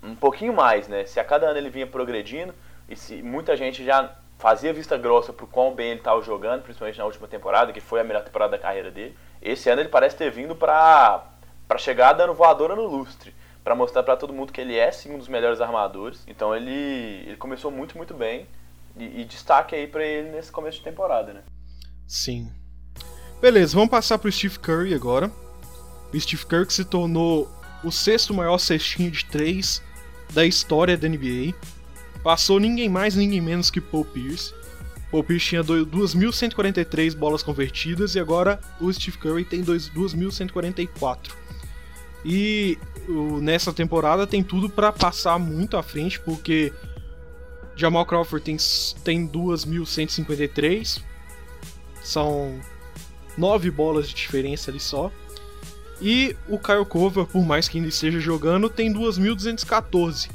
um 0.02 0.16
pouquinho 0.16 0.52
mais, 0.52 0.88
né? 0.88 1.04
Se 1.04 1.20
a 1.20 1.24
cada 1.24 1.46
ano 1.46 1.58
ele 1.58 1.70
vinha 1.70 1.86
progredindo 1.86 2.52
e 2.88 2.96
se 2.96 3.22
muita 3.22 3.56
gente 3.56 3.84
já 3.84 4.12
fazia 4.38 4.72
vista 4.72 4.96
grossa 4.98 5.32
pro 5.32 5.46
quão 5.46 5.72
bem 5.72 5.90
ele 5.90 6.00
estava 6.00 6.20
jogando, 6.20 6.62
principalmente 6.62 6.98
na 6.98 7.04
última 7.04 7.28
temporada, 7.28 7.72
que 7.72 7.80
foi 7.80 8.00
a 8.00 8.04
melhor 8.04 8.24
temporada 8.24 8.52
da 8.52 8.58
carreira 8.58 8.90
dele. 8.90 9.16
Esse 9.46 9.70
ano 9.70 9.80
ele 9.80 9.88
parece 9.88 10.16
ter 10.16 10.30
vindo 10.30 10.56
para 10.56 11.32
para 11.68 11.78
chegar 11.78 12.12
dando 12.12 12.32
voadora 12.32 12.76
no 12.76 12.86
lustre, 12.86 13.34
para 13.64 13.74
mostrar 13.74 14.02
para 14.04 14.16
todo 14.16 14.32
mundo 14.32 14.52
que 14.52 14.60
ele 14.60 14.76
é 14.76 14.90
sim 14.92 15.12
um 15.12 15.18
dos 15.18 15.28
melhores 15.28 15.60
armadores. 15.60 16.22
Então 16.26 16.54
ele 16.54 17.24
ele 17.26 17.36
começou 17.36 17.70
muito 17.70 17.96
muito 17.96 18.12
bem 18.12 18.46
e, 18.96 19.20
e 19.20 19.24
destaque 19.24 19.74
aí 19.74 19.86
para 19.86 20.04
ele 20.04 20.30
nesse 20.30 20.50
começo 20.50 20.78
de 20.78 20.84
temporada, 20.84 21.32
né? 21.32 21.42
Sim. 22.08 22.50
Beleza, 23.40 23.74
vamos 23.74 23.90
passar 23.90 24.18
pro 24.18 24.30
Steve 24.32 24.58
Curry 24.58 24.94
agora. 24.94 25.30
O 26.12 26.20
Steve 26.20 26.44
Curry 26.44 26.66
que 26.66 26.74
se 26.74 26.84
tornou 26.84 27.48
o 27.84 27.92
sexto 27.92 28.34
maior 28.34 28.58
cestinho 28.58 29.10
de 29.10 29.24
três 29.26 29.82
da 30.32 30.44
história 30.44 30.96
da 30.96 31.08
NBA. 31.08 31.54
Passou 32.22 32.58
ninguém 32.58 32.88
mais, 32.88 33.14
ninguém 33.14 33.40
menos 33.40 33.70
que 33.70 33.80
Paul 33.80 34.04
Pierce. 34.04 34.52
Paul 35.16 35.24
Pierce 35.24 35.46
tinha 35.46 35.64
2.143 35.64 37.16
bolas 37.16 37.42
convertidas 37.42 38.14
e 38.14 38.20
agora 38.20 38.60
o 38.78 38.92
Steve 38.92 39.16
Curry 39.16 39.46
tem 39.46 39.64
2.144. 39.64 41.30
E 42.22 42.76
o, 43.08 43.40
nessa 43.40 43.72
temporada 43.72 44.26
tem 44.26 44.42
tudo 44.42 44.68
para 44.68 44.92
passar 44.92 45.38
muito 45.38 45.78
à 45.78 45.82
frente, 45.82 46.20
porque 46.20 46.70
Jamal 47.74 48.04
Crawford 48.04 48.44
tem, 48.44 48.58
tem 49.02 49.26
2.153. 49.26 51.00
São 52.02 52.60
9 53.38 53.70
bolas 53.70 54.10
de 54.10 54.14
diferença 54.14 54.70
ali 54.70 54.80
só. 54.80 55.10
E 55.98 56.36
o 56.46 56.58
Kyle 56.58 56.84
Cover, 56.84 57.24
por 57.24 57.42
mais 57.46 57.68
que 57.68 57.78
ainda 57.78 57.88
esteja 57.88 58.20
jogando, 58.20 58.68
tem 58.68 58.92
2.214. 58.92 60.28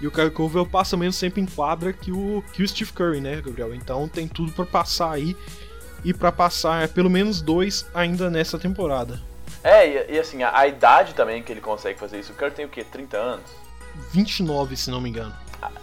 E 0.00 0.06
o 0.06 0.10
Kyle 0.10 0.30
Cover 0.30 0.66
passa 0.66 0.96
menos 0.96 1.18
tempo 1.18 1.40
em 1.40 1.46
quadra 1.46 1.92
que 1.92 2.10
o, 2.12 2.42
que 2.52 2.62
o 2.62 2.68
Steve 2.68 2.92
Curry, 2.92 3.20
né, 3.20 3.40
Gabriel? 3.40 3.74
Então 3.74 4.08
tem 4.08 4.26
tudo 4.28 4.52
para 4.52 4.64
passar 4.64 5.12
aí. 5.12 5.36
E 6.04 6.12
para 6.12 6.30
passar 6.30 6.88
pelo 6.88 7.08
menos 7.08 7.40
dois 7.40 7.86
ainda 7.94 8.28
nessa 8.28 8.58
temporada. 8.58 9.20
É, 9.62 9.88
e, 9.88 10.14
e 10.14 10.18
assim, 10.18 10.42
a, 10.42 10.58
a, 10.58 10.68
idade 10.68 11.14
também 11.14 11.42
que 11.42 11.50
ele 11.50 11.60
consegue 11.60 11.98
fazer 11.98 12.20
isso. 12.20 12.32
O 12.32 12.34
Curry 12.34 12.50
tem 12.50 12.66
o 12.66 12.68
quê? 12.68 12.84
30 12.84 13.16
anos? 13.16 13.44
29, 14.12 14.76
se 14.76 14.90
não 14.90 15.00
me 15.00 15.08
engano 15.08 15.34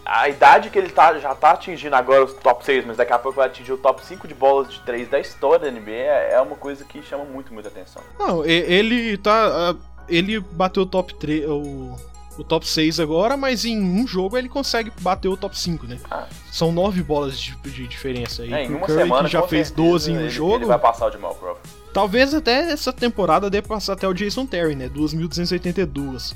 a 0.05 0.29
idade 0.29 0.69
que 0.69 0.77
ele 0.77 0.89
tá, 0.89 1.17
já 1.17 1.33
tá 1.33 1.51
atingindo 1.51 1.95
agora 1.95 2.23
os 2.23 2.33
top 2.33 2.63
6, 2.63 2.85
mas 2.85 2.97
daqui 2.97 3.13
a 3.13 3.19
pouco 3.19 3.37
vai 3.37 3.47
atingir 3.47 3.71
o 3.71 3.77
top 3.77 4.03
5 4.05 4.27
de 4.27 4.33
bolas 4.33 4.71
de 4.71 4.79
3 4.81 5.09
da 5.09 5.19
história 5.19 5.71
da 5.71 5.79
NBA, 5.79 5.91
é, 5.91 6.33
é 6.33 6.41
uma 6.41 6.55
coisa 6.55 6.83
que 6.83 7.01
chama 7.01 7.23
muito, 7.25 7.53
muita 7.53 7.69
atenção. 7.69 8.01
Não, 8.19 8.45
ele 8.45 9.17
tá. 9.17 9.75
Ele 10.09 10.39
bateu 10.39 10.83
o 10.83 10.85
top 10.85 11.15
3. 11.15 11.45
O 11.47 11.95
o 12.37 12.43
top 12.43 12.67
6 12.67 12.99
agora, 12.99 13.35
mas 13.35 13.65
em 13.65 13.81
um 13.81 14.07
jogo 14.07 14.37
ele 14.37 14.49
consegue 14.49 14.91
bater 15.01 15.27
o 15.27 15.37
top 15.37 15.57
5, 15.57 15.85
né? 15.85 15.99
Ah. 16.09 16.27
São 16.51 16.71
9 16.71 17.03
bolas 17.03 17.39
de, 17.39 17.55
de 17.55 17.87
diferença 17.87 18.43
aí. 18.43 18.53
É, 18.53 18.67
uma 18.67 18.79
Curry, 18.85 19.01
semana, 19.01 19.23
que 19.23 19.33
já 19.33 19.43
fez 19.43 19.71
12 19.71 20.11
em 20.11 20.17
um 20.17 20.29
jogo. 20.29 20.55
Ele 20.55 20.65
vai 20.65 20.79
passar 20.79 21.07
o 21.07 21.11
Jamal 21.11 21.35
Crawford. 21.35 21.69
Talvez 21.93 22.33
até 22.33 22.71
essa 22.71 22.93
temporada 22.93 23.49
dê 23.49 23.61
passar 23.61 23.93
até 23.93 24.07
o 24.07 24.13
Jason 24.13 24.45
Terry, 24.45 24.75
né? 24.75 24.89
2.282. 24.89 26.33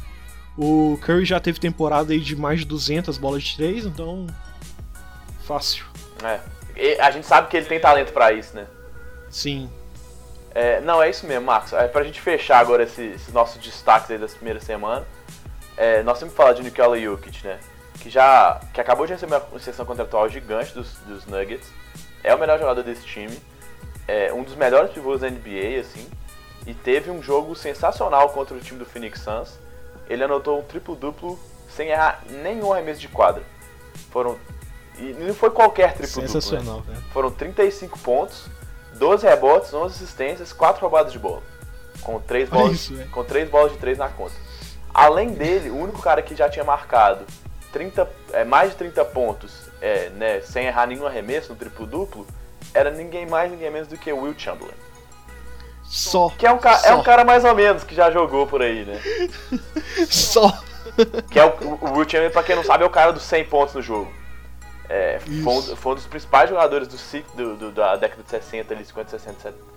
O 0.58 0.98
Curry 1.02 1.26
já 1.26 1.39
teve 1.39 1.60
temporada 1.60 2.14
aí 2.14 2.20
de 2.20 2.36
mais 2.36 2.60
de 2.60 2.66
200 2.66 3.18
bolas 3.18 3.43
de 3.43 3.56
3, 3.58 3.86
então. 3.86 4.28
Fácil. 5.46 5.86
É. 6.24 6.39
E 6.76 7.00
a 7.00 7.10
gente 7.12 7.26
sabe 7.26 7.48
que 7.48 7.58
ele 7.58 7.66
tem 7.66 7.80
talento 7.80 8.12
para 8.12 8.34
isso, 8.34 8.56
né? 8.56 8.66
Sim. 9.30 9.70
É, 10.54 10.80
não, 10.82 11.04
é 11.04 11.10
isso 11.10 11.26
mesmo, 11.28 11.46
Marcos. 11.46 11.74
É, 11.74 11.88
pra 11.88 12.04
gente 12.04 12.22
fechar 12.22 12.60
agora 12.60 12.84
esses 12.84 13.16
esse 13.16 13.32
nossos 13.32 13.62
destaques 13.62 14.10
aí 14.12 14.18
das 14.18 14.34
primeiras 14.34 14.64
semanas, 14.64 15.06
é, 15.78 16.03
nós 16.03 16.17
sempre 16.17 16.36
falamos 16.36 16.57
de 16.57 16.63
Nikola 16.63 16.99
Jokic, 16.99 17.45
né? 17.45 17.59
Que 17.99 18.09
já 18.09 18.59
que 18.73 18.82
acabou 18.82 19.05
de 19.05 19.13
receber 19.13 19.41
uma 19.51 19.59
sessão 19.59 19.86
contratual 19.86 20.28
gigante 20.30 20.73
dos, 20.73 20.93
dos 21.07 21.26
Nuggets. 21.26 21.67
É 22.23 22.34
o 22.34 22.39
melhor 22.39 22.59
jogador 22.59 22.84
desse 22.84 23.03
time. 23.05 23.38
É 24.07 24.34
um 24.34 24.43
dos 24.43 24.55
melhores 24.55 24.91
pivôs 24.91 25.21
da 25.21 25.30
NBA, 25.30 25.80
assim. 25.80 26.07
E 26.67 26.73
teve 26.73 27.11
um 27.11 27.21
jogo 27.21 27.55
sensacional 27.55 28.30
contra 28.30 28.55
o 28.55 28.59
time 28.59 28.80
do 28.80 28.86
Phoenix 28.86 29.21
Suns. 29.21 29.59
Ele 30.09 30.23
anotou 30.23 30.59
um 30.59 30.63
triplo-duplo 30.63 31.39
sem 31.69 31.89
errar 31.89 32.23
nenhum 32.30 32.73
arremesso 32.73 32.99
de 32.99 33.07
quadra. 33.07 33.43
Foram. 34.11 34.38
E 34.97 35.13
não 35.13 35.34
foi 35.34 35.49
qualquer 35.51 35.93
triplo-duplo. 35.93 36.41
Sensacional, 36.41 36.84
né? 36.88 36.95
Foram 37.11 37.32
35 37.32 37.99
pontos 37.99 38.49
12 38.95 39.26
rebotes, 39.28 39.73
11 39.73 39.93
assistências, 39.93 40.53
4 40.53 40.82
roubadas 40.82 41.11
de 41.11 41.19
bola. 41.19 41.43
Com 42.01 42.19
3 42.19 42.49
bolas, 42.49 42.73
isso, 42.73 42.93
com 43.11 43.23
3 43.23 43.49
bolas 43.49 43.71
de 43.71 43.78
3 43.78 43.97
na 43.97 44.09
conta. 44.09 44.34
Além 44.96 45.34
dele, 45.34 45.70
o 45.70 45.78
único 45.78 46.02
cara 46.02 46.22
que 46.22 46.34
já 46.34 46.50
tinha 46.50 46.64
marcado 46.64 47.26
30, 47.74 48.10
é, 48.32 48.46
mais 48.46 48.72
de 48.72 48.78
30 48.78 49.04
pontos, 49.04 49.70
é, 49.82 50.10
né, 50.12 50.39
sem 50.39 50.68
errar 50.68 50.88
nenhum 50.88 51.06
arremesso 51.06 51.50
no 51.52 51.60
triplo-duplo, 51.60 52.26
era 52.74 52.89
ninguém 52.89 53.26
mais, 53.26 53.52
ninguém 53.52 53.70
menos 53.70 53.89
do 53.89 53.98
que 53.98 54.10
o 54.14 54.22
Will 54.22 54.34
Chamberlain. 54.38 54.74
Só. 55.84 56.30
Que 56.30 56.48
é 56.48 56.54
um, 56.54 56.62
só. 56.62 56.70
é 56.86 56.96
um 56.96 57.04
cara 57.04 57.26
mais 57.26 57.43
ou 57.43 57.54
menos 57.54 57.84
que 57.84 57.93
já 57.93 58.10
jogou 58.10 58.48
por 58.48 58.62
aí, 58.62 58.86
né? 58.86 59.02
Só. 60.10 60.50
Que 61.30 61.41
é 61.41 61.46
o, 61.46 61.78
o 61.82 61.98
Will 61.98 62.10
Chamberlain, 62.10 62.32
pra 62.32 62.43
quem 62.43 62.56
não 62.56 62.64
sabe, 62.64 62.86
é 62.86 62.88
o 62.88 62.89
cara 62.89 63.12
dos 63.12 63.24
100 63.24 63.46
pontos 63.46 63.76
no 63.76 63.82
jogo. 63.82 64.10
É, 64.88 65.20
foi, 65.20 65.54
um, 65.54 65.76
foi, 65.76 65.91
um, 65.91 65.96
dos 65.96 66.06
principais 66.06 66.50
jogadores 66.50 66.88
do, 66.88 67.22
do, 67.36 67.56
do, 67.58 67.72
da 67.74 67.98
década 67.98 68.24
de 68.24 68.30
60, 68.30 68.74
ali, 68.74 68.86
50, 68.86 69.10
60, 69.10 69.41
70, 69.41 69.74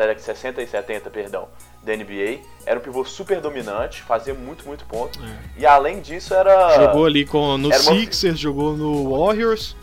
da 0.00 0.06
década 0.06 0.20
de 0.20 0.22
60 0.22 0.62
e 0.62 0.66
70, 0.66 1.10
perdão, 1.10 1.48
da 1.82 1.94
NBA. 1.94 2.40
Era 2.64 2.78
um 2.78 2.82
pivô 2.82 3.04
super 3.04 3.40
dominante, 3.40 4.02
fazia 4.02 4.34
muito, 4.34 4.66
muito 4.66 4.84
ponto. 4.86 5.18
É. 5.22 5.60
E 5.60 5.66
além 5.66 6.00
disso 6.00 6.34
era. 6.34 6.76
Jogou 6.76 7.06
ali 7.06 7.26
com, 7.26 7.58
no 7.58 7.72
Sixers, 7.72 8.32
uma... 8.32 8.36
jogou 8.36 8.76
no 8.76 9.16
Warriors. 9.16 9.76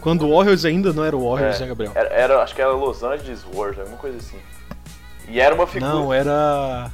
Quando 0.00 0.26
o 0.26 0.36
Warriors 0.36 0.64
ainda 0.64 0.92
não 0.92 1.04
era 1.04 1.16
o 1.16 1.28
Warriors, 1.28 1.56
é, 1.56 1.60
né, 1.60 1.66
Gabriel? 1.66 1.92
Era, 1.94 2.08
era, 2.10 2.42
acho 2.42 2.54
que 2.54 2.62
era 2.62 2.70
Los 2.70 3.02
Angeles 3.02 3.42
Warriors, 3.42 3.80
alguma 3.80 3.98
coisa 3.98 4.16
assim. 4.18 4.38
E 5.28 5.40
era 5.40 5.52
uma 5.52 5.66
figura. 5.66 5.92
Não, 5.92 6.14
era. 6.14 6.90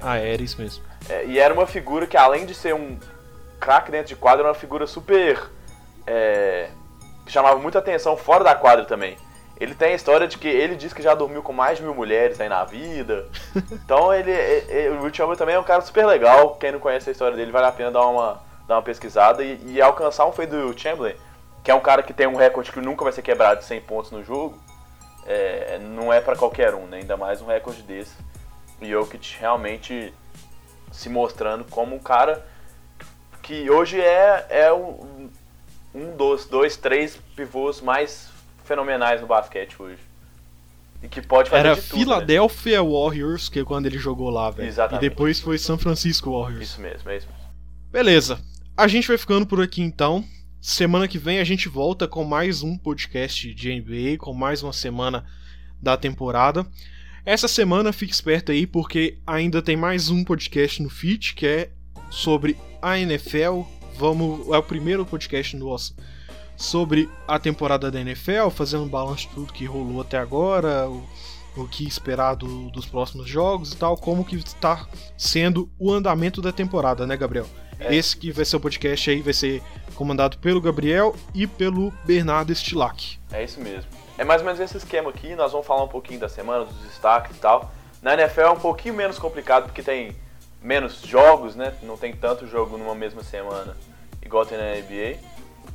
Ah, 0.00 0.16
era 0.16 0.42
isso 0.42 0.58
mesmo. 0.58 0.82
É, 1.10 1.26
e 1.26 1.38
era 1.38 1.52
uma 1.52 1.66
figura 1.66 2.06
que, 2.06 2.16
além 2.16 2.46
de 2.46 2.54
ser 2.54 2.74
um 2.74 2.98
craque 3.60 3.90
dentro 3.90 4.08
de 4.08 4.16
quadra, 4.16 4.40
era 4.40 4.48
uma 4.48 4.54
figura 4.54 4.86
super. 4.86 5.38
É, 6.06 6.70
que 7.26 7.32
chamava 7.32 7.58
muita 7.58 7.78
atenção 7.80 8.16
fora 8.16 8.42
da 8.42 8.54
quadra 8.54 8.86
também. 8.86 9.18
Ele 9.60 9.74
tem 9.74 9.92
a 9.92 9.96
história 9.96 10.28
de 10.28 10.38
que 10.38 10.46
ele 10.46 10.76
diz 10.76 10.92
que 10.92 11.02
já 11.02 11.14
dormiu 11.14 11.42
com 11.42 11.52
mais 11.52 11.78
de 11.78 11.84
mil 11.84 11.94
mulheres 11.94 12.40
aí 12.40 12.48
na 12.48 12.64
vida. 12.64 13.26
Então 13.72 14.14
ele, 14.14 14.30
ele 14.30 14.90
o 14.90 15.02
Will 15.02 15.12
Chamberlain 15.12 15.36
também 15.36 15.54
é 15.54 15.58
um 15.58 15.64
cara 15.64 15.80
super 15.80 16.06
legal. 16.06 16.54
Quem 16.56 16.72
não 16.72 16.78
conhece 16.78 17.08
a 17.08 17.12
história 17.12 17.36
dele 17.36 17.50
vale 17.50 17.66
a 17.66 17.72
pena 17.72 17.90
dar 17.90 18.06
uma, 18.06 18.40
dar 18.68 18.76
uma 18.76 18.82
pesquisada 18.82 19.42
e, 19.42 19.58
e 19.66 19.80
alcançar 19.80 20.26
um 20.26 20.32
feito 20.32 20.50
do 20.50 20.56
Will 20.56 20.78
Chamberlain, 20.78 21.16
que 21.64 21.70
é 21.70 21.74
um 21.74 21.80
cara 21.80 22.02
que 22.02 22.12
tem 22.12 22.26
um 22.26 22.36
recorde 22.36 22.70
que 22.70 22.80
nunca 22.80 23.02
vai 23.02 23.12
ser 23.12 23.22
quebrado 23.22 23.60
de 23.60 23.66
100 23.66 23.80
pontos 23.80 24.10
no 24.12 24.22
jogo. 24.22 24.58
É, 25.26 25.78
não 25.78 26.12
é 26.12 26.20
para 26.20 26.36
qualquer 26.36 26.74
um, 26.74 26.86
né? 26.86 26.98
ainda 26.98 27.16
mais 27.16 27.42
um 27.42 27.46
recorde 27.46 27.82
desse. 27.82 28.14
O 28.80 28.84
Jokic 28.84 29.36
realmente 29.40 30.14
se 30.92 31.08
mostrando 31.08 31.64
como 31.64 31.96
um 31.96 31.98
cara 31.98 32.46
que 33.42 33.68
hoje 33.68 34.00
é, 34.00 34.46
é 34.48 34.72
um, 34.72 35.28
um 35.94 36.16
dos 36.16 36.46
dois, 36.46 36.76
três 36.76 37.16
pivôs 37.34 37.80
mais 37.80 38.30
fenomenais 38.68 39.20
no 39.20 39.26
basquete 39.26 39.80
hoje. 39.80 39.98
E 41.02 41.08
que 41.08 41.22
pode 41.22 41.48
fazer 41.48 41.66
Era 41.66 41.74
de 41.74 41.82
tudo, 41.82 41.98
Philadelphia 41.98 42.82
né? 42.82 42.88
Warriors, 42.88 43.48
que 43.48 43.60
é 43.60 43.64
quando 43.64 43.86
ele 43.86 43.98
jogou 43.98 44.30
lá, 44.30 44.50
velho. 44.50 44.68
Exatamente. 44.68 45.04
E 45.04 45.08
depois 45.08 45.40
foi 45.40 45.56
San 45.56 45.78
Francisco 45.78 46.38
Warriors. 46.38 46.70
Isso 46.70 46.80
mesmo, 46.80 47.10
é 47.10 47.16
isso 47.16 47.26
mesmo. 47.26 47.48
Beleza. 47.90 48.38
A 48.76 48.86
gente 48.86 49.08
vai 49.08 49.16
ficando 49.16 49.46
por 49.46 49.60
aqui 49.60 49.80
então. 49.80 50.24
Semana 50.60 51.08
que 51.08 51.18
vem 51.18 51.38
a 51.38 51.44
gente 51.44 51.68
volta 51.68 52.06
com 52.06 52.24
mais 52.24 52.62
um 52.62 52.76
podcast 52.76 53.54
de 53.54 53.80
NBA, 53.80 54.18
com 54.18 54.34
mais 54.34 54.62
uma 54.62 54.72
semana 54.72 55.24
da 55.80 55.96
temporada. 55.96 56.66
Essa 57.24 57.46
semana 57.46 57.92
fique 57.92 58.12
esperto 58.12 58.50
aí 58.50 58.66
porque 58.66 59.18
ainda 59.26 59.62
tem 59.62 59.76
mais 59.76 60.10
um 60.10 60.24
podcast 60.24 60.82
no 60.82 60.90
feed 60.90 61.34
que 61.34 61.46
é 61.46 61.70
sobre 62.10 62.56
a 62.82 62.98
NFL. 62.98 63.62
Vamos, 63.96 64.48
é 64.48 64.58
o 64.58 64.62
primeiro 64.62 65.06
podcast 65.06 65.56
nosso 65.56 65.94
sobre 66.58 67.08
a 67.26 67.38
temporada 67.38 67.88
da 67.88 68.00
NFL, 68.00 68.48
fazendo 68.50 68.82
um 68.82 68.88
balanço 68.88 69.28
de 69.28 69.34
tudo 69.34 69.52
que 69.52 69.64
rolou 69.64 70.00
até 70.00 70.18
agora, 70.18 70.90
o, 70.90 71.08
o 71.56 71.68
que 71.68 71.86
esperar 71.86 72.34
do, 72.34 72.68
dos 72.70 72.84
próximos 72.84 73.28
jogos 73.28 73.72
e 73.72 73.76
tal, 73.76 73.96
como 73.96 74.24
que 74.24 74.34
está 74.34 74.88
sendo 75.16 75.70
o 75.78 75.92
andamento 75.92 76.42
da 76.42 76.50
temporada, 76.50 77.06
né, 77.06 77.16
Gabriel? 77.16 77.46
É. 77.78 77.94
Esse 77.94 78.16
que 78.16 78.32
vai 78.32 78.44
ser 78.44 78.56
o 78.56 78.60
podcast 78.60 79.08
aí 79.08 79.22
vai 79.22 79.32
ser 79.32 79.62
comandado 79.94 80.36
pelo 80.38 80.60
Gabriel 80.60 81.14
e 81.32 81.46
pelo 81.46 81.92
Bernardo 82.04 82.52
Stilac. 82.52 83.20
É 83.30 83.44
isso 83.44 83.60
mesmo. 83.60 83.88
É 84.18 84.24
mais 84.24 84.40
ou 84.40 84.46
menos 84.46 84.58
esse 84.58 84.76
esquema 84.76 85.10
aqui, 85.10 85.36
nós 85.36 85.52
vamos 85.52 85.64
falar 85.64 85.84
um 85.84 85.88
pouquinho 85.88 86.18
da 86.18 86.28
semana, 86.28 86.64
dos 86.64 86.76
destaques 86.78 87.36
e 87.36 87.38
tal. 87.38 87.72
Na 88.02 88.14
NFL 88.14 88.40
é 88.40 88.50
um 88.50 88.58
pouquinho 88.58 88.94
menos 88.94 89.16
complicado 89.16 89.66
porque 89.66 89.82
tem 89.82 90.16
menos 90.60 91.02
jogos, 91.02 91.54
né? 91.54 91.72
Não 91.84 91.96
tem 91.96 92.12
tanto 92.12 92.48
jogo 92.48 92.76
numa 92.76 92.96
mesma 92.96 93.22
semana 93.22 93.76
igual 94.28 94.44
tem 94.44 94.58
na 94.58 94.74
NBA. 94.74 95.18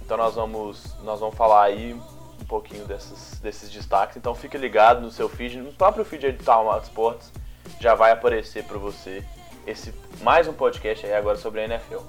Então 0.06 0.18
nós 0.18 0.36
vamos, 0.36 0.95
nós 1.04 1.20
vamos 1.20 1.36
falar 1.36 1.64
aí 1.64 1.93
um 1.93 2.45
pouquinho 2.45 2.86
desses, 2.86 3.39
desses 3.39 3.70
destaques. 3.70 4.18
Então 4.18 4.36
fique 4.36 4.58
ligado 4.58 5.01
no 5.01 5.12
seu 5.12 5.30
feed, 5.30 5.58
no 5.58 5.72
próprio 5.74 6.04
feed 6.04 6.32
de 6.32 6.43
Talmud 6.43 6.84
Sports 6.84 7.32
já 7.80 7.95
vai 7.95 8.12
aparecer 8.12 8.64
para 8.64 8.78
você 8.78 9.24
esse 9.66 9.93
mais 10.22 10.47
um 10.47 10.54
podcast 10.54 11.06
aí 11.06 11.14
agora 11.14 11.38
sobre 11.38 11.62
a 11.62 11.66
NFL. 11.66 11.99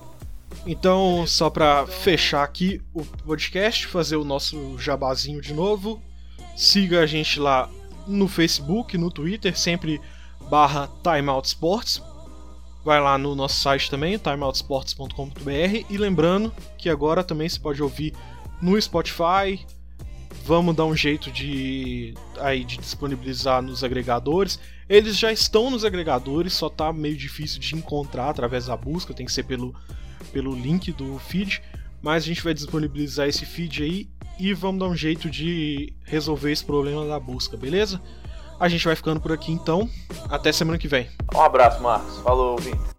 Então, 0.67 1.27
só 1.27 1.51
para 1.51 1.87
fechar 1.87 2.43
aqui 2.43 2.81
o 2.93 3.05
podcast, 3.05 3.87
fazer 3.87 4.17
o 4.17 4.25
nosso 4.25 4.79
jabazinho 4.79 5.41
de 5.41 5.53
novo. 5.53 6.03
Siga 6.57 7.01
a 7.01 7.07
gente 7.07 7.41
lá 7.41 7.69
no 8.07 8.29
Facebook, 8.29 8.97
no 8.97 9.11
Twitter, 9.11 9.57
sempre 9.59 10.01
barra 10.49 10.89
Timeout 11.03 11.49
Sports 11.49 12.03
vai 12.85 13.01
lá 13.01 13.17
no 13.17 13.35
nosso 13.35 13.59
site 13.61 13.91
também, 13.91 14.19
timeoutsports.com.br. 14.19 15.87
E 15.89 15.97
lembrando 15.97 16.53
que 16.77 16.91
agora 16.91 17.25
também 17.25 17.49
se 17.49 17.59
pode 17.59 17.83
ouvir 17.83 18.13
no 18.61 18.81
Spotify. 18.81 19.65
Vamos 20.45 20.77
dar 20.77 20.85
um 20.85 20.95
jeito 20.95 21.31
de 21.31 22.13
aí 22.39 22.63
de 22.65 22.77
disponibilizar 22.77 23.63
nos 23.63 23.83
agregadores. 23.83 24.59
Eles 24.87 25.17
já 25.17 25.33
estão 25.33 25.71
nos 25.71 25.85
agregadores, 25.85 26.53
só 26.53 26.69
tá 26.69 26.93
meio 26.93 27.17
difícil 27.17 27.59
de 27.59 27.75
encontrar 27.75 28.29
através 28.29 28.67
da 28.67 28.77
busca, 28.77 29.15
tem 29.15 29.25
que 29.25 29.33
ser 29.33 29.45
pelo, 29.45 29.75
pelo 30.31 30.55
link 30.55 30.93
do 30.93 31.19
feed. 31.19 31.63
Mas 32.03 32.25
a 32.25 32.27
gente 32.27 32.45
vai 32.45 32.53
disponibilizar 32.53 33.27
esse 33.27 33.47
feed 33.47 33.83
aí 33.83 34.09
e 34.39 34.53
vamos 34.53 34.81
dar 34.81 34.89
um 34.89 34.97
jeito 34.97 35.31
de 35.31 35.95
resolver 36.05 36.53
esse 36.53 36.65
problema 36.65 37.07
da 37.07 37.19
busca, 37.19 37.57
beleza? 37.57 37.99
A 38.65 38.69
gente 38.71 38.87
vai 38.87 38.97
ficando 38.97 39.21
por 39.21 39.31
aqui 39.31 39.53
então. 39.53 39.87
Até 40.31 40.51
semana 40.51 40.79
que 40.79 40.89
vem. 40.89 41.07
Um 41.35 41.43
abraço, 41.43 41.83
Marcos. 41.83 42.17
Falou, 42.21 42.53
ouvintes. 42.53 42.94